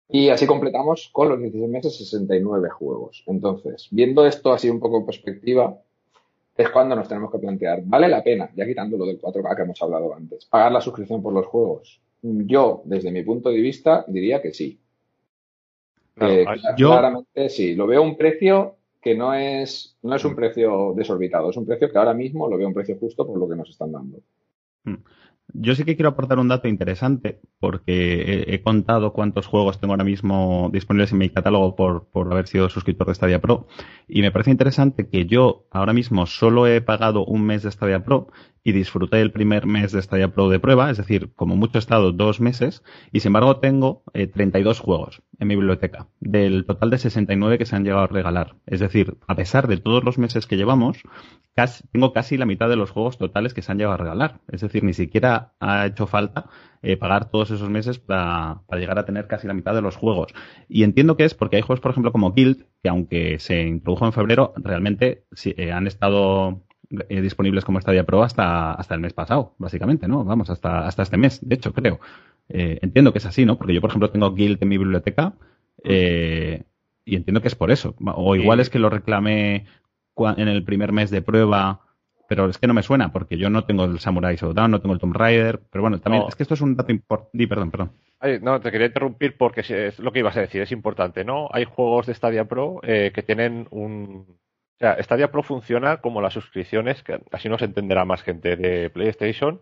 Y 0.09 0.29
así 0.29 0.45
completamos 0.45 1.09
con 1.13 1.29
los 1.29 1.39
16 1.39 1.69
meses 1.69 1.95
69 1.97 2.69
juegos. 2.69 3.23
Entonces, 3.27 3.87
viendo 3.91 4.25
esto 4.25 4.51
así 4.51 4.69
un 4.69 4.79
poco 4.79 4.97
en 4.97 5.05
perspectiva, 5.05 5.79
es 6.57 6.69
cuando 6.71 6.95
nos 6.95 7.07
tenemos 7.07 7.31
que 7.31 7.39
plantear, 7.39 7.81
¿vale 7.85 8.09
la 8.09 8.21
pena, 8.21 8.49
ya 8.53 8.65
quitando 8.65 8.97
lo 8.97 9.05
del 9.05 9.21
4K 9.21 9.55
que 9.55 9.61
hemos 9.61 9.81
hablado 9.81 10.13
antes, 10.13 10.45
pagar 10.45 10.73
la 10.73 10.81
suscripción 10.81 11.23
por 11.23 11.31
los 11.31 11.45
juegos? 11.45 12.01
Yo, 12.21 12.81
desde 12.85 13.11
mi 13.11 13.23
punto 13.23 13.49
de 13.49 13.61
vista, 13.61 14.05
diría 14.07 14.41
que 14.41 14.53
sí. 14.53 14.79
yo... 16.77 16.89
Claramente 16.89 17.49
sí. 17.49 17.75
Lo 17.75 17.87
veo 17.87 18.01
un 18.01 18.17
precio 18.17 18.75
que 19.01 19.15
no 19.15 19.33
es, 19.33 19.97
no 20.01 20.15
es 20.15 20.25
un 20.25 20.35
precio 20.35 20.93
desorbitado, 20.95 21.49
es 21.49 21.57
un 21.57 21.65
precio 21.65 21.89
que 21.89 21.97
ahora 21.97 22.13
mismo 22.13 22.49
lo 22.49 22.57
veo 22.57 22.67
un 22.67 22.73
precio 22.73 22.97
justo 22.97 23.25
por 23.25 23.37
lo 23.37 23.47
que 23.47 23.55
nos 23.55 23.69
están 23.69 23.91
dando. 23.91 24.19
Yo 25.53 25.73
sí 25.73 25.83
que 25.83 25.95
quiero 25.95 26.09
aportar 26.09 26.37
un 26.39 26.47
dato 26.47 26.67
interesante, 26.67 27.41
porque 27.59 28.45
he, 28.47 28.61
contado 28.61 29.13
cuántos 29.13 29.47
juegos 29.47 29.79
tengo 29.79 29.93
ahora 29.93 30.03
mismo 30.03 30.69
disponibles 30.71 31.11
en 31.11 31.17
mi 31.17 31.29
catálogo 31.29 31.75
por, 31.75 32.07
por, 32.09 32.31
haber 32.31 32.47
sido 32.47 32.69
suscriptor 32.69 33.07
de 33.07 33.15
Stadia 33.15 33.41
Pro, 33.41 33.67
y 34.07 34.21
me 34.21 34.31
parece 34.31 34.51
interesante 34.51 35.09
que 35.09 35.25
yo 35.25 35.65
ahora 35.71 35.93
mismo 35.93 36.25
solo 36.27 36.67
he 36.67 36.81
pagado 36.81 37.25
un 37.25 37.45
mes 37.45 37.63
de 37.63 37.71
Stadia 37.71 38.03
Pro 38.03 38.27
y 38.63 38.73
disfruté 38.73 39.21
el 39.21 39.31
primer 39.31 39.65
mes 39.65 39.91
de 39.91 40.01
Stadia 40.01 40.33
Pro 40.33 40.49
de 40.49 40.59
prueba, 40.59 40.91
es 40.91 40.97
decir, 40.97 41.31
como 41.35 41.55
mucho 41.55 41.77
he 41.77 41.79
estado 41.79 42.11
dos 42.11 42.39
meses, 42.39 42.83
y 43.11 43.21
sin 43.21 43.29
embargo 43.29 43.57
tengo 43.57 44.03
32 44.13 44.77
eh, 44.77 44.81
juegos 44.83 45.23
en 45.39 45.47
mi 45.47 45.55
biblioteca, 45.55 46.07
del 46.19 46.65
total 46.65 46.91
de 46.91 46.99
69 46.99 47.57
que 47.57 47.65
se 47.65 47.75
han 47.75 47.83
llegado 47.83 48.03
a 48.03 48.07
regalar. 48.07 48.55
Es 48.67 48.79
decir, 48.81 49.17
a 49.27 49.35
pesar 49.35 49.67
de 49.67 49.77
todos 49.77 50.03
los 50.03 50.17
meses 50.17 50.45
que 50.45 50.57
llevamos, 50.57 51.01
tengo 51.91 52.13
casi 52.13 52.37
la 52.37 52.45
mitad 52.45 52.69
de 52.69 52.75
los 52.75 52.91
juegos 52.91 53.17
totales 53.17 53.53
que 53.53 53.61
se 53.61 53.71
han 53.71 53.77
llegado 53.77 53.95
a 53.95 53.97
regalar. 53.97 54.39
Es 54.47 54.61
decir, 54.61 54.83
ni 54.83 54.93
siquiera 54.93 55.38
ha 55.59 55.85
hecho 55.85 56.07
falta 56.07 56.49
eh, 56.81 56.95
pagar 56.95 57.29
todos 57.29 57.51
esos 57.51 57.69
meses 57.69 57.99
para, 57.99 58.61
llegar 58.71 58.97
a 58.99 59.05
tener 59.05 59.27
casi 59.27 59.47
la 59.47 59.53
mitad 59.53 59.73
de 59.73 59.81
los 59.81 59.97
juegos. 59.97 60.33
Y 60.69 60.83
entiendo 60.83 61.17
que 61.17 61.25
es 61.25 61.33
porque 61.33 61.57
hay 61.57 61.61
juegos, 61.61 61.81
por 61.81 61.91
ejemplo, 61.91 62.13
como 62.13 62.31
Guild, 62.31 62.65
que 62.81 62.89
aunque 62.89 63.37
se 63.39 63.63
introdujo 63.63 64.05
en 64.05 64.13
febrero, 64.13 64.53
realmente 64.55 65.25
eh, 65.43 65.71
han 65.73 65.87
estado 65.87 66.61
eh, 67.09 67.21
disponibles 67.21 67.65
como 67.65 67.81
Stadia 67.81 68.05
Pro 68.05 68.23
hasta, 68.23 68.71
hasta 68.73 68.95
el 68.95 69.01
mes 69.01 69.11
pasado, 69.11 69.55
básicamente, 69.57 70.07
¿no? 70.07 70.23
Vamos, 70.23 70.49
hasta, 70.49 70.87
hasta 70.87 71.03
este 71.03 71.17
mes, 71.17 71.39
de 71.47 71.55
hecho, 71.55 71.73
creo. 71.73 71.99
Entiendo 72.51 73.11
que 73.11 73.19
es 73.19 73.25
así, 73.27 73.45
¿no? 73.45 73.59
Porque 73.59 73.75
yo, 73.75 73.81
por 73.81 73.91
ejemplo, 73.91 74.09
tengo 74.09 74.33
Guild 74.33 74.57
en 74.61 74.69
mi 74.69 74.79
biblioteca 74.79 75.33
y 75.83 77.15
entiendo 77.15 77.41
que 77.41 77.47
es 77.47 77.53
por 77.53 77.69
eso. 77.69 77.93
O 78.15 78.35
igual 78.35 78.59
es 78.59 78.71
que 78.71 78.79
lo 78.79 78.89
reclamé 78.89 79.65
en 80.17 80.47
el 80.47 80.63
primer 80.63 80.91
mes 80.91 81.11
de 81.11 81.21
prueba, 81.21 81.81
pero 82.29 82.47
es 82.47 82.57
que 82.57 82.67
no 82.67 82.73
me 82.73 82.83
suena, 82.83 83.11
porque 83.11 83.37
yo 83.37 83.49
no 83.49 83.65
tengo 83.65 83.83
el 83.83 83.99
Samurai 83.99 84.37
Showdown, 84.37 84.71
no 84.71 84.79
tengo 84.79 84.93
el 84.93 85.01
Tomb 85.01 85.15
Raider, 85.15 85.59
pero 85.69 85.81
bueno, 85.81 85.99
también 85.99 86.23
es 86.27 86.35
que 86.35 86.43
esto 86.43 86.53
es 86.53 86.61
un 86.61 86.75
dato 86.77 86.91
importante. 86.91 87.47
Perdón, 87.47 87.71
perdón. 87.71 87.91
no, 88.41 88.61
te 88.61 88.71
quería 88.71 88.87
interrumpir 88.87 89.35
porque 89.37 89.61
es 89.61 89.99
lo 89.99 90.13
que 90.13 90.19
ibas 90.19 90.37
a 90.37 90.41
decir, 90.41 90.61
es 90.61 90.71
importante, 90.71 91.25
¿no? 91.25 91.49
Hay 91.51 91.65
juegos 91.65 92.05
de 92.05 92.13
Stadia 92.13 92.45
Pro 92.45 92.79
que 92.81 93.23
tienen 93.25 93.67
un 93.71 94.39
o 94.75 94.79
sea, 94.79 95.03
Stadia 95.03 95.29
Pro 95.29 95.43
funciona 95.43 95.97
como 95.97 96.21
las 96.21 96.33
suscripciones, 96.33 97.03
que 97.03 97.19
así 97.33 97.49
nos 97.49 97.61
entenderá 97.61 98.05
más 98.05 98.23
gente 98.23 98.55
de 98.55 98.89
PlayStation 98.89 99.61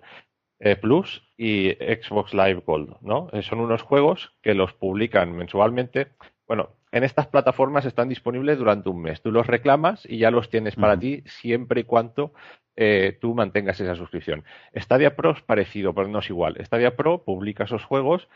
eh, 0.60 0.76
Plus 0.76 1.24
y 1.36 1.72
Xbox 1.72 2.36
Live 2.36 2.62
Gold, 2.66 2.98
¿no? 3.02 3.28
Eh, 3.34 3.42
son 3.42 3.60
unos 3.60 3.82
juegos 3.82 4.36
que 4.44 4.54
los 4.54 4.74
publican 4.74 5.36
mensualmente. 5.36 6.10
Bueno, 6.48 6.77
en 6.92 7.04
estas 7.04 7.28
plataformas 7.28 7.86
están 7.86 8.10
disponibles 8.10 8.58
durante 8.58 8.90
un 8.90 9.02
mes. 9.02 9.22
Tú 9.22 9.32
los 9.32 9.48
reclamas 9.48 10.06
y 10.10 10.20
ya 10.20 10.32
los 10.32 10.50
tienes 10.50 10.76
para 10.76 10.98
ti 10.98 11.24
siempre 11.26 11.82
y 11.82 11.84
cuando 11.84 12.34
eh, 12.76 13.18
tú 13.20 13.34
mantengas 13.34 13.80
esa 13.80 13.96
suscripción. 13.96 14.44
Stadia 14.76 15.16
Pro 15.16 15.32
es 15.32 15.42
parecido, 15.42 15.94
pero 15.94 16.08
no 16.08 16.20
es 16.20 16.30
igual. 16.30 16.58
Stadia 16.64 16.96
Pro 16.96 17.24
publica 17.24 17.66
esos 17.66 17.84
juegos 17.84 18.28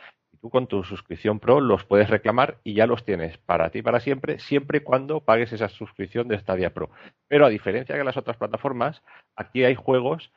tú 0.41 0.49
con 0.49 0.67
tu 0.67 0.83
suscripción 0.83 1.39
Pro 1.39 1.61
los 1.61 1.85
puedes 1.85 2.09
reclamar 2.09 2.57
y 2.63 2.73
ya 2.73 2.87
los 2.87 3.05
tienes 3.05 3.37
para 3.37 3.69
ti 3.69 3.81
para 3.81 3.99
siempre, 3.99 4.39
siempre 4.39 4.79
y 4.79 4.81
cuando 4.81 5.21
pagues 5.21 5.53
esa 5.53 5.69
suscripción 5.69 6.27
de 6.27 6.39
Stadia 6.39 6.73
Pro. 6.73 6.89
Pero 7.27 7.45
a 7.45 7.49
diferencia 7.49 7.95
de 7.95 8.03
las 8.03 8.17
otras 8.17 8.37
plataformas, 8.37 9.03
aquí 9.35 9.63
hay 9.63 9.75
juegos 9.75 10.31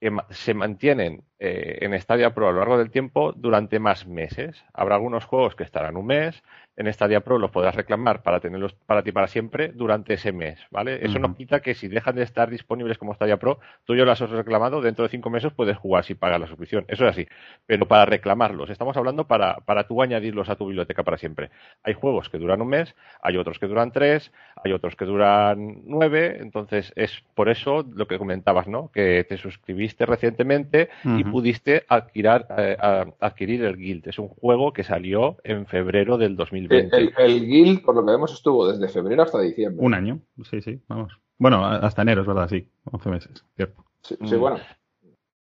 que 0.00 0.16
se 0.30 0.54
mantienen 0.54 1.24
eh, 1.38 1.78
en 1.82 2.00
Stadia 2.00 2.32
Pro 2.32 2.48
a 2.48 2.52
lo 2.52 2.58
largo 2.58 2.78
del 2.78 2.90
tiempo 2.90 3.32
durante 3.32 3.78
más 3.80 4.06
meses. 4.06 4.64
Habrá 4.72 4.94
algunos 4.94 5.26
juegos 5.26 5.56
que 5.56 5.64
estarán 5.64 5.96
un 5.96 6.06
mes, 6.06 6.42
en 6.80 6.90
Stadia 6.92 7.20
Pro 7.20 7.38
los 7.38 7.50
podrás 7.50 7.74
reclamar 7.74 8.22
para 8.22 8.40
tenerlos 8.40 8.72
para 8.72 9.02
ti 9.02 9.12
para 9.12 9.26
siempre 9.26 9.68
durante 9.68 10.14
ese 10.14 10.32
mes, 10.32 10.58
¿vale? 10.70 11.04
Eso 11.04 11.18
no 11.18 11.36
quita 11.36 11.60
que 11.60 11.74
si 11.74 11.88
dejan 11.88 12.16
de 12.16 12.22
estar 12.22 12.48
disponibles 12.48 12.96
como 12.96 13.12
Stadia 13.12 13.36
Pro, 13.36 13.60
tú 13.84 13.94
ya 13.94 14.06
los 14.06 14.20
has 14.20 14.30
reclamado, 14.30 14.80
dentro 14.80 15.02
de 15.02 15.10
cinco 15.10 15.28
meses 15.28 15.52
puedes 15.52 15.76
jugar 15.76 16.04
si 16.04 16.14
pagas 16.14 16.40
la 16.40 16.46
suscripción. 16.46 16.86
Eso 16.88 17.04
es 17.04 17.10
así. 17.10 17.28
Pero 17.66 17.86
para 17.86 18.06
reclamarlos, 18.06 18.70
estamos 18.70 18.96
hablando 18.96 19.26
para, 19.26 19.56
para 19.56 19.86
tú 19.86 20.00
añadirlos 20.00 20.48
a 20.48 20.56
tu 20.56 20.68
biblioteca 20.68 21.02
para 21.02 21.18
siempre. 21.18 21.50
Hay 21.82 21.92
juegos 21.92 22.30
que 22.30 22.38
duran 22.38 22.62
un 22.62 22.68
mes, 22.68 22.96
hay 23.20 23.36
otros 23.36 23.58
que 23.58 23.66
duran 23.66 23.92
tres, 23.92 24.32
hay 24.64 24.72
otros 24.72 24.96
que 24.96 25.04
duran 25.04 25.82
nueve, 25.84 26.38
entonces 26.40 26.94
es 26.96 27.22
por 27.34 27.50
eso 27.50 27.86
lo 27.94 28.08
que 28.08 28.16
comentabas, 28.16 28.68
¿no? 28.68 28.90
Que 28.90 29.24
te 29.24 29.36
suscribiste 29.36 30.06
recientemente 30.06 30.88
y 31.04 31.24
pudiste 31.24 31.84
adquirir, 31.88 32.46
eh, 32.56 32.78
adquirir 33.20 33.64
el 33.64 33.76
Guild. 33.76 34.08
Es 34.08 34.18
un 34.18 34.28
juego 34.28 34.72
que 34.72 34.82
salió 34.82 35.36
en 35.44 35.66
febrero 35.66 36.16
del 36.16 36.36
2020 36.36 36.69
el, 36.70 37.46
Guild, 37.46 37.82
por 37.82 37.94
lo 37.94 38.04
que 38.04 38.12
vemos, 38.12 38.32
estuvo 38.32 38.66
desde 38.66 38.88
febrero 38.88 39.22
hasta 39.22 39.40
diciembre. 39.40 39.84
Un 39.84 39.94
año, 39.94 40.20
sí, 40.48 40.60
sí, 40.60 40.80
vamos. 40.88 41.18
Bueno, 41.38 41.64
hasta 41.64 42.02
enero, 42.02 42.20
es 42.20 42.26
verdad, 42.26 42.48
sí, 42.48 42.68
11 42.84 43.08
meses, 43.10 43.44
cierto. 43.56 43.84
Sí, 44.02 44.16
bueno. 44.36 44.58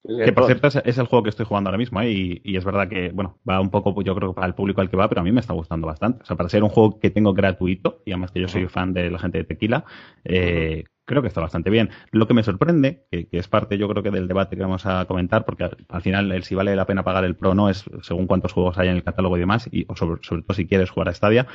que 0.03 0.31
por 0.31 0.45
cierto 0.45 0.67
es, 0.67 0.97
el 0.97 1.07
juego 1.07 1.23
que 1.23 1.29
estoy 1.29 1.45
jugando 1.45 1.69
ahora 1.69 1.77
mismo 1.77 2.01
¿eh? 2.01 2.11
y, 2.43 2.55
es 2.55 2.65
verdad 2.65 2.87
que, 2.87 3.09
bueno, 3.09 3.39
va 3.47 3.59
un 3.59 3.69
poco, 3.69 4.01
yo 4.01 4.15
creo, 4.15 4.33
para 4.33 4.47
el 4.47 4.55
público 4.55 4.81
al 4.81 4.89
que 4.89 4.97
va, 4.97 5.09
pero 5.09 5.21
a 5.21 5.23
mí 5.23 5.31
me 5.31 5.39
está 5.39 5.53
gustando 5.53 5.87
bastante. 5.87 6.21
O 6.23 6.25
sea, 6.25 6.35
para 6.35 6.49
ser 6.49 6.63
un 6.63 6.69
juego 6.69 6.99
que 6.99 7.09
tengo 7.09 7.33
gratuito, 7.33 8.01
y 8.05 8.11
además 8.11 8.31
que 8.31 8.41
yo 8.41 8.47
soy 8.47 8.67
fan 8.67 8.93
de 8.93 9.11
la 9.11 9.19
gente 9.19 9.39
de 9.39 9.43
Tequila, 9.43 9.85
eh, 10.23 10.85
creo 11.07 11.21
que 11.23 11.29
está 11.29 11.41
bastante 11.41 11.71
bien. 11.71 11.89
Lo 12.11 12.27
que 12.27 12.35
me 12.35 12.43
sorprende, 12.43 13.07
que, 13.09 13.27
es 13.31 13.47
parte 13.47 13.77
yo 13.77 13.87
creo 13.87 14.03
que 14.03 14.11
del 14.11 14.27
debate 14.27 14.55
que 14.55 14.61
vamos 14.61 14.85
a 14.85 15.05
comentar, 15.05 15.45
porque 15.45 15.63
al, 15.63 16.01
final 16.01 16.31
el 16.31 16.43
si 16.43 16.53
vale 16.53 16.75
la 16.75 16.85
pena 16.85 17.03
pagar 17.03 17.23
el 17.23 17.35
Pro 17.35 17.55
no 17.55 17.69
es 17.69 17.85
según 18.01 18.27
cuántos 18.27 18.53
juegos 18.53 18.77
hay 18.77 18.89
en 18.89 18.97
el 18.97 19.03
catálogo 19.03 19.37
y 19.37 19.39
demás, 19.39 19.67
y 19.71 19.87
sobre, 19.95 20.21
todo 20.21 20.53
si 20.53 20.67
quieres 20.67 20.91
jugar 20.91 21.09
a 21.09 21.13
Stadia, 21.13 21.47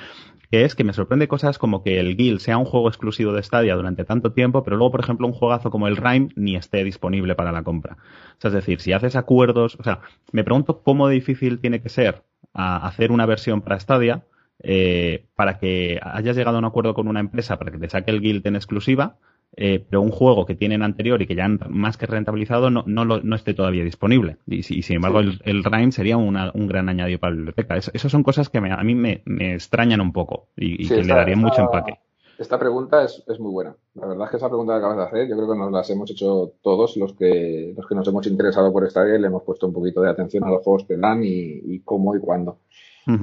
que 0.51 0.65
es 0.65 0.75
que 0.75 0.85
me 0.85 0.95
sorprende 0.95 1.29
cosas 1.29 1.59
como 1.59 1.85
que 1.85 2.01
el 2.01 2.17
Guild 2.17 2.41
sea 2.41 2.57
un 2.59 2.65
juego 2.65 2.89
exclusivo 2.89 3.33
de 3.33 3.43
Stadia 3.43 3.77
durante 3.77 4.05
tanto 4.05 4.33
tiempo, 4.33 4.65
pero 4.65 4.77
luego, 4.77 4.91
por 4.91 5.01
ejemplo, 5.01 5.27
un 5.27 5.35
juegazo 5.35 5.71
como 5.71 5.87
el 5.87 5.97
Rime 5.97 6.31
ni 6.35 6.57
esté 6.57 6.83
disponible 6.83 7.35
para 7.35 7.53
la 7.53 7.63
compra. 7.63 7.99
O 8.39 8.41
sea, 8.41 8.49
es 8.49 8.55
decir, 8.55 8.81
si 8.81 8.93
haces 8.93 9.17
acuerdos, 9.17 9.77
o 9.79 9.85
sea, 9.85 10.01
me 10.33 10.45
pregunto 10.45 10.83
cómo 10.83 11.09
difícil 11.09 11.61
tiene 11.61 11.83
que 11.83 11.91
ser 11.91 12.25
hacer 12.55 13.13
una 13.13 13.27
versión 13.27 13.63
para 13.63 13.81
Stadia, 13.81 14.25
eh, 14.63 15.27
para 15.35 15.59
que 15.59 15.99
hayas 16.03 16.37
llegado 16.37 16.57
a 16.57 16.59
un 16.61 16.65
acuerdo 16.65 16.95
con 16.95 17.09
una 17.09 17.21
empresa 17.21 17.59
para 17.59 17.73
que 17.73 17.79
te 17.79 17.89
saque 17.89 18.11
el 18.11 18.21
guild 18.21 18.47
en 18.47 18.57
exclusiva 18.57 19.19
eh, 19.55 19.85
pero 19.89 20.01
un 20.01 20.11
juego 20.11 20.47
que 20.47 20.55
tienen 20.55 20.83
anterior 20.83 21.21
y 21.21 21.27
que 21.27 21.35
ya 21.35 21.45
han 21.45 21.61
más 21.69 21.99
que 21.99 22.07
rentabilizado 22.07 22.71
no, 22.71 22.85
no, 22.87 23.05
no 23.05 23.37
esté 23.37 23.53
todavía 23.53 23.85
disponible. 23.85 24.39
Y, 24.47 24.63
sin 24.63 24.97
embargo, 24.97 25.21
el, 25.21 25.41
el 25.45 25.63
RIME 25.63 25.93
sería 25.93 26.17
un 26.17 26.67
gran 26.69 26.89
añadido 26.89 27.19
para 27.19 27.33
la 27.33 27.37
biblioteca. 27.37 27.77
esas 27.77 28.11
son 28.11 28.23
cosas 28.23 28.49
que 28.49 28.59
a 28.59 28.83
mí 28.83 28.95
me, 28.95 29.23
extrañan 29.55 30.01
un 30.01 30.13
poco 30.13 30.49
y, 30.57 30.89
que 30.89 31.03
le 31.03 31.15
darían 31.15 31.41
mucho 31.41 31.61
empaque. 31.61 31.99
Esta 32.39 32.59
pregunta 32.59 33.05
es, 33.05 33.23
es, 33.29 33.39
muy 33.39 33.53
buena. 33.53 33.77
La 33.95 34.07
verdad 34.07 34.25
es 34.25 34.31
que 34.31 34.37
esa 34.39 34.49
pregunta 34.49 34.73
que 34.73 34.79
acabas 34.79 34.97
de 34.97 35.05
hacer, 35.05 35.29
yo 35.29 35.37
creo 35.37 35.53
que 35.53 35.59
nos 35.59 35.71
las 35.71 35.89
hemos 35.91 36.11
hecho 36.11 36.55
todos 36.63 36.97
los 36.97 37.13
que, 37.13 37.75
los 37.77 37.87
que 37.87 37.95
nos 37.95 38.09
hemos 38.09 38.27
interesado 38.27 38.73
por 38.73 38.85
esta 38.85 39.07
y 39.07 39.21
le 39.21 39.27
hemos 39.27 39.43
puesto 39.43 39.67
un 39.67 39.75
poquito 39.75 40.01
de 40.01 40.11
atención 40.11 40.43
a 40.45 40.51
los 40.51 40.63
juegos 40.63 40.85
que 40.85 40.97
dan 40.97 41.21
y, 41.23 41.81
cómo 41.81 42.17
y 42.17 42.21
cuándo. 42.21 42.59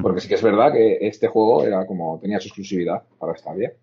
Porque 0.02 0.22
sí 0.22 0.28
que 0.28 0.36
es 0.36 0.44
verdad 0.44 0.72
que 0.72 1.00
este 1.02 1.28
juego 1.28 1.64
era 1.64 1.88
como, 1.88 2.20
tenía 2.22 2.40
su 2.40 2.50
exclusividad 2.50 3.02
para 3.18 3.36
Stadia. 3.36 3.74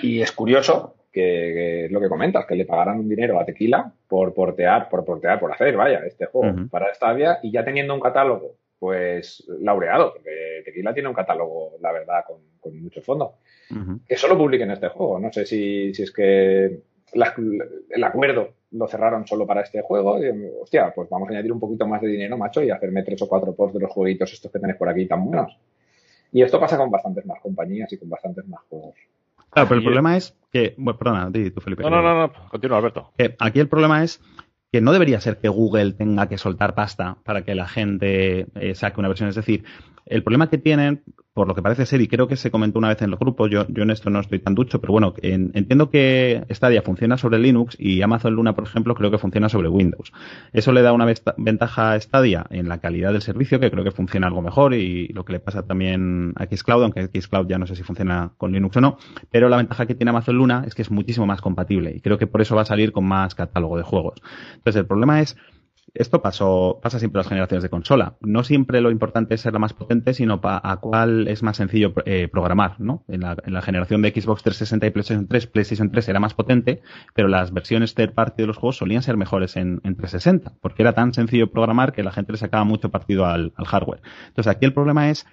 Y 0.00 0.20
es 0.22 0.32
curioso 0.32 0.94
que, 1.12 1.84
es 1.84 1.90
lo 1.92 2.00
que 2.00 2.08
comentas, 2.08 2.46
que 2.46 2.56
le 2.56 2.64
pagaran 2.64 2.98
un 2.98 3.08
dinero 3.08 3.38
a 3.38 3.44
Tequila 3.44 3.92
por 4.08 4.32
portear, 4.32 4.88
por 4.88 5.04
portear, 5.04 5.38
por 5.38 5.52
hacer, 5.52 5.76
vaya, 5.76 6.00
este 6.06 6.26
juego 6.26 6.68
para 6.70 6.92
Stadia 6.94 7.38
y 7.42 7.52
ya 7.52 7.64
teniendo 7.64 7.94
un 7.94 8.00
catálogo, 8.00 8.56
pues 8.78 9.46
laureado, 9.60 10.14
porque 10.14 10.62
Tequila 10.64 10.92
tiene 10.92 11.08
un 11.08 11.14
catálogo, 11.14 11.76
la 11.80 11.92
verdad, 11.92 12.24
con, 12.26 12.38
con 12.58 12.82
mucho 12.82 13.02
fondo. 13.02 13.34
Que 14.06 14.16
solo 14.16 14.36
publiquen 14.36 14.70
este 14.70 14.88
juego. 14.88 15.18
No 15.18 15.32
sé 15.32 15.46
si, 15.46 15.94
si 15.94 16.02
es 16.02 16.10
que 16.10 16.80
el 17.14 18.04
acuerdo 18.04 18.54
lo 18.72 18.86
cerraron 18.86 19.26
solo 19.26 19.46
para 19.46 19.62
este 19.62 19.82
juego. 19.82 20.22
Y, 20.22 20.30
hostia, 20.60 20.92
pues 20.94 21.08
vamos 21.08 21.28
a 21.28 21.32
añadir 21.32 21.52
un 21.52 21.60
poquito 21.60 21.86
más 21.86 22.00
de 22.02 22.08
dinero, 22.08 22.36
macho, 22.36 22.62
y 22.62 22.70
hacerme 22.70 23.02
tres 23.02 23.20
o 23.22 23.28
cuatro 23.28 23.54
posts 23.54 23.74
de 23.74 23.80
los 23.80 23.90
jueguitos 23.90 24.32
estos 24.32 24.50
que 24.50 24.58
tenéis 24.58 24.78
por 24.78 24.88
aquí 24.88 25.06
tan 25.06 25.24
buenos. 25.24 25.56
Y 26.32 26.42
esto 26.42 26.58
pasa 26.58 26.78
con 26.78 26.90
bastantes 26.90 27.26
más 27.26 27.40
compañías 27.40 27.92
y 27.92 27.98
con 27.98 28.08
bastantes 28.08 28.46
más 28.46 28.60
juegos. 28.68 28.94
Claro, 29.50 29.68
pero 29.68 29.78
el 29.78 29.84
problema 29.84 30.16
es 30.16 30.34
que. 30.52 30.74
Bueno, 30.76 30.98
perdona, 30.98 31.30
di 31.30 31.50
tú, 31.50 31.60
Felipe. 31.60 31.82
No, 31.82 31.90
no, 31.90 32.02
no, 32.02 32.26
no, 32.26 32.32
continúa, 32.48 32.78
Alberto. 32.78 33.12
Que 33.16 33.34
aquí 33.38 33.58
el 33.60 33.68
problema 33.68 34.04
es 34.04 34.20
que 34.70 34.80
no 34.80 34.92
debería 34.92 35.20
ser 35.20 35.38
que 35.38 35.48
Google 35.48 35.92
tenga 35.92 36.28
que 36.28 36.38
soltar 36.38 36.74
pasta 36.74 37.18
para 37.24 37.42
que 37.42 37.54
la 37.54 37.66
gente 37.68 38.46
eh, 38.54 38.74
saque 38.74 39.00
una 39.00 39.08
versión. 39.08 39.28
Es 39.28 39.34
decir, 39.34 39.64
el 40.06 40.22
problema 40.22 40.48
que 40.48 40.58
tienen, 40.58 41.02
por 41.34 41.48
lo 41.48 41.54
que 41.54 41.62
parece 41.62 41.86
ser, 41.86 42.00
y 42.02 42.08
creo 42.08 42.28
que 42.28 42.36
se 42.36 42.50
comentó 42.50 42.78
una 42.78 42.88
vez 42.88 43.00
en 43.00 43.10
los 43.10 43.18
grupos, 43.18 43.50
yo, 43.50 43.66
yo 43.68 43.84
en 43.84 43.90
esto 43.90 44.10
no 44.10 44.20
estoy 44.20 44.38
tan 44.38 44.54
ducho, 44.54 44.80
pero 44.80 44.92
bueno, 44.92 45.14
entiendo 45.22 45.88
que 45.88 46.44
Stadia 46.50 46.82
funciona 46.82 47.16
sobre 47.16 47.38
Linux 47.38 47.74
y 47.78 48.02
Amazon 48.02 48.34
Luna, 48.34 48.54
por 48.54 48.64
ejemplo, 48.64 48.94
creo 48.94 49.10
que 49.10 49.16
funciona 49.16 49.48
sobre 49.48 49.68
Windows. 49.68 50.12
Eso 50.52 50.72
le 50.72 50.82
da 50.82 50.92
una 50.92 51.06
ventaja 51.38 51.92
a 51.92 52.00
Stadia 52.00 52.44
en 52.50 52.68
la 52.68 52.78
calidad 52.78 53.12
del 53.12 53.22
servicio, 53.22 53.60
que 53.60 53.70
creo 53.70 53.82
que 53.82 53.92
funciona 53.92 54.26
algo 54.26 54.42
mejor, 54.42 54.74
y 54.74 55.08
lo 55.08 55.24
que 55.24 55.32
le 55.32 55.40
pasa 55.40 55.62
también 55.62 56.34
a 56.36 56.44
Xcloud, 56.44 56.82
aunque 56.82 57.08
Xcloud 57.18 57.48
ya 57.48 57.58
no 57.58 57.66
sé 57.66 57.76
si 57.76 57.82
funciona 57.82 58.32
con 58.36 58.52
Linux 58.52 58.76
o 58.76 58.82
no, 58.82 58.98
pero 59.30 59.48
la 59.48 59.56
ventaja 59.56 59.86
que 59.86 59.94
tiene 59.94 60.10
Amazon 60.10 60.36
Luna 60.36 60.64
es 60.66 60.74
que 60.74 60.82
es 60.82 60.90
muchísimo 60.90 61.26
más 61.26 61.40
compatible, 61.40 61.94
y 61.96 62.00
creo 62.00 62.18
que 62.18 62.26
por 62.26 62.42
eso 62.42 62.56
va 62.56 62.62
a 62.62 62.66
salir 62.66 62.92
con 62.92 63.06
más 63.06 63.34
catálogo 63.34 63.78
de 63.78 63.84
juegos. 63.84 64.20
Entonces, 64.54 64.80
el 64.80 64.86
problema 64.86 65.20
es 65.20 65.36
esto 65.94 66.22
pasó, 66.22 66.80
pasa 66.82 66.98
siempre 66.98 67.18
en 67.18 67.20
las 67.20 67.28
generaciones 67.28 67.62
de 67.62 67.68
consola. 67.68 68.16
No 68.20 68.44
siempre 68.44 68.80
lo 68.80 68.90
importante 68.90 69.34
es 69.34 69.42
ser 69.42 69.52
la 69.52 69.58
más 69.58 69.74
potente, 69.74 70.14
sino 70.14 70.40
a 70.42 70.76
cuál 70.80 71.28
es 71.28 71.42
más 71.42 71.58
sencillo 71.58 71.92
eh, 72.06 72.28
programar, 72.28 72.80
¿no? 72.80 73.04
En 73.08 73.20
la, 73.20 73.62
generación 73.62 74.00
de 74.00 74.10
Xbox 74.10 74.42
360 74.42 74.86
y 74.86 74.90
PlayStation 74.90 75.28
3, 75.28 75.46
PlayStation 75.48 75.90
3 75.90 76.08
era 76.08 76.20
más 76.20 76.32
potente, 76.32 76.80
pero 77.14 77.28
las 77.28 77.52
versiones 77.52 77.94
third 77.94 78.14
party 78.14 78.42
de 78.42 78.46
los 78.46 78.56
juegos 78.56 78.78
solían 78.78 79.02
ser 79.02 79.16
mejores 79.16 79.56
en, 79.56 79.80
360, 79.82 80.54
porque 80.60 80.82
era 80.82 80.94
tan 80.94 81.12
sencillo 81.12 81.50
programar 81.50 81.92
que 81.92 82.02
la 82.02 82.12
gente 82.12 82.32
le 82.32 82.38
sacaba 82.38 82.64
mucho 82.64 82.90
partido 82.90 83.26
al, 83.26 83.52
hardware. 83.56 84.00
Entonces 84.28 84.50
aquí 84.50 84.64
el 84.64 84.72
problema 84.72 85.10
es 85.10 85.26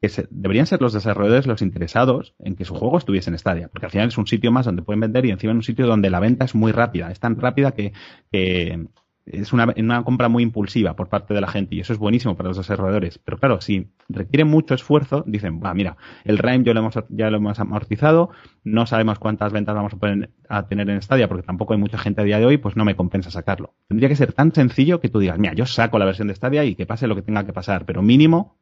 que 0.00 0.08
deberían 0.30 0.66
ser 0.66 0.80
los 0.80 0.92
desarrolladores 0.92 1.46
los 1.46 1.62
interesados 1.62 2.34
en 2.38 2.54
que 2.54 2.64
su 2.64 2.74
juego 2.74 2.98
estuviese 2.98 3.30
en 3.30 3.38
Stadia, 3.38 3.68
porque 3.68 3.86
al 3.86 3.92
final 3.92 4.08
es 4.08 4.18
un 4.18 4.26
sitio 4.26 4.52
más 4.52 4.66
donde 4.66 4.82
pueden 4.82 5.00
vender 5.00 5.26
y 5.26 5.30
encima 5.30 5.50
en 5.50 5.56
un 5.56 5.62
sitio 5.62 5.86
donde 5.86 6.10
la 6.10 6.20
venta 6.20 6.44
es 6.44 6.54
muy 6.54 6.70
rápida, 6.70 7.10
es 7.10 7.18
tan 7.18 7.38
rápida 7.40 7.72
que, 7.72 7.92
que 8.30 8.86
es 9.26 9.52
una, 9.52 9.74
una, 9.76 10.04
compra 10.04 10.28
muy 10.28 10.44
impulsiva 10.44 10.94
por 10.94 11.08
parte 11.08 11.34
de 11.34 11.40
la 11.40 11.48
gente 11.48 11.74
y 11.74 11.80
eso 11.80 11.92
es 11.92 11.98
buenísimo 11.98 12.36
para 12.36 12.48
los 12.48 12.56
desarrolladores. 12.56 13.18
Pero 13.18 13.38
claro, 13.38 13.60
si 13.60 13.88
requiere 14.08 14.44
mucho 14.44 14.74
esfuerzo, 14.74 15.24
dicen, 15.26 15.60
va, 15.62 15.74
mira, 15.74 15.96
el 16.24 16.38
RIME 16.38 16.64
ya 16.64 16.74
lo, 16.74 16.80
hemos, 16.80 16.94
ya 17.08 17.30
lo 17.30 17.38
hemos 17.38 17.58
amortizado, 17.58 18.30
no 18.62 18.86
sabemos 18.86 19.18
cuántas 19.18 19.52
ventas 19.52 19.74
vamos 19.74 19.92
a, 19.94 20.56
a 20.58 20.68
tener 20.68 20.88
en 20.90 21.02
Stadia 21.02 21.28
porque 21.28 21.42
tampoco 21.42 21.74
hay 21.74 21.80
mucha 21.80 21.98
gente 21.98 22.20
a 22.20 22.24
día 22.24 22.38
de 22.38 22.46
hoy, 22.46 22.56
pues 22.56 22.76
no 22.76 22.84
me 22.84 22.94
compensa 22.94 23.30
sacarlo. 23.30 23.74
Tendría 23.88 24.08
que 24.08 24.16
ser 24.16 24.32
tan 24.32 24.54
sencillo 24.54 25.00
que 25.00 25.08
tú 25.08 25.18
digas, 25.18 25.38
mira, 25.38 25.54
yo 25.54 25.66
saco 25.66 25.98
la 25.98 26.04
versión 26.04 26.28
de 26.28 26.34
Stadia 26.36 26.64
y 26.64 26.76
que 26.76 26.86
pase 26.86 27.08
lo 27.08 27.16
que 27.16 27.22
tenga 27.22 27.44
que 27.44 27.52
pasar, 27.52 27.84
pero 27.84 28.02
mínimo 28.02 28.56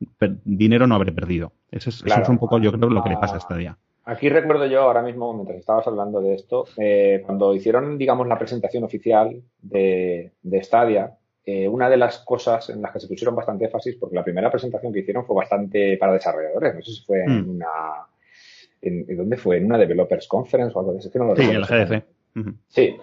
dinero 0.44 0.86
no 0.86 0.94
habré 0.94 1.12
perdido. 1.12 1.52
Eso 1.70 1.90
es, 1.90 2.02
eso 2.06 2.22
es 2.22 2.28
un 2.28 2.38
poco, 2.38 2.58
yo 2.58 2.72
creo, 2.72 2.88
lo 2.88 3.02
que 3.02 3.10
le 3.10 3.18
pasa 3.18 3.36
a 3.36 3.40
Stadia. 3.40 3.78
Aquí 4.06 4.28
recuerdo 4.28 4.66
yo 4.66 4.82
ahora 4.82 5.02
mismo, 5.02 5.32
mientras 5.32 5.58
estabas 5.58 5.86
hablando 5.86 6.20
de 6.20 6.34
esto, 6.34 6.66
eh, 6.76 7.22
cuando 7.24 7.54
hicieron, 7.54 7.96
digamos, 7.96 8.26
la 8.26 8.38
presentación 8.38 8.84
oficial 8.84 9.42
de, 9.62 10.32
de 10.42 10.62
Stadia, 10.62 11.16
eh, 11.46 11.68
una 11.68 11.88
de 11.88 11.96
las 11.96 12.18
cosas 12.18 12.68
en 12.70 12.82
las 12.82 12.92
que 12.92 13.00
se 13.00 13.08
pusieron 13.08 13.34
bastante 13.34 13.64
énfasis, 13.64 13.96
porque 13.96 14.16
la 14.16 14.24
primera 14.24 14.50
presentación 14.50 14.92
que 14.92 15.00
hicieron 15.00 15.24
fue 15.24 15.36
bastante 15.36 15.96
para 15.96 16.12
desarrolladores, 16.12 16.74
no 16.74 16.82
sé 16.82 16.92
si 16.92 17.04
fue 17.04 17.22
en 17.22 17.46
mm. 17.46 17.50
una... 17.50 17.68
En, 18.82 19.16
¿Dónde 19.16 19.38
fue? 19.38 19.56
¿En 19.56 19.64
una 19.66 19.78
Developers 19.78 20.28
Conference 20.28 20.72
o 20.74 20.80
algo 20.80 20.92
de 20.92 20.98
eso? 20.98 21.10
sí, 21.10 21.42
en 21.42 21.56
el 21.56 21.64
GDC. 21.64 22.04
Sí, 22.68 22.96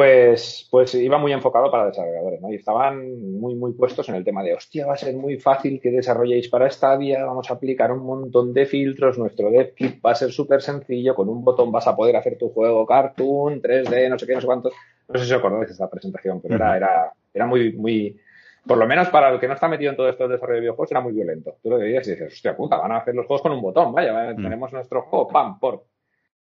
pues, 0.00 0.66
pues 0.70 0.94
iba 0.94 1.18
muy 1.18 1.30
enfocado 1.30 1.70
para 1.70 1.88
desarrolladores, 1.88 2.40
¿no? 2.40 2.50
Y 2.50 2.54
estaban 2.54 3.38
muy, 3.38 3.54
muy 3.54 3.72
puestos 3.72 4.08
en 4.08 4.14
el 4.14 4.24
tema 4.24 4.42
de, 4.42 4.54
hostia, 4.54 4.86
va 4.86 4.94
a 4.94 4.96
ser 4.96 5.14
muy 5.14 5.38
fácil 5.38 5.78
que 5.78 5.90
desarrolléis 5.90 6.48
para 6.48 6.70
Stadia, 6.70 7.22
vamos 7.26 7.50
a 7.50 7.52
aplicar 7.52 7.92
un 7.92 8.06
montón 8.06 8.54
de 8.54 8.64
filtros, 8.64 9.18
nuestro 9.18 9.50
dev 9.50 9.74
kit 9.74 10.00
va 10.02 10.12
a 10.12 10.14
ser 10.14 10.32
súper 10.32 10.62
sencillo, 10.62 11.14
con 11.14 11.28
un 11.28 11.44
botón 11.44 11.70
vas 11.70 11.86
a 11.86 11.94
poder 11.94 12.16
hacer 12.16 12.38
tu 12.38 12.48
juego 12.48 12.86
cartoon, 12.86 13.60
3D, 13.60 14.08
no 14.08 14.18
sé 14.18 14.26
qué, 14.26 14.34
no 14.36 14.40
sé 14.40 14.46
cuántos. 14.46 14.72
No 15.06 15.18
sé 15.18 15.26
si 15.26 15.34
os 15.34 15.38
acordáis 15.38 15.66
de 15.66 15.72
esta 15.72 15.90
presentación, 15.90 16.40
pero 16.40 16.54
era, 16.54 16.78
era, 16.78 17.12
era 17.34 17.46
muy, 17.46 17.74
muy, 17.74 18.18
por 18.66 18.78
lo 18.78 18.86
menos 18.86 19.10
para 19.10 19.28
el 19.28 19.38
que 19.38 19.48
no 19.48 19.52
está 19.52 19.68
metido 19.68 19.90
en 19.90 19.98
todo 19.98 20.08
esto 20.08 20.22
del 20.22 20.32
desarrollo 20.32 20.54
de 20.54 20.60
videojuegos, 20.62 20.90
era 20.92 21.02
muy 21.02 21.12
violento. 21.12 21.58
Tú 21.62 21.68
lo 21.68 21.76
veías 21.76 22.08
y 22.08 22.12
dices, 22.12 22.32
hostia 22.32 22.56
puta, 22.56 22.78
van 22.78 22.92
a 22.92 22.96
hacer 22.96 23.14
los 23.14 23.26
juegos 23.26 23.42
con 23.42 23.52
un 23.52 23.60
botón, 23.60 23.92
vaya, 23.92 24.34
tenemos 24.34 24.72
nuestro 24.72 25.02
juego, 25.02 25.28
pam, 25.28 25.60
por 25.60 25.89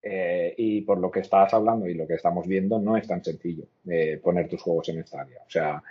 eh, 0.06 0.54
y 0.58 0.82
por 0.82 0.98
lo 0.98 1.10
que 1.10 1.20
estabas 1.20 1.54
hablando 1.54 1.88
y 1.88 1.94
lo 1.94 2.06
que 2.06 2.14
estamos 2.14 2.46
viendo, 2.46 2.78
no 2.78 2.96
es 2.96 3.08
tan 3.08 3.24
sencillo 3.24 3.64
eh, 3.88 4.20
poner 4.22 4.48
tus 4.48 4.60
juegos 4.60 4.90
en 4.90 5.04
Stadia. 5.06 5.40
O 5.46 5.50
sea, 5.50 5.82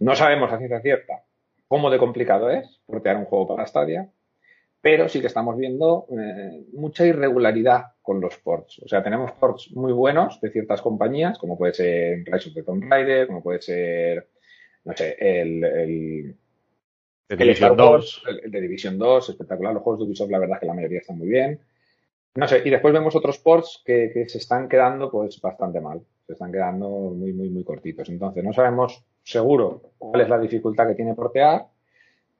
no 0.00 0.16
sabemos 0.16 0.52
a 0.52 0.58
ciencia 0.58 0.80
cierta 0.80 1.22
cómo 1.68 1.88
de 1.88 1.98
complicado 1.98 2.50
es 2.50 2.80
portear 2.86 3.16
un 3.16 3.24
juego 3.24 3.48
para 3.48 3.66
Stadia, 3.66 4.10
pero 4.80 5.08
sí 5.08 5.20
que 5.20 5.28
estamos 5.28 5.56
viendo 5.56 6.06
eh, 6.10 6.64
mucha 6.72 7.06
irregularidad 7.06 7.92
con 8.02 8.20
los 8.20 8.36
ports. 8.38 8.80
O 8.80 8.88
sea, 8.88 9.02
tenemos 9.02 9.30
ports 9.32 9.70
muy 9.70 9.92
buenos 9.92 10.40
de 10.40 10.50
ciertas 10.50 10.82
compañías, 10.82 11.38
como 11.38 11.56
puede 11.56 11.72
ser 11.72 12.24
Rise 12.24 12.48
of 12.48 12.54
the 12.54 12.64
Tomb 12.64 12.90
Raider, 12.90 13.28
como 13.28 13.44
puede 13.44 13.62
ser, 13.62 14.28
no 14.84 14.92
sé, 14.96 15.16
el, 15.20 15.64
el 15.64 16.36
de 17.28 17.36
Division 17.36 17.76
2. 17.76 18.22
el, 18.42 18.50
de 18.50 18.60
Division 18.60 18.98
2, 18.98 19.30
espectacular. 19.30 19.72
Los 19.72 19.82
juegos 19.84 20.00
de 20.00 20.06
Ubisoft, 20.06 20.30
la 20.30 20.40
verdad 20.40 20.56
es 20.56 20.60
que 20.60 20.66
la 20.66 20.74
mayoría 20.74 20.98
están 20.98 21.16
muy 21.16 21.28
bien. 21.28 21.60
No 22.34 22.48
sé, 22.48 22.62
y 22.64 22.70
después 22.70 22.94
vemos 22.94 23.14
otros 23.14 23.38
ports 23.38 23.82
que, 23.84 24.24
se 24.26 24.38
están 24.38 24.68
quedando 24.68 25.10
pues 25.10 25.40
bastante 25.40 25.80
mal. 25.80 26.00
Se 26.26 26.32
están 26.32 26.50
quedando 26.50 26.88
muy, 26.88 27.32
muy, 27.32 27.50
muy 27.50 27.64
cortitos. 27.64 28.08
Entonces, 28.08 28.42
no 28.42 28.52
sabemos 28.52 29.04
seguro 29.22 29.82
cuál 29.98 30.22
es 30.22 30.28
la 30.28 30.38
dificultad 30.38 30.88
que 30.88 30.94
tiene 30.94 31.14
portear, 31.14 31.66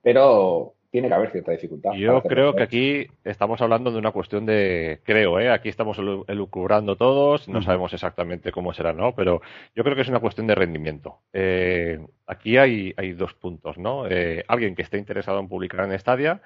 pero 0.00 0.74
tiene 0.92 1.08
que 1.08 1.14
haber 1.14 1.30
cierta 1.30 1.52
dificultad. 1.52 1.92
Yo 1.92 2.22
creo 2.22 2.54
que 2.54 2.62
aquí 2.62 3.06
estamos 3.24 3.62
hablando 3.62 3.90
de 3.90 3.98
una 3.98 4.12
cuestión 4.12 4.44
de, 4.44 5.00
creo, 5.04 5.40
¿eh? 5.40 5.50
aquí 5.50 5.70
estamos 5.70 5.98
elucubrando 5.98 6.96
todos, 6.96 7.48
no 7.48 7.62
sabemos 7.62 7.94
exactamente 7.94 8.52
cómo 8.52 8.74
será, 8.74 8.92
¿no? 8.92 9.14
Pero 9.14 9.40
yo 9.74 9.84
creo 9.84 9.96
que 9.96 10.02
es 10.02 10.10
una 10.10 10.20
cuestión 10.20 10.46
de 10.46 10.54
rendimiento. 10.54 11.20
Eh, 11.32 11.98
aquí 12.26 12.58
hay, 12.58 12.92
hay 12.98 13.14
dos 13.14 13.32
puntos, 13.32 13.78
¿no? 13.78 14.06
Eh, 14.06 14.44
alguien 14.48 14.74
que 14.74 14.82
esté 14.82 14.98
interesado 14.98 15.40
en 15.40 15.48
publicar 15.48 15.90
en 15.90 15.98
Stadia 15.98 16.42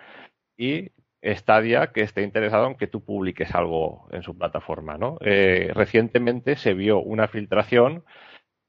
y 0.57 0.91
Stadia 1.35 1.89
que 1.89 2.03
esté 2.03 2.23
interesado 2.23 2.67
en 2.67 2.77
que 2.77 2.87
tú 2.87 3.05
publiques 3.05 3.55
algo 3.55 4.09
en 4.13 4.23
su 4.23 4.37
plataforma. 4.37 4.97
¿no? 4.97 5.19
Eh, 5.21 5.71
recientemente 5.75 6.57
se 6.57 6.75
vio 6.75 7.01
una 7.01 7.29
filtración 7.29 8.05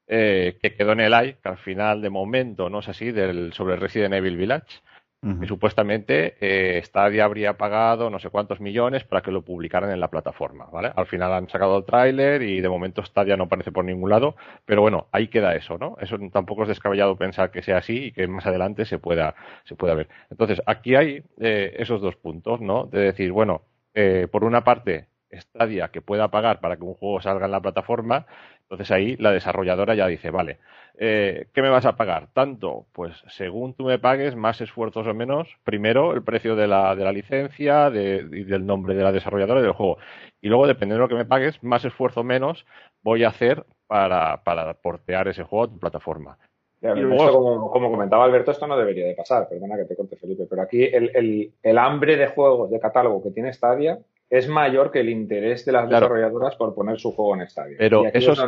eh, 0.06 0.58
que 0.62 0.74
quedó 0.74 0.92
en 0.92 1.00
el 1.00 1.14
aire, 1.14 1.38
que 1.42 1.48
al 1.48 1.58
final, 1.58 2.00
de 2.02 2.10
momento, 2.10 2.70
no 2.70 2.80
es 2.80 2.88
así, 2.88 3.12
del, 3.12 3.52
sobre 3.52 3.76
Resident 3.76 4.14
Evil 4.14 4.36
Village, 4.36 4.80
y 5.20 5.46
supuestamente 5.48 6.36
eh, 6.40 6.80
Stadia 6.84 7.24
habría 7.24 7.58
pagado 7.58 8.08
no 8.08 8.20
sé 8.20 8.30
cuántos 8.30 8.60
millones 8.60 9.02
para 9.02 9.20
que 9.20 9.32
lo 9.32 9.42
publicaran 9.42 9.90
en 9.90 9.98
la 9.98 10.10
plataforma, 10.10 10.66
¿vale? 10.66 10.92
Al 10.94 11.06
final 11.06 11.32
han 11.32 11.48
sacado 11.48 11.76
el 11.76 11.84
tráiler 11.84 12.42
y 12.42 12.60
de 12.60 12.68
momento 12.68 13.04
Stadia 13.04 13.36
no 13.36 13.44
aparece 13.44 13.72
por 13.72 13.84
ningún 13.84 14.10
lado, 14.10 14.36
pero 14.64 14.80
bueno, 14.80 15.08
ahí 15.10 15.26
queda 15.26 15.56
eso, 15.56 15.76
¿no? 15.76 15.96
Eso 16.00 16.18
tampoco 16.32 16.62
es 16.62 16.68
descabellado 16.68 17.16
pensar 17.16 17.50
que 17.50 17.62
sea 17.62 17.78
así 17.78 18.04
y 18.04 18.12
que 18.12 18.28
más 18.28 18.46
adelante 18.46 18.84
se 18.84 19.00
pueda, 19.00 19.34
se 19.64 19.74
pueda 19.74 19.94
ver. 19.94 20.08
Entonces, 20.30 20.62
aquí 20.66 20.94
hay 20.94 21.24
eh, 21.38 21.74
esos 21.78 22.00
dos 22.00 22.14
puntos, 22.14 22.60
¿no? 22.60 22.86
De 22.86 23.00
decir, 23.00 23.32
bueno, 23.32 23.62
eh, 23.94 24.28
por 24.30 24.44
una 24.44 24.62
parte, 24.62 25.08
Stadia 25.32 25.88
que 25.88 26.02
pueda 26.02 26.28
pagar 26.28 26.60
para 26.60 26.76
que 26.76 26.84
un 26.84 26.94
juego 26.94 27.20
salga 27.20 27.46
en 27.46 27.52
la 27.52 27.60
plataforma, 27.60 28.26
entonces 28.62 28.90
ahí 28.90 29.16
la 29.16 29.32
desarrolladora 29.32 29.94
ya 29.94 30.06
dice, 30.06 30.30
vale, 30.30 30.58
eh, 30.98 31.46
¿qué 31.54 31.62
me 31.62 31.68
vas 31.68 31.86
a 31.86 31.96
pagar? 31.96 32.28
Tanto, 32.32 32.86
pues 32.92 33.14
según 33.28 33.74
tú 33.74 33.84
me 33.84 33.98
pagues, 33.98 34.36
más 34.36 34.60
esfuerzos 34.60 35.06
o 35.06 35.14
menos, 35.14 35.48
primero 35.64 36.12
el 36.12 36.22
precio 36.22 36.56
de 36.56 36.66
la, 36.66 36.94
de 36.94 37.04
la 37.04 37.12
licencia 37.12 37.90
de, 37.90 38.26
y 38.30 38.44
del 38.44 38.66
nombre 38.66 38.94
de 38.94 39.04
la 39.04 39.12
desarrolladora 39.12 39.60
y 39.60 39.62
del 39.62 39.72
juego. 39.72 39.98
Y 40.40 40.48
luego, 40.48 40.66
dependiendo 40.66 40.96
de 40.96 41.06
lo 41.06 41.08
que 41.08 41.22
me 41.22 41.24
pagues, 41.24 41.62
más 41.62 41.84
esfuerzo 41.84 42.20
o 42.20 42.24
menos 42.24 42.66
voy 43.02 43.24
a 43.24 43.28
hacer 43.28 43.64
para, 43.86 44.42
para 44.44 44.74
portear 44.74 45.28
ese 45.28 45.44
juego 45.44 45.64
a 45.64 45.68
tu 45.68 45.78
plataforma. 45.78 46.36
como, 46.80 47.90
comentaba 47.90 48.24
Alberto, 48.24 48.50
esto 48.50 48.66
no 48.66 48.76
debería 48.76 49.06
de 49.06 49.14
pasar, 49.14 49.48
perdona 49.48 49.76
que 49.76 49.84
te 49.84 49.96
corte 49.96 50.16
Felipe, 50.16 50.46
pero 50.48 50.62
aquí 50.62 50.84
el, 50.84 51.10
el, 51.14 51.52
el 51.62 51.78
hambre 51.78 52.16
de 52.16 52.28
juegos 52.28 52.70
de 52.70 52.78
catálogo 52.78 53.22
que 53.22 53.30
tiene 53.30 53.52
Stadia 53.52 53.98
es 54.30 54.48
mayor 54.48 54.90
que 54.90 55.00
el 55.00 55.08
interés 55.08 55.64
de 55.64 55.72
las 55.72 55.88
desarrolladoras 55.88 56.56
por 56.56 56.74
poner 56.74 56.98
su 56.98 57.12
juego 57.12 57.34
en 57.36 57.48
Stadia. 57.48 57.76
Pero 57.78 58.04
eso 58.12 58.32
es, 58.32 58.38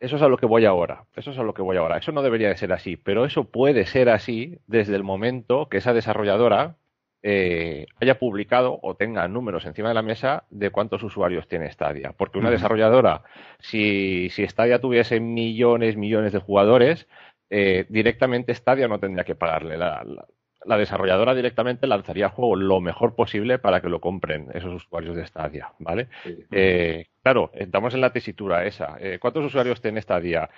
eso 0.00 0.16
es 0.16 0.22
a 0.22 0.28
lo 0.28 0.36
que 0.36 0.46
voy 0.46 0.64
ahora. 0.64 1.04
Eso 1.14 1.30
es 1.30 1.38
a 1.38 1.42
lo 1.42 1.54
que 1.54 1.62
voy 1.62 1.76
ahora. 1.76 1.98
Eso 1.98 2.12
no 2.12 2.22
debería 2.22 2.48
de 2.48 2.56
ser 2.56 2.72
así, 2.72 2.96
pero 2.96 3.24
eso 3.24 3.44
puede 3.44 3.86
ser 3.86 4.08
así 4.08 4.58
desde 4.66 4.96
el 4.96 5.04
momento 5.04 5.68
que 5.68 5.78
esa 5.78 5.94
desarrolladora 5.94 6.76
eh, 7.22 7.86
haya 8.00 8.18
publicado 8.18 8.78
o 8.82 8.94
tenga 8.94 9.28
números 9.28 9.66
encima 9.66 9.88
de 9.88 9.94
la 9.94 10.02
mesa 10.02 10.44
de 10.48 10.70
cuántos 10.70 11.02
usuarios 11.02 11.48
tiene 11.48 11.70
Stadia. 11.70 12.14
Porque 12.16 12.38
una 12.38 12.50
desarrolladora, 12.50 13.22
si, 13.58 14.28
si 14.30 14.46
Stadia 14.46 14.80
tuviese 14.80 15.20
millones, 15.20 15.96
millones 15.96 16.32
de 16.32 16.38
jugadores, 16.40 17.06
eh, 17.50 17.84
directamente 17.88 18.54
Stadia 18.54 18.88
no 18.88 19.00
tendría 19.00 19.24
que 19.24 19.34
pagarle 19.34 19.76
la, 19.76 20.02
la 20.04 20.26
desarrolladora 20.64 21.34
directamente 21.34 21.86
lanzaría 21.86 22.26
el 22.26 22.32
juego 22.32 22.56
lo 22.56 22.80
mejor 22.80 23.14
posible 23.14 23.58
para 23.58 23.80
que 23.80 23.88
lo 23.88 24.00
compren 24.00 24.48
esos 24.54 24.74
usuarios 24.74 25.16
de 25.16 25.26
Stadia, 25.26 25.72
¿vale? 25.78 26.08
Eh, 26.50 27.06
claro, 27.22 27.50
estamos 27.54 27.94
en 27.94 28.00
la 28.00 28.12
tesitura 28.12 28.64
esa. 28.66 28.96
Eh, 29.00 29.18
¿Cuántos 29.20 29.44
usuarios 29.44 29.80
tiene 29.80 30.02
Stadia? 30.02 30.50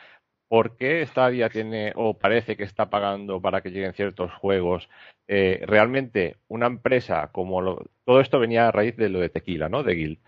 ¿Por 0.48 0.76
qué 0.76 1.06
Stadia 1.06 1.48
tiene 1.48 1.92
o 1.94 2.18
parece 2.18 2.56
que 2.56 2.64
está 2.64 2.90
pagando 2.90 3.40
para 3.40 3.60
que 3.62 3.70
lleguen 3.70 3.94
ciertos 3.94 4.32
juegos? 4.34 4.88
Eh, 5.28 5.62
realmente, 5.66 6.36
una 6.48 6.66
empresa 6.66 7.30
como 7.32 7.60
lo, 7.62 7.86
todo 8.04 8.20
esto 8.20 8.38
venía 8.38 8.68
a 8.68 8.72
raíz 8.72 8.96
de 8.96 9.08
lo 9.08 9.20
de 9.20 9.30
Tequila, 9.30 9.68
¿no? 9.68 9.82
De 9.82 9.94
Guild. 9.94 10.18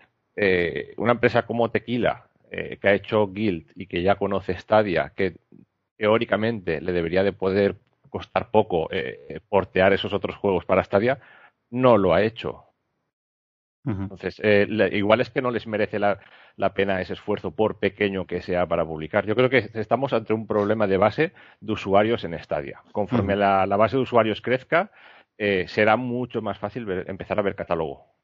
una 0.97 1.11
empresa 1.13 1.45
como 1.45 1.69
Tequila 1.69 2.27
que 2.49 2.87
ha 2.87 2.93
hecho 2.93 3.27
Guild 3.33 3.69
y 3.75 3.87
que 3.87 4.01
ya 4.01 4.15
conoce 4.15 4.57
Stadia, 4.57 5.11
que 5.13 5.35
teóricamente 5.97 6.79
le 6.79 6.93
debería 6.93 7.21
de 7.21 7.33
poder 7.33 7.75
costar 8.15 8.49
poco 8.49 8.87
eh, 8.91 9.41
portear 9.49 9.91
esos 9.91 10.13
otros 10.13 10.37
juegos 10.37 10.63
para 10.63 10.85
Stadia, 10.85 11.19
no 11.69 11.97
lo 11.97 12.13
ha 12.13 12.21
hecho. 12.21 12.63
Entonces, 13.85 14.39
eh, 14.41 14.65
igual 14.93 15.19
es 15.19 15.29
que 15.29 15.41
no 15.41 15.51
les 15.51 15.67
merece 15.67 15.99
la, 15.99 16.19
pena 16.73 17.01
ese 17.01 17.11
esfuerzo, 17.11 17.51
por 17.51 17.77
pequeño 17.77 18.25
que 18.25 18.41
sea, 18.41 18.65
para 18.65 18.85
publicar. 18.85 19.25
Yo 19.25 19.35
creo 19.35 19.49
que 19.49 19.69
estamos 19.73 20.13
ante 20.13 20.33
un 20.33 20.47
problema 20.47 20.87
de 20.87 20.95
base 20.95 21.33
de 21.59 21.73
usuarios 21.73 22.23
en 22.23 22.39
Stadia. 22.39 22.81
Conforme 22.93 23.35
la, 23.35 23.65
base 23.65 23.97
de 23.97 24.03
usuarios 24.03 24.41
crezca, 24.41 24.91
eh, 25.37 25.65
será 25.67 25.97
mucho 25.97 26.41
más 26.41 26.57
fácil 26.57 26.89
empezar 27.07 27.37
a 27.37 27.43
ver 27.43 27.55
catálogo. 27.55 28.14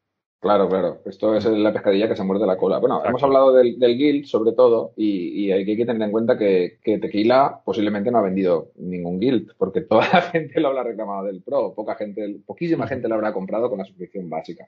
Claro, 0.42 0.68
claro. 0.68 1.02
Esto 1.06 1.36
es 1.36 1.46
la 1.46 1.72
pescadilla 1.72 2.08
que 2.08 2.16
se 2.16 2.24
muerde 2.24 2.48
la 2.48 2.58
cola. 2.58 2.80
Bueno, 2.80 3.06
hemos 3.06 3.22
hablado 3.22 3.54
del, 3.54 3.78
guild 3.78 4.26
sobre 4.26 4.54
todo 4.54 4.92
y, 4.98 5.52
hay 5.52 5.64
que 5.64 5.86
tener 5.86 6.02
en 6.02 6.12
cuenta 6.12 6.36
que, 6.36 6.80
Tequila 6.84 7.62
posiblemente 7.64 8.10
no 8.10 8.18
ha 8.18 8.24
vendido 8.24 8.72
ningún 8.78 9.20
guild 9.20 9.52
porque 9.56 9.82
toda 9.82 10.08
la 10.12 10.22
gente 10.34 10.60
lo 10.60 10.70
habrá 10.70 10.82
reclamado 10.82 11.26
del 11.26 11.44
Pro. 11.44 11.76
Poca 11.76 11.94
gente, 11.94 12.38
poquísima 12.44 12.88
gente 12.88 13.08
lo 13.08 13.16
habrá 13.16 13.32
comprado 13.34 13.70
con 13.70 13.78
la 13.78 13.86
suscripción 13.86 14.32
básica. 14.32 14.68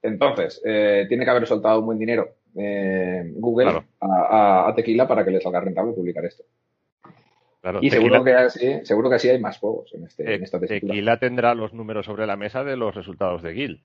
Entonces, 0.00 0.62
eh, 0.64 1.04
tiene 1.08 1.24
que 1.24 1.30
haber 1.30 1.46
soltado 1.46 1.80
un 1.80 1.86
buen 1.86 1.98
dinero 1.98 2.30
eh, 2.56 3.30
Google 3.34 3.82
a, 4.00 4.72
Tequila 4.74 5.06
para 5.06 5.26
que 5.26 5.30
le 5.30 5.42
salga 5.42 5.60
rentable 5.60 5.92
publicar 5.92 6.24
esto. 6.24 6.44
y 7.82 7.90
seguro, 7.90 8.24
que 8.24 8.32
así, 8.32 8.80
seguro 8.84 9.10
que 9.10 9.16
así 9.16 9.28
hay 9.28 9.38
más 9.38 9.58
juegos 9.58 9.92
en, 9.92 10.04
este, 10.04 10.36
en 10.36 10.42
esta 10.42 10.58
Tequila 10.58 11.18
tendrá 11.18 11.54
los 11.54 11.74
números 11.74 12.06
sobre 12.06 12.26
la 12.26 12.38
mesa 12.38 12.64
de 12.64 12.78
los 12.78 12.94
resultados 12.94 13.42
de 13.42 13.52
Guild. 13.52 13.82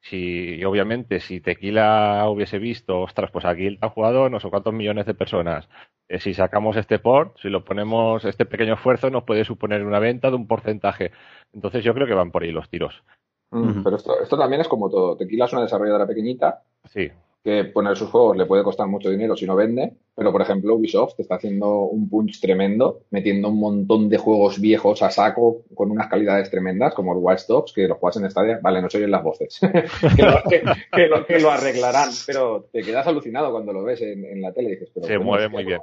Si, 0.00 0.64
obviamente, 0.64 1.20
si 1.20 1.40
Tequila 1.40 2.28
hubiese 2.28 2.58
visto, 2.58 3.00
ostras, 3.00 3.30
pues 3.30 3.44
aquí 3.44 3.78
han 3.80 3.90
jugado 3.90 4.30
no 4.30 4.40
sé 4.40 4.48
cuántos 4.48 4.72
millones 4.72 5.06
de 5.06 5.14
personas. 5.14 5.68
Eh, 6.08 6.20
si 6.20 6.34
sacamos 6.34 6.76
este 6.76 6.98
port, 6.98 7.36
si 7.38 7.48
lo 7.48 7.64
ponemos, 7.64 8.24
este 8.24 8.46
pequeño 8.46 8.74
esfuerzo 8.74 9.10
nos 9.10 9.24
puede 9.24 9.44
suponer 9.44 9.84
una 9.84 9.98
venta 9.98 10.30
de 10.30 10.36
un 10.36 10.46
porcentaje. 10.46 11.10
Entonces 11.52 11.84
yo 11.84 11.94
creo 11.94 12.06
que 12.06 12.14
van 12.14 12.30
por 12.30 12.42
ahí 12.42 12.52
los 12.52 12.70
tiros. 12.70 13.02
Mm, 13.50 13.82
pero 13.82 13.96
esto, 13.96 14.20
esto 14.20 14.38
también 14.38 14.60
es 14.60 14.68
como 14.68 14.88
todo. 14.88 15.16
Tequila 15.16 15.46
es 15.46 15.52
una 15.52 15.62
desarrolladora 15.62 16.06
pequeñita. 16.06 16.62
Sí 16.84 17.10
que 17.48 17.64
poner 17.64 17.96
sus 17.96 18.10
juegos 18.10 18.36
le 18.36 18.44
puede 18.44 18.62
costar 18.62 18.86
mucho 18.88 19.08
dinero 19.08 19.34
si 19.34 19.46
no 19.46 19.56
vende, 19.56 19.94
pero 20.14 20.32
por 20.32 20.42
ejemplo 20.42 20.74
Ubisoft 20.74 21.18
está 21.18 21.36
haciendo 21.36 21.80
un 21.80 22.10
punch 22.10 22.40
tremendo, 22.40 23.04
metiendo 23.10 23.48
un 23.48 23.58
montón 23.58 24.10
de 24.10 24.18
juegos 24.18 24.60
viejos 24.60 25.00
a 25.00 25.10
saco 25.10 25.62
con 25.74 25.90
unas 25.90 26.08
calidades 26.08 26.50
tremendas, 26.50 26.92
como 26.92 27.14
el 27.14 27.20
Watch 27.20 27.46
Dogs, 27.46 27.72
que 27.72 27.88
los 27.88 27.96
juegas 27.96 28.18
en 28.18 28.30
Stadia, 28.30 28.60
vale, 28.62 28.82
no 28.82 28.90
se 28.90 28.98
oyen 28.98 29.10
las 29.10 29.22
voces, 29.22 29.58
que, 30.92 31.38
lo, 31.40 31.50
arreglarán, 31.50 32.10
pero 32.26 32.68
te 32.70 32.82
quedas 32.82 33.06
alucinado 33.06 33.50
cuando 33.50 33.72
lo 33.72 33.82
ves 33.82 34.02
en, 34.02 34.42
la 34.42 34.52
tele 34.52 34.68
y 34.68 34.72
dices, 34.72 34.90
pero 34.92 35.06
se 35.06 35.18
mueve 35.18 35.48
muy 35.48 35.64
bien. 35.64 35.80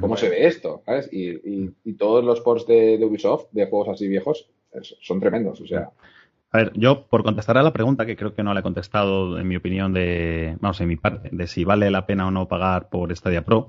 ¿Cómo 0.00 0.16
se 0.16 0.30
ve 0.30 0.46
esto? 0.46 0.82
¿sabes? 0.84 1.08
Y, 1.12 1.94
todos 1.96 2.24
los 2.24 2.40
ports 2.40 2.66
de, 2.66 2.98
de 2.98 3.04
Ubisoft, 3.04 3.52
de 3.52 3.66
juegos 3.66 3.90
así 3.90 4.08
viejos, 4.08 4.50
son 5.00 5.20
tremendos, 5.20 5.60
o 5.60 5.66
sea... 5.66 5.90
A 6.54 6.58
ver, 6.58 6.72
yo 6.76 7.08
por 7.08 7.24
contestar 7.24 7.58
a 7.58 7.64
la 7.64 7.72
pregunta, 7.72 8.06
que 8.06 8.14
creo 8.14 8.32
que 8.32 8.44
no 8.44 8.54
la 8.54 8.60
he 8.60 8.62
contestado 8.62 9.40
en 9.40 9.48
mi 9.48 9.56
opinión 9.56 9.92
de, 9.92 10.56
vamos, 10.60 10.80
en 10.80 10.86
mi 10.86 10.94
parte, 10.94 11.28
de 11.32 11.48
si 11.48 11.64
vale 11.64 11.90
la 11.90 12.06
pena 12.06 12.28
o 12.28 12.30
no 12.30 12.46
pagar 12.46 12.90
por 12.90 13.14
Stadia 13.16 13.44
Pro, 13.44 13.68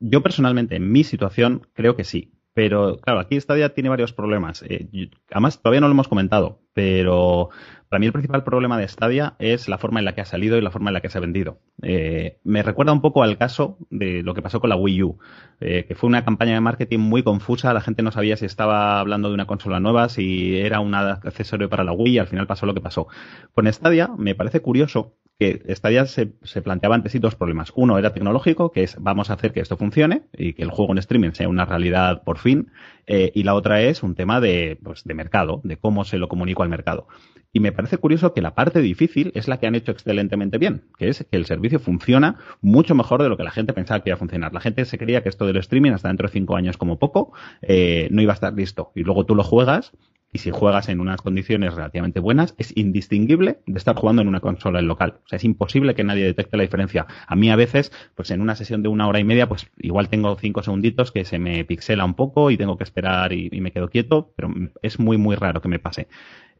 yo 0.00 0.20
personalmente, 0.20 0.74
en 0.74 0.90
mi 0.90 1.04
situación, 1.04 1.68
creo 1.72 1.94
que 1.94 2.02
sí. 2.02 2.32
Pero 2.52 2.96
claro, 2.96 3.20
aquí 3.20 3.40
Stadia 3.40 3.74
tiene 3.74 3.90
varios 3.90 4.12
problemas. 4.12 4.64
Eh, 4.66 4.88
además, 5.30 5.62
todavía 5.62 5.80
no 5.82 5.86
lo 5.86 5.92
hemos 5.92 6.08
comentado, 6.08 6.58
pero 6.72 7.50
para 7.90 7.98
mí 7.98 8.06
el 8.06 8.12
principal 8.12 8.44
problema 8.44 8.78
de 8.78 8.86
Stadia 8.86 9.34
es 9.40 9.68
la 9.68 9.76
forma 9.76 9.98
en 9.98 10.04
la 10.04 10.14
que 10.14 10.20
ha 10.20 10.24
salido 10.24 10.56
y 10.56 10.60
la 10.60 10.70
forma 10.70 10.90
en 10.90 10.94
la 10.94 11.00
que 11.00 11.08
se 11.10 11.18
ha 11.18 11.20
vendido. 11.20 11.58
Eh, 11.82 12.38
me 12.44 12.62
recuerda 12.62 12.92
un 12.92 13.00
poco 13.00 13.24
al 13.24 13.36
caso 13.36 13.78
de 13.90 14.22
lo 14.22 14.32
que 14.32 14.42
pasó 14.42 14.60
con 14.60 14.70
la 14.70 14.76
Wii 14.76 15.02
U, 15.02 15.18
eh, 15.58 15.86
que 15.88 15.96
fue 15.96 16.06
una 16.06 16.24
campaña 16.24 16.54
de 16.54 16.60
marketing 16.60 17.00
muy 17.00 17.24
confusa, 17.24 17.74
la 17.74 17.80
gente 17.80 18.04
no 18.04 18.12
sabía 18.12 18.36
si 18.36 18.46
estaba 18.46 19.00
hablando 19.00 19.26
de 19.26 19.34
una 19.34 19.46
consola 19.46 19.80
nueva, 19.80 20.08
si 20.08 20.56
era 20.56 20.78
un 20.78 20.94
accesorio 20.94 21.68
para 21.68 21.82
la 21.82 21.90
Wii, 21.90 22.14
y 22.14 22.18
al 22.20 22.28
final 22.28 22.46
pasó 22.46 22.64
lo 22.64 22.74
que 22.74 22.80
pasó. 22.80 23.08
Con 23.54 23.66
Stadia 23.72 24.08
me 24.16 24.36
parece 24.36 24.60
curioso 24.60 25.16
que 25.40 25.74
Stadia 25.74 26.04
se, 26.04 26.26
planteaba 26.62 26.94
ante 26.94 27.08
sí 27.08 27.18
dos 27.18 27.34
problemas. 27.34 27.72
Uno 27.74 27.98
era 27.98 28.12
tecnológico, 28.12 28.70
que 28.70 28.82
es 28.82 28.96
vamos 29.00 29.30
a 29.30 29.32
hacer 29.32 29.52
que 29.52 29.60
esto 29.60 29.78
funcione 29.78 30.24
y 30.36 30.52
que 30.52 30.62
el 30.62 30.70
juego 30.70 30.92
en 30.92 30.98
streaming 30.98 31.32
sea 31.32 31.48
una 31.48 31.64
realidad 31.64 32.22
por 32.24 32.38
fin, 32.38 32.70
eh, 33.12 33.32
y 33.34 33.42
la 33.42 33.56
otra 33.56 33.82
es 33.82 34.04
un 34.04 34.14
tema 34.14 34.40
de, 34.40 34.78
pues, 34.84 35.02
de 35.02 35.14
mercado, 35.14 35.60
de 35.64 35.76
cómo 35.76 36.04
se 36.04 36.16
lo 36.16 36.28
comunico 36.28 36.62
al 36.62 36.68
mercado. 36.68 37.08
Y 37.52 37.58
me 37.58 37.72
parece 37.72 37.98
curioso 37.98 38.32
que 38.32 38.40
la 38.40 38.54
parte 38.54 38.80
difícil 38.80 39.32
es 39.34 39.48
la 39.48 39.58
que 39.58 39.66
han 39.66 39.74
hecho 39.74 39.90
excelentemente 39.90 40.58
bien, 40.58 40.84
que 40.96 41.08
es 41.08 41.26
que 41.28 41.36
el 41.36 41.44
servicio 41.44 41.80
funciona 41.80 42.36
mucho 42.60 42.94
mejor 42.94 43.20
de 43.20 43.28
lo 43.28 43.36
que 43.36 43.42
la 43.42 43.50
gente 43.50 43.72
pensaba 43.72 44.04
que 44.04 44.10
iba 44.10 44.14
a 44.14 44.18
funcionar. 44.18 44.54
La 44.54 44.60
gente 44.60 44.84
se 44.84 44.96
creía 44.96 45.24
que 45.24 45.28
esto 45.28 45.44
del 45.44 45.56
streaming 45.56 45.90
hasta 45.90 46.06
dentro 46.06 46.28
de 46.28 46.32
cinco 46.32 46.54
años 46.54 46.76
como 46.76 47.00
poco 47.00 47.32
eh, 47.62 48.06
no 48.12 48.22
iba 48.22 48.32
a 48.32 48.34
estar 48.34 48.54
listo. 48.54 48.92
Y 48.94 49.02
luego 49.02 49.26
tú 49.26 49.34
lo 49.34 49.42
juegas 49.42 49.90
y 50.32 50.38
si 50.38 50.50
juegas 50.50 50.88
en 50.88 51.00
unas 51.00 51.20
condiciones 51.22 51.74
relativamente 51.74 52.20
buenas, 52.20 52.54
es 52.58 52.76
indistinguible 52.76 53.58
de 53.66 53.78
estar 53.78 53.96
jugando 53.96 54.22
en 54.22 54.28
una 54.28 54.40
consola 54.40 54.78
en 54.78 54.86
local. 54.86 55.20
O 55.24 55.28
sea, 55.28 55.36
es 55.36 55.44
imposible 55.44 55.94
que 55.94 56.04
nadie 56.04 56.24
detecte 56.24 56.56
la 56.56 56.62
diferencia. 56.62 57.06
A 57.26 57.36
mí 57.36 57.50
a 57.50 57.56
veces, 57.56 57.92
pues 58.14 58.30
en 58.30 58.40
una 58.40 58.54
sesión 58.54 58.82
de 58.82 58.88
una 58.88 59.08
hora 59.08 59.18
y 59.18 59.24
media, 59.24 59.48
pues 59.48 59.70
igual 59.78 60.08
tengo 60.08 60.36
cinco 60.36 60.62
segunditos 60.62 61.10
que 61.12 61.24
se 61.24 61.38
me 61.38 61.64
pixela 61.64 62.04
un 62.04 62.14
poco 62.14 62.50
y 62.50 62.56
tengo 62.56 62.78
que 62.78 62.84
esperar 62.84 63.32
y, 63.32 63.48
y 63.50 63.60
me 63.60 63.72
quedo 63.72 63.88
quieto, 63.88 64.32
pero 64.36 64.52
es 64.82 64.98
muy, 65.00 65.16
muy 65.16 65.36
raro 65.36 65.60
que 65.60 65.68
me 65.68 65.78
pase. 65.78 66.06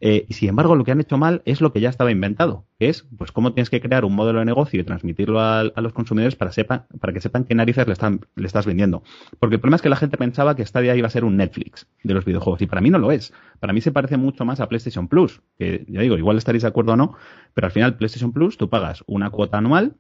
Eh, 0.01 0.24
y 0.28 0.35
sin 0.35 0.48
embargo, 0.48 0.74
lo 0.74 0.85
que 0.85 0.93
han 0.93 1.01
hecho 1.01 1.18
mal 1.18 1.43
es 1.44 1.60
lo 1.60 1.72
que 1.72 1.81
ya 1.81 1.90
estaba 1.90 2.10
inventado, 2.10 2.64
que 2.78 2.89
es 2.89 3.06
pues 3.18 3.32
cómo 3.32 3.52
tienes 3.52 3.68
que 3.68 3.81
crear 3.81 4.06
un 4.06 4.14
modelo 4.14 4.39
de 4.39 4.47
negocio 4.47 4.81
y 4.81 4.85
transmitirlo 4.85 5.40
a, 5.40 5.64
los 5.64 5.93
consumidores 5.93 6.36
para, 6.36 6.52
sepa, 6.52 6.86
para 7.01 7.12
que 7.12 7.20
sepan 7.20 7.44
qué 7.44 7.55
narices 7.55 7.86
le, 7.86 7.93
están, 7.93 8.20
le 8.35 8.47
estás 8.47 8.64
vendiendo. 8.64 9.02
Porque 9.39 9.56
el 9.56 9.60
problema 9.60 9.77
es 9.77 9.82
que 9.82 9.90
la 9.90 9.97
gente 9.97 10.16
pensaba 10.16 10.56
que 10.56 10.64
Stadia 10.64 10.97
iba 10.97 11.06
a 11.06 11.10
ser 11.10 11.24
un 11.24 11.36
Netflix 11.36 11.86
de 12.02 12.14
los 12.14 12.24
videojuegos, 12.24 12.62
y 12.62 12.66
para 12.66 12.81
mí 12.81 12.89
no 12.89 12.98
lo 12.98 13.12
es. 13.12 13.35
Para 13.60 13.74
mí 13.74 13.82
se 13.82 13.93
parece 13.93 14.16
mucho 14.16 14.47
más 14.47 14.60
a 14.60 14.68
PlayStation 14.68 15.06
Plus, 15.06 15.43
que 15.59 15.85
ya 15.86 16.01
digo, 16.01 16.16
igual 16.16 16.39
estaréis 16.39 16.62
de 16.62 16.68
acuerdo 16.68 16.93
o 16.93 16.97
no, 16.97 17.14
pero 17.52 17.66
al 17.66 17.72
final 17.72 17.97
PlayStation 17.97 18.32
Plus 18.32 18.56
tú 18.56 18.70
pagas 18.70 19.05
una 19.06 19.31
cuota 19.31 19.59
anual 19.59 19.97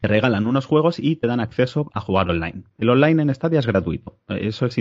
te 0.00 0.08
regalan 0.08 0.46
unos 0.46 0.66
juegos 0.66 0.98
y 0.98 1.16
te 1.16 1.26
dan 1.26 1.40
acceso 1.40 1.90
a 1.94 2.00
jugar 2.00 2.28
online. 2.28 2.62
El 2.78 2.90
online 2.90 3.22
en 3.22 3.34
Stadia 3.34 3.58
es 3.58 3.66
gratuito, 3.66 4.18
eso 4.28 4.66
es, 4.66 4.78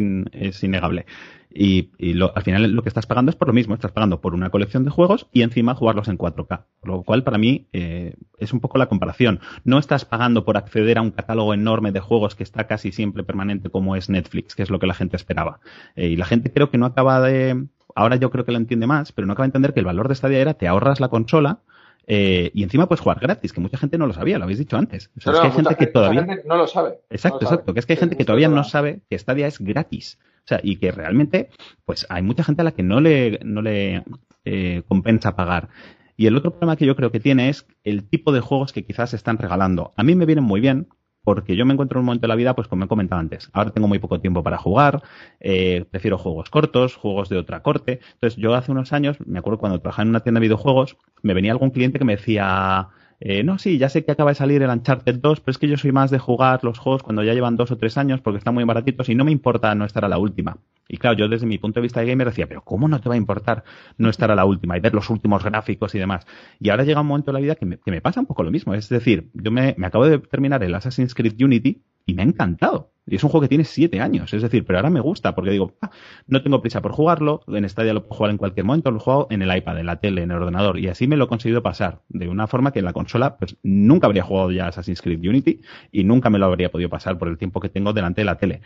innegable. 0.63 1.05
Y, 1.49 1.91
al 2.35 2.43
final 2.43 2.71
lo 2.71 2.83
que 2.83 2.89
estás 2.89 3.05
pagando 3.05 3.29
es 3.29 3.35
por 3.35 3.47
lo 3.47 3.53
mismo, 3.53 3.73
estás 3.73 3.91
pagando 3.91 4.19
por 4.19 4.33
una 4.33 4.49
colección 4.49 4.83
de 4.83 4.91
juegos 4.91 5.27
y 5.31 5.41
encima 5.41 5.75
jugarlos 5.75 6.07
en 6.09 6.17
4K. 6.17 6.65
lo 6.83 7.03
cual 7.03 7.23
para 7.23 7.37
mí 7.37 7.67
eh, 7.71 8.15
es 8.37 8.53
un 8.53 8.59
poco 8.59 8.77
la 8.77 8.87
comparación. 8.87 9.39
No 9.63 9.79
estás 9.79 10.05
pagando 10.05 10.43
por 10.43 10.57
acceder 10.57 10.97
a 10.97 11.01
un 11.01 11.11
catálogo 11.11 11.53
enorme 11.53 11.91
de 11.91 11.99
juegos 11.99 12.35
que 12.35 12.43
está 12.43 12.67
casi 12.67 12.91
siempre 12.91 13.23
permanente 13.23 13.69
como 13.69 13.95
es 13.95 14.09
Netflix, 14.09 14.55
que 14.55 14.63
es 14.63 14.69
lo 14.69 14.79
que 14.79 14.87
la 14.87 14.93
gente 14.93 15.15
esperaba. 15.15 15.59
Eh, 15.95 16.09
y 16.09 16.15
la 16.17 16.25
gente 16.25 16.51
creo 16.51 16.69
que 16.69 16.77
no 16.77 16.85
acaba 16.85 17.21
de... 17.21 17.65
Ahora 17.95 18.17
yo 18.17 18.29
creo 18.29 18.45
que 18.45 18.51
lo 18.51 18.59
entiende 18.59 18.85
más, 18.85 19.11
pero 19.11 19.25
no 19.25 19.33
acaba 19.33 19.45
de 19.45 19.49
entender 19.49 19.73
que 19.73 19.79
el 19.79 19.85
valor 19.85 20.07
de 20.07 20.15
Stadia 20.15 20.39
era 20.39 20.53
te 20.53 20.67
ahorras 20.67 20.99
la 20.99 21.07
consola, 21.07 21.61
Eh, 22.09 22.51
y 22.53 22.63
encima 22.63 22.87
puedes 22.87 23.01
jugar 23.01 23.19
gratis, 23.19 23.51
que 23.51 23.59
mucha 23.59 23.77
gente 23.77 23.97
no 23.97 24.07
lo 24.07 24.13
sabía, 24.13 24.37
lo 24.37 24.45
habéis 24.45 24.59
dicho 24.59 24.77
antes. 24.77 25.11
O 25.17 25.21
sea, 25.21 25.33
es 25.33 25.39
que 25.39 25.47
hay 25.47 25.51
gente 25.51 25.75
que 25.75 25.87
todavía... 25.87 26.25
no 26.45 26.55
lo 26.55 26.65
sabe. 26.65 27.01
Exacto, 27.09 27.41
exacto. 27.41 27.73
Que 27.73 27.79
es 27.81 27.85
que 27.85 27.93
hay 27.93 27.99
gente 27.99 28.15
que 28.15 28.23
todavía 28.23 28.47
no 28.47 28.63
sabe 28.63 29.01
que 29.09 29.19
Stadia 29.19 29.47
es 29.47 29.59
gratis. 29.59 30.17
O 30.45 30.47
sea, 30.47 30.61
y 30.63 30.77
que 30.77 30.91
realmente, 30.91 31.49
pues 31.83 32.05
hay 32.09 32.23
mucha 32.23 32.45
gente 32.45 32.61
a 32.61 32.63
la 32.63 32.71
que 32.71 32.81
no 32.83 33.01
le, 33.01 33.39
no 33.43 33.61
le 33.61 34.05
eh, 34.45 34.83
compensa 34.87 35.35
pagar. 35.35 35.67
Y 36.15 36.27
el 36.27 36.37
otro 36.37 36.51
problema 36.51 36.77
que 36.77 36.85
yo 36.85 36.95
creo 36.95 37.11
que 37.11 37.19
tiene 37.19 37.49
es 37.49 37.67
el 37.83 38.07
tipo 38.07 38.31
de 38.31 38.39
juegos 38.39 38.71
que 38.71 38.85
quizás 38.85 39.09
se 39.09 39.17
están 39.17 39.37
regalando. 39.37 39.91
A 39.97 40.03
mí 40.03 40.15
me 40.15 40.25
vienen 40.25 40.45
muy 40.45 40.61
bien, 40.61 40.87
porque 41.27 41.57
yo 41.57 41.65
me 41.65 41.73
encuentro 41.73 41.99
en 41.99 42.03
un 42.03 42.05
momento 42.05 42.21
de 42.21 42.29
la 42.29 42.35
vida, 42.35 42.55
pues 42.55 42.69
como 42.69 42.85
he 42.85 42.87
comentado 42.87 43.19
antes, 43.19 43.49
ahora 43.51 43.71
tengo 43.71 43.89
muy 43.89 43.99
poco 43.99 44.21
tiempo 44.21 44.43
para 44.43 44.57
jugar, 44.57 45.03
eh, 45.41 45.83
prefiero 45.91 46.17
juegos 46.17 46.49
cortos, 46.49 46.95
juegos 46.95 47.27
de 47.27 47.35
otra 47.35 47.61
corte. 47.61 47.99
Entonces, 48.13 48.39
yo 48.39 48.55
hace 48.55 48.71
unos 48.71 48.93
años, 48.93 49.17
me 49.25 49.39
acuerdo 49.39 49.59
cuando 49.59 49.81
trabajaba 49.81 50.03
en 50.03 50.09
una 50.11 50.21
tienda 50.21 50.39
de 50.39 50.45
videojuegos, 50.45 50.95
me 51.23 51.33
venía 51.33 51.51
algún 51.51 51.71
cliente 51.71 51.99
que 51.99 52.05
me 52.05 52.15
decía, 52.15 52.87
eh, 53.19 53.43
no, 53.43 53.57
sí, 53.57 53.77
ya 53.77 53.89
sé 53.89 54.05
que 54.05 54.11
acaba 54.11 54.31
de 54.31 54.35
salir 54.35 54.61
el 54.61 54.69
Uncharted 54.69 55.19
2, 55.19 55.39
pero 55.39 55.51
es 55.51 55.57
que 55.57 55.67
yo 55.67 55.77
soy 55.77 55.91
más 55.91 56.11
de 56.11 56.19
jugar 56.19 56.63
los 56.63 56.77
juegos 56.77 57.01
cuando 57.01 57.23
ya 57.23 57.33
llevan 57.33 57.57
dos 57.57 57.71
o 57.71 57.77
tres 57.77 57.97
años 57.97 58.21
porque 58.21 58.37
están 58.37 58.53
muy 58.53 58.63
baratitos 58.63 59.09
y 59.09 59.15
no 59.15 59.25
me 59.25 59.31
importa 59.31 59.73
no 59.73 59.85
estar 59.85 60.05
a 60.05 60.07
la 60.07 60.19
última. 60.19 60.57
Y 60.87 60.97
claro, 60.97 61.17
yo 61.17 61.27
desde 61.27 61.47
mi 61.47 61.57
punto 61.57 61.79
de 61.79 61.83
vista 61.83 61.99
de 61.99 62.07
gamer 62.07 62.27
decía, 62.27 62.47
pero 62.47 62.61
¿cómo 62.61 62.87
no 62.87 63.01
te 63.01 63.09
va 63.09 63.15
a 63.15 63.17
importar 63.17 63.63
no 63.97 64.09
estar 64.09 64.29
a 64.31 64.35
la 64.35 64.45
última 64.45 64.77
y 64.77 64.81
ver 64.81 64.93
los 64.93 65.09
últimos 65.09 65.43
gráficos 65.43 65.95
y 65.95 65.99
demás? 65.99 66.27
Y 66.59 66.69
ahora 66.69 66.83
llega 66.83 67.01
un 67.01 67.07
momento 67.07 67.31
de 67.31 67.33
la 67.33 67.39
vida 67.39 67.55
que 67.55 67.65
me, 67.65 68.01
pasa 68.01 68.19
un 68.19 68.27
poco 68.27 68.43
lo 68.43 68.51
mismo. 68.51 68.73
Es 68.73 68.87
decir, 68.87 69.29
yo 69.33 69.51
me 69.51 69.75
acabo 69.83 70.05
de 70.05 70.19
terminar 70.19 70.63
el 70.63 70.75
Assassin's 70.75 71.15
Creed 71.15 71.41
Unity 71.41 71.81
y 72.07 72.15
me 72.15 72.23
ha 72.23 72.25
encantado. 72.25 72.91
Y 73.05 73.15
es 73.15 73.23
un 73.23 73.29
juego 73.29 73.43
que 73.43 73.47
tiene 73.47 73.63
siete 73.63 74.01
años, 74.01 74.33
es 74.33 74.41
decir, 74.41 74.65
pero 74.65 74.79
ahora 74.79 74.89
me 74.89 74.99
gusta 74.99 75.33
porque 75.33 75.51
digo, 75.51 75.77
ah, 75.81 75.91
no 76.27 76.41
tengo 76.41 76.61
prisa 76.61 76.81
por 76.81 76.91
jugarlo, 76.91 77.41
en 77.47 77.67
Stadia 77.69 77.93
lo 77.93 78.03
puedo 78.03 78.17
jugar 78.17 78.31
en 78.31 78.37
cualquier 78.37 78.65
momento, 78.65 78.91
lo 78.91 78.99
juego 78.99 79.27
en 79.29 79.41
el 79.41 79.55
iPad, 79.55 79.79
en 79.79 79.85
la 79.85 79.97
tele, 80.01 80.23
en 80.23 80.31
el 80.31 80.37
ordenador, 80.37 80.77
y 80.77 80.89
así 80.89 81.07
me 81.07 81.15
lo 81.15 81.25
he 81.25 81.27
conseguido 81.27 81.63
pasar 81.63 82.01
de 82.09 82.27
una 82.27 82.47
forma 82.47 82.71
que 82.73 82.79
en 82.79 82.85
la 82.85 82.91
consola, 82.91 83.37
pues 83.37 83.55
nunca 83.63 84.07
habría 84.07 84.23
jugado 84.23 84.51
ya 84.51 84.67
Assassin's 84.67 85.01
Creed 85.01 85.19
Unity 85.19 85.61
y 85.91 86.03
nunca 86.03 86.29
me 86.29 86.37
lo 86.37 86.47
habría 86.47 86.69
podido 86.69 86.89
pasar 86.89 87.17
por 87.17 87.29
el 87.29 87.37
tiempo 87.37 87.61
que 87.61 87.69
tengo 87.69 87.93
delante 87.93 88.21
de 88.21 88.25
la 88.25 88.35
tele. 88.35 88.61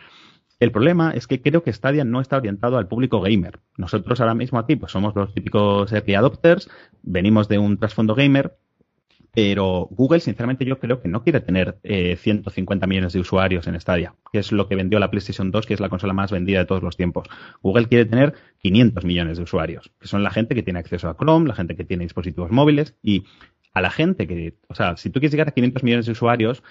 El 0.60 0.72
problema 0.72 1.12
es 1.12 1.28
que 1.28 1.42
creo 1.42 1.64
que 1.64 1.74
Stadia 1.74 2.04
no 2.04 2.22
está 2.22 2.38
orientado 2.38 2.78
al 2.78 2.88
público 2.88 3.22
gamer. 3.22 3.60
Nosotros 3.78 4.22
ahora 4.22 4.36
mismo 4.36 4.60
aquí 4.60 4.76
pues 4.76 4.92
somos 4.92 5.16
los 5.16 5.34
típicos 5.34 5.92
early 5.92 6.16
adopters, 6.16 6.70
venimos 7.04 7.48
de 7.48 7.60
un 7.60 7.78
trasfondo 7.78 8.16
gamer, 8.16 8.58
pero 9.34 9.88
Google, 9.92 10.20
sinceramente, 10.20 10.66
yo 10.66 10.80
creo 10.80 11.02
que 11.02 11.08
no 11.08 11.24
quiere 11.24 11.40
tener 11.40 11.80
150 11.84 12.86
eh, 12.86 12.88
millones 12.88 13.14
de 13.14 13.20
usuarios 13.22 13.66
en 13.68 13.80
Stadia, 13.80 14.14
que 14.32 14.40
es 14.40 14.52
lo 14.52 14.68
que 14.68 14.76
vendió 14.76 15.00
la 15.00 15.10
PlayStation 15.10 15.52
2, 15.52 15.66
que 15.66 15.74
es 15.74 15.80
la 15.80 15.88
consola 15.88 16.12
más 16.12 16.32
vendida 16.32 16.60
de 16.60 16.66
todos 16.66 16.84
los 16.84 16.98
tiempos. 16.98 17.28
Google 17.62 17.88
quiere 17.88 18.06
tener 18.06 18.34
500 18.60 19.06
millones 19.06 19.38
de 19.38 19.44
usuarios, 19.44 19.92
que 20.00 20.08
son 20.08 20.24
la 20.24 20.32
gente 20.32 20.54
que 20.54 20.64
tiene 20.64 20.80
acceso 20.80 21.08
a 21.08 21.16
Chrome, 21.16 21.48
la 21.48 21.56
gente 21.56 21.78
que 21.78 21.86
tiene 21.86 22.04
dispositivos 22.04 22.52
móviles 22.52 22.96
y 23.02 23.24
a 23.74 23.80
la 23.80 23.90
gente 23.90 24.28
que, 24.28 24.56
o 24.68 24.76
sea, 24.76 24.98
si 24.98 25.10
tú 25.10 25.22
quieres 25.22 25.32
llegar 25.32 25.48
a 25.48 25.52
500 25.52 25.84
millones 25.84 26.06
de 26.08 26.12
usuarios, 26.12 26.62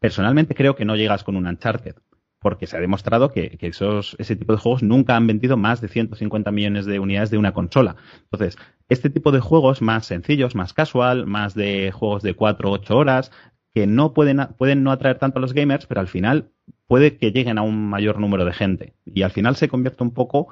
personalmente 0.00 0.56
creo 0.56 0.74
que 0.74 0.84
no 0.84 0.96
llegas 0.96 1.22
con 1.22 1.36
un 1.36 1.46
Uncharted 1.46 1.94
porque 2.42 2.66
se 2.66 2.76
ha 2.76 2.80
demostrado 2.80 3.30
que, 3.30 3.56
esos, 3.60 4.16
ese 4.18 4.36
tipo 4.36 4.52
de 4.52 4.58
juegos 4.58 4.82
nunca 4.82 5.16
han 5.16 5.26
vendido 5.26 5.56
más 5.56 5.80
de 5.80 5.88
150 5.88 6.50
millones 6.50 6.86
de 6.86 6.98
unidades 6.98 7.30
de 7.30 7.38
una 7.38 7.52
consola. 7.52 7.96
Entonces, 8.24 8.58
este 8.88 9.10
tipo 9.10 9.32
de 9.32 9.40
juegos 9.40 9.80
más 9.80 10.06
sencillos, 10.06 10.54
más 10.54 10.74
casual, 10.74 11.26
más 11.26 11.54
de 11.54 11.92
juegos 11.92 12.22
de 12.22 12.34
4 12.34 12.68
o 12.68 12.72
8 12.72 12.96
horas, 12.96 13.32
que 13.74 13.86
no 13.86 14.12
pueden, 14.12 14.48
pueden 14.58 14.82
no 14.82 14.90
atraer 14.90 15.18
tanto 15.18 15.38
a 15.38 15.42
los 15.42 15.54
gamers, 15.54 15.86
pero 15.86 16.00
al 16.00 16.08
final 16.08 16.50
puede 16.86 17.16
que 17.16 17.32
lleguen 17.32 17.58
a 17.58 17.62
un 17.62 17.88
mayor 17.88 18.18
número 18.20 18.44
de 18.44 18.52
gente. 18.52 18.94
Y 19.06 19.22
al 19.22 19.30
final 19.30 19.56
se 19.56 19.68
convierte 19.68 20.02
un 20.02 20.12
poco, 20.12 20.48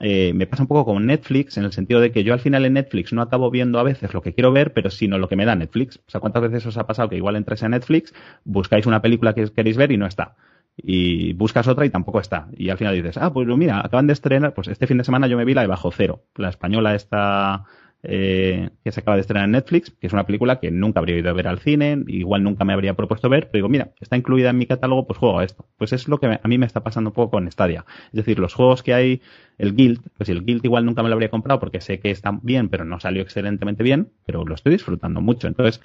eh, 0.00 0.32
me 0.34 0.46
pasa 0.46 0.64
un 0.64 0.66
poco 0.66 0.84
con 0.84 1.06
Netflix, 1.06 1.56
en 1.56 1.64
el 1.64 1.72
sentido 1.72 2.00
de 2.00 2.10
que 2.10 2.24
yo 2.24 2.32
al 2.32 2.40
final 2.40 2.64
en 2.64 2.72
Netflix 2.72 3.12
no 3.12 3.22
acabo 3.22 3.50
viendo 3.50 3.78
a 3.78 3.84
veces 3.84 4.12
lo 4.12 4.22
que 4.22 4.34
quiero 4.34 4.50
ver, 4.50 4.72
pero 4.72 4.90
sino 4.90 5.18
lo 5.18 5.28
que 5.28 5.36
me 5.36 5.44
da 5.44 5.54
Netflix. 5.54 5.98
O 5.98 6.10
sea, 6.10 6.20
¿cuántas 6.20 6.42
veces 6.42 6.66
os 6.66 6.76
ha 6.78 6.86
pasado 6.86 7.08
que 7.08 7.16
igual 7.16 7.36
entréis 7.36 7.62
a 7.62 7.68
Netflix, 7.68 8.12
buscáis 8.44 8.86
una 8.86 9.02
película 9.02 9.34
que 9.34 9.48
queréis 9.52 9.76
ver 9.76 9.92
y 9.92 9.96
no 9.96 10.06
está? 10.06 10.34
Y 10.76 11.32
buscas 11.34 11.68
otra 11.68 11.86
y 11.86 11.90
tampoco 11.90 12.20
está. 12.20 12.48
Y 12.52 12.70
al 12.70 12.78
final 12.78 12.94
dices, 12.94 13.16
ah, 13.18 13.32
pues 13.32 13.46
mira, 13.48 13.80
acaban 13.80 14.06
de 14.06 14.12
estrenar, 14.12 14.54
pues 14.54 14.68
este 14.68 14.86
fin 14.86 14.98
de 14.98 15.04
semana 15.04 15.26
yo 15.26 15.36
me 15.36 15.44
vi 15.44 15.54
la 15.54 15.62
de 15.62 15.68
Bajo 15.68 15.90
Cero, 15.92 16.24
la 16.36 16.48
española 16.48 16.94
esta 16.94 17.64
eh, 18.06 18.68
que 18.84 18.92
se 18.92 19.00
acaba 19.00 19.16
de 19.16 19.22
estrenar 19.22 19.46
en 19.46 19.52
Netflix, 19.52 19.90
que 19.90 20.06
es 20.06 20.12
una 20.12 20.26
película 20.26 20.60
que 20.60 20.70
nunca 20.70 21.00
habría 21.00 21.16
ido 21.16 21.30
a 21.30 21.32
ver 21.32 21.48
al 21.48 21.58
cine, 21.58 22.04
igual 22.08 22.42
nunca 22.42 22.64
me 22.64 22.74
habría 22.74 22.92
propuesto 22.92 23.30
ver, 23.30 23.48
pero 23.50 23.60
digo, 23.60 23.68
mira, 23.70 23.92
está 23.98 24.16
incluida 24.16 24.50
en 24.50 24.58
mi 24.58 24.66
catálogo, 24.66 25.06
pues 25.06 25.18
juego 25.18 25.38
a 25.38 25.44
esto. 25.44 25.66
Pues 25.78 25.94
es 25.94 26.06
lo 26.06 26.18
que 26.18 26.26
a 26.26 26.46
mí 26.46 26.58
me 26.58 26.66
está 26.66 26.82
pasando 26.82 27.10
un 27.10 27.14
poco 27.14 27.30
con 27.30 27.50
Stadia. 27.50 27.86
Es 28.08 28.12
decir, 28.12 28.38
los 28.38 28.52
juegos 28.52 28.82
que 28.82 28.92
hay, 28.92 29.22
el 29.56 29.74
Guild, 29.74 30.02
pues 30.18 30.28
el 30.28 30.44
Guild 30.44 30.64
igual 30.64 30.84
nunca 30.84 31.02
me 31.02 31.08
lo 31.08 31.14
habría 31.14 31.30
comprado 31.30 31.60
porque 31.60 31.80
sé 31.80 31.98
que 31.98 32.10
está 32.10 32.38
bien, 32.42 32.68
pero 32.68 32.84
no 32.84 33.00
salió 33.00 33.22
excelentemente 33.22 33.82
bien, 33.82 34.10
pero 34.26 34.44
lo 34.44 34.54
estoy 34.54 34.72
disfrutando 34.72 35.22
mucho. 35.22 35.48
Entonces, 35.48 35.80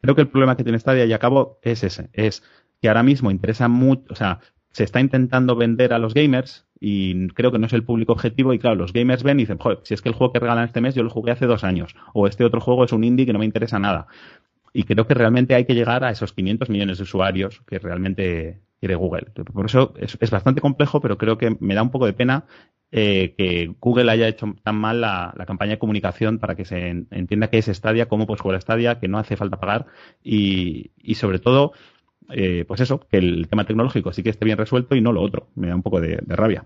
creo 0.00 0.14
que 0.14 0.22
el 0.22 0.28
problema 0.28 0.56
que 0.56 0.64
tiene 0.64 0.78
Stadia, 0.78 1.04
y 1.04 1.12
acabo, 1.12 1.58
es 1.62 1.84
ese, 1.84 2.08
es 2.14 2.42
que 2.80 2.88
ahora 2.88 3.02
mismo 3.02 3.30
interesa 3.30 3.68
mucho, 3.68 4.04
o 4.10 4.14
sea, 4.14 4.40
se 4.72 4.84
está 4.84 5.00
intentando 5.00 5.56
vender 5.56 5.92
a 5.92 5.98
los 5.98 6.14
gamers 6.14 6.66
y 6.80 7.28
creo 7.28 7.50
que 7.50 7.58
no 7.58 7.66
es 7.66 7.72
el 7.72 7.82
público 7.82 8.12
objetivo 8.12 8.52
y 8.52 8.58
claro, 8.58 8.76
los 8.76 8.92
gamers 8.92 9.22
ven 9.22 9.40
y 9.40 9.42
dicen, 9.42 9.58
joder, 9.58 9.80
si 9.82 9.94
es 9.94 10.02
que 10.02 10.08
el 10.08 10.14
juego 10.14 10.32
que 10.32 10.38
regalan 10.38 10.64
este 10.64 10.80
mes 10.80 10.94
yo 10.94 11.02
lo 11.02 11.10
jugué 11.10 11.32
hace 11.32 11.46
dos 11.46 11.64
años 11.64 11.96
o 12.14 12.26
este 12.26 12.44
otro 12.44 12.60
juego 12.60 12.84
es 12.84 12.92
un 12.92 13.04
indie 13.04 13.26
que 13.26 13.32
no 13.32 13.40
me 13.40 13.44
interesa 13.44 13.78
nada. 13.78 14.06
Y 14.72 14.84
creo 14.84 15.06
que 15.06 15.14
realmente 15.14 15.54
hay 15.54 15.64
que 15.64 15.74
llegar 15.74 16.04
a 16.04 16.10
esos 16.10 16.32
500 16.32 16.68
millones 16.68 16.98
de 16.98 17.04
usuarios 17.04 17.62
que 17.66 17.78
realmente 17.78 18.60
quiere 18.78 18.94
Google. 18.94 19.26
Por 19.52 19.66
eso 19.66 19.94
es, 19.96 20.30
bastante 20.30 20.60
complejo, 20.60 21.00
pero 21.00 21.18
creo 21.18 21.38
que 21.38 21.56
me 21.58 21.74
da 21.74 21.82
un 21.82 21.90
poco 21.90 22.06
de 22.06 22.12
pena 22.12 22.44
eh, 22.92 23.34
que 23.36 23.74
Google 23.80 24.10
haya 24.12 24.28
hecho 24.28 24.54
tan 24.62 24.76
mal 24.76 25.00
la, 25.00 25.34
campaña 25.46 25.72
de 25.72 25.78
comunicación 25.78 26.38
para 26.38 26.54
que 26.54 26.64
se 26.64 26.88
entienda 27.10 27.48
que 27.48 27.58
es 27.58 27.66
Stadia, 27.66 28.06
cómo 28.06 28.26
puedes 28.26 28.40
jugar 28.40 28.58
a 28.58 28.60
Stadia, 28.60 29.00
que 29.00 29.08
no 29.08 29.18
hace 29.18 29.36
falta 29.36 29.58
pagar 29.58 29.86
y, 30.22 30.92
y 30.96 31.16
sobre 31.16 31.40
todo 31.40 31.72
eh, 32.30 32.64
pues 32.66 32.80
eso, 32.80 33.00
que 33.10 33.18
el 33.18 33.48
tema 33.48 33.64
tecnológico 33.64 34.12
sí 34.12 34.22
que 34.22 34.30
esté 34.30 34.44
bien 34.44 34.58
resuelto 34.58 34.94
y 34.94 35.00
no 35.00 35.12
lo 35.12 35.22
otro. 35.22 35.48
Me 35.54 35.68
da 35.68 35.74
un 35.74 35.82
poco 35.82 36.00
de, 36.00 36.18
rabia. 36.26 36.64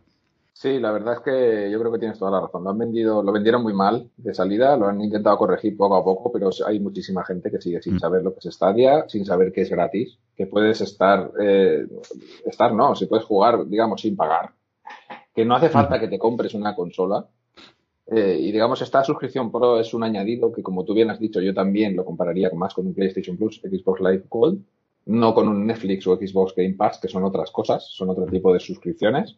Sí, 0.53 0.79
la 0.79 0.93
verdad 0.93 1.15
es 1.15 1.21
que 1.21 1.71
yo 1.71 1.81
creo 1.81 1.93
que 1.93 1.99
tienes 1.99 2.19
toda 2.19 2.31
la 2.31 2.41
razón. 2.41 2.63
Lo 2.63 2.71
han 2.71 2.79
vendido, 2.79 3.23
lo 3.23 3.33
vendieron 3.33 3.63
muy 3.63 3.73
mal 3.73 4.11
de 4.17 4.35
salida, 4.35 4.77
lo 4.77 4.87
han 4.87 5.01
intentado 5.01 5.37
corregir 5.37 5.77
poco 5.77 5.97
a 5.97 6.05
poco, 6.05 6.31
pero 6.31 6.51
hay 6.67 6.79
muchísima 6.79 7.25
gente 7.25 7.51
que 7.51 7.61
sigue 7.61 7.83
sin 7.83 7.95
mm. 7.95 7.99
saber 7.99 8.23
lo 8.23 8.33
que 8.33 8.41
es 8.41 8.55
Stadia, 8.55 9.05
sin 9.09 9.25
saber 9.25 9.53
que 9.53 9.63
es 9.63 9.71
gratis, 9.71 10.19
que 10.37 10.47
puedes 10.47 10.81
estar, 10.81 11.33
eh, 11.41 11.87
estar 12.45 12.75
no, 12.75 12.95
si 12.95 13.07
puedes 13.07 13.25
jugar, 13.25 13.67
digamos, 13.67 14.03
sin 14.03 14.15
pagar, 14.15 14.53
que 15.35 15.45
no 15.45 15.57
hace 15.57 15.69
mm. 15.69 15.73
falta 15.73 15.99
que 15.99 16.09
te 16.09 16.19
compres 16.19 16.55
una 16.55 16.77
consola. 16.77 17.27
Eh, 18.07 18.37
y 18.41 18.53
digamos, 18.53 18.83
esta 18.83 19.03
suscripción 19.05 19.51
Pro 19.51 19.81
es 19.81 19.95
un 19.95 20.03
añadido 20.03 20.53
que, 20.53 20.63
como 20.63 20.85
tú 20.85 20.93
bien 20.93 21.11
has 21.11 21.19
dicho, 21.19 21.41
yo 21.41 21.55
también 21.55 21.97
lo 21.97 22.05
compararía 22.05 22.51
más 22.55 22.75
con 22.75 22.87
un 22.87 22.95
PlayStation 22.95 23.37
Plus, 23.37 23.61
Xbox 23.63 24.01
Live 24.01 24.25
Gold, 24.29 24.63
no 25.07 25.35
con 25.35 25.49
un 25.49 25.67
Netflix 25.67 26.07
o 26.07 26.17
Xbox 26.17 26.55
Game 26.55 26.75
Pass, 26.75 26.99
que 26.99 27.09
son 27.09 27.25
otras 27.25 27.51
cosas, 27.51 27.85
son 27.85 28.11
otro 28.11 28.27
tipo 28.27 28.53
de 28.53 28.61
suscripciones. 28.61 29.37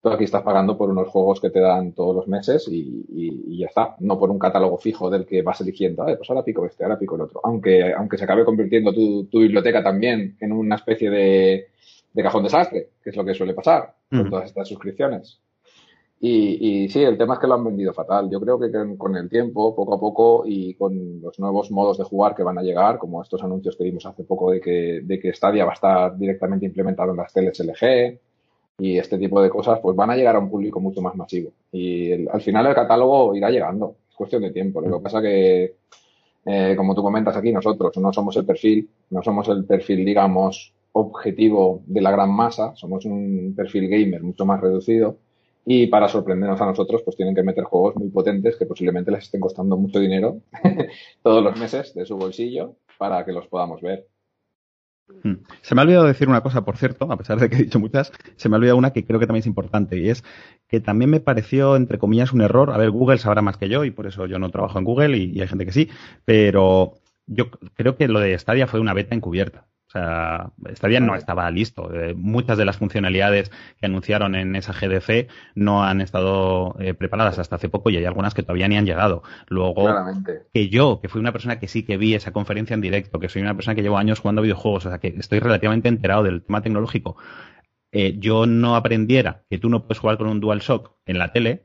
Tú 0.00 0.10
aquí 0.10 0.24
estás 0.24 0.42
pagando 0.42 0.78
por 0.78 0.90
unos 0.90 1.08
juegos 1.08 1.40
que 1.40 1.50
te 1.50 1.58
dan 1.58 1.92
todos 1.92 2.14
los 2.14 2.28
meses 2.28 2.68
y, 2.70 3.58
ya 3.58 3.66
está, 3.66 3.96
no 3.98 4.18
por 4.18 4.30
un 4.30 4.38
catálogo 4.38 4.78
fijo 4.78 5.10
del 5.10 5.26
que 5.26 5.42
vas 5.42 5.60
eligiendo, 5.60 6.04
pues 6.04 6.30
ahora 6.30 6.44
pico 6.44 6.64
este, 6.64 6.84
ahora 6.84 6.98
pico 6.98 7.16
el 7.16 7.22
otro. 7.22 7.40
Aunque, 7.42 7.92
aunque 7.92 8.16
se 8.16 8.24
acabe 8.24 8.44
convirtiendo 8.44 8.92
tu, 8.92 9.26
biblioteca 9.32 9.82
también 9.82 10.36
en 10.40 10.52
una 10.52 10.76
especie 10.76 11.10
de, 11.10 11.68
de 12.12 12.22
cajón 12.22 12.44
desastre, 12.44 12.90
que 13.02 13.10
es 13.10 13.16
lo 13.16 13.24
que 13.24 13.34
suele 13.34 13.54
pasar 13.54 13.94
con 14.08 14.30
todas 14.30 14.44
estas 14.46 14.68
suscripciones. 14.68 15.40
Y, 16.20 16.84
y, 16.84 16.88
sí, 16.88 17.00
el 17.02 17.16
tema 17.16 17.34
es 17.34 17.40
que 17.40 17.46
lo 17.46 17.54
han 17.54 17.64
vendido 17.64 17.92
fatal. 17.92 18.28
Yo 18.28 18.40
creo 18.40 18.58
que 18.58 18.70
con 18.96 19.16
el 19.16 19.28
tiempo, 19.28 19.74
poco 19.74 19.94
a 19.94 20.00
poco, 20.00 20.42
y 20.46 20.74
con 20.74 21.20
los 21.20 21.38
nuevos 21.38 21.70
modos 21.70 21.98
de 21.98 22.04
jugar 22.04 22.34
que 22.34 22.42
van 22.42 22.58
a 22.58 22.62
llegar, 22.62 22.98
como 22.98 23.22
estos 23.22 23.42
anuncios 23.44 23.76
que 23.76 23.84
vimos 23.84 24.04
hace 24.04 24.24
poco 24.24 24.50
de 24.50 24.60
que, 24.60 25.00
de 25.04 25.20
que 25.20 25.32
Stadia 25.32 25.64
va 25.64 25.72
a 25.72 25.74
estar 25.74 26.18
directamente 26.18 26.66
implementado 26.66 27.12
en 27.12 27.18
las 27.18 27.32
teles 27.32 27.60
LG 27.60 28.18
y 28.78 28.98
este 28.98 29.18
tipo 29.18 29.40
de 29.40 29.50
cosas, 29.50 29.78
pues 29.80 29.96
van 29.96 30.10
a 30.10 30.16
llegar 30.16 30.34
a 30.36 30.40
un 30.40 30.50
público 30.50 30.80
mucho 30.80 31.00
más 31.00 31.14
masivo. 31.14 31.52
Y 31.70 32.26
al 32.28 32.40
final 32.40 32.66
el 32.66 32.74
catálogo 32.74 33.34
irá 33.34 33.50
llegando. 33.50 33.96
Es 34.10 34.16
cuestión 34.16 34.42
de 34.42 34.50
tiempo. 34.50 34.80
Lo 34.80 34.98
que 34.98 35.02
pasa 35.02 35.22
que, 35.22 35.76
eh, 36.46 36.74
como 36.76 36.94
tú 36.96 37.02
comentas 37.02 37.36
aquí, 37.36 37.52
nosotros 37.52 37.96
no 37.98 38.12
somos 38.12 38.36
el 38.36 38.44
perfil, 38.44 38.88
no 39.10 39.22
somos 39.22 39.48
el 39.48 39.64
perfil, 39.64 40.04
digamos, 40.04 40.74
objetivo 40.92 41.82
de 41.86 42.00
la 42.00 42.10
gran 42.10 42.30
masa, 42.30 42.74
somos 42.74 43.04
un 43.04 43.54
perfil 43.56 43.88
gamer 43.88 44.22
mucho 44.22 44.44
más 44.44 44.60
reducido 44.60 45.16
y 45.70 45.86
para 45.88 46.08
sorprendernos 46.08 46.58
a 46.62 46.64
nosotros, 46.64 47.02
pues 47.02 47.14
tienen 47.14 47.34
que 47.34 47.42
meter 47.42 47.64
juegos 47.64 47.94
muy 47.96 48.08
potentes 48.08 48.56
que 48.56 48.64
posiblemente 48.64 49.10
les 49.10 49.24
estén 49.24 49.38
costando 49.38 49.76
mucho 49.76 50.00
dinero 50.00 50.40
todos 51.22 51.44
los 51.44 51.60
meses 51.60 51.94
de 51.94 52.06
su 52.06 52.16
bolsillo 52.16 52.76
para 52.96 53.22
que 53.26 53.32
los 53.32 53.46
podamos 53.48 53.82
ver. 53.82 54.06
Hmm. 55.22 55.34
Se 55.60 55.74
me 55.74 55.82
ha 55.82 55.84
olvidado 55.84 56.06
decir 56.06 56.26
una 56.26 56.40
cosa, 56.40 56.64
por 56.64 56.78
cierto, 56.78 57.12
a 57.12 57.18
pesar 57.18 57.38
de 57.38 57.50
que 57.50 57.56
he 57.56 57.64
dicho 57.64 57.78
muchas, 57.78 58.12
se 58.36 58.48
me 58.48 58.56
ha 58.56 58.58
olvidado 58.58 58.78
una 58.78 58.94
que 58.94 59.04
creo 59.04 59.20
que 59.20 59.26
también 59.26 59.42
es 59.42 59.46
importante 59.46 59.98
y 59.98 60.08
es 60.08 60.24
que 60.68 60.80
también 60.80 61.10
me 61.10 61.20
pareció, 61.20 61.76
entre 61.76 61.98
comillas, 61.98 62.32
un 62.32 62.40
error. 62.40 62.70
A 62.70 62.78
ver, 62.78 62.90
Google 62.90 63.18
sabrá 63.18 63.42
más 63.42 63.58
que 63.58 63.68
yo 63.68 63.84
y 63.84 63.90
por 63.90 64.06
eso 64.06 64.24
yo 64.24 64.38
no 64.38 64.50
trabajo 64.50 64.78
en 64.78 64.86
Google 64.86 65.18
y, 65.18 65.32
y 65.36 65.42
hay 65.42 65.48
gente 65.48 65.66
que 65.66 65.72
sí, 65.72 65.90
pero 66.24 66.94
yo 67.26 67.50
creo 67.74 67.94
que 67.94 68.08
lo 68.08 68.20
de 68.20 68.38
Stadia 68.38 68.66
fue 68.66 68.80
una 68.80 68.94
beta 68.94 69.14
encubierta. 69.14 69.67
O 69.88 69.90
sea, 69.90 70.50
Stadia 70.74 71.00
no 71.00 71.14
estaba 71.14 71.50
listo. 71.50 71.94
Eh, 71.94 72.12
muchas 72.14 72.58
de 72.58 72.66
las 72.66 72.76
funcionalidades 72.76 73.50
que 73.80 73.86
anunciaron 73.86 74.34
en 74.34 74.54
esa 74.54 74.74
GDC 74.74 75.28
no 75.54 75.82
han 75.82 76.02
estado 76.02 76.76
eh, 76.78 76.92
preparadas 76.92 77.38
hasta 77.38 77.56
hace 77.56 77.70
poco 77.70 77.88
y 77.88 77.96
hay 77.96 78.04
algunas 78.04 78.34
que 78.34 78.42
todavía 78.42 78.68
ni 78.68 78.76
han 78.76 78.84
llegado. 78.84 79.22
Luego, 79.48 79.88
que 80.52 80.68
yo, 80.68 81.00
que 81.00 81.08
fui 81.08 81.20
una 81.20 81.32
persona 81.32 81.58
que 81.58 81.68
sí 81.68 81.84
que 81.84 81.96
vi 81.96 82.14
esa 82.14 82.32
conferencia 82.32 82.74
en 82.74 82.82
directo, 82.82 83.18
que 83.18 83.30
soy 83.30 83.40
una 83.40 83.54
persona 83.54 83.74
que 83.74 83.82
llevo 83.82 83.96
años 83.96 84.20
jugando 84.20 84.42
videojuegos, 84.42 84.84
o 84.84 84.90
sea, 84.90 84.98
que 84.98 85.08
estoy 85.08 85.38
relativamente 85.38 85.88
enterado 85.88 86.22
del 86.22 86.42
tema 86.42 86.60
tecnológico, 86.60 87.16
eh, 87.90 88.16
yo 88.18 88.44
no 88.44 88.76
aprendiera 88.76 89.44
que 89.48 89.56
tú 89.56 89.70
no 89.70 89.86
puedes 89.86 90.00
jugar 90.00 90.18
con 90.18 90.28
un 90.28 90.40
DualShock 90.40 90.92
en 91.06 91.18
la 91.18 91.32
tele, 91.32 91.64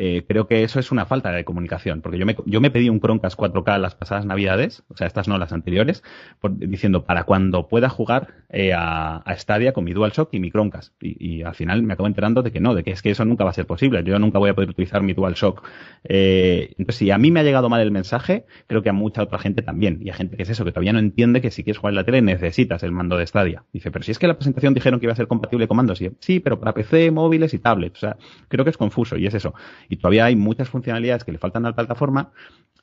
eh, 0.00 0.24
creo 0.28 0.46
que 0.46 0.62
eso 0.62 0.78
es 0.78 0.92
una 0.92 1.06
falta 1.06 1.32
de 1.32 1.44
comunicación, 1.44 2.02
porque 2.02 2.18
yo 2.18 2.24
me, 2.24 2.36
yo 2.46 2.60
me 2.60 2.70
pedí 2.70 2.88
un 2.88 3.00
Chromecast 3.00 3.36
4K 3.36 3.78
las 3.78 3.96
pasadas 3.96 4.24
navidades, 4.24 4.84
o 4.86 4.96
sea, 4.96 5.08
estas 5.08 5.26
no 5.26 5.38
las 5.38 5.52
anteriores, 5.52 6.04
diciendo 6.50 7.04
para 7.04 7.24
cuando 7.24 7.66
pueda 7.66 7.88
jugar 7.88 8.28
eh, 8.48 8.72
a, 8.72 9.24
Stadia 9.36 9.72
con 9.72 9.82
mi 9.82 9.92
DualShock 9.92 10.32
y 10.32 10.38
mi 10.38 10.52
Chromecast. 10.52 10.94
Y, 11.00 11.42
al 11.42 11.56
final 11.56 11.82
me 11.82 11.94
acabo 11.94 12.06
enterando 12.06 12.42
de 12.42 12.52
que 12.52 12.60
no, 12.60 12.76
de 12.76 12.84
que 12.84 12.92
es 12.92 13.02
que 13.02 13.10
eso 13.10 13.24
nunca 13.24 13.42
va 13.42 13.50
a 13.50 13.54
ser 13.54 13.66
posible. 13.66 14.04
Yo 14.04 14.18
nunca 14.20 14.38
voy 14.38 14.50
a 14.50 14.54
poder 14.54 14.70
utilizar 14.70 15.02
mi 15.02 15.14
DualShock. 15.14 15.66
Eh, 16.04 16.74
entonces, 16.78 16.96
si 16.96 17.10
a 17.10 17.18
mí 17.18 17.32
me 17.32 17.40
ha 17.40 17.42
llegado 17.42 17.68
mal 17.68 17.80
el 17.80 17.90
mensaje, 17.90 18.46
creo 18.68 18.82
que 18.82 18.90
a 18.90 18.92
mucha 18.92 19.22
otra 19.24 19.40
gente 19.40 19.62
también. 19.62 19.98
Y 20.00 20.10
a 20.10 20.14
gente 20.14 20.36
que 20.36 20.44
es 20.44 20.50
eso, 20.50 20.64
que 20.64 20.70
todavía 20.70 20.92
no 20.92 21.00
entiende 21.00 21.40
que 21.40 21.50
si 21.50 21.64
quieres 21.64 21.78
jugar 21.78 21.92
en 21.92 21.96
la 21.96 22.04
tele 22.04 22.22
necesitas 22.22 22.84
el 22.84 22.92
mando 22.92 23.16
de 23.16 23.26
Stadia. 23.26 23.64
Dice, 23.72 23.90
pero 23.90 24.04
si 24.04 24.12
es 24.12 24.18
que 24.20 24.28
la 24.28 24.34
presentación 24.34 24.74
dijeron 24.74 25.00
que 25.00 25.06
iba 25.06 25.12
a 25.12 25.16
ser 25.16 25.26
compatible 25.26 25.66
con 25.66 25.76
mandos. 25.76 26.00
sí, 26.20 26.40
pero 26.40 26.60
para 26.60 26.72
PC, 26.72 27.10
móviles 27.10 27.52
y 27.52 27.58
tablets. 27.58 27.98
O 27.98 28.00
sea, 28.00 28.16
creo 28.46 28.64
que 28.64 28.70
es 28.70 28.76
confuso 28.76 29.16
y 29.16 29.26
es 29.26 29.34
eso 29.34 29.54
y 29.88 29.96
todavía 29.96 30.26
hay 30.26 30.36
muchas 30.36 30.68
funcionalidades 30.68 31.24
que 31.24 31.32
le 31.32 31.38
faltan 31.38 31.64
a 31.64 31.70
la 31.70 31.74
plataforma 31.74 32.32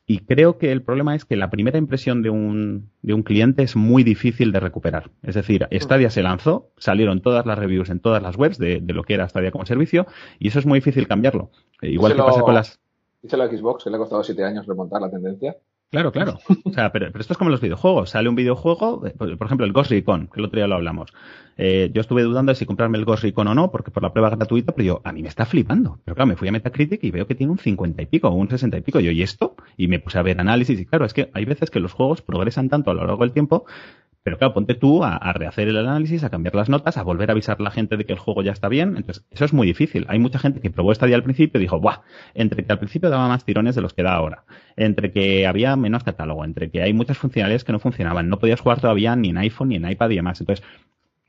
y 0.08 0.20
creo 0.20 0.60
que 0.60 0.72
el 0.72 0.84
problema 0.84 1.16
es 1.16 1.26
que 1.26 1.36
la 1.36 1.50
primera 1.50 1.80
impresión 1.80 2.22
de 2.22 2.30
un, 2.30 2.92
de 3.02 3.14
un 3.14 3.24
cliente 3.24 3.64
es 3.64 3.76
muy 3.76 4.04
difícil 4.04 4.52
de 4.52 4.60
recuperar. 4.60 5.10
Es 5.24 5.34
decir, 5.34 5.68
Stadia 5.72 6.12
se 6.12 6.22
lanzó, 6.22 6.70
salieron 6.78 7.22
todas 7.22 7.46
las 7.48 7.58
reviews 7.58 7.90
en 7.90 8.00
todas 8.00 8.22
las 8.22 8.38
webs 8.38 8.60
de, 8.60 8.82
lo 8.86 9.04
que 9.04 9.16
era 9.16 9.28
Stadia 9.28 9.52
como 9.52 9.66
servicio 9.66 10.06
y 10.38 10.50
eso 10.50 10.60
es 10.60 10.68
muy 10.68 10.78
difícil 10.78 11.08
cambiarlo. 11.08 11.50
Eh, 11.82 11.90
igual 11.90 12.16
que 12.16 12.22
pasa 12.22 12.42
con 12.42 12.54
las... 12.54 12.80
Dice 13.24 13.36
la 13.36 13.48
Xbox 13.48 13.84
que 13.84 13.90
le 13.90 13.96
ha 13.96 14.00
costado 14.00 14.24
siete 14.24 14.44
años 14.44 14.68
remontar 14.68 15.02
la 15.02 15.10
tendencia. 15.10 15.58
Claro, 15.96 16.12
claro. 16.12 16.40
O 16.66 16.74
sea, 16.74 16.92
pero, 16.92 17.08
esto 17.08 17.32
es 17.32 17.38
como 17.38 17.50
los 17.50 17.62
videojuegos. 17.62 18.10
Sale 18.10 18.28
un 18.28 18.36
videojuego, 18.36 19.08
eh, 19.08 19.12
por 19.12 19.46
ejemplo, 19.48 19.66
el 19.66 19.72
Ghost 19.72 19.92
Recon, 19.92 20.28
que 20.28 20.42
el 20.42 20.46
otro 20.46 20.58
día 20.58 20.68
lo 20.68 20.76
hablamos. 20.76 21.10
Eh, 21.58 21.90
yo 21.94 22.02
estuve 22.02 22.24
dudando 22.24 22.52
de 22.52 22.58
si 22.58 22.66
comprarme 22.66 22.98
el 22.98 23.06
Ghost 23.06 23.24
Recon 23.24 23.48
o 23.48 23.56
no, 23.56 23.72
porque 23.72 23.92
por 23.92 24.04
la 24.04 24.12
prueba 24.12 24.30
gratuita, 24.30 24.74
pero 24.74 24.86
yo, 24.86 25.02
a 25.06 25.14
mí 25.14 25.22
me 25.22 25.30
está 25.30 25.46
flipando. 25.46 26.00
Pero 26.04 26.16
claro, 26.16 26.28
me 26.28 26.36
fui 26.36 26.50
a 26.50 26.52
Metacritic 26.52 27.02
y 27.02 27.12
veo 27.12 27.28
que 27.28 27.36
tiene 27.36 27.54
un 27.54 27.60
50 27.60 28.02
y 28.02 28.06
pico 28.08 28.30
un 28.30 28.50
60 28.50 28.78
y 28.78 28.82
pico. 28.82 29.00
Yo, 29.00 29.12
¿y 29.12 29.22
esto? 29.22 29.56
Y 29.78 29.88
me 29.88 30.00
puse 30.00 30.20
a 30.20 30.22
ver 30.22 30.38
análisis 30.42 30.78
y 30.78 30.86
claro, 30.86 31.06
es 31.06 31.14
que 31.14 31.30
hay 31.34 31.46
veces 31.46 31.72
que 31.72 31.80
los 31.80 31.94
juegos 31.94 32.22
progresan 32.22 32.68
tanto 32.68 32.92
a 32.92 32.94
lo 32.94 33.06
largo 33.06 33.24
del 33.24 33.32
tiempo 33.32 33.66
pero 34.26 34.40
claro, 34.40 34.56
ponte 34.56 34.74
tú 34.74 35.04
a, 35.04 35.20
rehacer 35.34 35.68
el 35.68 35.78
análisis, 35.78 36.24
a 36.24 36.32
cambiar 36.32 36.56
las 36.56 36.68
notas, 36.68 36.98
a 36.98 37.04
volver 37.04 37.30
a 37.30 37.34
avisar 37.34 37.58
a 37.60 37.64
la 37.64 37.70
gente 37.70 37.96
de 37.96 38.06
que 38.06 38.14
el 38.14 38.18
juego 38.18 38.42
ya 38.42 38.54
está 38.54 38.70
bien. 38.70 38.98
Entonces, 38.98 39.24
eso 39.30 39.46
es 39.46 39.54
muy 39.54 39.68
difícil. 39.68 40.08
Hay 40.10 40.18
mucha 40.18 40.40
gente 40.40 40.62
que 40.62 40.72
probó 40.72 40.92
esta 40.92 41.06
día 41.06 41.16
al 41.16 41.22
principio 41.22 41.60
y 41.60 41.62
dijo, 41.62 41.80
¡buah! 41.80 42.00
Entre 42.34 42.66
que 42.66 42.72
al 42.72 42.80
principio 42.80 43.12
daba 43.12 43.28
más 43.28 43.46
tirones 43.46 43.76
de 43.76 43.84
los 43.84 43.94
que 43.94 44.02
da 44.02 44.16
ahora, 44.16 44.46
entre 44.78 45.12
que 45.12 45.46
había 45.46 45.76
menos 45.76 46.04
catálogo, 46.04 46.44
entre 46.44 46.72
que 46.72 46.82
hay 46.82 46.92
muchas 46.92 47.20
funcionalidades 47.20 47.66
que 47.66 47.72
no 47.72 47.78
funcionaban, 47.78 48.28
no 48.28 48.40
podías 48.40 48.62
jugar 48.62 48.82
todavía 48.82 49.16
ni 49.16 49.30
en 49.30 49.38
iPhone 49.38 49.70
ni 49.70 49.76
en 49.76 49.88
iPad 49.88 50.10
y 50.10 50.16
demás. 50.16 50.42
Entonces, 50.42 50.66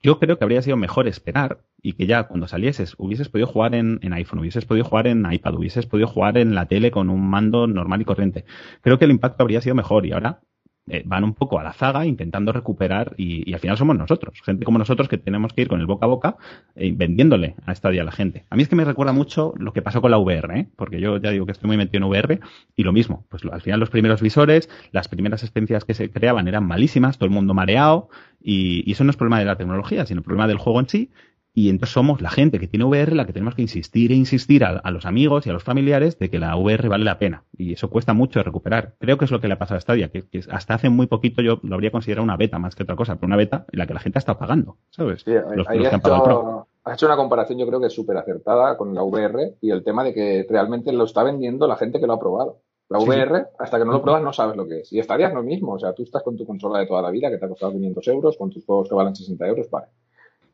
yo 0.03 0.19
creo 0.19 0.39
que 0.39 0.45
habría 0.45 0.63
sido 0.63 0.79
mejor 0.79 1.07
esperar 1.07 1.59
y 1.83 1.93
que 1.93 2.07
ya 2.07 2.23
cuando 2.23 2.49
salieses 2.49 2.95
hubieses 2.97 3.29
podido 3.29 3.47
jugar 3.47 3.75
en, 3.75 3.99
en, 4.01 4.15
iPhone, 4.15 4.39
hubieses 4.39 4.65
podido 4.65 4.87
jugar 4.87 5.07
en 5.07 5.31
iPad, 5.31 5.55
hubieses 5.57 5.85
podido 5.85 6.09
jugar 6.09 6.39
en 6.39 6.55
la 6.55 6.65
tele 6.65 6.91
con 6.91 7.11
un 7.11 7.29
mando 7.29 7.67
normal 7.67 8.01
y 8.01 8.07
corriente. 8.07 8.47
Creo 8.81 8.99
que 8.99 9.05
el 9.05 9.11
impacto 9.11 9.43
habría 9.43 9.61
sido 9.61 9.75
mejor 9.75 10.07
y 10.07 10.13
ahora 10.13 10.41
eh, 10.89 11.03
van 11.05 11.25
un 11.25 11.35
poco 11.35 11.59
a 11.59 11.65
la 11.65 11.73
zaga 11.73 12.07
intentando 12.07 12.53
recuperar 12.53 13.15
y, 13.17 13.53
al 13.53 13.59
final 13.59 13.77
somos 13.77 13.97
nosotros, 13.97 14.41
gente 14.45 14.65
como 14.65 14.79
nosotros 14.79 15.09
que 15.09 15.19
tenemos 15.19 15.53
que 15.53 15.63
ir 15.63 15.69
con 15.69 15.81
el 15.81 15.87
boca 15.87 16.07
a 16.07 16.09
boca 16.09 16.37
eh, 16.77 16.93
vendiéndole 16.95 17.57
a 17.67 17.73
esta 17.73 17.91
día 17.91 18.03
a 18.03 18.05
la 18.05 18.13
gente. 18.13 18.45
A 18.51 18.57
mí 18.57 18.63
es 18.63 18.69
que 18.69 18.77
me 18.77 18.85
recuerda 18.85 19.13
mucho 19.13 19.53
lo 19.57 19.73
que 19.73 19.83
pasó 19.83 20.01
con 20.01 20.13
la 20.13 20.19
VR, 20.19 20.61
¿eh? 20.61 20.69
porque 20.77 21.01
yo 21.01 21.19
ya 21.19 21.31
digo 21.31 21.45
que 21.45 21.53
estoy 21.53 21.67
muy 21.67 21.77
metido 21.77 22.05
en 22.05 22.11
VR 22.11 22.41
y 22.77 22.85
lo 22.85 22.93
mismo, 22.93 23.25
pues 23.29 23.43
al 23.51 23.61
final 23.63 23.81
los 23.81 23.91
primeros 23.91 24.23
visores, 24.23 24.71
las 24.93 25.09
primeras 25.09 25.43
experiencias 25.43 25.85
que 25.85 25.95
se 25.95 26.11
creaban 26.11 26.47
eran 26.47 26.65
malísimas, 26.65 27.19
todo 27.19 27.27
el 27.27 27.35
mundo 27.35 27.53
mareado 27.53 28.09
y, 28.41 28.89
y 28.89 28.93
eso 28.93 29.03
no 29.03 29.11
es 29.11 29.17
problema 29.17 29.41
de 29.41 29.45
la 29.45 29.57
tecnología, 29.57 30.07
sino 30.07 30.21
el 30.21 30.25
problema 30.25 30.47
del 30.47 30.59
juego 30.59 30.79
en 30.81 30.89
sí 30.89 31.11
y 31.57 31.71
entonces 31.71 31.95
somos 31.95 32.21
la 32.21 32.29
gente 32.29 32.61
que 32.61 32.69
tiene 32.69 32.85
VR 32.85 33.15
la 33.15 33.25
que 33.25 33.33
tenemos 33.33 33.55
que 33.55 33.63
insistir 33.63 34.13
e 34.13 34.15
insistir 34.15 34.63
a, 34.63 34.91
los 34.91 35.07
amigos 35.07 35.47
y 35.47 35.51
a 35.51 35.55
los 35.55 35.65
familiares 35.65 36.19
de 36.19 36.29
que 36.29 36.39
la 36.39 36.55
VR 36.55 36.91
vale 36.91 37.07
la 37.07 37.19
pena. 37.19 37.45
Y 37.57 37.73
eso 37.73 37.89
cuesta 37.89 38.13
mucho 38.13 38.43
recuperar. 38.43 38.93
Creo 38.99 39.17
que 39.17 39.25
es 39.25 39.31
lo 39.31 39.41
que 39.41 39.49
le 39.49 39.55
ha 39.55 39.59
pasado 39.59 39.79
a 39.79 39.81
Stadia, 39.81 40.11
que, 40.11 40.29
que 40.29 40.43
hasta 40.51 40.75
hace 40.75 40.91
muy 40.91 41.07
poquito 41.07 41.41
yo 41.41 41.59
lo 41.63 41.75
habría 41.75 41.91
considerado 41.91 42.25
una 42.25 42.37
beta 42.37 42.59
más 42.59 42.75
que 42.77 42.83
otra 42.83 42.95
cosa, 42.95 43.15
pero 43.15 43.29
una 43.29 43.37
beta 43.37 43.65
en 43.73 43.79
la 43.79 43.87
que 43.87 43.95
la 43.95 44.01
gente 44.01 44.19
ha 44.19 44.21
estado 44.21 44.39
pagando, 44.39 44.77
¿sabes? 44.91 45.23
Sí, 45.23 45.33
los, 45.33 45.67
ahí 45.67 45.79
hecho, 45.79 46.67
has 46.85 46.95
hecho 46.95 47.07
una 47.07 47.17
comparación 47.17 47.59
yo 47.59 47.67
creo 47.67 47.81
que 47.81 47.87
es 47.87 47.95
súper 47.95 48.19
acertada 48.19 48.77
con 48.77 48.95
la 48.95 49.03
VR 49.03 49.55
y 49.63 49.71
el 49.71 49.83
tema 49.83 50.05
de 50.05 50.13
que 50.13 50.47
realmente 50.51 50.93
lo 50.93 51.05
está 51.05 51.23
vendiendo 51.23 51.67
la 51.67 51.77
gente 51.77 51.99
que 51.99 52.07
lo 52.07 52.13
ha 52.13 52.21
probado. 52.21 52.59
La 52.91 52.99
VR, 52.99 53.47
hasta 53.59 53.79
que 53.79 53.87
no 53.87 53.93
lo 53.93 54.03
pruebas, 54.03 54.23
no 54.23 54.35
sabes 54.35 54.57
lo 54.57 54.69
que 54.69 54.81
es. 54.81 54.93
Y 54.93 55.03
Stadia 55.03 55.29
es 55.29 55.35
lo 55.35 55.43
mismo. 55.43 55.73
O 55.73 55.79
sea, 55.79 55.95
tú 55.95 56.03
estás 56.03 56.23
con 56.23 56.37
tu 56.37 56.47
consola 56.47 56.81
de 56.81 56.87
toda 56.87 57.01
la 57.01 57.11
vida 57.11 57.31
que 57.31 57.39
te 57.39 57.47
ha 57.47 57.49
costado 57.49 57.73
500 57.73 58.09
euros, 58.09 58.37
con 58.37 58.51
tus 58.51 58.65
juegos 58.65 58.91
que 58.91 58.95
valen 58.95 59.17
60 59.17 59.47
euros, 59.47 59.71
vale 59.71 59.87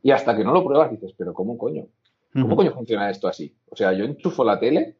y 0.02 0.10
hasta 0.10 0.36
que 0.36 0.44
no 0.44 0.52
lo 0.52 0.64
pruebas 0.64 0.90
dices, 0.90 1.14
pero 1.16 1.32
¿cómo 1.32 1.56
coño? 1.56 1.86
¿Cómo 2.32 2.56
coño 2.56 2.72
funciona 2.72 3.10
esto 3.10 3.28
así? 3.28 3.54
O 3.70 3.76
sea, 3.76 3.92
yo 3.92 4.04
enchufo 4.04 4.42
la 4.42 4.58
tele 4.58 4.96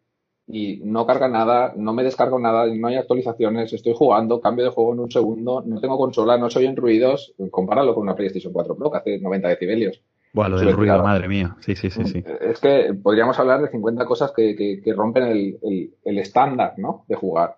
y 0.47 0.81
no 0.85 1.07
carga 1.07 1.29
nada, 1.29 1.73
no 1.77 1.95
me 1.95 2.03
descargo 2.03 2.39
nada, 2.39 2.67
no 2.67 2.89
hay 2.89 2.97
actualizaciones, 2.97 3.73
estoy 3.73 3.95
jugando, 3.97 4.41
cambio 4.41 4.65
de 4.67 4.71
juego 4.71 4.93
en 4.93 5.01
un 5.01 5.11
segundo, 5.11 5.63
no 5.65 5.81
tengo 5.81 5.97
consola, 5.97 6.37
no 6.37 6.51
soy 6.51 6.67
en 6.67 6.77
ruidos, 6.77 7.35
compáralo 7.51 7.95
con 7.95 8.03
una 8.03 8.15
PlayStation 8.15 8.53
4 8.53 8.77
Pro 8.77 8.91
que 8.91 8.99
hace 8.99 9.19
90 9.19 9.49
decibelios. 9.49 10.03
Bueno, 10.35 10.57
lo 10.57 10.61
del 10.61 10.75
ruido, 10.75 11.03
madre 11.03 11.29
mía. 11.29 11.57
Sí, 11.61 11.77
sí, 11.77 11.91
sí, 11.91 12.05
sí. 12.05 12.25
Es 12.41 12.59
que 12.59 12.95
podríamos 12.95 13.39
hablar 13.39 13.61
de 13.61 13.69
50 13.69 14.07
cosas 14.07 14.33
que, 14.33 14.57
que, 14.57 14.93
rompen 14.95 15.25
el, 15.25 15.95
el 16.05 16.19
estándar, 16.19 16.75
¿no? 16.79 17.05
De 17.07 17.17
jugar. 17.17 17.57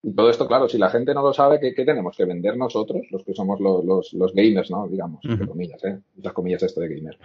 Y 0.00 0.14
todo 0.14 0.30
esto, 0.30 0.46
claro, 0.46 0.68
si 0.68 0.78
la 0.78 0.90
gente 0.90 1.12
no 1.12 1.22
lo 1.22 1.32
sabe, 1.32 1.58
¿qué, 1.58 1.84
tenemos 1.84 2.16
que 2.16 2.24
vender 2.24 2.56
nosotros, 2.56 3.02
los 3.10 3.24
que 3.24 3.34
somos 3.34 3.58
los, 3.58 4.12
los, 4.12 4.32
gamers, 4.32 4.70
¿no? 4.70 4.86
Digamos, 4.86 5.24
entre 5.24 5.48
comillas, 5.48 5.84
¿eh? 5.84 5.98
Muchas 6.14 6.32
comillas 6.32 6.62
esto 6.62 6.80
de 6.80 6.88
gamer. 6.88 7.18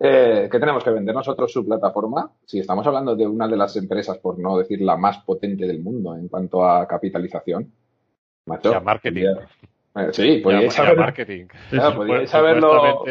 Eh, 0.00 0.48
¿Qué 0.50 0.58
tenemos 0.58 0.82
que 0.82 0.90
vender 0.90 1.14
nosotros 1.14 1.52
su 1.52 1.64
plataforma? 1.64 2.32
Si 2.44 2.58
estamos 2.58 2.84
hablando 2.88 3.14
de 3.14 3.26
una 3.26 3.46
de 3.46 3.56
las 3.56 3.76
empresas, 3.76 4.18
por 4.18 4.38
no 4.38 4.58
decir 4.58 4.80
la 4.80 4.96
más 4.96 5.18
potente 5.18 5.64
del 5.66 5.80
mundo 5.80 6.16
en 6.16 6.26
cuanto 6.26 6.64
a 6.64 6.88
capitalización. 6.88 7.72
Macho, 8.46 8.80
marketing. 8.80 9.26
Eh, 9.94 10.08
sí, 10.12 10.40
podríais 10.42 10.74
saber, 10.74 10.96
marketing. 10.96 11.46
saberlo 12.26 13.04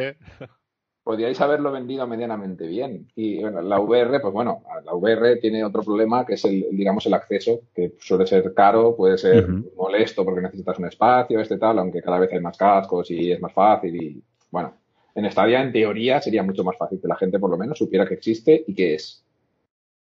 podríais 1.07 1.39
haberlo 1.39 1.71
vendido 1.71 2.05
medianamente 2.05 2.67
bien. 2.67 3.07
Y 3.15 3.39
bueno, 3.39 3.61
la 3.61 3.79
VR, 3.79 4.19
pues 4.19 4.34
bueno, 4.34 4.61
la 4.84 4.93
VR 4.93 5.38
tiene 5.38 5.63
otro 5.63 5.81
problema 5.81 6.25
que 6.25 6.34
es 6.34 6.43
el, 6.43 6.67
digamos, 6.69 7.05
el 7.05 7.13
acceso, 7.13 7.61
que 7.73 7.93
suele 7.97 8.27
ser 8.27 8.53
caro, 8.53 8.93
puede 8.93 9.17
ser 9.17 9.47
molesto 9.77 10.25
porque 10.25 10.41
necesitas 10.41 10.77
un 10.79 10.88
espacio, 10.88 11.39
este 11.39 11.57
tal, 11.57 11.79
aunque 11.79 12.01
cada 12.01 12.19
vez 12.19 12.34
hay 12.34 12.41
más 12.41 12.57
cascos 12.57 13.09
y 13.09 13.31
es 13.31 13.39
más 13.39 13.53
fácil 13.53 13.95
y 13.95 14.21
bueno, 14.51 14.73
en 15.15 15.31
Stadia 15.31 15.61
en 15.61 15.71
teoría 15.71 16.21
sería 16.21 16.43
mucho 16.43 16.65
más 16.65 16.75
fácil 16.77 16.99
que 16.99 17.07
la 17.07 17.15
gente 17.15 17.39
por 17.39 17.51
lo 17.51 17.57
menos 17.57 17.77
supiera 17.77 18.05
que 18.05 18.15
existe 18.15 18.65
y 18.67 18.75
que 18.75 18.95
es. 18.95 19.23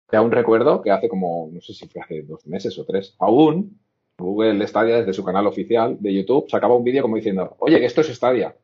Te 0.08 0.18
un 0.18 0.32
recuerdo 0.32 0.80
que 0.80 0.90
hace 0.90 1.10
como, 1.10 1.50
no 1.52 1.60
sé 1.60 1.74
si 1.74 1.86
fue 1.86 2.00
hace 2.00 2.22
dos 2.22 2.46
meses 2.46 2.78
o 2.78 2.84
tres, 2.86 3.14
aún 3.18 3.78
Google 4.16 4.66
Stadia 4.66 5.00
desde 5.00 5.12
su 5.12 5.22
canal 5.22 5.46
oficial 5.46 5.98
de 6.00 6.14
YouTube 6.14 6.48
sacaba 6.48 6.74
un 6.74 6.84
vídeo 6.84 7.02
como 7.02 7.16
diciendo, 7.16 7.56
oye, 7.58 7.78
que 7.78 7.84
esto 7.84 8.00
es 8.00 8.08
Stadia. 8.08 8.56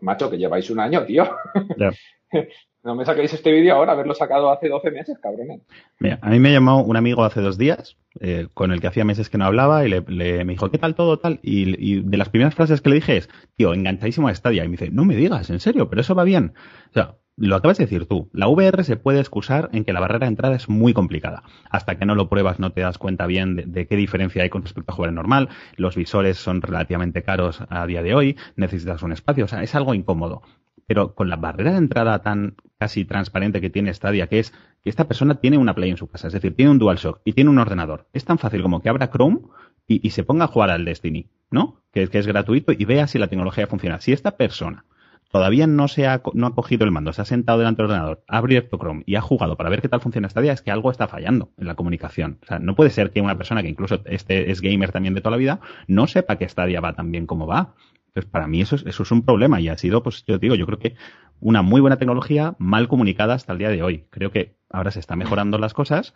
Macho, 0.00 0.30
que 0.30 0.38
lleváis 0.38 0.70
un 0.70 0.80
año, 0.80 1.04
tío. 1.04 1.28
no 2.82 2.94
me 2.94 3.04
saquéis 3.04 3.34
este 3.34 3.52
vídeo 3.52 3.74
ahora, 3.74 3.92
haberlo 3.92 4.14
sacado 4.14 4.50
hace 4.50 4.68
12 4.68 4.90
meses, 4.90 5.18
cabrones. 5.20 5.62
Mira, 5.98 6.18
a 6.22 6.30
mí 6.30 6.38
me 6.38 6.52
llamó 6.52 6.82
un 6.82 6.96
amigo 6.96 7.24
hace 7.24 7.40
dos 7.40 7.58
días, 7.58 7.96
eh, 8.20 8.48
con 8.54 8.72
el 8.72 8.80
que 8.80 8.86
hacía 8.86 9.04
meses 9.04 9.28
que 9.28 9.38
no 9.38 9.44
hablaba, 9.44 9.84
y 9.84 9.88
le, 9.88 10.00
me 10.44 10.52
dijo, 10.52 10.70
¿qué 10.70 10.78
tal 10.78 10.94
todo 10.94 11.18
tal? 11.18 11.40
Y, 11.42 12.00
de 12.02 12.16
las 12.16 12.28
primeras 12.28 12.54
frases 12.54 12.80
que 12.80 12.90
le 12.90 12.96
dije 12.96 13.16
es, 13.16 13.28
tío, 13.56 13.74
enganchadísimo 13.74 14.28
a 14.28 14.34
Stadia. 14.34 14.64
Y 14.64 14.68
me 14.68 14.76
dice, 14.76 14.90
no 14.90 15.04
me 15.04 15.16
digas, 15.16 15.50
en 15.50 15.60
serio, 15.60 15.88
pero 15.90 16.00
eso 16.00 16.14
va 16.14 16.24
bien. 16.24 16.54
O 16.90 16.92
sea, 16.92 17.16
lo 17.36 17.56
acabas 17.56 17.76
de 17.76 17.84
decir 17.84 18.06
tú, 18.06 18.30
la 18.32 18.48
VR 18.48 18.82
se 18.82 18.96
puede 18.96 19.20
excusar 19.20 19.68
en 19.72 19.84
que 19.84 19.92
la 19.92 20.00
barrera 20.00 20.26
de 20.26 20.28
entrada 20.28 20.56
es 20.56 20.68
muy 20.68 20.94
complicada. 20.94 21.42
Hasta 21.70 21.98
que 21.98 22.06
no 22.06 22.14
lo 22.14 22.30
pruebas 22.30 22.58
no 22.58 22.72
te 22.72 22.80
das 22.80 22.96
cuenta 22.96 23.26
bien 23.26 23.72
de, 23.72 23.86
qué 23.86 23.96
diferencia 23.96 24.42
hay 24.42 24.48
con 24.48 24.62
respecto 24.62 24.92
a 24.92 24.94
jugar 24.94 25.12
normal. 25.12 25.50
Los 25.76 25.96
visores 25.96 26.38
son 26.38 26.62
relativamente 26.62 27.22
caros 27.22 27.62
a 27.68 27.86
día 27.86 28.02
de 28.02 28.14
hoy, 28.14 28.36
necesitas 28.56 29.02
un 29.02 29.12
espacio, 29.12 29.44
o 29.44 29.48
sea, 29.48 29.62
es 29.62 29.74
algo 29.74 29.94
incómodo. 29.94 30.42
Pero 30.86 31.14
con 31.14 31.28
la 31.28 31.36
barrera 31.36 31.72
de 31.72 31.78
entrada 31.78 32.20
tan 32.20 32.56
casi 32.78 33.04
transparente 33.04 33.60
que 33.60 33.70
tiene 33.70 33.92
Stadia, 33.92 34.28
que 34.28 34.38
es 34.38 34.52
que 34.82 34.88
esta 34.88 35.08
persona 35.08 35.34
tiene 35.34 35.58
una 35.58 35.74
Play 35.74 35.90
en 35.90 35.96
su 35.96 36.08
casa, 36.08 36.28
es 36.28 36.32
decir, 36.32 36.54
tiene 36.54 36.70
un 36.70 36.78
DualShock 36.78 37.20
y 37.24 37.32
tiene 37.32 37.50
un 37.50 37.58
ordenador. 37.58 38.06
Es 38.12 38.24
tan 38.24 38.38
fácil 38.38 38.62
como 38.62 38.80
que 38.80 38.88
abra 38.88 39.10
Chrome 39.10 39.40
y, 39.86 40.10
se 40.10 40.24
ponga 40.24 40.46
a 40.46 40.48
jugar 40.48 40.70
al 40.70 40.84
Destiny, 40.84 41.28
¿no? 41.50 41.82
Que 41.92 42.08
es 42.10 42.26
gratuito 42.26 42.72
y 42.72 42.84
vea 42.84 43.06
si 43.06 43.18
la 43.18 43.28
tecnología 43.28 43.66
funciona. 43.66 44.00
Si 44.00 44.12
esta 44.12 44.36
persona 44.36 44.84
todavía 45.36 45.66
no 45.66 45.86
se 45.86 46.06
ha, 46.06 46.22
no 46.32 46.46
ha 46.46 46.54
cogido 46.54 46.86
el 46.86 46.92
mando, 46.92 47.12
se 47.12 47.20
ha 47.20 47.26
sentado 47.26 47.58
delante 47.58 47.82
del 47.82 47.90
ordenador, 47.90 48.24
ha 48.26 48.38
abierto 48.38 48.78
Chrome 48.78 49.02
y 49.04 49.16
ha 49.16 49.20
jugado 49.20 49.58
para 49.58 49.68
ver 49.68 49.82
qué 49.82 49.88
tal 49.90 50.00
funciona 50.00 50.30
Stadia, 50.30 50.54
es 50.54 50.62
que 50.62 50.70
algo 50.70 50.90
está 50.90 51.08
fallando 51.08 51.50
en 51.58 51.66
la 51.66 51.74
comunicación. 51.74 52.38
O 52.42 52.46
sea, 52.46 52.58
no 52.58 52.74
puede 52.74 52.88
ser 52.88 53.10
que 53.10 53.20
una 53.20 53.36
persona 53.36 53.62
que 53.62 53.68
incluso 53.68 54.00
este 54.06 54.50
es 54.50 54.62
gamer 54.62 54.92
también 54.92 55.12
de 55.12 55.20
toda 55.20 55.32
la 55.32 55.36
vida 55.36 55.60
no 55.88 56.06
sepa 56.06 56.36
que 56.36 56.48
Stadia 56.48 56.80
va 56.80 56.94
tan 56.94 57.12
bien 57.12 57.26
como 57.26 57.46
va. 57.46 57.74
Entonces, 58.06 58.30
para 58.30 58.46
mí 58.46 58.62
eso 58.62 58.76
es, 58.76 58.86
eso 58.86 59.02
es 59.02 59.10
un 59.10 59.26
problema 59.26 59.60
y 59.60 59.68
ha 59.68 59.76
sido, 59.76 60.02
pues 60.02 60.24
yo 60.24 60.38
digo, 60.38 60.54
yo 60.54 60.64
creo 60.64 60.78
que 60.78 60.94
una 61.40 61.60
muy 61.60 61.82
buena 61.82 61.98
tecnología 61.98 62.54
mal 62.58 62.88
comunicada 62.88 63.34
hasta 63.34 63.52
el 63.52 63.58
día 63.58 63.68
de 63.68 63.82
hoy. 63.82 64.06
Creo 64.08 64.30
que 64.30 64.56
ahora 64.70 64.90
se 64.90 65.00
están 65.00 65.18
mejorando 65.18 65.58
las 65.58 65.74
cosas, 65.74 66.14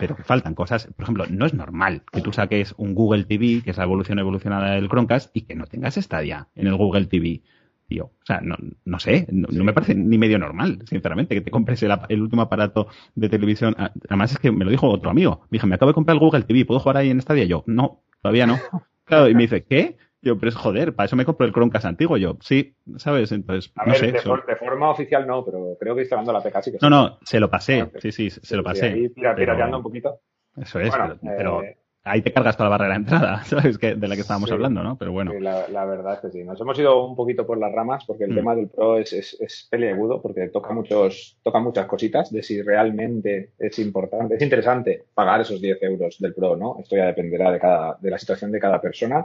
pero 0.00 0.16
que 0.16 0.24
faltan 0.24 0.56
cosas. 0.56 0.88
Por 0.96 1.04
ejemplo, 1.04 1.24
no 1.30 1.46
es 1.46 1.54
normal 1.54 2.02
que 2.10 2.20
tú 2.20 2.32
saques 2.32 2.74
un 2.78 2.96
Google 2.96 3.26
TV, 3.26 3.62
que 3.62 3.70
es 3.70 3.76
la 3.76 3.84
evolución 3.84 4.18
evolucionada 4.18 4.72
del 4.72 4.88
Chromecast, 4.88 5.36
y 5.36 5.42
que 5.42 5.54
no 5.54 5.66
tengas 5.66 5.94
Stadia 5.94 6.48
en 6.56 6.66
el 6.66 6.74
Google 6.74 7.06
TV. 7.06 7.42
Tío, 7.88 8.06
o 8.06 8.24
sea, 8.24 8.40
no, 8.40 8.56
no 8.84 8.98
sé, 8.98 9.28
no, 9.30 9.62
me 9.62 9.72
parece 9.72 9.94
ni 9.94 10.18
medio 10.18 10.38
normal, 10.38 10.80
sinceramente, 10.86 11.36
que 11.36 11.40
te 11.40 11.52
compres 11.52 11.80
el, 11.84 11.92
el, 12.08 12.20
último 12.20 12.42
aparato 12.42 12.88
de 13.14 13.28
televisión. 13.28 13.76
Además 14.08 14.32
es 14.32 14.38
que 14.38 14.50
me 14.50 14.64
lo 14.64 14.72
dijo 14.72 14.88
otro 14.88 15.10
amigo. 15.10 15.42
Me 15.50 15.56
dije, 15.56 15.68
me 15.68 15.76
acabo 15.76 15.90
de 15.90 15.94
comprar 15.94 16.16
el 16.16 16.20
Google 16.20 16.42
TV, 16.42 16.64
¿puedo 16.64 16.80
jugar 16.80 16.96
ahí 16.96 17.10
en 17.10 17.22
Stadia? 17.22 17.44
Yo, 17.44 17.62
no, 17.66 18.02
todavía 18.22 18.46
no. 18.46 18.58
Claro, 19.06 19.28
y 19.28 19.36
me 19.36 19.42
dice, 19.42 19.62
¿qué? 19.62 19.96
Yo, 20.20 20.36
pero 20.36 20.48
es 20.48 20.56
joder, 20.56 20.92
para 20.96 21.06
eso 21.06 21.14
me 21.14 21.24
compro 21.24 21.46
el 21.46 21.52
Chromecast 21.52 21.86
antiguo. 21.86 22.16
Yo, 22.16 22.36
sí, 22.40 22.74
¿sabes? 22.96 23.30
Entonces, 23.30 23.72
a 23.76 23.84
no 23.84 23.92
ver, 23.92 24.00
sé. 24.00 24.10
De, 24.10 24.18
eso. 24.18 24.30
for, 24.30 24.44
de, 24.44 24.56
forma 24.56 24.90
oficial 24.90 25.24
no, 25.24 25.44
pero 25.44 25.76
creo 25.78 25.94
que 25.94 26.00
instalando 26.00 26.32
la 26.32 26.42
PK 26.42 26.62
sí 26.62 26.72
que 26.72 26.78
No, 26.82 26.90
no, 26.90 27.18
se 27.22 27.38
lo 27.38 27.48
pasé. 27.48 27.88
Sí, 28.00 28.10
sí, 28.10 28.30
se 28.30 28.40
sí, 28.40 28.56
lo 28.56 28.64
pasé. 28.64 28.86
Ahí 28.86 29.08
tira, 29.10 29.36
tirateando 29.36 29.76
un 29.76 29.82
poquito. 29.84 30.18
Eso 30.56 30.80
es, 30.80 30.88
bueno, 30.88 31.16
pero, 31.22 31.36
pero 31.36 31.62
eh, 31.62 31.78
ahí 32.06 32.22
te 32.22 32.32
cargas 32.32 32.56
toda 32.56 32.70
la 32.70 32.76
barrera 32.78 32.94
de 32.94 33.00
entrada, 33.00 33.42
¿sabes? 33.44 33.76
Que, 33.78 33.94
de 33.94 34.08
la 34.08 34.14
que 34.14 34.22
estábamos 34.22 34.48
sí, 34.48 34.54
hablando, 34.54 34.82
¿no? 34.82 34.96
Pero 34.96 35.12
bueno. 35.12 35.32
Sí, 35.32 35.40
la, 35.40 35.68
la, 35.68 35.84
verdad 35.84 36.14
es 36.14 36.20
que 36.20 36.30
sí. 36.30 36.44
Nos 36.44 36.60
hemos 36.60 36.78
ido 36.78 37.04
un 37.06 37.14
poquito 37.16 37.46
por 37.46 37.58
las 37.58 37.72
ramas 37.72 38.04
porque 38.06 38.24
el 38.24 38.30
Mm. 38.32 38.34
tema 38.36 38.54
del 38.54 38.68
Pro 38.68 38.96
es, 38.98 39.12
es, 39.12 39.36
es 39.40 39.66
peleagudo 39.70 40.22
porque 40.22 40.48
toca, 40.48 40.72
muchos, 40.72 41.36
toca 41.42 41.58
muchas 41.58 41.86
cositas 41.86 42.32
de 42.32 42.42
si 42.42 42.62
realmente 42.62 43.50
es 43.58 43.78
importante, 43.78 44.36
es 44.36 44.42
interesante 44.42 45.04
pagar 45.14 45.40
esos 45.42 45.60
10 45.60 45.82
euros 45.82 46.16
del 46.18 46.32
Pro, 46.34 46.56
¿no? 46.56 46.76
Esto 46.80 46.96
ya 46.96 47.06
dependerá 47.06 47.50
de, 47.50 47.58
cada, 47.58 47.98
de 48.00 48.10
la 48.10 48.18
situación 48.18 48.50
de 48.52 48.60
cada 48.60 48.80
persona. 48.80 49.24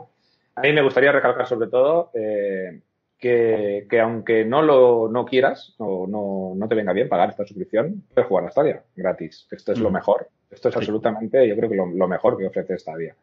A 0.56 0.62
mí 0.62 0.74
me 0.74 0.82
gustaría 0.82 1.12
recalcar 1.12 1.48
sobre 1.48 1.70
todo 1.70 2.12
eh, 2.14 2.82
que, 3.18 3.86
que, 3.90 4.00
aunque 4.00 4.44
no 4.44 4.62
lo 4.64 5.08
no 5.10 5.26
quieras 5.26 5.76
o 5.78 6.08
no, 6.08 6.54
no, 6.56 6.68
te 6.68 6.76
venga 6.76 6.92
bien 6.92 7.08
pagar 7.08 7.30
esta 7.30 7.46
suscripción, 7.46 8.04
puedes 8.14 8.28
jugar 8.28 8.46
a 8.46 8.52
Stadia 8.52 8.84
gratis. 8.96 9.48
Esto 9.52 9.72
es 9.74 9.80
Mm. 9.80 9.84
lo 9.84 9.92
mejor. 9.92 10.28
Esto 10.52 10.70
es 10.70 10.76
absolutamente, 10.76 11.48
yo 11.48 11.56
creo 11.56 11.70
que 11.70 11.76
lo, 11.76 11.88
lo 11.88 12.08
mejor 12.08 12.38
que 12.38 12.46
ofrece 12.46 12.78
Stadia. 12.78 13.16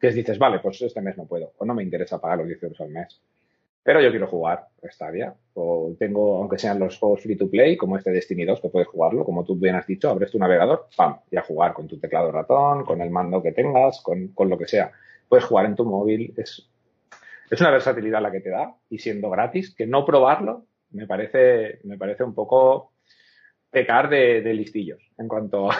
Que 0.00 0.10
dices, 0.10 0.38
vale, 0.38 0.60
pues 0.60 0.80
este 0.80 1.02
mes 1.02 1.16
no 1.16 1.26
puedo, 1.26 1.52
o 1.58 1.64
no 1.64 1.74
me 1.74 1.82
interesa 1.82 2.20
pagar 2.20 2.38
los 2.38 2.46
10 2.46 2.62
euros 2.62 2.80
al 2.80 2.88
mes. 2.88 3.20
Pero 3.82 4.00
yo 4.00 4.10
quiero 4.10 4.26
jugar 4.26 4.68
Stadia, 4.84 5.34
o 5.54 5.94
tengo, 5.98 6.36
aunque 6.36 6.58
sean 6.58 6.78
los 6.78 6.98
juegos 6.98 7.22
free 7.22 7.36
to 7.36 7.50
play, 7.50 7.76
como 7.76 7.96
este 7.96 8.10
Destiny 8.10 8.44
2, 8.44 8.60
que 8.60 8.68
puedes 8.68 8.88
jugarlo, 8.88 9.24
como 9.24 9.44
tú 9.44 9.56
bien 9.56 9.74
has 9.74 9.86
dicho, 9.86 10.10
abres 10.10 10.30
tu 10.30 10.38
navegador, 10.38 10.88
pam, 10.96 11.18
y 11.30 11.36
a 11.36 11.42
jugar 11.42 11.72
con 11.72 11.86
tu 11.86 11.98
teclado 11.98 12.30
ratón, 12.30 12.84
con 12.84 13.00
el 13.00 13.10
mando 13.10 13.42
que 13.42 13.52
tengas, 13.52 14.00
con, 14.02 14.28
con 14.28 14.50
lo 14.50 14.58
que 14.58 14.66
sea. 14.66 14.92
Puedes 15.28 15.44
jugar 15.44 15.66
en 15.66 15.76
tu 15.76 15.84
móvil, 15.84 16.34
es, 16.36 16.68
es 17.50 17.60
una 17.60 17.70
versatilidad 17.70 18.20
la 18.20 18.30
que 18.30 18.40
te 18.40 18.50
da, 18.50 18.74
y 18.90 18.98
siendo 18.98 19.30
gratis, 19.30 19.74
que 19.74 19.86
no 19.86 20.04
probarlo 20.04 20.66
me 20.92 21.06
parece, 21.06 21.80
me 21.84 21.96
parece 21.96 22.24
un 22.24 22.34
poco 22.34 22.92
pecar 23.70 24.08
de, 24.08 24.42
de 24.42 24.54
listillos 24.54 25.00
en 25.18 25.28
cuanto 25.28 25.70
a 25.70 25.76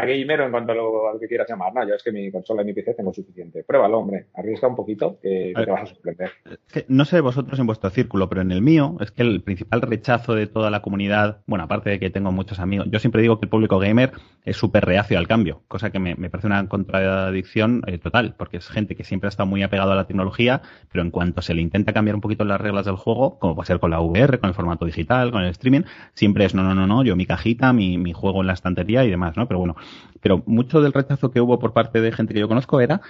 gamer 0.00 0.40
o 0.40 0.44
en 0.46 0.50
cuanto 0.50 0.72
a 0.72 0.74
lo, 0.74 1.08
a 1.08 1.12
lo, 1.14 1.20
que 1.20 1.28
quieras 1.28 1.48
llamar. 1.48 1.72
No, 1.74 1.86
yo 1.86 1.94
es 1.94 2.02
que 2.02 2.12
mi 2.12 2.30
consola 2.30 2.62
y 2.62 2.66
mi 2.66 2.72
PC 2.72 2.94
tengo 2.94 3.12
suficiente. 3.12 3.64
Pruébalo, 3.64 3.98
hombre. 3.98 4.26
Arriesga 4.34 4.68
un 4.68 4.76
poquito 4.76 5.18
que, 5.22 5.52
que 5.54 5.64
te 5.64 5.70
vas 5.70 5.82
a 5.82 5.86
sorprender. 5.86 6.30
Es 6.44 6.72
que 6.72 6.84
no 6.88 7.04
sé 7.04 7.20
vosotros 7.20 7.58
en 7.58 7.66
vuestro 7.66 7.90
círculo, 7.90 8.28
pero 8.28 8.42
en 8.42 8.50
el 8.50 8.62
mío 8.62 8.96
es 9.00 9.10
que 9.10 9.22
el 9.22 9.42
principal 9.42 9.82
rechazo 9.82 10.34
de 10.34 10.46
toda 10.46 10.70
la 10.70 10.82
comunidad, 10.82 11.42
bueno, 11.46 11.64
aparte 11.64 11.90
de 11.90 11.98
que 11.98 12.10
tengo 12.10 12.32
muchos 12.32 12.58
amigos, 12.58 12.86
yo 12.90 12.98
siempre 12.98 13.22
digo 13.22 13.38
que 13.38 13.46
el 13.46 13.50
público 13.50 13.78
gamer 13.78 14.12
es 14.44 14.56
súper 14.56 14.84
reacio 14.84 15.18
al 15.18 15.26
cambio, 15.26 15.62
cosa 15.68 15.90
que 15.90 15.98
me, 15.98 16.14
me 16.16 16.30
parece 16.30 16.46
una 16.46 16.68
contradicción 16.68 17.82
eh, 17.86 17.98
total, 17.98 18.34
porque 18.36 18.58
es 18.58 18.68
gente 18.68 18.94
que 18.94 19.04
siempre 19.04 19.28
ha 19.28 19.30
estado 19.30 19.46
muy 19.46 19.62
apegado 19.62 19.92
a 19.92 19.94
la 19.94 20.06
tecnología, 20.06 20.62
pero 20.92 21.02
en 21.02 21.10
cuanto 21.10 21.42
se 21.42 21.54
le 21.54 21.62
intenta 21.62 21.92
cambiar 21.92 22.14
un 22.14 22.20
poquito 22.20 22.44
las 22.44 22.60
reglas 22.60 22.84
del 22.84 22.96
juego, 22.96 23.38
como 23.38 23.54
puede 23.54 23.66
ser 23.66 23.80
con 23.80 23.90
la 23.90 24.00
VR, 24.00 24.38
con 24.38 24.48
el 24.48 24.54
formato 24.54 24.84
digital, 24.84 25.30
con 25.30 25.42
el 25.42 25.50
streaming, 25.50 25.82
siempre 26.14 26.44
es 26.44 26.54
no, 26.54 26.62
no, 26.62 26.74
no, 26.74 26.86
no, 26.86 27.02
yo 27.04 27.16
mi 27.16 27.26
cajita, 27.26 27.72
mi, 27.72 27.96
mi 27.98 28.12
juego 28.12 28.42
en 28.42 28.48
la 28.48 28.52
estantería 28.52 29.04
y 29.04 29.10
demás, 29.10 29.36
¿no? 29.36 29.48
Pero 29.48 29.58
bueno, 29.58 29.76
pero 30.20 30.42
mucho 30.46 30.80
del 30.80 30.92
rechazo 30.92 31.30
que 31.30 31.40
hubo 31.40 31.58
por 31.58 31.72
parte 31.72 32.00
de 32.00 32.12
gente 32.12 32.34
que 32.34 32.40
yo 32.40 32.48
conozco 32.48 32.80
era 32.80 33.00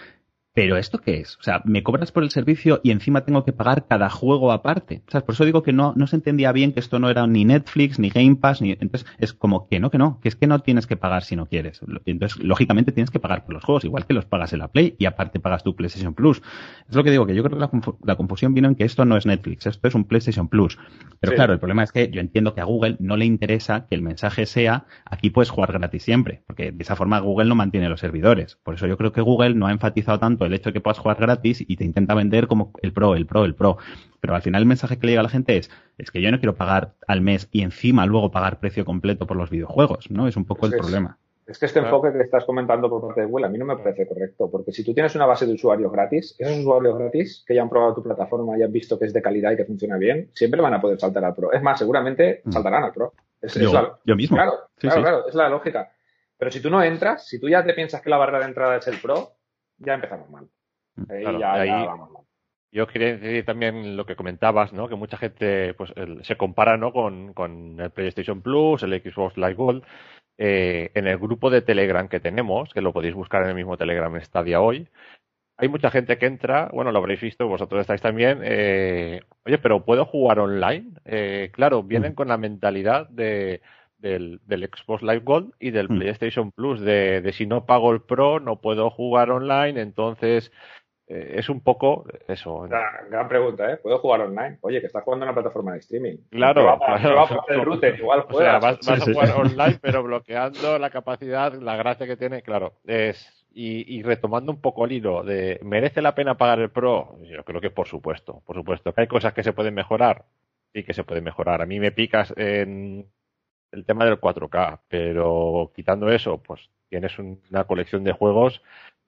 ¿Pero 0.54 0.76
esto 0.76 0.98
qué 0.98 1.18
es? 1.18 1.36
O 1.38 1.42
sea, 1.42 1.62
me 1.64 1.82
cobras 1.82 2.12
por 2.12 2.22
el 2.22 2.30
servicio 2.30 2.80
y 2.84 2.92
encima 2.92 3.24
tengo 3.24 3.44
que 3.44 3.52
pagar 3.52 3.86
cada 3.88 4.08
juego 4.08 4.52
aparte. 4.52 5.02
O 5.08 5.10
sea, 5.10 5.22
por 5.22 5.34
eso 5.34 5.44
digo 5.44 5.64
que 5.64 5.72
no, 5.72 5.94
no 5.96 6.06
se 6.06 6.14
entendía 6.14 6.52
bien 6.52 6.72
que 6.72 6.78
esto 6.78 7.00
no 7.00 7.10
era 7.10 7.26
ni 7.26 7.44
Netflix, 7.44 7.98
ni 7.98 8.08
Game 8.08 8.36
Pass, 8.36 8.62
ni. 8.62 8.70
Entonces, 8.70 9.04
es 9.18 9.32
como 9.32 9.66
que 9.66 9.80
no, 9.80 9.90
que 9.90 9.98
no, 9.98 10.20
que 10.20 10.28
es 10.28 10.36
que 10.36 10.46
no 10.46 10.60
tienes 10.60 10.86
que 10.86 10.96
pagar 10.96 11.24
si 11.24 11.34
no 11.34 11.46
quieres. 11.46 11.80
Entonces, 12.04 12.40
lógicamente 12.40 12.92
tienes 12.92 13.10
que 13.10 13.18
pagar 13.18 13.44
por 13.44 13.54
los 13.54 13.64
juegos, 13.64 13.84
igual 13.84 14.06
que 14.06 14.14
los 14.14 14.26
pagas 14.26 14.52
en 14.52 14.60
la 14.60 14.68
Play 14.68 14.94
y 14.96 15.06
aparte 15.06 15.40
pagas 15.40 15.64
tu 15.64 15.74
PlayStation 15.74 16.14
Plus. 16.14 16.40
Es 16.88 16.94
lo 16.94 17.02
que 17.02 17.10
digo, 17.10 17.26
que 17.26 17.34
yo 17.34 17.42
creo 17.42 17.58
que 17.58 17.60
la, 17.60 17.96
la 18.04 18.14
confusión 18.14 18.54
vino 18.54 18.68
en 18.68 18.76
que 18.76 18.84
esto 18.84 19.04
no 19.04 19.16
es 19.16 19.26
Netflix, 19.26 19.66
esto 19.66 19.88
es 19.88 19.94
un 19.96 20.04
PlayStation 20.04 20.48
Plus. 20.48 20.78
Pero 21.18 21.32
sí. 21.32 21.34
claro, 21.34 21.52
el 21.52 21.58
problema 21.58 21.82
es 21.82 21.90
que 21.90 22.08
yo 22.12 22.20
entiendo 22.20 22.54
que 22.54 22.60
a 22.60 22.64
Google 22.64 22.94
no 23.00 23.16
le 23.16 23.24
interesa 23.24 23.86
que 23.88 23.96
el 23.96 24.02
mensaje 24.02 24.46
sea 24.46 24.84
aquí 25.04 25.30
puedes 25.30 25.50
jugar 25.50 25.72
gratis 25.72 26.04
siempre, 26.04 26.44
porque 26.46 26.70
de 26.70 26.82
esa 26.82 26.94
forma 26.94 27.18
Google 27.18 27.46
no 27.46 27.56
mantiene 27.56 27.88
los 27.88 27.98
servidores. 27.98 28.56
Por 28.62 28.74
eso 28.74 28.86
yo 28.86 28.96
creo 28.96 29.12
que 29.12 29.20
Google 29.20 29.56
no 29.56 29.66
ha 29.66 29.72
enfatizado 29.72 30.20
tanto 30.20 30.43
el 30.46 30.54
hecho 30.54 30.70
de 30.70 30.74
que 30.74 30.80
puedas 30.80 30.98
jugar 30.98 31.18
gratis 31.18 31.64
y 31.66 31.76
te 31.76 31.84
intenta 31.84 32.14
vender 32.14 32.46
como 32.46 32.72
el 32.82 32.92
pro, 32.92 33.14
el 33.14 33.26
pro, 33.26 33.44
el 33.44 33.54
pro. 33.54 33.78
Pero 34.20 34.34
al 34.34 34.42
final 34.42 34.62
el 34.62 34.68
mensaje 34.68 34.98
que 34.98 35.06
le 35.06 35.12
llega 35.12 35.20
a 35.20 35.24
la 35.24 35.28
gente 35.28 35.56
es, 35.56 35.70
es 35.98 36.10
que 36.10 36.22
yo 36.22 36.30
no 36.30 36.38
quiero 36.38 36.54
pagar 36.54 36.94
al 37.06 37.20
mes 37.20 37.48
y 37.52 37.62
encima 37.62 38.06
luego 38.06 38.30
pagar 38.30 38.60
precio 38.60 38.84
completo 38.84 39.26
por 39.26 39.36
los 39.36 39.50
videojuegos, 39.50 40.10
¿no? 40.10 40.26
Es 40.28 40.36
un 40.36 40.44
poco 40.44 40.66
el 40.66 40.74
es, 40.74 40.80
problema. 40.80 41.18
Es 41.46 41.58
que 41.58 41.66
este 41.66 41.80
enfoque 41.80 42.10
que 42.10 42.22
estás 42.22 42.44
comentando 42.46 42.88
por 42.88 43.06
parte 43.06 43.20
de 43.20 43.26
Google 43.26 43.46
a 43.46 43.48
mí 43.50 43.58
no 43.58 43.66
me 43.66 43.76
parece 43.76 44.06
correcto, 44.06 44.50
porque 44.50 44.72
si 44.72 44.82
tú 44.82 44.94
tienes 44.94 45.14
una 45.14 45.26
base 45.26 45.44
de 45.44 45.52
usuarios 45.52 45.92
gratis, 45.92 46.34
esos 46.38 46.58
usuarios 46.58 46.98
gratis 46.98 47.44
que 47.46 47.54
ya 47.54 47.60
han 47.60 47.68
probado 47.68 47.94
tu 47.94 48.02
plataforma 48.02 48.56
y 48.58 48.62
han 48.62 48.72
visto 48.72 48.98
que 48.98 49.04
es 49.04 49.12
de 49.12 49.20
calidad 49.20 49.52
y 49.52 49.56
que 49.56 49.66
funciona 49.66 49.98
bien, 49.98 50.30
siempre 50.32 50.62
van 50.62 50.72
a 50.72 50.80
poder 50.80 50.98
saltar 50.98 51.22
al 51.22 51.34
pro. 51.34 51.52
Es 51.52 51.62
más, 51.62 51.78
seguramente 51.78 52.42
saltarán 52.50 52.84
al 52.84 52.92
pro. 52.92 53.12
Es, 53.42 53.54
yo, 53.54 53.66
es 53.66 53.72
la, 53.74 53.98
yo, 54.06 54.16
mismo. 54.16 54.38
Claro, 54.38 54.52
sí, 54.78 54.88
claro, 54.88 54.96
sí. 54.96 55.02
claro, 55.02 55.28
es 55.28 55.34
la 55.34 55.48
lógica. 55.50 55.90
Pero 56.38 56.50
si 56.50 56.60
tú 56.60 56.70
no 56.70 56.82
entras, 56.82 57.26
si 57.26 57.38
tú 57.38 57.48
ya 57.48 57.62
te 57.62 57.74
piensas 57.74 58.00
que 58.00 58.10
la 58.10 58.16
barrera 58.16 58.40
de 58.40 58.46
entrada 58.46 58.76
es 58.76 58.86
el 58.88 58.96
pro, 58.96 59.32
ya 59.78 59.94
empezamos 59.94 60.30
mal. 60.30 60.46
Ahí 61.08 61.22
Claro, 61.22 61.38
ya, 61.38 61.52
ahí- 61.54 61.68
ya 61.68 61.84
vamos 61.86 62.10
mal. 62.10 62.22
Yo 62.72 62.88
quería 62.88 63.16
decir 63.16 63.44
también 63.44 63.96
lo 63.96 64.04
que 64.04 64.16
comentabas, 64.16 64.72
¿no? 64.72 64.88
Que 64.88 64.96
mucha 64.96 65.16
gente 65.16 65.74
pues 65.74 65.92
el- 65.96 66.24
se 66.24 66.36
compara, 66.36 66.76
¿no? 66.76 66.92
Con, 66.92 67.32
con 67.32 67.78
el 67.80 67.90
PlayStation 67.90 68.42
Plus, 68.42 68.82
el 68.82 69.00
Xbox 69.00 69.36
Live 69.36 69.54
Gold. 69.54 69.84
Eh, 70.38 70.90
en 70.94 71.06
el 71.06 71.18
grupo 71.18 71.50
de 71.50 71.62
Telegram 71.62 72.08
que 72.08 72.18
tenemos, 72.18 72.72
que 72.74 72.80
lo 72.80 72.92
podéis 72.92 73.14
buscar 73.14 73.42
en 73.44 73.50
el 73.50 73.54
mismo 73.54 73.76
Telegram 73.76 74.20
Stadia 74.20 74.60
hoy, 74.60 74.88
hay 75.56 75.68
mucha 75.68 75.88
gente 75.92 76.18
que 76.18 76.26
entra, 76.26 76.68
bueno, 76.72 76.90
lo 76.90 76.98
habréis 76.98 77.20
visto, 77.20 77.46
vosotros 77.46 77.80
estáis 77.82 78.02
también, 78.02 78.40
eh, 78.42 79.20
oye, 79.46 79.58
pero 79.58 79.84
¿puedo 79.84 80.04
jugar 80.06 80.40
online? 80.40 80.90
Eh, 81.04 81.50
claro, 81.52 81.84
vienen 81.84 82.10
Mm. 82.12 82.14
con 82.16 82.26
la 82.26 82.36
mentalidad 82.38 83.08
de, 83.10 83.62
del, 84.04 84.40
del 84.46 84.68
Xbox 84.68 85.02
Live 85.02 85.20
Gold 85.24 85.52
y 85.58 85.70
del 85.70 85.88
Mm. 85.88 85.98
PlayStation 85.98 86.52
Plus, 86.52 86.80
de, 86.80 87.22
de 87.22 87.32
si 87.32 87.46
no 87.46 87.64
pago 87.64 87.90
el 87.92 88.02
Pro 88.02 88.38
no 88.38 88.60
puedo 88.60 88.90
jugar 88.90 89.30
online, 89.30 89.80
entonces 89.80 90.52
eh, 91.08 91.36
es 91.38 91.48
un 91.48 91.60
poco 91.62 92.04
eso. 92.28 92.60
Gran, 92.60 93.10
gran 93.10 93.28
pregunta, 93.28 93.70
¿eh? 93.72 93.76
¿Puedo 93.78 93.98
jugar 93.98 94.20
online? 94.22 94.58
Oye, 94.60 94.80
que 94.80 94.86
estás 94.86 95.02
jugando 95.04 95.24
en 95.24 95.28
una 95.30 95.34
plataforma 95.34 95.72
de 95.72 95.78
streaming. 95.80 96.16
Claro, 96.30 96.78
para- 96.78 96.98
claro. 97.00 97.26
prueba 97.26 97.28
por 97.44 97.52
el 97.54 97.64
router, 97.64 97.98
igual 97.98 98.20
O 98.20 98.22
sea, 98.22 98.58
juegas. 98.58 98.62
vas, 98.62 98.76
vas 98.76 98.86
Sí, 98.86 98.92
a 98.92 99.04
sí. 99.06 99.12
jugar 99.12 99.30
online, 99.40 99.78
pero 99.82 100.02
bloqueando 100.02 100.78
la 100.78 100.90
capacidad, 100.90 101.52
la 101.54 101.76
gracia 101.76 102.06
que 102.06 102.16
tiene, 102.16 102.42
claro, 102.42 102.74
es. 102.86 103.30
Y, 103.56 103.84
y 103.98 104.02
retomando 104.02 104.50
un 104.50 104.60
poco 104.60 104.84
el 104.84 104.92
hilo 104.92 105.22
de 105.22 105.60
¿merece 105.62 106.02
la 106.02 106.14
pena 106.16 106.36
pagar 106.36 106.58
el 106.58 106.70
Pro? 106.70 107.16
Yo 107.22 107.44
creo 107.44 107.60
que 107.60 107.70
por 107.70 107.86
supuesto, 107.86 108.42
por 108.44 108.56
supuesto. 108.56 108.92
Que 108.92 109.02
hay 109.02 109.06
cosas 109.06 109.32
que 109.32 109.42
se 109.44 109.52
pueden 109.52 109.74
mejorar, 109.74 110.24
sí 110.72 110.82
que 110.82 110.92
se 110.92 111.04
pueden 111.04 111.22
mejorar. 111.24 111.62
A 111.62 111.66
mí 111.66 111.78
me 111.80 111.92
picas 111.92 112.34
en 112.36 113.06
el 113.74 113.84
tema 113.84 114.04
del 114.04 114.20
4K, 114.20 114.80
pero 114.88 115.70
quitando 115.74 116.08
eso, 116.10 116.38
pues 116.38 116.70
tienes 116.88 117.18
una 117.18 117.64
colección 117.64 118.04
de 118.04 118.12
juegos 118.12 118.62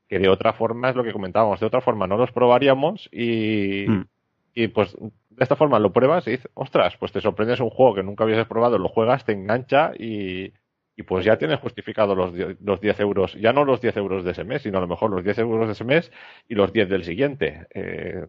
que 0.09 0.18
de 0.18 0.28
otra 0.28 0.52
forma 0.52 0.90
es 0.90 0.97
lo 0.97 1.05
que 1.05 1.12
comentábamos, 1.12 1.60
de 1.60 1.66
otra 1.66 1.80
forma 1.80 2.06
no 2.06 2.16
los 2.16 2.32
probaríamos 2.32 3.09
y, 3.12 3.86
Mm. 3.88 4.06
y 4.55 4.68
pues 4.68 4.97
de 4.98 5.43
esta 5.43 5.56
forma 5.56 5.78
lo 5.78 5.93
pruebas 5.93 6.26
y 6.26 6.32
dices, 6.32 6.51
ostras, 6.55 6.97
pues 6.98 7.12
te 7.12 7.20
sorprendes 7.20 7.60
un 7.60 7.70
juego 7.70 7.94
que 7.94 8.02
nunca 8.02 8.24
habías 8.24 8.47
probado, 8.47 8.78
lo 8.78 8.88
juegas, 8.88 9.24
te 9.24 9.32
engancha 9.32 9.93
y, 9.98 10.52
y 10.97 11.02
pues 11.02 11.24
ya 11.24 11.36
tienes 11.38 11.59
justificado 11.60 12.14
los, 12.14 12.32
los 12.60 12.80
10 12.80 13.01
euros, 13.01 13.34
ya 13.34 13.52
no 13.52 13.64
los 13.64 13.80
10 13.80 13.97
euros 13.98 14.24
de 14.24 14.30
ese 14.30 14.44
mes, 14.44 14.62
sino 14.62 14.78
a 14.78 14.80
lo 14.80 14.88
mejor 14.88 15.10
los 15.10 15.22
10 15.24 15.38
euros 15.38 15.66
de 15.66 15.72
ese 15.72 15.84
mes 15.84 16.10
y 16.48 16.55
los 16.55 16.72
10 16.72 16.88
del 16.88 17.05
siguiente. 17.05 17.66
Eh, 17.74 18.26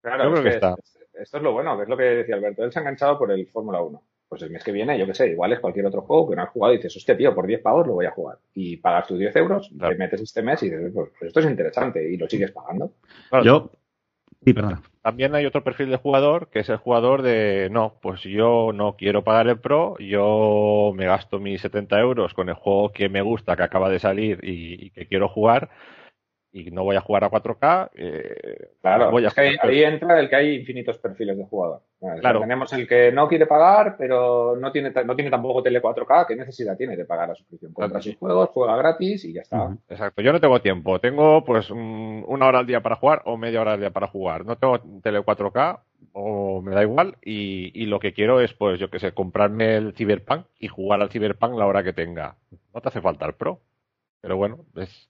Claro, 0.00 0.24
Yo 0.24 0.28
es 0.36 0.40
creo 0.40 0.44
que 0.44 0.48
que 0.50 0.54
está. 0.54 0.74
es- 0.78 0.98
esto 1.20 1.36
es 1.38 1.42
lo 1.42 1.52
bueno, 1.52 1.76
que 1.76 1.82
es 1.82 1.88
lo 1.88 1.96
que 1.96 2.04
decía 2.04 2.36
Alberto. 2.36 2.62
Él 2.64 2.72
se 2.72 2.78
ha 2.78 2.82
enganchado 2.82 3.18
por 3.18 3.32
el 3.32 3.46
Fórmula 3.48 3.82
1. 3.82 4.00
Pues 4.28 4.42
el 4.42 4.50
mes 4.50 4.62
que 4.62 4.72
viene, 4.72 4.98
yo 4.98 5.06
qué 5.06 5.14
sé, 5.14 5.28
igual 5.30 5.52
es 5.52 5.60
cualquier 5.60 5.86
otro 5.86 6.02
juego 6.02 6.28
que 6.28 6.36
no 6.36 6.42
has 6.42 6.50
jugado 6.50 6.74
y 6.74 6.76
dices, 6.76 6.94
hostia, 6.96 7.16
tío, 7.16 7.34
por 7.34 7.46
10 7.46 7.60
pavos 7.62 7.86
lo 7.86 7.94
voy 7.94 8.06
a 8.06 8.10
jugar. 8.10 8.38
Y 8.54 8.76
pagas 8.76 9.06
tus 9.06 9.18
10 9.18 9.34
euros, 9.36 9.70
Claro. 9.76 9.94
te 9.94 9.98
metes 9.98 10.20
este 10.20 10.42
mes 10.42 10.62
y 10.62 10.70
dices, 10.70 10.92
pues, 10.94 11.10
pues 11.18 11.28
esto 11.28 11.40
es 11.40 11.46
interesante 11.46 12.10
y 12.10 12.16
lo 12.16 12.28
sigues 12.28 12.50
pagando. 12.52 12.92
claro, 13.30 13.44
Yo. 13.44 13.70
Sí, 14.44 14.52
perdona. 14.52 14.80
También 15.02 15.34
hay 15.34 15.46
otro 15.46 15.64
perfil 15.64 15.90
de 15.90 15.96
jugador 15.96 16.48
que 16.48 16.60
es 16.60 16.68
el 16.68 16.76
jugador 16.76 17.22
de 17.22 17.68
no, 17.72 17.98
pues 18.00 18.22
yo 18.22 18.70
no 18.72 18.94
quiero 18.96 19.24
pagar 19.24 19.48
el 19.48 19.58
Pro, 19.58 19.96
yo 19.98 20.92
me 20.94 21.06
gasto 21.06 21.40
mis 21.40 21.60
70 21.60 21.98
euros 21.98 22.34
con 22.34 22.48
el 22.48 22.54
juego 22.54 22.92
que 22.92 23.08
me 23.08 23.20
gusta, 23.20 23.56
que 23.56 23.64
acaba 23.64 23.88
de 23.88 23.98
salir 23.98 24.38
y, 24.44 24.86
y 24.86 24.90
que 24.90 25.06
quiero 25.08 25.28
jugar. 25.28 25.70
Y 26.50 26.70
no 26.70 26.82
voy 26.82 26.96
a 26.96 27.00
jugar 27.00 27.24
a 27.24 27.30
4K, 27.30 27.90
eh, 27.94 28.70
claro, 28.80 29.10
voy 29.10 29.24
a 29.24 29.28
es 29.28 29.34
que 29.34 29.56
ahí, 29.60 29.82
entra 29.84 30.18
el 30.18 30.28
que 30.30 30.36
hay 30.36 30.54
infinitos 30.56 30.96
perfiles 30.98 31.36
de 31.36 31.44
jugador. 31.44 31.82
Vale, 32.00 32.20
Claro. 32.20 32.40
Tenemos 32.40 32.72
el 32.72 32.86
que 32.88 33.12
no 33.12 33.28
quiere 33.28 33.46
pagar, 33.46 33.96
pero 33.98 34.56
no 34.56 34.72
tiene, 34.72 34.90
no 35.04 35.14
tiene 35.14 35.30
tampoco 35.30 35.62
tele 35.62 35.82
4K. 35.82 36.26
¿Qué 36.26 36.36
necesidad 36.36 36.76
tiene 36.76 36.96
de 36.96 37.04
pagar 37.04 37.28
la 37.28 37.34
suscripción? 37.34 37.72
Compra 37.72 38.00
sus 38.00 38.16
juegos, 38.16 38.50
juega 38.50 38.76
gratis 38.76 39.24
y 39.24 39.32
ya 39.34 39.42
está. 39.42 39.76
Exacto, 39.88 40.22
yo 40.22 40.32
no 40.32 40.40
tengo 40.40 40.60
tiempo, 40.60 41.00
tengo 41.00 41.44
pues 41.44 41.70
un- 41.70 42.24
una 42.26 42.46
hora 42.46 42.60
al 42.60 42.66
día 42.66 42.80
para 42.82 42.96
jugar 42.96 43.22
o 43.26 43.36
media 43.36 43.60
hora 43.60 43.72
al 43.74 43.80
día 43.80 43.90
para 43.90 44.06
jugar. 44.06 44.46
No 44.46 44.56
tengo 44.56 44.78
tele 45.02 45.20
4K 45.20 45.80
o 46.12 46.62
me 46.62 46.74
da 46.74 46.82
igual 46.82 47.16
y, 47.22 47.70
y 47.74 47.86
lo 47.86 47.98
que 48.00 48.12
quiero 48.14 48.40
es 48.40 48.54
pues 48.54 48.78
yo 48.80 48.88
que 48.90 49.00
sé, 49.00 49.12
comprarme 49.12 49.76
el 49.76 49.92
Cyberpunk 49.94 50.46
y 50.58 50.68
jugar 50.68 51.02
al 51.02 51.10
Cyberpunk 51.10 51.58
la 51.58 51.66
hora 51.66 51.82
que 51.82 51.92
tenga. 51.92 52.36
No 52.74 52.80
te 52.80 52.88
hace 52.88 53.00
falta 53.00 53.26
el 53.26 53.34
Pro. 53.34 53.60
Pero 54.20 54.36
bueno, 54.36 54.64
es 54.76 55.08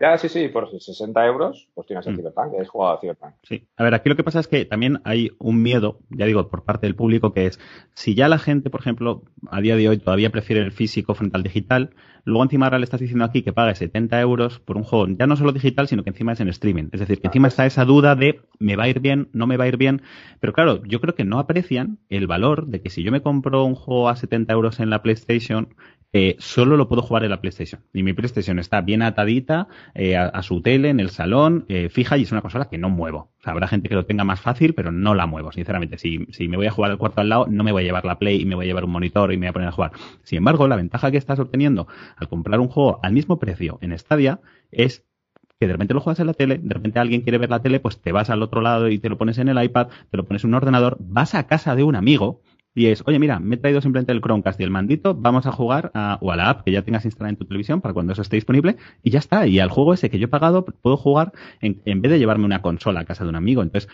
Ya, 0.00 0.16
sí, 0.16 0.28
sí, 0.28 0.46
por 0.48 0.70
60 0.70 1.26
euros, 1.26 1.68
pues 1.74 1.88
tienes 1.88 2.06
el 2.06 2.12
Mm. 2.12 2.18
Cyberpunk, 2.18 2.54
has 2.60 2.68
jugado 2.68 2.96
a 2.96 3.00
Cyberpunk. 3.00 3.34
Sí. 3.42 3.66
A 3.76 3.82
ver, 3.82 3.94
aquí 3.94 4.08
lo 4.08 4.14
que 4.14 4.22
pasa 4.22 4.38
es 4.38 4.46
que 4.46 4.64
también 4.64 5.00
hay 5.04 5.32
un 5.38 5.60
miedo, 5.60 5.98
ya 6.10 6.26
digo, 6.26 6.48
por 6.48 6.62
parte 6.64 6.86
del 6.86 6.94
público, 6.94 7.32
que 7.32 7.46
es, 7.46 7.58
si 7.94 8.14
ya 8.14 8.28
la 8.28 8.38
gente, 8.38 8.70
por 8.70 8.80
ejemplo, 8.80 9.24
a 9.50 9.60
día 9.60 9.74
de 9.74 9.88
hoy 9.88 9.98
todavía 9.98 10.30
prefiere 10.30 10.62
el 10.62 10.70
físico 10.70 11.14
frente 11.14 11.36
al 11.36 11.42
digital, 11.42 11.90
luego 12.24 12.42
encima 12.42 12.66
ahora 12.66 12.78
le 12.78 12.84
estás 12.84 13.00
diciendo 13.00 13.24
aquí 13.24 13.42
que 13.42 13.52
pague 13.52 13.74
70 13.74 14.20
euros 14.20 14.60
por 14.60 14.76
un 14.76 14.84
juego, 14.84 15.06
ya 15.18 15.26
no 15.26 15.36
solo 15.36 15.52
digital, 15.52 15.88
sino 15.88 16.04
que 16.04 16.10
encima 16.10 16.32
es 16.32 16.40
en 16.40 16.48
streaming. 16.48 16.88
Es 16.92 17.00
decir, 17.00 17.20
que 17.20 17.28
Ah, 17.28 17.30
encima 17.30 17.46
pues 17.46 17.54
está 17.54 17.66
esa 17.66 17.84
duda 17.84 18.14
de, 18.14 18.40
¿me 18.58 18.76
va 18.76 18.84
a 18.84 18.88
ir 18.88 19.00
bien? 19.00 19.28
¿No 19.32 19.46
me 19.46 19.56
va 19.56 19.64
a 19.64 19.68
ir 19.68 19.76
bien? 19.76 20.02
Pero 20.40 20.52
claro, 20.52 20.82
yo 20.84 21.00
creo 21.00 21.14
que 21.14 21.24
no 21.24 21.38
aprecian 21.38 21.98
el 22.08 22.26
valor 22.26 22.66
de 22.66 22.80
que 22.80 22.90
si 22.90 23.02
yo 23.02 23.12
me 23.12 23.22
compro 23.22 23.64
un 23.64 23.74
juego 23.74 24.08
a 24.08 24.16
70 24.16 24.52
euros 24.52 24.80
en 24.80 24.90
la 24.90 25.02
PlayStation, 25.02 25.74
eh, 26.14 26.36
solo 26.38 26.78
lo 26.78 26.88
puedo 26.88 27.02
jugar 27.02 27.24
en 27.24 27.30
la 27.30 27.40
PlayStation. 27.40 27.82
Y 27.92 28.02
mi 28.02 28.14
PlayStation 28.14 28.58
está 28.58 28.80
bien 28.80 29.02
atadita 29.02 29.68
eh, 29.94 30.16
a, 30.16 30.24
a 30.26 30.42
su 30.42 30.62
tele, 30.62 30.88
en 30.88 31.00
el 31.00 31.10
salón, 31.10 31.66
eh, 31.68 31.90
fija, 31.90 32.16
y 32.16 32.22
es 32.22 32.32
una 32.32 32.40
consola 32.40 32.70
que 32.70 32.78
no 32.78 32.88
muevo. 32.88 33.30
O 33.38 33.42
sea, 33.42 33.52
habrá 33.52 33.68
gente 33.68 33.88
que 33.88 33.94
lo 33.94 34.06
tenga 34.06 34.24
más 34.24 34.40
fácil, 34.40 34.74
pero 34.74 34.90
no 34.90 35.14
la 35.14 35.26
muevo, 35.26 35.52
sinceramente. 35.52 35.98
Si, 35.98 36.26
si 36.30 36.48
me 36.48 36.56
voy 36.56 36.66
a 36.66 36.70
jugar 36.70 36.90
al 36.90 36.98
cuarto 36.98 37.20
al 37.20 37.28
lado, 37.28 37.46
no 37.48 37.62
me 37.62 37.72
voy 37.72 37.82
a 37.82 37.86
llevar 37.86 38.06
la 38.06 38.18
Play 38.18 38.40
y 38.40 38.46
me 38.46 38.54
voy 38.54 38.64
a 38.64 38.68
llevar 38.68 38.84
un 38.84 38.90
monitor 38.90 39.32
y 39.32 39.36
me 39.36 39.46
voy 39.46 39.50
a 39.50 39.52
poner 39.52 39.68
a 39.68 39.72
jugar. 39.72 39.92
Sin 40.22 40.38
embargo, 40.38 40.66
la 40.66 40.76
ventaja 40.76 41.10
que 41.10 41.18
estás 41.18 41.38
obteniendo 41.38 41.86
al 42.16 42.28
comprar 42.28 42.60
un 42.60 42.68
juego 42.68 43.00
al 43.02 43.12
mismo 43.12 43.38
precio 43.38 43.78
en 43.80 43.96
Stadia 43.98 44.40
es 44.70 45.04
que 45.58 45.66
de 45.66 45.72
repente 45.72 45.94
lo 45.94 46.00
juegas 46.00 46.20
en 46.20 46.28
la 46.28 46.34
tele, 46.34 46.58
de 46.58 46.74
repente 46.74 46.98
alguien 46.98 47.22
quiere 47.22 47.38
ver 47.38 47.50
la 47.50 47.60
tele, 47.60 47.80
pues 47.80 48.00
te 48.00 48.12
vas 48.12 48.30
al 48.30 48.42
otro 48.42 48.60
lado 48.60 48.88
y 48.88 48.98
te 48.98 49.08
lo 49.08 49.18
pones 49.18 49.38
en 49.38 49.48
el 49.48 49.62
iPad, 49.62 49.88
te 50.10 50.16
lo 50.16 50.24
pones 50.24 50.44
en 50.44 50.50
un 50.50 50.54
ordenador, 50.54 50.96
vas 51.00 51.34
a 51.34 51.46
casa 51.46 51.74
de 51.74 51.82
un 51.82 51.96
amigo 51.96 52.42
y 52.74 52.86
es, 52.86 53.02
oye, 53.06 53.18
mira, 53.18 53.40
me 53.40 53.56
he 53.56 53.58
traído 53.58 53.80
simplemente 53.80 54.12
el 54.12 54.20
Chromecast 54.20 54.60
y 54.60 54.62
el 54.62 54.70
mandito, 54.70 55.14
vamos 55.14 55.46
a 55.46 55.52
jugar 55.52 55.90
a, 55.94 56.18
o 56.20 56.30
a 56.30 56.36
la 56.36 56.48
app 56.48 56.62
que 56.62 56.70
ya 56.70 56.82
tengas 56.82 57.04
instalada 57.04 57.30
en 57.30 57.36
tu 57.36 57.44
televisión 57.44 57.80
para 57.80 57.92
cuando 57.92 58.12
eso 58.12 58.22
esté 58.22 58.36
disponible 58.36 58.76
y 59.02 59.10
ya 59.10 59.18
está. 59.18 59.48
Y 59.48 59.58
al 59.58 59.68
juego 59.68 59.94
ese 59.94 60.10
que 60.10 60.20
yo 60.20 60.26
he 60.26 60.28
pagado 60.28 60.64
puedo 60.64 60.96
jugar 60.96 61.32
en, 61.60 61.82
en 61.86 62.02
vez 62.02 62.12
de 62.12 62.20
llevarme 62.20 62.44
una 62.44 62.62
consola 62.62 63.00
a 63.00 63.04
casa 63.04 63.24
de 63.24 63.30
un 63.30 63.36
amigo. 63.36 63.62
Entonces, 63.62 63.90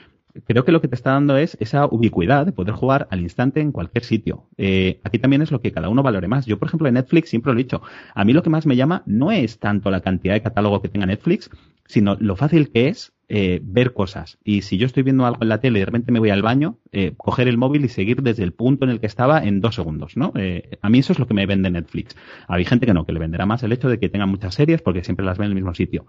creo 0.47 0.65
que 0.65 0.73
lo 0.73 0.81
que 0.81 0.89
te 0.89 0.95
está 0.95 1.13
dando 1.13 1.37
es 1.37 1.57
esa 1.61 1.87
ubicuidad 1.87 2.47
de 2.47 2.53
poder 2.53 2.75
jugar 2.75 3.07
al 3.11 3.21
instante 3.21 3.61
en 3.61 3.73
cualquier 3.73 4.05
sitio. 4.05 4.49
Eh, 4.57 5.01
aquí 5.05 5.19
también 5.19 5.43
es 5.43 5.51
lo 5.51 5.61
que 5.61 5.73
cada 5.73 5.89
uno 5.89 6.03
valore 6.03 6.29
más. 6.29 6.47
Yo, 6.47 6.59
por 6.59 6.69
ejemplo, 6.69 6.89
en 6.89 6.95
Netflix 6.95 7.31
siempre 7.31 7.53
lo 7.53 7.59
he 7.59 7.63
dicho. 7.63 7.83
A 8.15 8.25
mí 8.25 8.33
lo 8.33 8.43
que 8.43 8.51
más 8.51 8.67
me 8.67 8.77
llama 8.77 9.03
no 9.07 9.31
es 9.33 9.59
tanto 9.59 9.91
la 9.91 10.01
cantidad 10.01 10.35
de 10.35 10.43
catálogo 10.43 10.83
que 10.83 10.89
tenga 10.89 11.07
Netflix, 11.07 11.51
sino 11.87 12.17
lo 12.19 12.37
fácil 12.37 12.71
que 12.71 12.89
es 12.89 13.13
eh, 13.29 13.61
ver 13.63 13.95
cosas. 13.95 14.39
Y 14.45 14.63
si 14.63 14.77
yo 14.77 14.87
estoy 14.87 15.03
viendo 15.03 15.25
algo 15.25 15.39
en 15.43 15.49
la 15.49 15.61
tele 15.61 15.79
y 15.79 15.81
de 15.81 15.87
repente 15.87 16.13
me 16.13 16.19
voy 16.19 16.31
al 16.31 16.43
baño, 16.43 16.79
eh, 16.93 17.15
coger 17.17 17.49
el 17.49 17.57
móvil 17.57 17.85
y 17.85 17.89
seguir 17.89 18.23
desde 18.23 18.45
el 18.45 18.53
punto 18.53 18.85
en 18.85 18.91
el 18.91 19.01
que 19.01 19.07
estaba 19.07 19.43
en 19.43 19.61
dos 19.61 19.75
segundos, 19.75 20.17
¿no? 20.17 20.33
Eh, 20.37 20.79
a 20.83 20.91
mí 20.91 20.99
eso 20.99 21.13
es 21.13 21.19
lo 21.19 21.27
que 21.27 21.35
me 21.35 21.47
vende 21.47 21.71
Netflix. 21.71 22.17
Hay 22.49 22.65
gente 22.65 22.87
que 22.87 22.93
no, 22.93 23.07
que 23.07 23.13
le 23.13 23.21
venderá 23.21 23.47
más 23.47 23.63
el 23.63 23.73
hecho 23.73 23.89
de 23.89 23.99
que 23.99 24.11
tenga 24.11 24.27
muchas 24.27 24.55
series 24.55 24.83
porque 24.83 25.05
siempre 25.05 25.25
las 25.25 25.39
ve 25.39 25.47
en 25.47 25.53
el 25.53 25.55
mismo 25.55 25.75
sitio. 25.75 26.07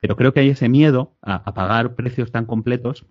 Pero 0.00 0.16
creo 0.16 0.34
que 0.34 0.40
hay 0.40 0.50
ese 0.50 0.68
miedo 0.68 1.14
a, 1.22 1.36
a 1.36 1.54
pagar 1.54 1.94
precios 1.94 2.30
tan 2.30 2.44
completos 2.44 3.06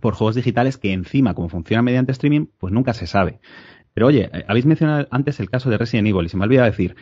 por 0.00 0.14
juegos 0.14 0.36
digitales 0.36 0.78
que 0.78 0.92
encima, 0.92 1.34
como 1.34 1.48
funciona 1.48 1.82
mediante 1.82 2.12
streaming, 2.12 2.46
pues 2.58 2.72
nunca 2.72 2.94
se 2.94 3.06
sabe. 3.06 3.40
Pero 3.94 4.06
oye, 4.06 4.30
eh, 4.32 4.44
habéis 4.46 4.66
mencionado 4.66 5.08
antes 5.10 5.40
el 5.40 5.50
caso 5.50 5.70
de 5.70 5.78
Resident 5.78 6.08
Evil 6.08 6.26
y 6.26 6.28
se 6.28 6.36
me 6.36 6.44
ha 6.44 6.46
olvidado 6.46 6.66
decir, 6.66 6.96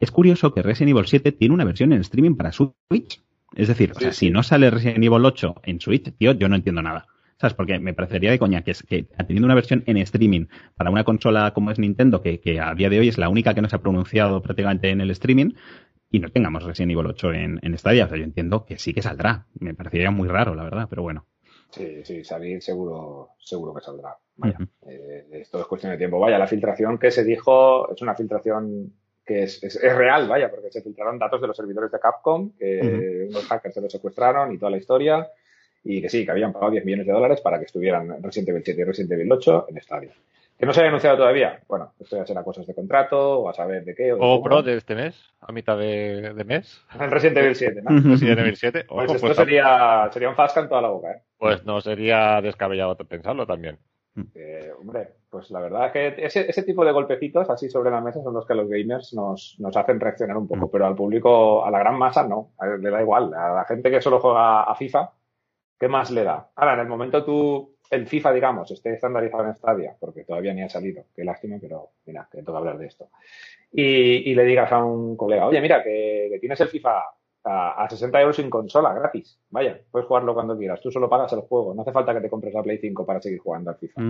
es 0.00 0.10
curioso 0.10 0.54
que 0.54 0.62
Resident 0.62 0.96
Evil 0.96 1.06
7 1.06 1.32
tiene 1.32 1.54
una 1.54 1.64
versión 1.64 1.92
en 1.92 2.00
streaming 2.00 2.36
para 2.36 2.52
Switch. 2.52 3.22
Es 3.54 3.68
decir, 3.68 3.92
o 3.94 4.00
sea, 4.00 4.12
si 4.12 4.30
no 4.30 4.42
sale 4.42 4.70
Resident 4.70 5.04
Evil 5.04 5.24
8 5.24 5.56
en 5.64 5.80
Switch, 5.80 6.12
tío, 6.16 6.32
yo 6.32 6.48
no 6.48 6.56
entiendo 6.56 6.82
nada. 6.82 7.06
¿Sabes? 7.38 7.54
Porque 7.54 7.78
me 7.78 7.94
parecería 7.94 8.30
de 8.30 8.38
coña 8.38 8.62
que, 8.62 8.74
que 8.86 9.04
teniendo 9.26 9.46
una 9.46 9.54
versión 9.54 9.82
en 9.86 9.96
streaming 9.96 10.46
para 10.76 10.90
una 10.90 11.04
consola 11.04 11.52
como 11.52 11.70
es 11.70 11.78
Nintendo, 11.78 12.20
que, 12.20 12.38
que 12.38 12.60
a 12.60 12.74
día 12.74 12.90
de 12.90 12.98
hoy 12.98 13.08
es 13.08 13.16
la 13.16 13.28
única 13.28 13.54
que 13.54 13.62
no 13.62 13.68
se 13.68 13.76
ha 13.76 13.80
pronunciado 13.80 14.42
prácticamente 14.42 14.90
en 14.90 15.00
el 15.00 15.10
streaming, 15.10 15.52
y 16.10 16.18
no 16.18 16.28
tengamos 16.28 16.64
Resident 16.64 16.92
Evil 16.92 17.06
8 17.06 17.32
en, 17.32 17.60
en 17.62 17.78
Stadia. 17.78 18.06
O 18.06 18.08
sea, 18.08 18.18
yo 18.18 18.24
entiendo 18.24 18.64
que 18.64 18.78
sí 18.78 18.92
que 18.92 19.02
saldrá. 19.02 19.46
Me 19.58 19.74
parecería 19.74 20.10
muy 20.10 20.28
raro, 20.28 20.54
la 20.54 20.64
verdad, 20.64 20.86
pero 20.90 21.02
bueno. 21.02 21.26
Sí, 21.70 22.04
sí, 22.04 22.24
salir 22.24 22.62
seguro, 22.62 23.30
seguro 23.38 23.74
que 23.74 23.80
saldrá. 23.80 24.16
Vaya, 24.36 24.58
eh, 24.86 25.26
esto 25.32 25.60
es 25.60 25.66
cuestión 25.66 25.92
de 25.92 25.98
tiempo. 25.98 26.18
Vaya, 26.18 26.38
la 26.38 26.46
filtración 26.46 26.98
que 26.98 27.10
se 27.10 27.24
dijo 27.24 27.92
es 27.92 28.02
una 28.02 28.14
filtración 28.14 28.92
que 29.24 29.44
es, 29.44 29.62
es, 29.62 29.76
es 29.76 29.94
real, 29.94 30.28
vaya, 30.28 30.50
porque 30.50 30.72
se 30.72 30.82
filtraron 30.82 31.18
datos 31.18 31.40
de 31.40 31.46
los 31.46 31.56
servidores 31.56 31.92
de 31.92 32.00
Capcom, 32.00 32.50
que 32.58 33.26
unos 33.28 33.46
hackers 33.46 33.74
se 33.74 33.80
los 33.80 33.92
secuestraron 33.92 34.52
y 34.52 34.58
toda 34.58 34.70
la 34.70 34.78
historia, 34.78 35.28
y 35.84 36.02
que 36.02 36.08
sí, 36.08 36.24
que 36.24 36.32
habían 36.32 36.52
pagado 36.52 36.72
10 36.72 36.84
millones 36.84 37.06
de 37.06 37.12
dólares 37.12 37.40
para 37.40 37.58
que 37.58 37.66
estuvieran 37.66 38.22
Resident 38.22 38.48
Evil 38.48 38.62
7 38.64 38.80
y 38.80 38.84
Resident 38.84 39.12
Evil 39.12 39.32
8 39.32 39.66
en 39.68 39.80
Stadia. 39.80 40.14
¿Que 40.60 40.66
no 40.66 40.74
se 40.74 40.80
haya 40.80 40.90
anunciado 40.90 41.16
todavía? 41.16 41.58
Bueno, 41.66 41.94
esto 41.98 42.18
ya 42.18 42.26
será 42.26 42.44
cosas 42.44 42.66
de 42.66 42.74
contrato, 42.74 43.40
o 43.40 43.48
a 43.48 43.54
saber 43.54 43.82
de 43.82 43.94
qué. 43.94 44.12
O 44.12 44.16
de 44.16 44.20
o. 44.20 44.42
Pro 44.42 44.62
de 44.62 44.76
este 44.76 44.94
mes, 44.94 45.18
a 45.40 45.52
mitad 45.52 45.78
de, 45.78 46.34
de 46.34 46.44
mes, 46.44 46.84
En 47.00 47.10
Resident 47.10 47.38
Evil 47.38 47.56
7, 47.56 47.82
¿no? 47.82 48.10
Resident 48.10 48.40
Evil 48.40 48.56
7. 48.56 48.84
Pues 48.86 49.10
esto 49.10 49.26
pues, 49.26 49.36
sería, 49.38 50.10
sería 50.12 50.28
un 50.28 50.36
Fasca 50.36 50.60
en 50.60 50.68
toda 50.68 50.82
la 50.82 50.88
boca, 50.88 51.12
¿eh? 51.12 51.22
pues 51.38 51.64
no 51.64 51.80
sería 51.80 52.42
descabellado 52.42 52.94
pensarlo 52.98 53.46
también. 53.46 53.78
Eh, 54.34 54.70
hombre, 54.78 55.14
pues 55.30 55.50
la 55.50 55.60
verdad 55.60 55.86
es 55.86 55.92
que 55.92 56.26
ese, 56.26 56.50
ese 56.50 56.62
tipo 56.62 56.84
de 56.84 56.92
golpecitos 56.92 57.48
así 57.48 57.70
sobre 57.70 57.90
la 57.90 58.02
mesa 58.02 58.22
son 58.22 58.34
los 58.34 58.44
que 58.46 58.52
a 58.52 58.56
los 58.56 58.68
gamers 58.68 59.14
nos, 59.14 59.56
nos 59.60 59.74
hacen 59.74 59.98
reaccionar 59.98 60.36
un 60.36 60.46
poco, 60.46 60.70
pero 60.70 60.86
al 60.86 60.94
público, 60.94 61.64
a 61.64 61.70
la 61.70 61.78
gran 61.78 61.96
masa 61.96 62.28
no, 62.28 62.52
a 62.58 62.66
le 62.66 62.90
da 62.90 63.00
igual. 63.00 63.32
A 63.32 63.54
la 63.54 63.64
gente 63.64 63.90
que 63.90 64.02
solo 64.02 64.20
juega 64.20 64.64
a 64.64 64.74
FIFA, 64.74 65.10
¿qué 65.80 65.88
más 65.88 66.10
le 66.10 66.22
da? 66.22 66.50
Ahora, 66.54 66.74
en 66.74 66.80
el 66.80 66.88
momento 66.88 67.24
tú, 67.24 67.76
el 67.90 68.06
FIFA, 68.06 68.32
digamos, 68.34 68.70
esté 68.70 68.92
estandarizado 68.92 69.46
en 69.46 69.54
Stadia, 69.54 69.96
porque 69.98 70.24
todavía 70.24 70.52
ni 70.52 70.62
ha 70.62 70.68
salido, 70.68 71.06
qué 71.16 71.24
lástima, 71.24 71.56
pero 71.58 71.88
mira, 72.04 72.28
que 72.30 72.42
toca 72.42 72.58
hablar 72.58 72.78
de 72.78 72.86
esto. 72.86 73.08
Y, 73.72 74.34
le 74.34 74.44
digas 74.44 74.70
a 74.70 74.84
un 74.84 75.16
colega, 75.16 75.46
oye, 75.46 75.60
mira, 75.60 75.82
que, 75.82 76.36
tienes 76.38 76.60
el 76.60 76.68
FIFA 76.68 77.02
a, 77.44 77.84
a 77.84 77.88
60 77.88 78.20
euros 78.20 78.36
sin 78.36 78.50
consola, 78.50 78.92
gratis. 78.92 79.40
Vaya, 79.48 79.80
puedes 79.90 80.06
jugarlo 80.06 80.34
cuando 80.34 80.58
quieras. 80.58 80.80
Tú 80.80 80.90
solo 80.90 81.08
pagas 81.08 81.32
el 81.32 81.40
juego. 81.40 81.72
No 81.72 81.82
hace 81.82 81.92
falta 81.92 82.12
que 82.12 82.20
te 82.20 82.28
compres 82.28 82.52
la 82.52 82.62
Play 82.62 82.78
5 82.78 83.06
para 83.06 83.22
seguir 83.22 83.38
jugando 83.38 83.70
al 83.70 83.76
FIFA. 83.76 84.02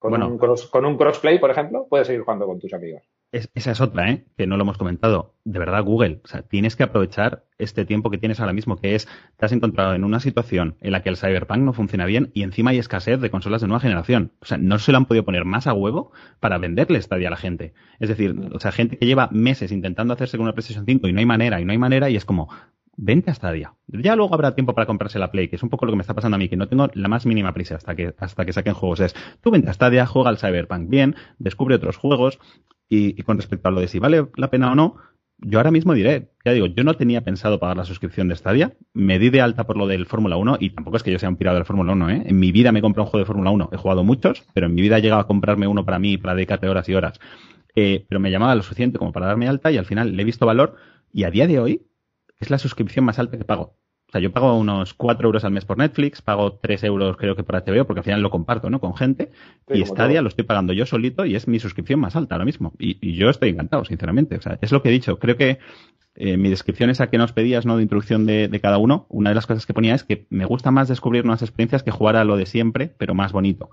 Con, 0.00 0.10
Bueno. 0.12 0.28
un 0.28 0.38
cross, 0.38 0.66
con 0.66 0.86
un 0.86 0.96
crossplay, 0.96 1.38
por 1.38 1.50
ejemplo, 1.50 1.86
puedes 1.88 2.06
seguir 2.06 2.22
jugando 2.22 2.46
con 2.46 2.58
tus 2.58 2.72
amigos. 2.72 3.02
Es- 3.32 3.50
esa 3.54 3.72
es 3.72 3.82
otra, 3.82 4.10
¿eh? 4.10 4.24
Que 4.36 4.46
no 4.46 4.56
lo 4.56 4.62
hemos 4.62 4.78
comentado. 4.78 5.34
De 5.44 5.58
verdad, 5.58 5.84
Google, 5.84 6.22
o 6.24 6.26
sea, 6.26 6.40
tienes 6.40 6.74
que 6.74 6.82
aprovechar 6.84 7.44
este 7.58 7.84
tiempo 7.84 8.10
que 8.10 8.16
tienes 8.16 8.40
ahora 8.40 8.54
mismo, 8.54 8.76
que 8.78 8.94
es, 8.94 9.06
te 9.36 9.44
has 9.44 9.52
encontrado 9.52 9.94
en 9.94 10.02
una 10.04 10.18
situación 10.18 10.76
en 10.80 10.92
la 10.92 11.02
que 11.02 11.10
el 11.10 11.18
Cyberpunk 11.18 11.58
no 11.60 11.74
funciona 11.74 12.06
bien 12.06 12.30
y 12.32 12.44
encima 12.44 12.70
hay 12.70 12.78
escasez 12.78 13.20
de 13.20 13.30
consolas 13.30 13.60
de 13.60 13.68
nueva 13.68 13.80
generación. 13.80 14.32
O 14.40 14.46
sea, 14.46 14.56
no 14.56 14.78
se 14.78 14.90
lo 14.90 14.96
han 14.98 15.04
podido 15.04 15.24
poner 15.26 15.44
más 15.44 15.66
a 15.66 15.74
huevo 15.74 16.12
para 16.40 16.56
venderle 16.56 17.00
Stadia 17.02 17.28
a 17.28 17.32
la 17.32 17.36
gente. 17.36 17.74
Es 17.98 18.08
decir, 18.08 18.34
o 18.54 18.58
sea, 18.58 18.72
gente 18.72 18.96
que 18.96 19.04
lleva 19.04 19.28
meses 19.30 19.70
intentando 19.70 20.14
hacerse 20.14 20.38
con 20.38 20.44
una 20.44 20.54
PlayStation 20.54 20.86
5 20.86 21.06
y 21.08 21.12
no 21.12 21.18
hay 21.20 21.26
manera, 21.26 21.60
y 21.60 21.66
no 21.66 21.72
hay 21.72 21.78
manera, 21.78 22.08
y 22.08 22.16
es 22.16 22.24
como, 22.24 22.48
vente 23.00 23.30
a 23.30 23.34
Stadia. 23.34 23.74
Ya 23.86 24.14
luego 24.14 24.34
habrá 24.34 24.54
tiempo 24.54 24.74
para 24.74 24.86
comprarse 24.86 25.18
la 25.18 25.30
Play, 25.30 25.48
que 25.48 25.56
es 25.56 25.62
un 25.62 25.70
poco 25.70 25.86
lo 25.86 25.92
que 25.92 25.96
me 25.96 26.02
está 26.02 26.14
pasando 26.14 26.34
a 26.34 26.38
mí, 26.38 26.48
que 26.48 26.56
no 26.56 26.68
tengo 26.68 26.88
la 26.92 27.08
más 27.08 27.24
mínima 27.24 27.54
prisa 27.54 27.76
hasta 27.76 27.94
que, 27.96 28.14
hasta 28.18 28.44
que 28.44 28.52
saquen 28.52 28.74
juegos. 28.74 29.00
Es, 29.00 29.14
tú 29.42 29.50
vente 29.50 29.70
a 29.70 29.72
Stadia, 29.72 30.06
juega 30.06 30.28
al 30.28 30.38
Cyberpunk 30.38 30.88
bien, 30.88 31.16
descubre 31.38 31.74
otros 31.74 31.96
juegos, 31.96 32.38
y, 32.88 33.18
y 33.18 33.22
con 33.22 33.38
respecto 33.38 33.68
a 33.68 33.72
lo 33.72 33.80
de 33.80 33.88
si 33.88 33.98
vale 33.98 34.28
la 34.36 34.50
pena 34.50 34.72
o 34.72 34.74
no, 34.74 34.96
yo 35.38 35.58
ahora 35.58 35.70
mismo 35.70 35.94
diré, 35.94 36.32
ya 36.44 36.52
digo, 36.52 36.66
yo 36.66 36.84
no 36.84 36.94
tenía 36.94 37.22
pensado 37.22 37.58
pagar 37.58 37.78
la 37.78 37.84
suscripción 37.84 38.28
de 38.28 38.36
Stadia, 38.36 38.74
me 38.92 39.18
di 39.18 39.30
de 39.30 39.40
alta 39.40 39.64
por 39.64 39.78
lo 39.78 39.86
del 39.86 40.04
Fórmula 40.04 40.36
1 40.36 40.58
y 40.60 40.70
tampoco 40.70 40.98
es 40.98 41.02
que 41.02 41.10
yo 41.10 41.18
sea 41.18 41.30
un 41.30 41.36
pirado 41.36 41.56
del 41.56 41.64
Fórmula 41.64 41.92
1, 41.94 42.10
¿eh? 42.10 42.22
En 42.26 42.38
mi 42.38 42.52
vida 42.52 42.72
me 42.72 42.80
he 42.80 42.82
comprado 42.82 43.06
un 43.06 43.10
juego 43.10 43.24
de 43.24 43.26
Fórmula 43.26 43.50
1, 43.50 43.70
he 43.72 43.76
jugado 43.78 44.04
muchos, 44.04 44.44
pero 44.52 44.66
en 44.66 44.74
mi 44.74 44.82
vida 44.82 44.98
he 44.98 45.02
llegado 45.02 45.22
a 45.22 45.26
comprarme 45.26 45.66
uno 45.66 45.86
para 45.86 45.98
mí, 45.98 46.18
para 46.18 46.34
dedicarle 46.34 46.68
horas 46.68 46.88
y 46.90 46.94
horas. 46.94 47.18
Eh, 47.74 48.04
pero 48.08 48.20
me 48.20 48.30
llamaba 48.30 48.54
lo 48.54 48.62
suficiente 48.62 48.98
como 48.98 49.12
para 49.12 49.26
darme 49.26 49.48
alta 49.48 49.70
y 49.70 49.78
al 49.78 49.86
final 49.86 50.14
le 50.14 50.22
he 50.22 50.24
visto 50.24 50.44
valor 50.44 50.74
y 51.12 51.24
a 51.24 51.30
día 51.30 51.46
de 51.46 51.58
hoy 51.58 51.82
es 52.40 52.50
la 52.50 52.58
suscripción 52.58 53.04
más 53.04 53.18
alta 53.18 53.38
que 53.38 53.44
pago. 53.44 53.76
O 54.08 54.12
sea, 54.12 54.20
yo 54.20 54.32
pago 54.32 54.58
unos 54.58 54.92
4 54.94 55.28
euros 55.28 55.44
al 55.44 55.52
mes 55.52 55.64
por 55.64 55.78
Netflix, 55.78 56.20
pago 56.20 56.54
3 56.54 56.82
euros 56.82 57.16
creo 57.16 57.36
que 57.36 57.44
por 57.44 57.54
HBO, 57.54 57.86
porque 57.86 58.00
al 58.00 58.04
final 58.04 58.22
lo 58.22 58.30
comparto, 58.30 58.68
¿no? 58.68 58.80
Con 58.80 58.96
gente. 58.96 59.30
Sí, 59.68 59.78
y 59.78 59.86
Stadia 59.86 60.16
todo. 60.16 60.22
lo 60.22 60.28
estoy 60.28 60.44
pagando 60.44 60.72
yo 60.72 60.84
solito 60.84 61.24
y 61.26 61.36
es 61.36 61.46
mi 61.46 61.60
suscripción 61.60 62.00
más 62.00 62.16
alta 62.16 62.34
ahora 62.34 62.44
mismo. 62.44 62.72
Y, 62.76 62.98
y 63.00 63.14
yo 63.14 63.30
estoy 63.30 63.50
encantado, 63.50 63.84
sinceramente. 63.84 64.36
O 64.36 64.40
sea, 64.40 64.58
es 64.60 64.72
lo 64.72 64.82
que 64.82 64.88
he 64.88 64.92
dicho. 64.92 65.20
Creo 65.20 65.36
que 65.36 65.60
eh, 66.16 66.36
mi 66.36 66.50
descripción 66.50 66.90
esa 66.90 67.08
que 67.08 67.18
nos 67.18 67.32
pedías, 67.32 67.66
¿no? 67.66 67.76
De 67.76 67.84
introducción 67.84 68.26
de, 68.26 68.48
de 68.48 68.60
cada 68.60 68.78
uno, 68.78 69.06
una 69.10 69.30
de 69.30 69.36
las 69.36 69.46
cosas 69.46 69.64
que 69.64 69.74
ponía 69.74 69.94
es 69.94 70.02
que 70.02 70.26
me 70.28 70.44
gusta 70.44 70.72
más 70.72 70.88
descubrir 70.88 71.24
nuevas 71.24 71.42
experiencias 71.42 71.84
que 71.84 71.92
jugar 71.92 72.16
a 72.16 72.24
lo 72.24 72.36
de 72.36 72.46
siempre, 72.46 72.92
pero 72.98 73.14
más 73.14 73.30
bonito. 73.30 73.70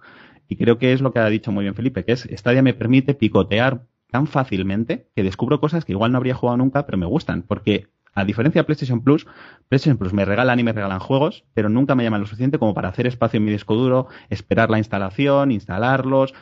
Y 0.48 0.56
creo 0.56 0.77
que 0.77 0.94
es 0.94 1.02
lo 1.02 1.14
que 1.14 1.19
ha 1.19 1.26
dicho 1.30 1.52
muy 1.52 1.64
bien 1.64 1.73
Felipe, 1.73 2.06
que 2.06 2.11
es 2.11 2.27
Stadia 2.31 2.61
me 2.61 2.76
permite 2.76 3.15
picotear 3.15 3.88
tan 4.11 4.27
fácilmente 4.27 5.07
que 5.15 5.23
descubro 5.23 5.60
cosas 5.60 5.84
que 5.84 5.94
igual 5.94 6.11
no 6.11 6.18
habría 6.18 6.35
jugado 6.35 6.57
nunca, 6.57 6.85
pero 6.85 6.98
me 6.98 7.06
gustan. 7.06 7.41
Porque 7.41 7.88
A 8.18 8.26
diferencia 8.26 8.61
de 8.61 8.64
PlayStation 8.64 9.03
Plus, 9.03 9.27
PlayStation 9.69 9.95
Plus 9.95 10.11
me 10.11 10.26
regalan 10.26 10.60
y 10.60 10.64
me 10.64 10.73
regalan 10.73 10.98
juegos, 10.98 11.45
pero 11.53 11.69
nunca 11.69 11.94
me 11.94 12.03
llaman 12.03 12.22
lo 12.22 12.26
suficiente 12.26 12.57
como 12.57 12.73
para 12.73 12.89
hacer 12.89 13.06
espacio 13.06 13.38
en 13.38 13.45
mi 13.45 13.52
disco 13.52 13.76
duro, 13.76 14.07
esperar 14.31 14.72
la 14.72 14.80
instalación, 14.80 15.52
instalarlos, 15.52 16.34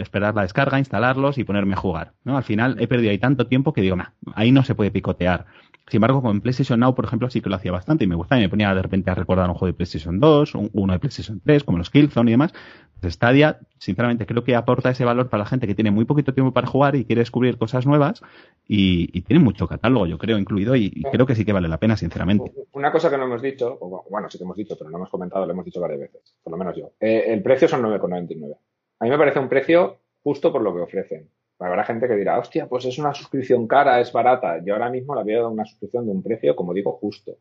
esperar 0.00 0.34
la 0.34 0.42
descarga, 0.42 0.80
instalarlos 0.80 1.38
y 1.38 1.44
ponerme 1.44 1.74
a 1.74 1.76
jugar. 1.76 2.14
¿no? 2.24 2.36
Al 2.36 2.42
final 2.42 2.76
he 2.80 2.88
perdido 2.88 3.12
ahí 3.12 3.18
tanto 3.18 3.46
tiempo 3.46 3.72
que 3.72 3.82
digo, 3.82 3.96
ahí 4.34 4.50
no 4.50 4.64
se 4.64 4.74
puede 4.74 4.90
picotear. 4.90 5.46
Sin 5.88 5.98
embargo, 5.98 6.22
con 6.22 6.40
PlayStation 6.40 6.80
Now, 6.80 6.94
por 6.94 7.04
ejemplo, 7.04 7.28
sí 7.28 7.40
que 7.40 7.50
lo 7.50 7.56
hacía 7.56 7.72
bastante 7.72 8.04
y 8.04 8.06
me 8.06 8.14
gustaba 8.14 8.40
y 8.40 8.44
me 8.44 8.48
ponía 8.48 8.74
de 8.74 8.82
repente 8.82 9.10
a 9.10 9.14
recordar 9.14 9.48
un 9.48 9.54
juego 9.54 9.72
de 9.72 9.76
PlayStation 9.76 10.20
2, 10.20 10.54
uno 10.72 10.92
de 10.92 10.98
PlayStation 10.98 11.40
3, 11.44 11.64
como 11.64 11.78
los 11.78 11.90
Killzone 11.90 12.30
y 12.30 12.34
demás. 12.34 12.52
Pues 13.00 13.14
Stadia, 13.14 13.58
sinceramente, 13.78 14.26
creo 14.26 14.44
que 14.44 14.54
aporta 14.54 14.90
ese 14.90 15.04
valor 15.04 15.28
para 15.28 15.42
la 15.42 15.48
gente 15.48 15.66
que 15.66 15.74
tiene 15.74 15.90
muy 15.90 16.04
poquito 16.04 16.32
tiempo 16.34 16.52
para 16.52 16.68
jugar 16.68 16.94
y 16.94 17.04
quiere 17.04 17.20
descubrir 17.20 17.58
cosas 17.58 17.84
nuevas 17.84 18.22
y, 18.68 19.22
tiene 19.22 19.42
mucho 19.42 19.66
catálogo, 19.66 20.06
yo 20.06 20.18
creo, 20.18 20.38
incluido 20.38 20.76
y, 20.76 21.02
creo 21.10 21.26
que 21.26 21.34
sí 21.34 21.44
que 21.44 21.52
vale 21.52 21.68
la 21.68 21.78
pena, 21.78 21.96
sinceramente. 21.96 22.52
Una 22.72 22.92
cosa 22.92 23.10
que 23.10 23.18
no 23.18 23.24
hemos 23.24 23.42
dicho, 23.42 23.76
bueno, 24.08 24.30
sí 24.30 24.38
que 24.38 24.44
hemos 24.44 24.56
dicho, 24.56 24.76
pero 24.78 24.88
no 24.88 24.98
hemos 24.98 25.10
comentado, 25.10 25.44
lo 25.44 25.52
hemos 25.52 25.64
dicho 25.64 25.80
varias 25.80 25.98
veces, 25.98 26.36
por 26.44 26.52
lo 26.52 26.56
menos 26.56 26.76
yo. 26.76 26.92
Eh, 27.00 27.24
el 27.26 27.42
precio 27.42 27.66
son 27.66 27.82
9,99. 27.82 28.56
A 29.00 29.04
mí 29.04 29.10
me 29.10 29.18
parece 29.18 29.40
un 29.40 29.48
precio 29.48 29.98
justo 30.22 30.52
por 30.52 30.62
lo 30.62 30.72
que 30.72 30.82
ofrecen. 30.82 31.28
Habrá 31.64 31.84
gente 31.84 32.08
que 32.08 32.16
dirá, 32.16 32.38
hostia, 32.38 32.66
pues 32.66 32.84
es 32.84 32.98
una 32.98 33.14
suscripción 33.14 33.66
cara, 33.66 34.00
es 34.00 34.12
barata. 34.12 34.62
Yo 34.64 34.74
ahora 34.74 34.90
mismo 34.90 35.14
la 35.14 35.22
veo 35.22 35.48
una 35.48 35.64
suscripción 35.64 36.06
de 36.06 36.12
un 36.12 36.22
precio, 36.22 36.56
como 36.56 36.74
digo, 36.74 36.92
justo. 36.92 37.36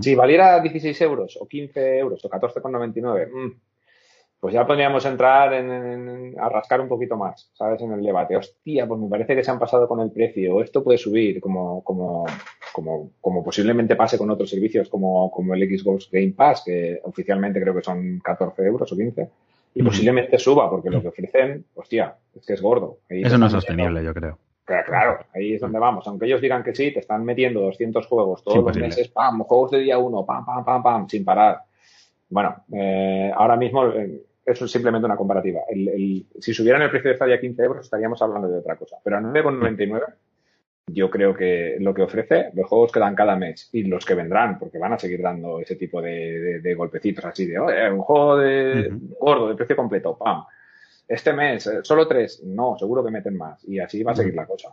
Si 0.00 0.14
valiera 0.14 0.60
16 0.60 1.00
euros 1.02 1.38
o 1.40 1.46
15 1.46 1.98
euros 1.98 2.24
o 2.24 2.28
14,99, 2.28 3.28
mmm, 3.32 3.52
pues 4.40 4.54
ya 4.54 4.66
podríamos 4.66 5.04
entrar 5.04 5.52
en, 5.54 6.34
a 6.38 6.48
rascar 6.48 6.80
un 6.80 6.88
poquito 6.88 7.16
más, 7.16 7.50
¿sabes? 7.54 7.80
En 7.82 7.92
el 7.92 8.02
debate. 8.02 8.36
Hostia, 8.36 8.86
pues 8.86 9.00
me 9.00 9.08
parece 9.08 9.36
que 9.36 9.44
se 9.44 9.50
han 9.50 9.58
pasado 9.58 9.86
con 9.86 10.00
el 10.00 10.10
precio. 10.10 10.62
Esto 10.62 10.82
puede 10.82 10.98
subir, 10.98 11.40
como, 11.40 11.84
como, 11.84 12.24
como, 12.72 13.12
como 13.20 13.44
posiblemente 13.44 13.96
pase 13.96 14.18
con 14.18 14.30
otros 14.30 14.50
servicios 14.50 14.88
como, 14.88 15.30
como 15.30 15.54
el 15.54 15.78
Xbox 15.78 16.10
Game 16.10 16.32
Pass, 16.32 16.62
que 16.64 17.00
oficialmente 17.04 17.60
creo 17.60 17.74
que 17.74 17.82
son 17.82 18.20
14 18.20 18.62
euros 18.64 18.90
o 18.90 18.96
15 18.96 19.28
y 19.74 19.82
posiblemente 19.82 20.38
suba, 20.38 20.68
porque 20.68 20.90
lo 20.90 21.00
que 21.00 21.08
ofrecen, 21.08 21.64
hostia, 21.74 22.14
es 22.34 22.44
que 22.44 22.54
es 22.54 22.62
gordo. 22.62 22.98
Eso 23.08 23.38
no 23.38 23.46
es 23.46 23.52
sostenible, 23.52 24.02
yo 24.04 24.12
creo. 24.12 24.38
Claro, 24.64 25.18
ahí 25.34 25.54
es 25.54 25.60
donde 25.60 25.78
vamos. 25.78 26.06
Aunque 26.06 26.26
ellos 26.26 26.40
digan 26.40 26.62
que 26.62 26.74
sí, 26.74 26.92
te 26.92 27.00
están 27.00 27.24
metiendo 27.24 27.60
200 27.60 28.06
juegos 28.06 28.44
todos 28.44 28.64
los 28.64 28.76
meses, 28.76 29.08
pam, 29.08 29.40
juegos 29.40 29.72
de 29.72 29.80
día 29.80 29.98
uno, 29.98 30.24
pam, 30.24 30.44
pam, 30.44 30.64
pam, 30.64 30.82
pam, 30.82 31.08
sin 31.08 31.24
parar. 31.24 31.62
Bueno, 32.28 32.64
eh, 32.72 33.32
ahora 33.34 33.56
mismo 33.56 33.88
eh, 33.88 34.22
eso 34.46 34.64
es 34.64 34.70
simplemente 34.70 35.06
una 35.06 35.16
comparativa. 35.16 35.62
El, 35.68 35.88
el, 35.88 36.26
si 36.38 36.54
subieran 36.54 36.82
el 36.82 36.90
precio 36.90 37.10
de 37.10 37.16
Stadia 37.16 37.34
a 37.36 37.40
15 37.40 37.62
euros, 37.62 37.84
estaríamos 37.84 38.22
hablando 38.22 38.48
de 38.48 38.58
otra 38.58 38.76
cosa. 38.76 38.96
Pero 39.02 39.16
a 39.16 39.20
9,99 39.20 40.04
yo 40.86 41.10
creo 41.10 41.34
que 41.34 41.76
lo 41.80 41.94
que 41.94 42.02
ofrece, 42.02 42.50
los 42.54 42.68
juegos 42.68 42.92
que 42.92 43.00
dan 43.00 43.14
cada 43.14 43.36
mes 43.36 43.68
y 43.72 43.84
los 43.84 44.04
que 44.04 44.14
vendrán, 44.14 44.58
porque 44.58 44.78
van 44.78 44.92
a 44.92 44.98
seguir 44.98 45.22
dando 45.22 45.60
ese 45.60 45.76
tipo 45.76 46.02
de, 46.02 46.74
golpecitos 46.76 47.24
así 47.24 47.46
de, 47.46 47.58
un 47.58 48.00
juego 48.00 48.38
de 48.38 48.92
gordo, 49.20 49.48
de 49.48 49.54
precio 49.54 49.76
completo, 49.76 50.16
pam. 50.18 50.44
Este 51.06 51.32
mes, 51.32 51.66
eh, 51.66 51.80
solo 51.82 52.06
tres, 52.06 52.42
no, 52.44 52.76
seguro 52.78 53.04
que 53.04 53.10
meten 53.10 53.36
más. 53.36 53.64
Y 53.64 53.80
así 53.80 54.02
va 54.02 54.12
a 54.12 54.16
seguir 54.16 54.34
la 54.34 54.46
cosa. 54.46 54.72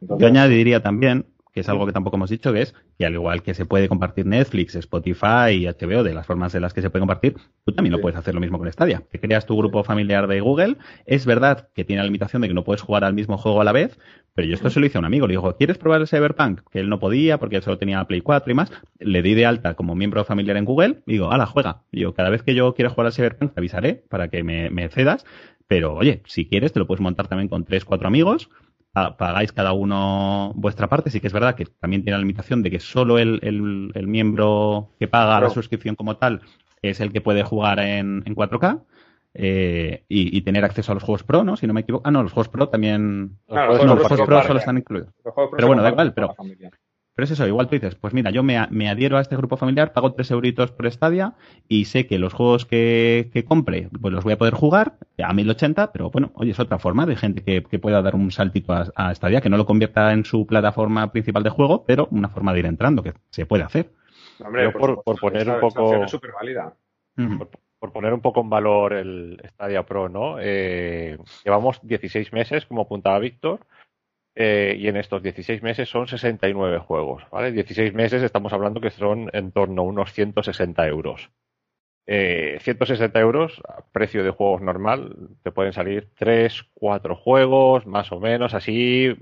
yo 0.00 0.26
añadiría 0.26 0.82
también 0.82 1.26
que 1.56 1.60
es 1.60 1.70
algo 1.70 1.86
que 1.86 1.92
tampoco 1.94 2.18
hemos 2.18 2.28
dicho, 2.28 2.52
que 2.52 2.60
es 2.60 2.74
que 2.98 3.06
al 3.06 3.14
igual 3.14 3.42
que 3.42 3.54
se 3.54 3.64
puede 3.64 3.88
compartir 3.88 4.26
Netflix, 4.26 4.74
Spotify 4.74 5.52
y 5.52 5.64
HBO 5.64 6.02
de 6.02 6.12
las 6.12 6.26
formas 6.26 6.54
en 6.54 6.60
las 6.60 6.74
que 6.74 6.82
se 6.82 6.90
puede 6.90 7.00
compartir, 7.00 7.34
tú 7.64 7.72
también 7.72 7.92
lo 7.92 8.02
puedes 8.02 8.18
hacer 8.18 8.34
lo 8.34 8.42
mismo 8.42 8.58
con 8.58 8.70
Stadia. 8.70 9.04
Que 9.10 9.18
creas 9.18 9.46
tu 9.46 9.56
grupo 9.56 9.82
familiar 9.82 10.26
de 10.26 10.38
Google. 10.42 10.76
Es 11.06 11.24
verdad 11.24 11.70
que 11.74 11.82
tiene 11.82 12.02
la 12.02 12.04
limitación 12.04 12.42
de 12.42 12.48
que 12.48 12.52
no 12.52 12.62
puedes 12.62 12.82
jugar 12.82 13.04
al 13.04 13.14
mismo 13.14 13.38
juego 13.38 13.62
a 13.62 13.64
la 13.64 13.72
vez, 13.72 13.98
pero 14.34 14.46
yo 14.46 14.54
esto 14.54 14.68
se 14.68 14.80
lo 14.80 14.84
hice 14.84 14.98
a 14.98 15.00
un 15.00 15.06
amigo. 15.06 15.26
Le 15.26 15.32
digo, 15.32 15.56
¿quieres 15.56 15.78
probar 15.78 16.02
el 16.02 16.08
Cyberpunk? 16.08 16.60
Que 16.70 16.80
él 16.80 16.90
no 16.90 16.98
podía 16.98 17.38
porque 17.38 17.56
él 17.56 17.62
solo 17.62 17.78
tenía 17.78 18.04
Play 18.04 18.20
4 18.20 18.52
y 18.52 18.54
más. 18.54 18.70
Le 18.98 19.22
di 19.22 19.32
de 19.32 19.46
alta 19.46 19.72
como 19.76 19.94
miembro 19.94 20.22
familiar 20.26 20.58
en 20.58 20.66
Google. 20.66 20.98
Y 21.06 21.12
digo, 21.12 21.32
ala, 21.32 21.46
juega. 21.46 21.84
Y 21.90 22.00
yo, 22.00 22.12
cada 22.12 22.28
vez 22.28 22.42
que 22.42 22.54
yo 22.54 22.74
quiera 22.74 22.90
jugar 22.90 23.06
al 23.06 23.14
Cyberpunk, 23.14 23.54
te 23.54 23.60
avisaré 23.60 23.94
para 24.10 24.28
que 24.28 24.42
me, 24.42 24.68
me 24.68 24.90
cedas. 24.90 25.24
Pero 25.68 25.94
oye, 25.94 26.20
si 26.26 26.46
quieres, 26.46 26.74
te 26.74 26.80
lo 26.80 26.86
puedes 26.86 27.00
montar 27.00 27.28
también 27.28 27.48
con 27.48 27.64
tres, 27.64 27.86
cuatro 27.86 28.08
amigos 28.08 28.50
pagáis 29.18 29.52
cada 29.52 29.72
uno 29.72 30.52
vuestra 30.54 30.88
parte. 30.88 31.10
Sí 31.10 31.20
que 31.20 31.26
es 31.26 31.32
verdad 31.32 31.54
que 31.54 31.66
también 31.66 32.02
tiene 32.02 32.16
la 32.16 32.22
limitación 32.22 32.62
de 32.62 32.70
que 32.70 32.80
solo 32.80 33.18
el, 33.18 33.40
el, 33.42 34.06
miembro 34.06 34.90
que 34.98 35.08
paga 35.08 35.40
la 35.40 35.50
suscripción 35.50 35.96
como 35.96 36.16
tal 36.16 36.40
es 36.82 37.00
el 37.00 37.12
que 37.12 37.20
puede 37.20 37.42
jugar 37.42 37.78
en, 37.80 38.22
en 38.26 38.34
4K. 38.34 38.82
Eh, 39.38 40.04
y, 40.08 40.40
tener 40.40 40.64
acceso 40.64 40.92
a 40.92 40.94
los 40.94 41.04
juegos 41.04 41.22
Pro, 41.22 41.44
¿no? 41.44 41.58
Si 41.58 41.66
no 41.66 41.74
me 41.74 41.82
equivoco. 41.82 42.08
Ah, 42.08 42.10
no, 42.10 42.22
los 42.22 42.32
juegos 42.32 42.48
Pro 42.48 42.70
también. 42.70 43.38
no, 43.48 43.66
los 43.66 44.06
juegos 44.06 44.26
Pro 44.26 44.42
solo 44.42 44.58
están 44.58 44.78
incluidos. 44.78 45.12
Pero 45.54 45.66
bueno, 45.66 45.82
da 45.82 45.90
igual, 45.90 46.14
pero. 46.14 46.34
Pero 47.16 47.24
es 47.24 47.30
eso, 47.30 47.46
igual 47.46 47.66
tú 47.66 47.76
dices, 47.76 47.94
pues 47.94 48.12
mira, 48.12 48.30
yo 48.30 48.42
me, 48.42 48.58
adhiero 48.58 49.16
a 49.16 49.22
este 49.22 49.36
grupo 49.36 49.56
familiar, 49.56 49.94
pago 49.94 50.12
3 50.12 50.32
euritos 50.32 50.70
por 50.70 50.90
Stadia 50.92 51.32
y 51.66 51.86
sé 51.86 52.06
que 52.06 52.18
los 52.18 52.34
juegos 52.34 52.66
que, 52.66 53.44
compre, 53.48 53.88
pues 54.02 54.12
los 54.12 54.22
voy 54.22 54.34
a 54.34 54.38
poder 54.38 54.52
jugar 54.52 54.98
a 55.24 55.32
1080, 55.32 55.92
pero 55.92 56.10
bueno, 56.10 56.30
oye, 56.34 56.50
es 56.50 56.60
otra 56.60 56.78
forma 56.78 57.06
de 57.06 57.16
gente 57.16 57.42
que, 57.42 57.78
pueda 57.78 58.02
dar 58.02 58.16
un 58.16 58.30
saltito 58.30 58.74
a, 58.74 58.92
a, 58.94 59.14
Stadia, 59.14 59.40
que 59.40 59.48
no 59.48 59.56
lo 59.56 59.64
convierta 59.64 60.12
en 60.12 60.26
su 60.26 60.46
plataforma 60.46 61.10
principal 61.10 61.42
de 61.42 61.48
juego, 61.48 61.86
pero 61.86 62.06
una 62.10 62.28
forma 62.28 62.52
de 62.52 62.58
ir 62.58 62.66
entrando, 62.66 63.02
que 63.02 63.14
se 63.30 63.46
puede 63.46 63.64
hacer. 63.64 63.90
Hombre, 64.44 64.70
por, 64.72 65.02
poner 65.18 65.48
un 65.48 65.60
poco... 65.60 66.04
por, 67.78 67.92
poner 67.92 68.12
un 68.12 68.20
poco 68.20 68.42
en 68.42 68.50
valor 68.50 68.92
el 68.92 69.40
Stadia 69.52 69.84
Pro, 69.84 70.10
¿no? 70.10 70.36
Eh, 70.38 71.16
llevamos 71.46 71.80
16 71.82 72.34
meses, 72.34 72.66
como 72.66 72.82
apuntaba 72.82 73.18
Víctor, 73.18 73.60
eh, 74.38 74.76
y 74.78 74.86
en 74.88 74.98
estos 74.98 75.22
16 75.22 75.62
meses 75.62 75.88
son 75.88 76.08
69 76.08 76.78
juegos, 76.80 77.24
¿vale? 77.30 77.52
16 77.52 77.94
meses 77.94 78.22
estamos 78.22 78.52
hablando 78.52 78.82
que 78.82 78.90
son 78.90 79.30
en 79.32 79.50
torno 79.50 79.80
a 79.80 79.84
unos 79.86 80.12
160 80.12 80.86
euros. 80.88 81.30
Eh, 82.06 82.58
160 82.60 83.18
euros, 83.18 83.62
a 83.66 83.82
precio 83.92 84.22
de 84.22 84.30
juegos 84.30 84.60
normal, 84.60 85.16
te 85.42 85.52
pueden 85.52 85.72
salir 85.72 86.10
3, 86.18 86.64
4 86.74 87.16
juegos, 87.16 87.86
más 87.86 88.12
o 88.12 88.20
menos, 88.20 88.52
así, 88.52 89.16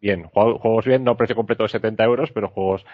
bien, 0.00 0.24
juegos 0.24 0.84
bien, 0.84 1.04
no 1.04 1.16
precio 1.16 1.36
completo 1.36 1.62
de 1.62 1.68
70 1.68 2.02
euros, 2.04 2.32
pero 2.32 2.48
juegos 2.48 2.84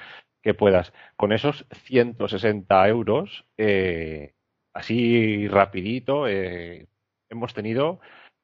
que 0.42 0.52
puedas. 0.52 0.92
Con 1.16 1.32
esos 1.32 1.66
160 1.86 2.86
euros, 2.88 3.46
eh, 3.56 4.34
así 4.74 5.48
rapidito, 5.48 6.28
eh, 6.28 6.86
hemos 7.30 7.54
tenido 7.54 8.00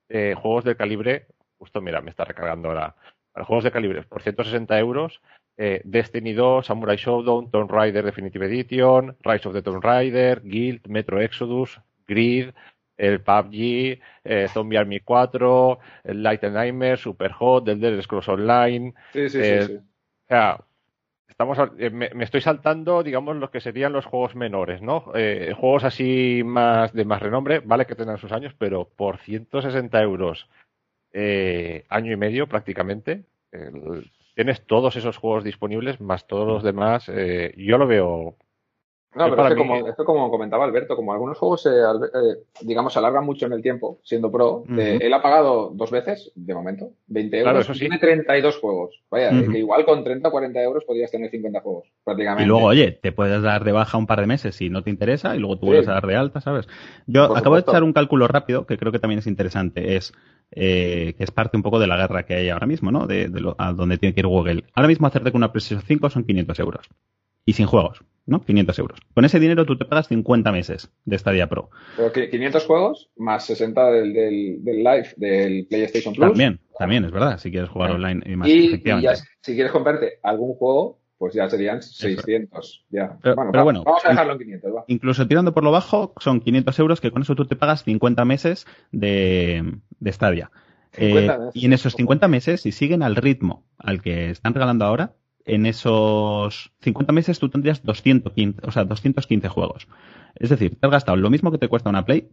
juegos 0.09 0.65
de 0.65 0.77
calibre, 0.77 1.27
justo 1.59 1.83
mira, 1.83 2.01
me 2.01 2.11
está 2.11 2.25
recargando 2.25 2.71
ahora 2.71 2.97
juegos 3.45 3.65
de 3.65 3.71
calibre 3.71 4.03
por 4.03 4.23
160 4.23 4.79
euros, 4.79 5.21
eh, 5.57 5.81
Destiny 5.85 6.35
2, 6.35 6.67
Samurai 6.67 6.97
Showdown, 6.97 7.51
Tomb 7.51 7.69
Raider 7.69 8.05
Definitive 8.05 8.47
Edition, 8.47 9.17
Rise 9.23 9.49
of 9.49 9.55
the 9.55 9.63
Tomb 9.63 9.83
Raider, 9.83 10.41
Guild, 10.43 10.87
Metro 10.87 11.21
Exodus, 11.21 11.81
Grid, 12.07 12.51
el 12.97 13.21
PUBG, 13.21 14.01
eh, 14.25 14.49
Zombie 14.53 14.79
Army 14.79 15.01
4, 15.01 15.79
el 16.05 16.23
Light 16.23 16.45
and 16.45 16.55
Nightmare, 16.55 16.97
Superhot, 16.97 17.69
el 17.69 17.81
Dead 17.81 18.01
Scrolls 18.03 18.29
Online. 18.29 18.95
Sí, 19.13 19.29
sí, 19.29 19.43
sí, 19.43 19.45
eh, 19.45 19.81
O 19.81 20.29
sea, 20.29 20.61
estamos, 21.29 21.59
me, 21.93 22.11
estoy 22.21 22.41
saltando, 22.41 23.03
digamos, 23.03 23.37
los 23.37 23.51
que 23.51 23.61
serían 23.61 23.93
los 23.93 24.07
juegos 24.07 24.37
menores, 24.37 24.81
¿no? 24.81 25.01
juegos 25.57 25.85
así 25.85 26.43
más 26.45 26.93
de 26.93 27.05
más 27.05 27.21
renombre, 27.21 27.61
vale 27.65 27.87
que 27.87 27.97
tengan 27.97 28.19
sus 28.19 28.31
años, 28.31 28.55
pero 28.59 28.89
por 28.97 29.19
160 29.19 30.01
euros 30.03 30.49
eh, 31.13 31.85
año 31.89 32.13
y 32.13 32.17
medio 32.17 32.49
prácticamente. 32.49 33.25
tienes 34.35 34.67
todos 34.67 34.97
esos 34.97 35.17
juegos 35.17 35.45
disponibles, 35.45 36.01
más 36.01 36.27
todos 36.27 36.47
los 36.47 36.63
demás. 36.63 37.09
Eh, 37.09 37.55
yo 37.57 37.79
lo 37.79 37.87
veo 37.87 38.37
no, 39.15 39.31
pero 39.31 39.43
es 39.45 39.55
que 39.55 39.57
como, 39.57 39.89
esto 39.89 40.05
como 40.05 40.31
comentaba 40.31 40.65
Alberto, 40.65 40.95
como 40.95 41.13
algunos 41.13 41.39
juegos, 41.39 41.65
eh, 41.65 41.71
eh, 41.71 42.43
digamos, 42.61 42.93
se 42.93 42.99
alargan 42.99 43.25
mucho 43.25 43.47
en 43.47 43.55
el 43.55 43.63
tiempo, 43.63 43.99
siendo 44.03 44.31
pro, 44.31 44.65
él 44.69 45.13
ha 45.13 45.23
pagado 45.23 45.73
dos 45.75 45.91
veces, 45.91 46.31
de 46.35 46.55
momento, 46.55 46.91
20 47.07 47.39
euros, 47.39 47.67
claro, 47.67 47.79
tiene 47.79 47.99
32 47.99 48.59
juegos. 48.59 49.03
Vaya, 49.11 49.31
que 49.31 49.59
igual 49.59 49.87
con 49.87 50.05
30 50.05 50.29
o 50.29 50.31
40 50.31 50.63
euros 50.63 50.85
podrías 50.85 51.11
tener 51.11 51.31
50 51.31 51.61
juegos, 51.61 51.89
prácticamente. 52.05 52.45
Y 52.45 52.47
luego, 52.47 52.67
oye, 52.67 52.93
te 52.93 53.11
puedes 53.11 53.43
dar 53.43 53.65
de 53.65 53.73
baja 53.73 53.97
un 53.97 54.07
par 54.07 54.21
de 54.21 54.27
meses 54.27 54.55
si 54.55 54.69
no 54.69 54.83
te 54.83 54.91
interesa 54.91 55.35
y 55.35 55.39
luego 55.39 55.59
tú 55.59 55.67
vuelves 55.67 55.89
a 55.89 55.95
dar 55.95 56.07
de 56.07 56.15
alta, 56.15 56.43
¿sabes? 56.43 56.69
Yo 57.07 57.35
acabo 57.35 57.55
de 57.55 57.63
echar 57.63 57.83
un 57.83 57.95
cálculo 57.95 58.29
rápido 58.29 58.67
que 58.67 58.77
creo 58.77 58.93
que 58.93 58.99
también 58.99 59.21
es 59.21 59.27
interesante, 59.27 59.97
es 59.97 60.13
eh, 60.51 61.15
que 61.17 61.25
es 61.25 61.31
parte 61.31 61.57
un 61.57 61.63
poco 61.63 61.79
de 61.79 61.87
la 61.87 61.97
guerra 61.97 62.25
que 62.25 62.35
hay 62.35 62.49
ahora 62.49 62.67
mismo, 62.67 62.91
¿no? 62.91 63.07
De, 63.07 63.31
a 63.59 63.73
donde 63.73 63.99
tiene 63.99 64.15
que 64.15 64.21
ir 64.21 64.27
Google. 64.27 64.65
Ahora 64.75 64.89
mismo 64.89 65.07
hacerte 65.07 65.31
con 65.31 65.41
una 65.41 65.53
PlayStation 65.53 65.85
5 65.87 66.11
son 66.11 66.25
500 66.25 66.59
euros 66.61 66.89
y 67.49 67.55
sin 67.55 67.67
juegos, 67.67 68.05
¿no? 68.27 68.43
500 68.43 68.79
euros. 68.79 68.99
Con 69.15 69.25
ese 69.25 69.41
dinero 69.41 69.65
tú 69.65 69.79
te 69.79 69.87
pagas 69.87 70.09
50 70.09 70.53
meses 70.53 70.91
de 71.07 71.19
Stadia 71.19 71.49
Pro. 71.49 71.71
Pero 71.97 72.13
500 72.13 72.67
juegos 72.67 73.09
más 73.17 73.47
60 73.47 73.91
del, 73.91 74.13
del, 74.13 74.85
live 74.85 75.09
del 75.17 75.67
PlayStation 75.67 76.13
Plus. 76.13 76.29
También, 76.29 76.61
también 76.79 77.07
es 77.07 77.11
verdad, 77.11 77.39
si 77.39 77.51
quieres 77.51 77.71
jugar 77.71 77.93
online 77.93 78.23
y 78.27 78.37
más. 78.37 78.49
Y, 78.49 78.83
ya, 78.83 79.17
si 79.17 79.55
quieres 79.55 79.73
comprarte 79.73 80.19
algún 80.23 80.57
juego, 80.57 80.98
pues 81.19 81.35
ya 81.35 81.49
serían 81.51 81.83
600. 81.83 82.87
Ya. 82.91 83.19
Pero, 83.21 83.37
bueno, 83.65 83.83
vamos 83.85 84.05
a 84.05 84.11
dejarlo 84.11 84.33
en 84.35 84.39
500. 84.39 84.75
Va. 84.75 84.85
Incluso 84.87 85.27
tirando 85.27 85.53
por 85.53 85.65
lo 85.65 85.73
bajo, 85.73 86.15
son 86.19 86.41
500 86.41 86.79
euros 86.79 87.01
que 87.01 87.11
con 87.11 87.23
eso 87.23 87.35
tú 87.35 87.45
te 87.45 87.57
pagas 87.57 87.83
50 87.83 88.25
meses 88.25 88.67
de, 88.93 89.79
de 89.99 90.13
Stadia. 90.13 90.51
Eh, 90.97 91.29
y 91.55 91.67
en 91.67 91.73
esos 91.73 91.95
50 91.95 92.29
meses, 92.29 92.63
si 92.63 92.73
siguen 92.73 93.03
al 93.03 93.17
ritmo 93.17 93.65
al 93.79 94.01
que 94.01 94.31
están 94.31 94.55
regalando 94.55 94.85
ahora, 94.85 95.15
en 95.45 95.67
esos 95.67 96.73
50 96.81 97.13
meses 97.13 97.39
tú 97.39 97.49
tendrías 97.49 97.83
215, 97.83 98.61
o 98.65 98.71
sea, 98.71 98.85
215 98.85 99.49
juegos. 99.49 99.89
Es 100.37 100.51
decir, 100.51 100.77
te 100.79 100.87
has 100.87 100.93
gastado 100.93 101.17
lo 101.17 101.31
mismo 101.31 101.51
que 101.51 101.59
te 101.59 101.69
cuesta 101.69 101.91
una 101.91 102.05
Play, 102.05 102.29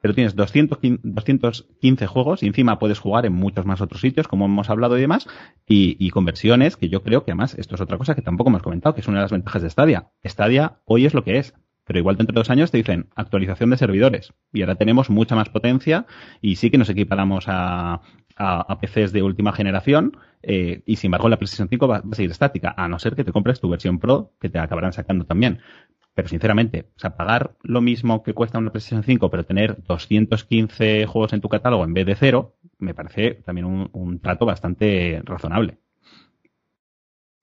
pero 0.00 0.14
tienes 0.14 0.36
215, 0.36 2.06
juegos 2.06 2.42
y 2.42 2.46
encima 2.46 2.78
puedes 2.78 2.98
jugar 2.98 3.26
en 3.26 3.32
muchos 3.32 3.66
más 3.66 3.80
otros 3.80 4.00
sitios, 4.00 4.28
como 4.28 4.46
hemos 4.46 4.70
hablado 4.70 4.96
y 4.98 5.00
demás, 5.00 5.26
y, 5.66 6.10
conversiones, 6.10 6.76
que 6.76 6.88
yo 6.88 7.02
creo 7.02 7.24
que 7.24 7.32
además 7.32 7.54
esto 7.58 7.74
es 7.74 7.80
otra 7.80 7.98
cosa 7.98 8.14
que 8.14 8.22
tampoco 8.22 8.50
hemos 8.50 8.62
comentado, 8.62 8.94
que 8.94 9.00
es 9.00 9.08
una 9.08 9.18
de 9.18 9.24
las 9.24 9.32
ventajas 9.32 9.62
de 9.62 9.70
Stadia. 9.70 10.10
Stadia 10.24 10.78
hoy 10.84 11.06
es 11.06 11.14
lo 11.14 11.24
que 11.24 11.38
es, 11.38 11.54
pero 11.84 11.98
igual 11.98 12.16
dentro 12.16 12.34
de 12.34 12.40
dos 12.40 12.50
años 12.50 12.70
te 12.70 12.78
dicen 12.78 13.08
actualización 13.14 13.70
de 13.70 13.76
servidores 13.76 14.32
y 14.52 14.62
ahora 14.62 14.74
tenemos 14.74 15.08
mucha 15.08 15.36
más 15.36 15.48
potencia 15.48 16.06
y 16.40 16.56
sí 16.56 16.70
que 16.70 16.78
nos 16.78 16.90
equiparamos 16.90 17.44
a, 17.46 18.00
a, 18.36 18.78
PCs 18.80 19.12
de 19.12 19.22
última 19.22 19.52
generación 19.52 20.16
eh, 20.42 20.82
y 20.86 20.96
sin 20.96 21.08
embargo 21.08 21.28
la 21.28 21.38
PlayStation 21.38 21.68
5 21.68 21.88
va, 21.88 21.96
a 21.98 22.14
seguir 22.14 22.30
estática, 22.30 22.74
a 22.76 22.88
no 22.88 22.98
ser 22.98 23.16
que 23.16 23.24
te 23.24 23.32
compres 23.32 23.60
tu 23.60 23.68
versión 23.68 23.98
Pro 23.98 24.32
que 24.40 24.48
te 24.48 24.58
acabarán 24.58 24.92
sacando 24.92 25.24
también. 25.24 25.60
Pero 26.16 26.28
sinceramente, 26.28 26.86
o 26.96 26.98
sea, 26.98 27.14
pagar 27.14 27.56
lo 27.62 27.82
mismo 27.82 28.22
que 28.22 28.32
cuesta 28.32 28.56
una 28.56 28.72
PlayStation 28.72 29.04
5, 29.04 29.30
pero 29.30 29.44
tener 29.44 29.76
215 29.82 31.04
juegos 31.04 31.34
en 31.34 31.42
tu 31.42 31.50
catálogo 31.50 31.84
en 31.84 31.92
vez 31.92 32.06
de 32.06 32.14
cero, 32.14 32.54
me 32.78 32.94
parece 32.94 33.34
también 33.44 33.66
un, 33.92 34.18
trato 34.20 34.46
bastante 34.46 35.20
razonable. 35.24 35.76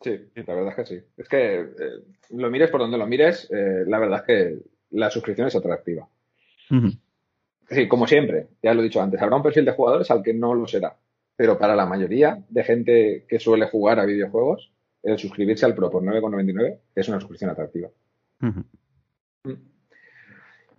Sí, 0.02 0.20
la 0.34 0.56
verdad 0.56 0.70
es 0.70 0.76
que 0.76 0.86
sí. 0.88 1.06
Es 1.18 1.30
que 1.30 1.60
eh, 1.60 1.66
lo 2.32 2.50
mires 2.50 2.72
por 2.72 2.82
donde 2.82 2.98
lo 2.98 3.06
mires, 3.06 3.48
eh, 3.52 3.84
la 3.86 4.00
verdad 4.00 4.22
es 4.22 4.26
que 4.26 4.60
la 4.90 5.12
suscripción 5.12 5.46
es 5.46 5.56
atractiva. 5.56 6.08
Sí, 7.70 7.88
como 7.88 8.08
siempre, 8.08 8.48
ya 8.64 8.74
lo 8.74 8.82
he 8.82 8.86
dicho 8.86 9.04
antes, 9.04 9.22
habrá 9.22 9.36
un 9.36 9.44
perfil 9.44 9.66
de 9.66 9.74
jugadores 9.74 10.10
al 10.10 10.24
que 10.24 10.34
no 10.34 10.56
lo 10.56 10.66
será. 10.66 10.98
Pero 11.36 11.60
para 11.60 11.76
la 11.76 11.86
mayoría 11.86 12.44
de 12.50 12.64
gente 12.64 13.26
que 13.30 13.38
suele 13.38 13.68
jugar 13.68 14.00
a 14.00 14.06
videojuegos, 14.06 14.72
el 15.04 15.20
suscribirse 15.20 15.68
al 15.68 15.76
Pro 15.76 15.92
por 15.92 16.02
9,99 16.02 16.80
es 16.96 17.08
una 17.08 17.20
suscripción 17.20 17.52
atractiva. 17.52 17.90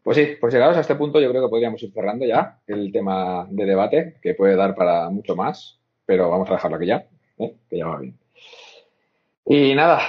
Pues 0.02 0.18
sí, 0.18 0.36
pues 0.38 0.52
llegados 0.52 0.76
a 0.76 0.80
este 0.80 0.96
punto 0.96 1.18
yo 1.18 1.30
creo 1.30 1.42
que 1.42 1.48
podríamos 1.48 1.82
ir 1.82 1.90
cerrando 1.90 2.26
ya 2.26 2.60
el 2.66 2.92
tema 2.92 3.46
de 3.50 3.64
debate, 3.64 4.16
que 4.20 4.34
puede 4.34 4.54
dar 4.54 4.74
para 4.74 5.08
mucho 5.08 5.34
más, 5.34 5.78
pero 6.04 6.28
vamos 6.28 6.50
a 6.50 6.54
dejarlo 6.54 6.76
aquí 6.76 6.86
ya, 6.86 7.06
¿eh? 7.38 7.54
que 7.70 7.78
ya 7.78 7.86
va 7.86 8.00
bien. 8.00 8.18
Y 9.46 9.74
nada, 9.74 10.00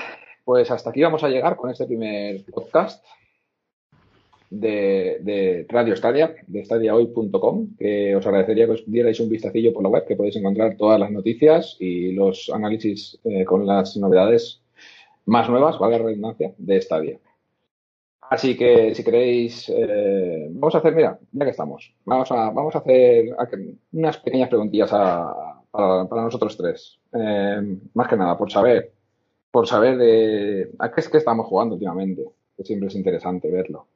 pues 0.44 0.69
hasta 0.69 0.90
aquí 0.90 1.02
vamos 1.02 1.23
a 1.23 1.30
llegar 1.30 1.56
con 1.56 1.69
este 1.69 1.86
primer 1.86 2.44
podcast 2.45 3.06
de, 4.49 5.65
Radio 5.69 5.95
Stadia, 5.95 6.36
de 6.45 6.65
stadiahoy.com, 6.65 7.76
que 7.77 8.15
os 8.15 8.27
agradecería 8.27 8.65
que 8.65 8.73
os 8.73 8.84
dierais 8.86 9.19
un 9.22 9.30
vistacillo 9.30 9.73
por 9.73 9.84
la 9.84 9.90
web, 9.90 10.06
que 10.06 10.15
podéis 10.15 10.36
encontrar 10.36 10.76
todas 10.76 10.99
las 10.99 11.11
noticias 11.11 11.77
y 11.80 12.11
los 12.11 12.49
análisis 12.53 13.18
eh, 13.23 13.45
con 13.45 13.65
las 13.65 13.95
novedades 13.98 14.61
más 15.26 15.49
nuevas, 15.49 15.80
valga 15.80 15.98
la 15.99 16.06
redundancia, 16.06 16.53
de 16.57 16.82
Stadia. 16.82 17.19
Así 18.30 18.58
que 18.58 18.96
si 18.96 19.04
queréis, 19.04 19.70
eh, 19.70 20.48
vamos 20.52 20.76
a 20.76 20.80
hacer, 20.80 20.96
mira, 20.96 21.20
ya 21.32 21.46
que 21.46 21.52
estamos, 21.52 21.94
vamos 22.06 22.32
a, 22.32 22.50
vamos 22.50 22.76
a 22.76 22.80
hacer 22.80 23.36
unas 23.92 24.18
pequeñas 24.18 24.50
preguntillas 24.50 24.90
para, 24.90 26.24
nosotros 26.24 26.58
tres. 26.58 27.00
Eh, 27.14 27.78
más 27.94 28.08
que 28.08 28.18
nada, 28.18 28.38
por 28.38 28.52
saber, 28.52 28.94
por 29.52 29.68
saber 29.68 29.98
de 29.98 30.72
a 30.80 30.92
qué 30.92 31.02
es 31.02 31.10
que 31.10 31.18
estamos 31.18 31.48
jugando 31.48 31.76
últimamente, 31.76 32.26
que 32.58 32.64
siempre 32.64 32.88
es 32.88 32.96
interesante 32.96 33.52
verlo. 33.52 33.88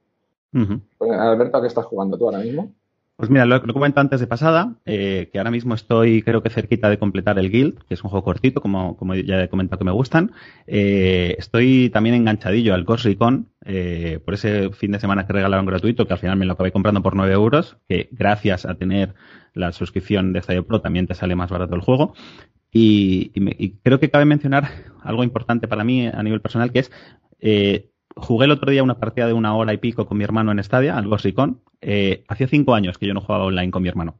Alberto, 1.00 1.58
¿a 1.58 1.62
qué 1.62 1.68
estás 1.68 1.86
jugando 1.86 2.18
tú 2.18 2.26
ahora 2.26 2.40
mismo? 2.40 2.74
Pues 3.20 3.30
mira, 3.30 3.46
lo, 3.46 3.58
he 3.58 3.74
comentado 3.74 4.00
antes 4.00 4.22
de 4.22 4.28
pasada, 4.28 4.76
eh, 4.86 5.28
que 5.30 5.40
ahora 5.40 5.52
mismo 5.52 5.76
estoy 5.76 6.22
creo 6.22 6.42
que 6.42 6.50
cerquita 6.50 6.90
de 6.90 6.98
completar 6.98 7.38
el 7.38 7.52
Guild, 7.52 7.84
que 7.84 7.94
es 7.94 8.02
un 8.02 8.10
juego 8.10 8.24
cortito, 8.24 8.62
como, 8.62 8.96
como 8.96 9.14
ya 9.14 9.44
he 9.44 9.50
comentado 9.50 9.78
que 9.78 9.84
me 9.84 9.92
gustan. 9.92 10.32
Eh, 10.68 11.36
estoy 11.38 11.90
también 11.90 12.16
enganchadillo 12.16 12.74
al 12.74 12.86
Ghost 12.86 13.04
Recon, 13.04 13.50
eh, 13.66 14.22
por 14.24 14.36
ese 14.36 14.70
fin 14.70 14.94
de 14.94 15.02
semana 15.02 15.28
que 15.28 15.34
regalaron 15.34 15.66
gratuito, 15.66 16.08
que 16.08 16.14
al 16.14 16.20
final 16.20 16.38
me 16.38 16.46
lo 16.46 16.54
acabé 16.54 16.72
comprando 16.72 17.04
por 17.04 17.18
9 17.18 17.34
euros, 17.34 17.76
que 17.90 18.08
gracias 18.14 18.66
a 18.66 18.76
tener 18.76 19.16
la 19.54 19.74
suscripción 19.74 20.32
de 20.32 20.42
Stadio 20.42 20.66
Pro 20.66 20.80
también 20.80 21.06
te 21.06 21.14
sale 21.14 21.36
más 21.36 21.50
barato 21.50 21.76
el 21.76 21.82
juego. 21.82 22.14
Y, 22.72 23.32
creo 23.84 24.00
que 24.00 24.10
cabe 24.10 24.24
mencionar 24.24 24.70
algo 25.04 25.26
importante 25.26 25.68
para 25.68 25.84
mí 25.84 26.08
a 26.08 26.24
nivel 26.24 26.40
personal, 26.40 26.72
que 26.72 26.80
es 26.80 26.92
jugué 28.22 28.46
el 28.46 28.52
otro 28.52 28.72
día 28.72 28.84
una 28.84 29.00
partida 29.00 29.28
de 29.28 29.34
una 29.34 29.56
hora 29.56 29.74
y 29.74 29.78
pico 29.78 30.06
con 30.06 30.18
mi 30.18 30.24
hermano 30.24 30.52
en 30.52 30.64
Stadia, 30.64 30.98
al 30.98 31.10
Recon. 31.10 31.62
Eh, 31.82 32.24
hacía 32.28 32.48
cinco 32.48 32.76
años 32.76 32.98
que 32.98 33.08
yo 33.08 33.14
no 33.14 33.22
jugaba 33.22 33.46
online 33.46 33.72
con 33.72 33.84
mi 33.84 33.90
hermano. 33.90 34.20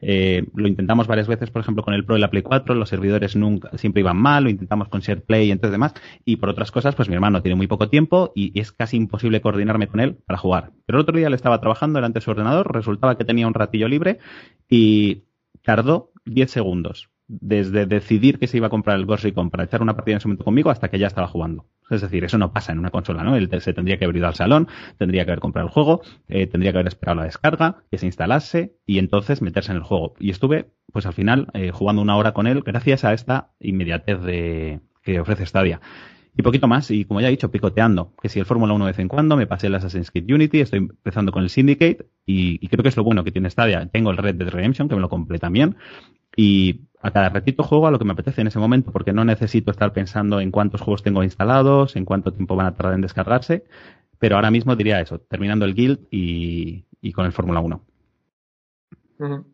Eh, 0.00 0.46
lo 0.54 0.68
intentamos 0.68 1.06
varias 1.06 1.26
veces, 1.26 1.50
por 1.50 1.62
ejemplo, 1.62 1.82
con 1.82 1.94
el 1.94 2.04
Pro 2.04 2.16
y 2.16 2.20
la 2.20 2.30
Play 2.30 2.42
4, 2.42 2.74
los 2.74 2.88
servidores 2.88 3.34
nunca, 3.34 3.70
siempre 3.78 4.00
iban 4.00 4.18
mal, 4.18 4.44
lo 4.44 4.50
intentamos 4.50 4.88
con 4.88 5.00
SharePlay 5.00 5.48
y 5.48 5.50
entonces 5.50 5.72
demás, 5.72 5.94
y 6.24 6.36
por 6.36 6.50
otras 6.50 6.70
cosas, 6.70 6.94
pues 6.94 7.08
mi 7.08 7.14
hermano 7.14 7.40
tiene 7.40 7.56
muy 7.56 7.66
poco 7.66 7.88
tiempo 7.88 8.30
y, 8.34 8.58
es 8.60 8.72
casi 8.72 8.98
imposible 8.98 9.40
coordinarme 9.40 9.88
con 9.88 10.00
él 10.00 10.16
para 10.26 10.38
jugar. 10.38 10.72
Pero 10.84 10.98
el 10.98 11.02
otro 11.02 11.16
día 11.16 11.30
le 11.30 11.36
estaba 11.36 11.60
trabajando 11.60 11.96
delante 11.96 12.18
de 12.18 12.24
su 12.24 12.30
ordenador, 12.30 12.74
resultaba 12.74 13.16
que 13.16 13.24
tenía 13.24 13.46
un 13.46 13.54
ratillo 13.54 13.88
libre 13.88 14.18
y 14.68 15.24
tardó 15.62 16.12
10 16.26 16.50
segundos 16.50 17.08
desde 17.28 17.86
decidir 17.86 18.38
que 18.38 18.46
se 18.46 18.56
iba 18.56 18.68
a 18.68 18.70
comprar 18.70 18.96
el 18.96 19.06
Ghost 19.06 19.24
Recon 19.24 19.50
para 19.50 19.64
echar 19.64 19.82
una 19.82 19.94
partida 19.94 20.14
en 20.14 20.18
ese 20.18 20.28
momento 20.28 20.44
conmigo 20.44 20.70
hasta 20.70 20.88
que 20.88 20.98
ya 20.98 21.06
estaba 21.06 21.26
jugando. 21.26 21.66
Es 21.90 22.00
decir, 22.00 22.24
eso 22.24 22.38
no 22.38 22.52
pasa 22.52 22.72
en 22.72 22.78
una 22.78 22.90
consola, 22.90 23.22
¿no? 23.22 23.36
Él 23.36 23.48
se 23.60 23.72
tendría 23.72 23.98
que 23.98 24.04
haber 24.04 24.16
ido 24.16 24.26
al 24.26 24.34
salón, 24.34 24.68
tendría 24.98 25.24
que 25.24 25.30
haber 25.30 25.40
comprado 25.40 25.68
el 25.68 25.72
juego, 25.72 26.02
eh, 26.28 26.46
tendría 26.46 26.72
que 26.72 26.78
haber 26.78 26.88
esperado 26.88 27.16
la 27.20 27.24
descarga, 27.24 27.82
que 27.90 27.98
se 27.98 28.06
instalase 28.06 28.76
y 28.86 28.98
entonces 28.98 29.42
meterse 29.42 29.72
en 29.72 29.78
el 29.78 29.82
juego. 29.82 30.14
Y 30.18 30.30
estuve, 30.30 30.70
pues 30.92 31.06
al 31.06 31.12
final, 31.12 31.48
eh, 31.54 31.70
jugando 31.72 32.02
una 32.02 32.16
hora 32.16 32.32
con 32.32 32.46
él 32.46 32.62
gracias 32.62 33.04
a 33.04 33.12
esta 33.12 33.50
inmediatez 33.60 34.20
de, 34.22 34.80
que 35.02 35.20
ofrece 35.20 35.46
Stadia. 35.46 35.80
Y 36.38 36.42
poquito 36.42 36.68
más, 36.68 36.90
y 36.90 37.06
como 37.06 37.22
ya 37.22 37.28
he 37.28 37.30
dicho, 37.30 37.50
picoteando. 37.50 38.12
Que 38.20 38.28
si 38.28 38.38
el 38.38 38.44
Fórmula 38.44 38.74
1 38.74 38.84
de 38.84 38.92
vez 38.92 38.98
en 38.98 39.08
cuando, 39.08 39.36
me 39.38 39.46
pasé 39.46 39.68
el 39.68 39.74
Assassin's 39.74 40.10
Creed 40.10 40.30
Unity, 40.30 40.60
estoy 40.60 40.80
empezando 40.80 41.32
con 41.32 41.42
el 41.42 41.48
Syndicate, 41.48 42.08
y, 42.26 42.58
y, 42.62 42.68
creo 42.68 42.82
que 42.82 42.90
es 42.90 42.96
lo 42.96 43.04
bueno 43.04 43.24
que 43.24 43.32
tiene 43.32 43.48
Stadia. 43.48 43.86
Tengo 43.86 44.10
el 44.10 44.18
Red 44.18 44.34
Dead 44.34 44.50
Redemption, 44.50 44.88
que 44.88 44.96
me 44.96 45.00
lo 45.00 45.08
compré 45.08 45.38
también, 45.38 45.76
y 46.36 46.82
a 47.00 47.10
cada 47.10 47.30
ratito 47.30 47.62
juego 47.62 47.86
a 47.86 47.90
lo 47.90 47.98
que 47.98 48.04
me 48.04 48.12
apetece 48.12 48.42
en 48.42 48.46
ese 48.48 48.58
momento, 48.58 48.92
porque 48.92 49.12
no 49.12 49.24
necesito 49.24 49.70
estar 49.70 49.92
pensando 49.92 50.40
en 50.40 50.50
cuántos 50.50 50.82
juegos 50.82 51.02
tengo 51.02 51.22
instalados, 51.22 51.96
en 51.96 52.04
cuánto 52.04 52.32
tiempo 52.32 52.54
van 52.54 52.66
a 52.66 52.74
tardar 52.74 52.94
en 52.94 53.00
descargarse, 53.00 53.64
pero 54.18 54.36
ahora 54.36 54.50
mismo 54.50 54.76
diría 54.76 55.00
eso, 55.00 55.18
terminando 55.18 55.64
el 55.64 55.74
guild 55.74 56.06
y, 56.10 56.84
con 57.12 57.24
el 57.24 57.32
Fórmula 57.32 57.60
1. 57.60 57.80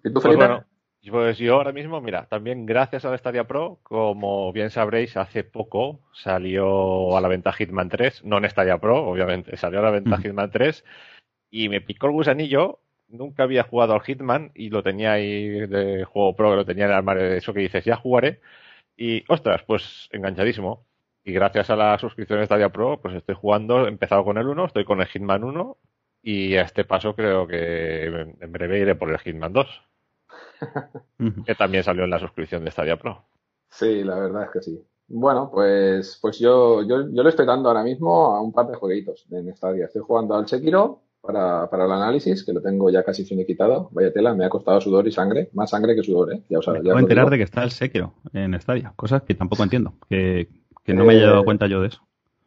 ¿Y 0.05 0.13
tú, 0.13 0.21
pues, 0.21 0.37
bueno, 0.37 0.65
pues 1.09 1.39
yo 1.39 1.55
ahora 1.55 1.73
mismo, 1.73 2.01
mira, 2.01 2.27
también 2.27 2.65
gracias 2.67 3.05
a 3.05 3.11
la 3.11 3.19
Stadia 3.19 3.45
Pro, 3.45 3.79
como 3.83 4.53
bien 4.53 4.71
sabréis, 4.71 5.17
hace 5.17 5.45
poco 5.45 6.01
salió 6.13 7.17
a 7.17 7.21
la 7.21 7.29
venta 7.29 7.53
Hitman 7.53 7.89
3, 7.89 8.25
no 8.25 8.39
en 8.39 8.49
Stadia 8.49 8.79
Pro, 8.79 9.05
obviamente, 9.05 9.57
salió 9.57 9.81
a 9.81 9.83
la 9.83 9.91
venta 9.91 10.19
Hitman 10.19 10.51
3 10.51 10.85
y 11.51 11.69
me 11.69 11.81
picó 11.81 12.07
el 12.07 12.13
gusanillo 12.13 12.81
nunca 13.13 13.45
había 13.45 13.63
jugado 13.65 13.95
al 13.95 14.03
Hitman 14.03 14.51
y 14.55 14.71
lo 14.71 14.83
tenía 14.83 15.13
ahí 15.13 15.49
de 15.67 16.05
juego 16.05 16.35
pro, 16.35 16.57
lo 16.57 16.65
tenía 16.65 16.85
en 16.85 16.91
el 16.91 16.97
armario 16.97 17.25
de 17.25 17.37
eso 17.39 17.53
que 17.53 17.61
dices, 17.61 17.85
ya 17.85 17.97
jugaré. 17.97 18.41
Y 18.97 19.25
ostras, 19.29 19.63
pues 19.67 20.09
enganchadísimo. 20.11 20.85
Y 21.25 21.33
gracias 21.33 21.71
a 21.71 21.77
la 21.77 21.99
suscripción 21.99 22.41
de 22.41 22.47
Stadia 22.47 22.71
Pro, 22.71 23.01
pues 23.01 23.15
estoy 23.15 23.37
jugando, 23.37 23.87
he 23.87 23.89
empezado 23.89 24.25
con 24.25 24.39
el 24.39 24.49
1, 24.49 24.67
estoy 24.67 24.85
con 24.85 25.01
el 25.01 25.07
Hitman 25.07 25.45
1 25.45 25.77
y 26.23 26.57
a 26.57 26.63
este 26.63 26.85
paso 26.85 27.15
creo 27.15 27.47
que 27.47 28.07
en 28.41 28.53
breve 28.53 28.81
iré 28.81 28.97
por 28.97 29.11
el 29.11 29.19
Hitman 29.19 29.53
2. 29.53 29.67
que 31.47 31.55
también 31.55 31.85
salió 31.85 32.05
en 32.05 32.11
la 32.11 32.19
suscripción 32.19 32.65
de 32.65 32.71
Stadia 32.71 32.97
Pro. 32.97 33.25
Sí, 33.71 34.03
la 34.03 34.17
verdad 34.17 34.45
es 34.45 34.51
que 34.51 34.63
sí. 34.63 34.85
Bueno, 35.09 35.51
pues, 35.53 36.19
pues 36.21 36.39
yo, 36.39 36.83
yo, 36.83 37.09
yo 37.13 37.23
le 37.23 37.29
estoy 37.29 37.47
dando 37.47 37.69
ahora 37.69 37.83
mismo 37.83 38.35
a 38.35 38.41
un 38.41 38.53
par 38.53 38.67
de 38.67 38.75
jueguitos 38.75 39.27
en 39.31 39.55
Stadia. 39.55 39.87
Estoy 39.87 40.03
jugando 40.03 40.35
al 40.35 40.49
Sekiro 40.49 41.02
para, 41.23 41.71
para, 41.71 41.85
el 41.85 41.93
análisis, 41.93 42.45
que 42.45 42.53
lo 42.53 42.61
tengo 42.61 42.91
ya 42.91 43.05
casi 43.05 43.25
finiquitado. 43.25 43.89
Vaya 43.93 44.13
tela, 44.13 44.35
me 44.35 44.45
ha 44.45 44.49
costado 44.49 44.81
sudor 44.81 45.07
y 45.07 45.13
sangre. 45.13 45.49
Más 45.55 45.71
sangre 45.71 45.95
que 45.95 46.03
sudor, 46.03 46.35
¿eh? 46.35 46.43
Ya 46.49 46.59
os, 46.59 46.67
me 46.69 47.01
enterar 47.01 47.31
de 47.31 47.39
que 47.39 47.45
está 47.45 47.63
el 47.63 47.71
Sekiro 47.71 48.15
en 48.33 48.61
Stadia, 48.61 48.93
cosas 48.97 49.23
que 49.23 49.35
tampoco 49.35 49.63
entiendo, 49.63 49.95
que, 50.09 50.49
que 50.85 50.93
no 50.93 51.05
me 51.05 51.15
he 51.15 51.21
dado 51.21 51.43
eh, 51.43 51.45
cuenta 51.45 51.67
yo 51.69 51.81
de 51.81 51.89
eso. 51.89 52.03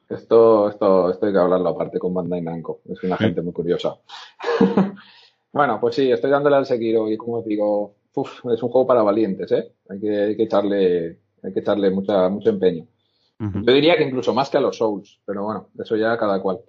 Esto, 0.10 0.70
esto, 0.70 1.10
esto 1.10 1.26
hay 1.26 1.32
que 1.32 1.40
hablarlo 1.40 1.70
aparte 1.70 1.98
con 1.98 2.14
Bandai 2.14 2.42
Namco. 2.42 2.82
Es 2.90 3.02
una 3.04 3.18
gente 3.18 3.42
muy 3.42 3.54
curiosa. 3.54 3.96
bueno, 5.54 5.80
pues 5.80 5.96
sí, 5.96 6.12
estoy 6.12 6.30
dándole 6.30 6.58
al 6.58 6.66
Sekiro 6.66 7.10
y 7.10 7.18
como 7.18 7.38
os 7.38 7.46
digo, 7.46 7.96
es 8.54 8.64
un 8.64 8.70
juego 8.70 8.86
para 8.86 9.04
valientes, 9.04 9.52
¿eh? 9.52 9.72
Hay 9.90 10.00
que, 10.00 10.20
hay 10.20 10.36
que 10.36 10.44
echarle, 10.44 11.20
hay 11.42 11.54
que 11.54 11.60
echarle 11.62 11.90
mucha, 11.92 12.30
mucho 12.30 12.50
empeño. 12.50 12.86
Yo 13.38 13.74
diría 13.74 13.98
que 13.98 14.04
incluso 14.06 14.34
más 14.34 14.50
que 14.50 14.58
a 14.58 14.62
los 14.62 14.78
Souls, 14.78 15.20
pero 15.26 15.44
bueno, 15.44 15.68
eso 15.78 15.98
ya 15.98 16.18
cada 16.18 16.42
cual. 16.42 16.60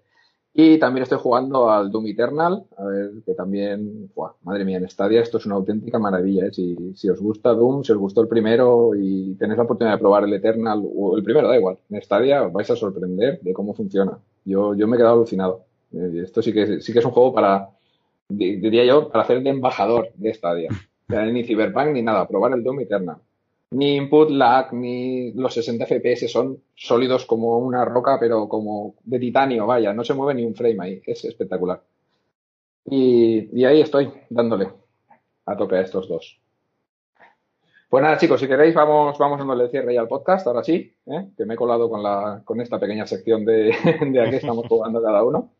Y 0.58 0.78
también 0.78 1.02
estoy 1.02 1.18
jugando 1.18 1.70
al 1.70 1.90
Doom 1.90 2.06
Eternal, 2.06 2.64
a 2.78 2.84
ver, 2.86 3.10
que 3.26 3.34
también, 3.34 4.10
madre 4.42 4.64
mía, 4.64 4.78
en 4.78 4.88
Stadia 4.88 5.20
esto 5.20 5.36
es 5.36 5.44
una 5.44 5.56
auténtica 5.56 5.98
maravilla. 5.98 6.46
¿eh? 6.46 6.50
Si, 6.50 6.94
si, 6.94 7.10
os 7.10 7.20
gusta 7.20 7.50
Doom, 7.52 7.84
si 7.84 7.92
os 7.92 7.98
gustó 7.98 8.22
el 8.22 8.28
primero 8.28 8.92
y 8.96 9.34
tenéis 9.34 9.58
la 9.58 9.64
oportunidad 9.64 9.96
de 9.96 10.00
probar 10.00 10.24
el 10.24 10.32
Eternal, 10.32 10.82
o 10.96 11.14
el 11.14 11.22
primero, 11.22 11.46
da 11.46 11.58
igual, 11.58 11.76
en 11.90 12.00
Stadia 12.00 12.44
os 12.44 12.54
vais 12.54 12.70
a 12.70 12.76
sorprender 12.76 13.38
de 13.42 13.52
cómo 13.52 13.74
funciona. 13.74 14.18
Yo, 14.46 14.74
yo 14.74 14.88
me 14.88 14.96
he 14.96 14.98
quedado 14.98 15.16
alucinado. 15.16 15.66
Eh, 15.92 16.22
esto 16.24 16.40
sí 16.40 16.54
que, 16.54 16.80
sí 16.80 16.90
que 16.90 17.00
es 17.00 17.04
un 17.04 17.10
juego 17.10 17.34
para, 17.34 17.68
diría 18.26 18.86
yo, 18.86 19.10
para 19.10 19.24
hacer 19.24 19.42
de 19.42 19.50
embajador 19.50 20.08
de 20.14 20.32
Stadia. 20.32 20.70
Ni 21.08 21.44
Cyberpunk 21.44 21.88
ni 21.88 22.00
nada, 22.00 22.26
probar 22.26 22.54
el 22.54 22.64
Doom 22.64 22.80
Eternal. 22.80 23.18
Ni 23.70 23.96
input 23.96 24.30
lag, 24.30 24.72
ni 24.72 25.32
los 25.32 25.54
60 25.54 25.86
FPS 25.86 26.30
son 26.30 26.62
sólidos 26.74 27.26
como 27.26 27.58
una 27.58 27.84
roca, 27.84 28.18
pero 28.20 28.48
como 28.48 28.94
de 29.04 29.18
titanio, 29.18 29.66
vaya, 29.66 29.92
no 29.92 30.04
se 30.04 30.14
mueve 30.14 30.34
ni 30.34 30.44
un 30.44 30.54
frame 30.54 30.76
ahí, 30.80 31.02
es 31.04 31.24
espectacular. 31.24 31.82
Y, 32.84 33.64
ahí 33.64 33.80
estoy, 33.80 34.12
dándole 34.30 34.68
a 35.44 35.56
tope 35.56 35.76
a 35.76 35.80
estos 35.80 36.08
dos. 36.08 36.40
Pues 37.88 38.02
nada, 38.02 38.18
chicos, 38.18 38.40
si 38.40 38.48
queréis, 38.48 38.74
vamos, 38.74 39.16
vamos 39.18 39.38
dándole 39.38 39.68
cierre 39.68 39.94
ya 39.94 40.00
al 40.00 40.08
podcast, 40.08 40.46
ahora 40.46 40.62
sí, 40.62 40.92
¿eh? 41.06 41.28
que 41.36 41.44
me 41.44 41.54
he 41.54 41.56
colado 41.56 41.88
con, 41.88 42.02
la, 42.02 42.42
con 42.44 42.60
esta 42.60 42.78
pequeña 42.78 43.06
sección 43.06 43.44
de, 43.44 43.74
de 44.10 44.20
a 44.20 44.30
qué 44.30 44.36
estamos 44.36 44.66
jugando 44.68 45.02
cada 45.02 45.22
uno. 45.24 45.52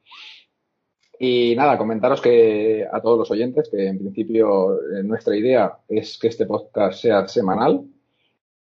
Y 1.18 1.54
nada, 1.56 1.78
comentaros 1.78 2.20
que 2.20 2.86
a 2.90 3.00
todos 3.00 3.18
los 3.18 3.30
oyentes 3.30 3.68
que 3.70 3.86
en 3.86 3.98
principio 3.98 4.74
eh, 4.74 5.02
nuestra 5.02 5.34
idea 5.36 5.78
es 5.88 6.18
que 6.18 6.28
este 6.28 6.46
podcast 6.46 7.00
sea 7.00 7.26
semanal. 7.26 7.84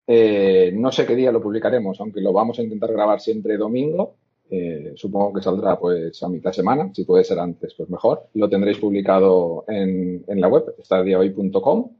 Eh, 0.07 0.70
no 0.74 0.93
sé 0.93 1.05
qué 1.05 1.16
día 1.16 1.33
lo 1.33 1.43
publicaremos, 1.43 2.01
aunque 2.01 2.20
lo 2.20 2.33
vamos 2.33 2.59
a 2.59 2.62
intentar 2.62 2.93
grabar 2.93 3.20
siempre 3.20 3.57
domingo. 3.57 4.15
Eh, 4.49 4.93
supongo 4.95 5.33
que 5.35 5.43
saldrá 5.43 5.77
pues 5.78 6.23
a 6.23 6.28
mitad 6.28 6.51
de 6.51 6.55
semana, 6.55 6.91
si 6.95 7.05
puede 7.05 7.24
ser 7.24 7.39
antes, 7.41 7.74
pues 7.74 7.91
mejor. 7.91 8.28
Lo 8.35 8.49
tendréis 8.49 8.78
publicado 8.78 9.65
en, 9.66 10.24
en 10.27 10.41
la 10.41 10.49
web, 10.49 10.74
estadiahoy.com. 10.78 11.91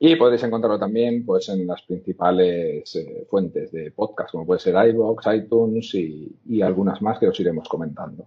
Y 0.00 0.14
podréis 0.16 0.44
encontrarlo 0.44 0.78
también 0.78 1.26
pues 1.26 1.48
en 1.48 1.66
las 1.66 1.82
principales 1.82 2.96
fuentes 3.28 3.72
de 3.72 3.90
podcast, 3.90 4.30
como 4.30 4.46
puede 4.46 4.60
ser 4.60 4.74
iVoox, 4.88 5.26
iTunes 5.34 5.92
y, 5.94 6.36
y 6.48 6.62
algunas 6.62 7.02
más 7.02 7.18
que 7.18 7.26
os 7.26 7.40
iremos 7.40 7.68
comentando. 7.68 8.24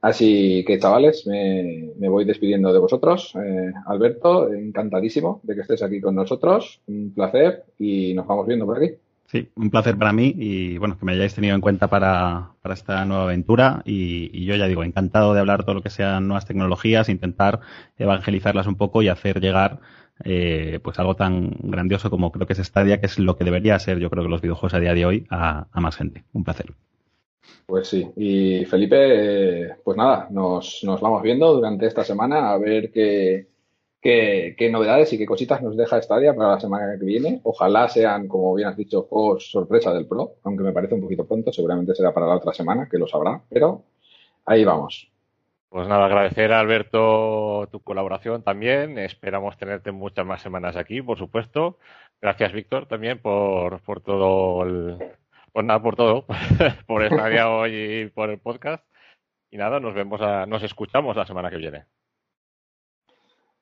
Así 0.00 0.64
que, 0.66 0.78
chavales, 0.78 1.26
me, 1.26 2.08
voy 2.08 2.24
despidiendo 2.24 2.72
de 2.72 2.78
vosotros. 2.78 3.34
Eh, 3.34 3.72
Alberto, 3.86 4.52
encantadísimo 4.52 5.40
de 5.42 5.54
que 5.56 5.62
estés 5.62 5.82
aquí 5.82 6.00
con 6.00 6.14
nosotros. 6.14 6.80
Un 6.86 7.12
placer 7.14 7.64
y 7.78 8.14
nos 8.14 8.26
vamos 8.26 8.46
viendo 8.46 8.64
por 8.64 8.78
aquí. 8.78 8.94
Sí, 9.26 9.50
un 9.56 9.70
placer 9.70 9.98
para 9.98 10.12
mí 10.12 10.32
y 10.38 10.78
bueno, 10.78 10.98
que 10.98 11.04
me 11.04 11.12
hayáis 11.12 11.34
tenido 11.34 11.54
en 11.54 11.60
cuenta 11.60 11.88
para, 11.88 12.52
para 12.62 12.74
esta 12.74 13.04
nueva 13.04 13.24
aventura 13.24 13.82
y, 13.84 14.46
yo 14.46 14.56
ya 14.56 14.66
digo, 14.66 14.84
encantado 14.84 15.34
de 15.34 15.40
hablar 15.40 15.64
todo 15.64 15.74
lo 15.74 15.82
que 15.82 15.90
sean 15.90 16.28
nuevas 16.28 16.46
tecnologías, 16.46 17.10
intentar 17.10 17.60
evangelizarlas 17.98 18.66
un 18.66 18.76
poco 18.76 19.02
y 19.02 19.08
hacer 19.08 19.40
llegar 19.40 19.80
eh, 20.24 20.80
pues 20.82 20.98
algo 20.98 21.14
tan 21.14 21.56
grandioso 21.60 22.08
como 22.08 22.32
creo 22.32 22.46
que 22.46 22.54
es 22.54 22.58
Stadia, 22.60 23.00
que 23.00 23.06
es 23.06 23.18
lo 23.18 23.36
que 23.36 23.44
debería 23.44 23.78
ser 23.78 23.98
yo 23.98 24.08
creo 24.08 24.24
que 24.24 24.30
los 24.30 24.40
videojuegos 24.40 24.74
a 24.74 24.80
día 24.80 24.94
de 24.94 25.04
hoy 25.04 25.26
a 25.28 25.66
más 25.74 25.96
gente. 25.96 26.24
Un 26.32 26.44
placer. 26.44 26.72
Pues 27.68 27.88
sí, 27.88 28.10
y 28.16 28.64
Felipe, 28.64 29.76
pues 29.84 29.94
nada, 29.94 30.26
nos, 30.30 30.80
nos 30.84 31.02
vamos 31.02 31.20
viendo 31.20 31.52
durante 31.52 31.84
esta 31.84 32.02
semana 32.02 32.50
a 32.50 32.56
ver 32.56 32.90
qué, 32.90 33.46
qué, 34.00 34.70
novedades 34.72 35.12
y 35.12 35.18
qué 35.18 35.26
cositas 35.26 35.60
nos 35.60 35.76
deja 35.76 36.00
Stadia 36.00 36.34
para 36.34 36.52
la 36.52 36.60
semana 36.60 36.98
que 36.98 37.04
viene. 37.04 37.42
Ojalá 37.42 37.86
sean, 37.90 38.26
como 38.26 38.54
bien 38.54 38.68
has 38.68 38.76
dicho, 38.78 39.02
juegos 39.02 39.50
sorpresa 39.50 39.92
del 39.92 40.06
Pro, 40.06 40.36
aunque 40.44 40.64
me 40.64 40.72
parece 40.72 40.94
un 40.94 41.02
poquito 41.02 41.26
pronto, 41.26 41.52
seguramente 41.52 41.94
será 41.94 42.14
para 42.14 42.26
la 42.26 42.36
otra 42.36 42.54
semana, 42.54 42.88
que 42.90 42.96
lo 42.96 43.06
sabrá, 43.06 43.42
pero 43.50 43.82
ahí 44.46 44.64
vamos. 44.64 45.12
Pues 45.68 45.86
nada, 45.88 46.06
agradecer 46.06 46.54
a 46.54 46.60
Alberto 46.60 47.68
tu 47.70 47.80
colaboración 47.80 48.42
también. 48.42 48.96
Esperamos 48.96 49.58
tenerte 49.58 49.92
muchas 49.92 50.24
más 50.24 50.40
semanas 50.40 50.74
aquí, 50.76 51.02
por 51.02 51.18
supuesto. 51.18 51.76
Gracias, 52.22 52.50
Víctor, 52.54 52.86
también 52.86 53.18
por, 53.18 53.82
por 53.82 54.00
todo 54.00 54.62
el, 54.62 54.96
pues 55.58 55.66
nada, 55.66 55.82
por 55.82 55.96
todo, 55.96 56.24
por 56.86 57.02
estar 57.02 57.32
día 57.32 57.50
hoy 57.50 57.74
y 57.74 58.06
por 58.10 58.30
el 58.30 58.38
podcast. 58.38 58.84
Y 59.50 59.56
nada, 59.56 59.80
nos 59.80 59.92
vemos, 59.92 60.20
a, 60.20 60.46
nos 60.46 60.62
escuchamos 60.62 61.16
la 61.16 61.26
semana 61.26 61.50
que 61.50 61.56
viene. 61.56 61.86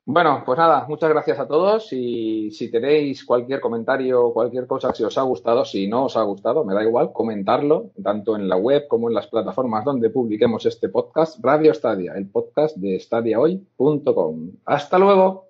Bueno, 0.05 0.43
pues 0.45 0.59
nada, 0.59 0.85
muchas 0.91 1.09
gracias 1.09 1.39
a 1.39 1.49
todos 1.49 1.91
y 1.95 2.51
si 2.51 2.71
tenéis 2.71 3.25
cualquier 3.25 3.63
comentario, 3.63 4.31
cualquier 4.35 4.67
cosa, 4.67 4.93
si 4.93 5.05
os 5.05 5.17
ha 5.17 5.23
gustado, 5.23 5.65
si 5.65 5.89
no 5.89 6.05
os 6.05 6.19
ha 6.19 6.23
gustado, 6.23 6.67
me 6.67 6.75
da 6.75 6.85
igual, 6.85 7.15
comentarlo, 7.15 7.93
tanto 8.05 8.37
en 8.37 8.47
la 8.47 8.59
web 8.59 8.87
como 8.89 9.09
en 9.09 9.15
las 9.15 9.29
plataformas 9.29 9.83
donde 9.83 10.11
publiquemos 10.11 10.67
este 10.67 10.91
podcast, 10.91 11.43
Radio 11.43 11.73
Stadia, 11.73 12.13
el 12.15 12.29
podcast 12.29 12.77
de 12.77 12.97
stadiahoy.com. 12.97 14.51
Hasta 14.67 14.99
luego. 14.99 15.46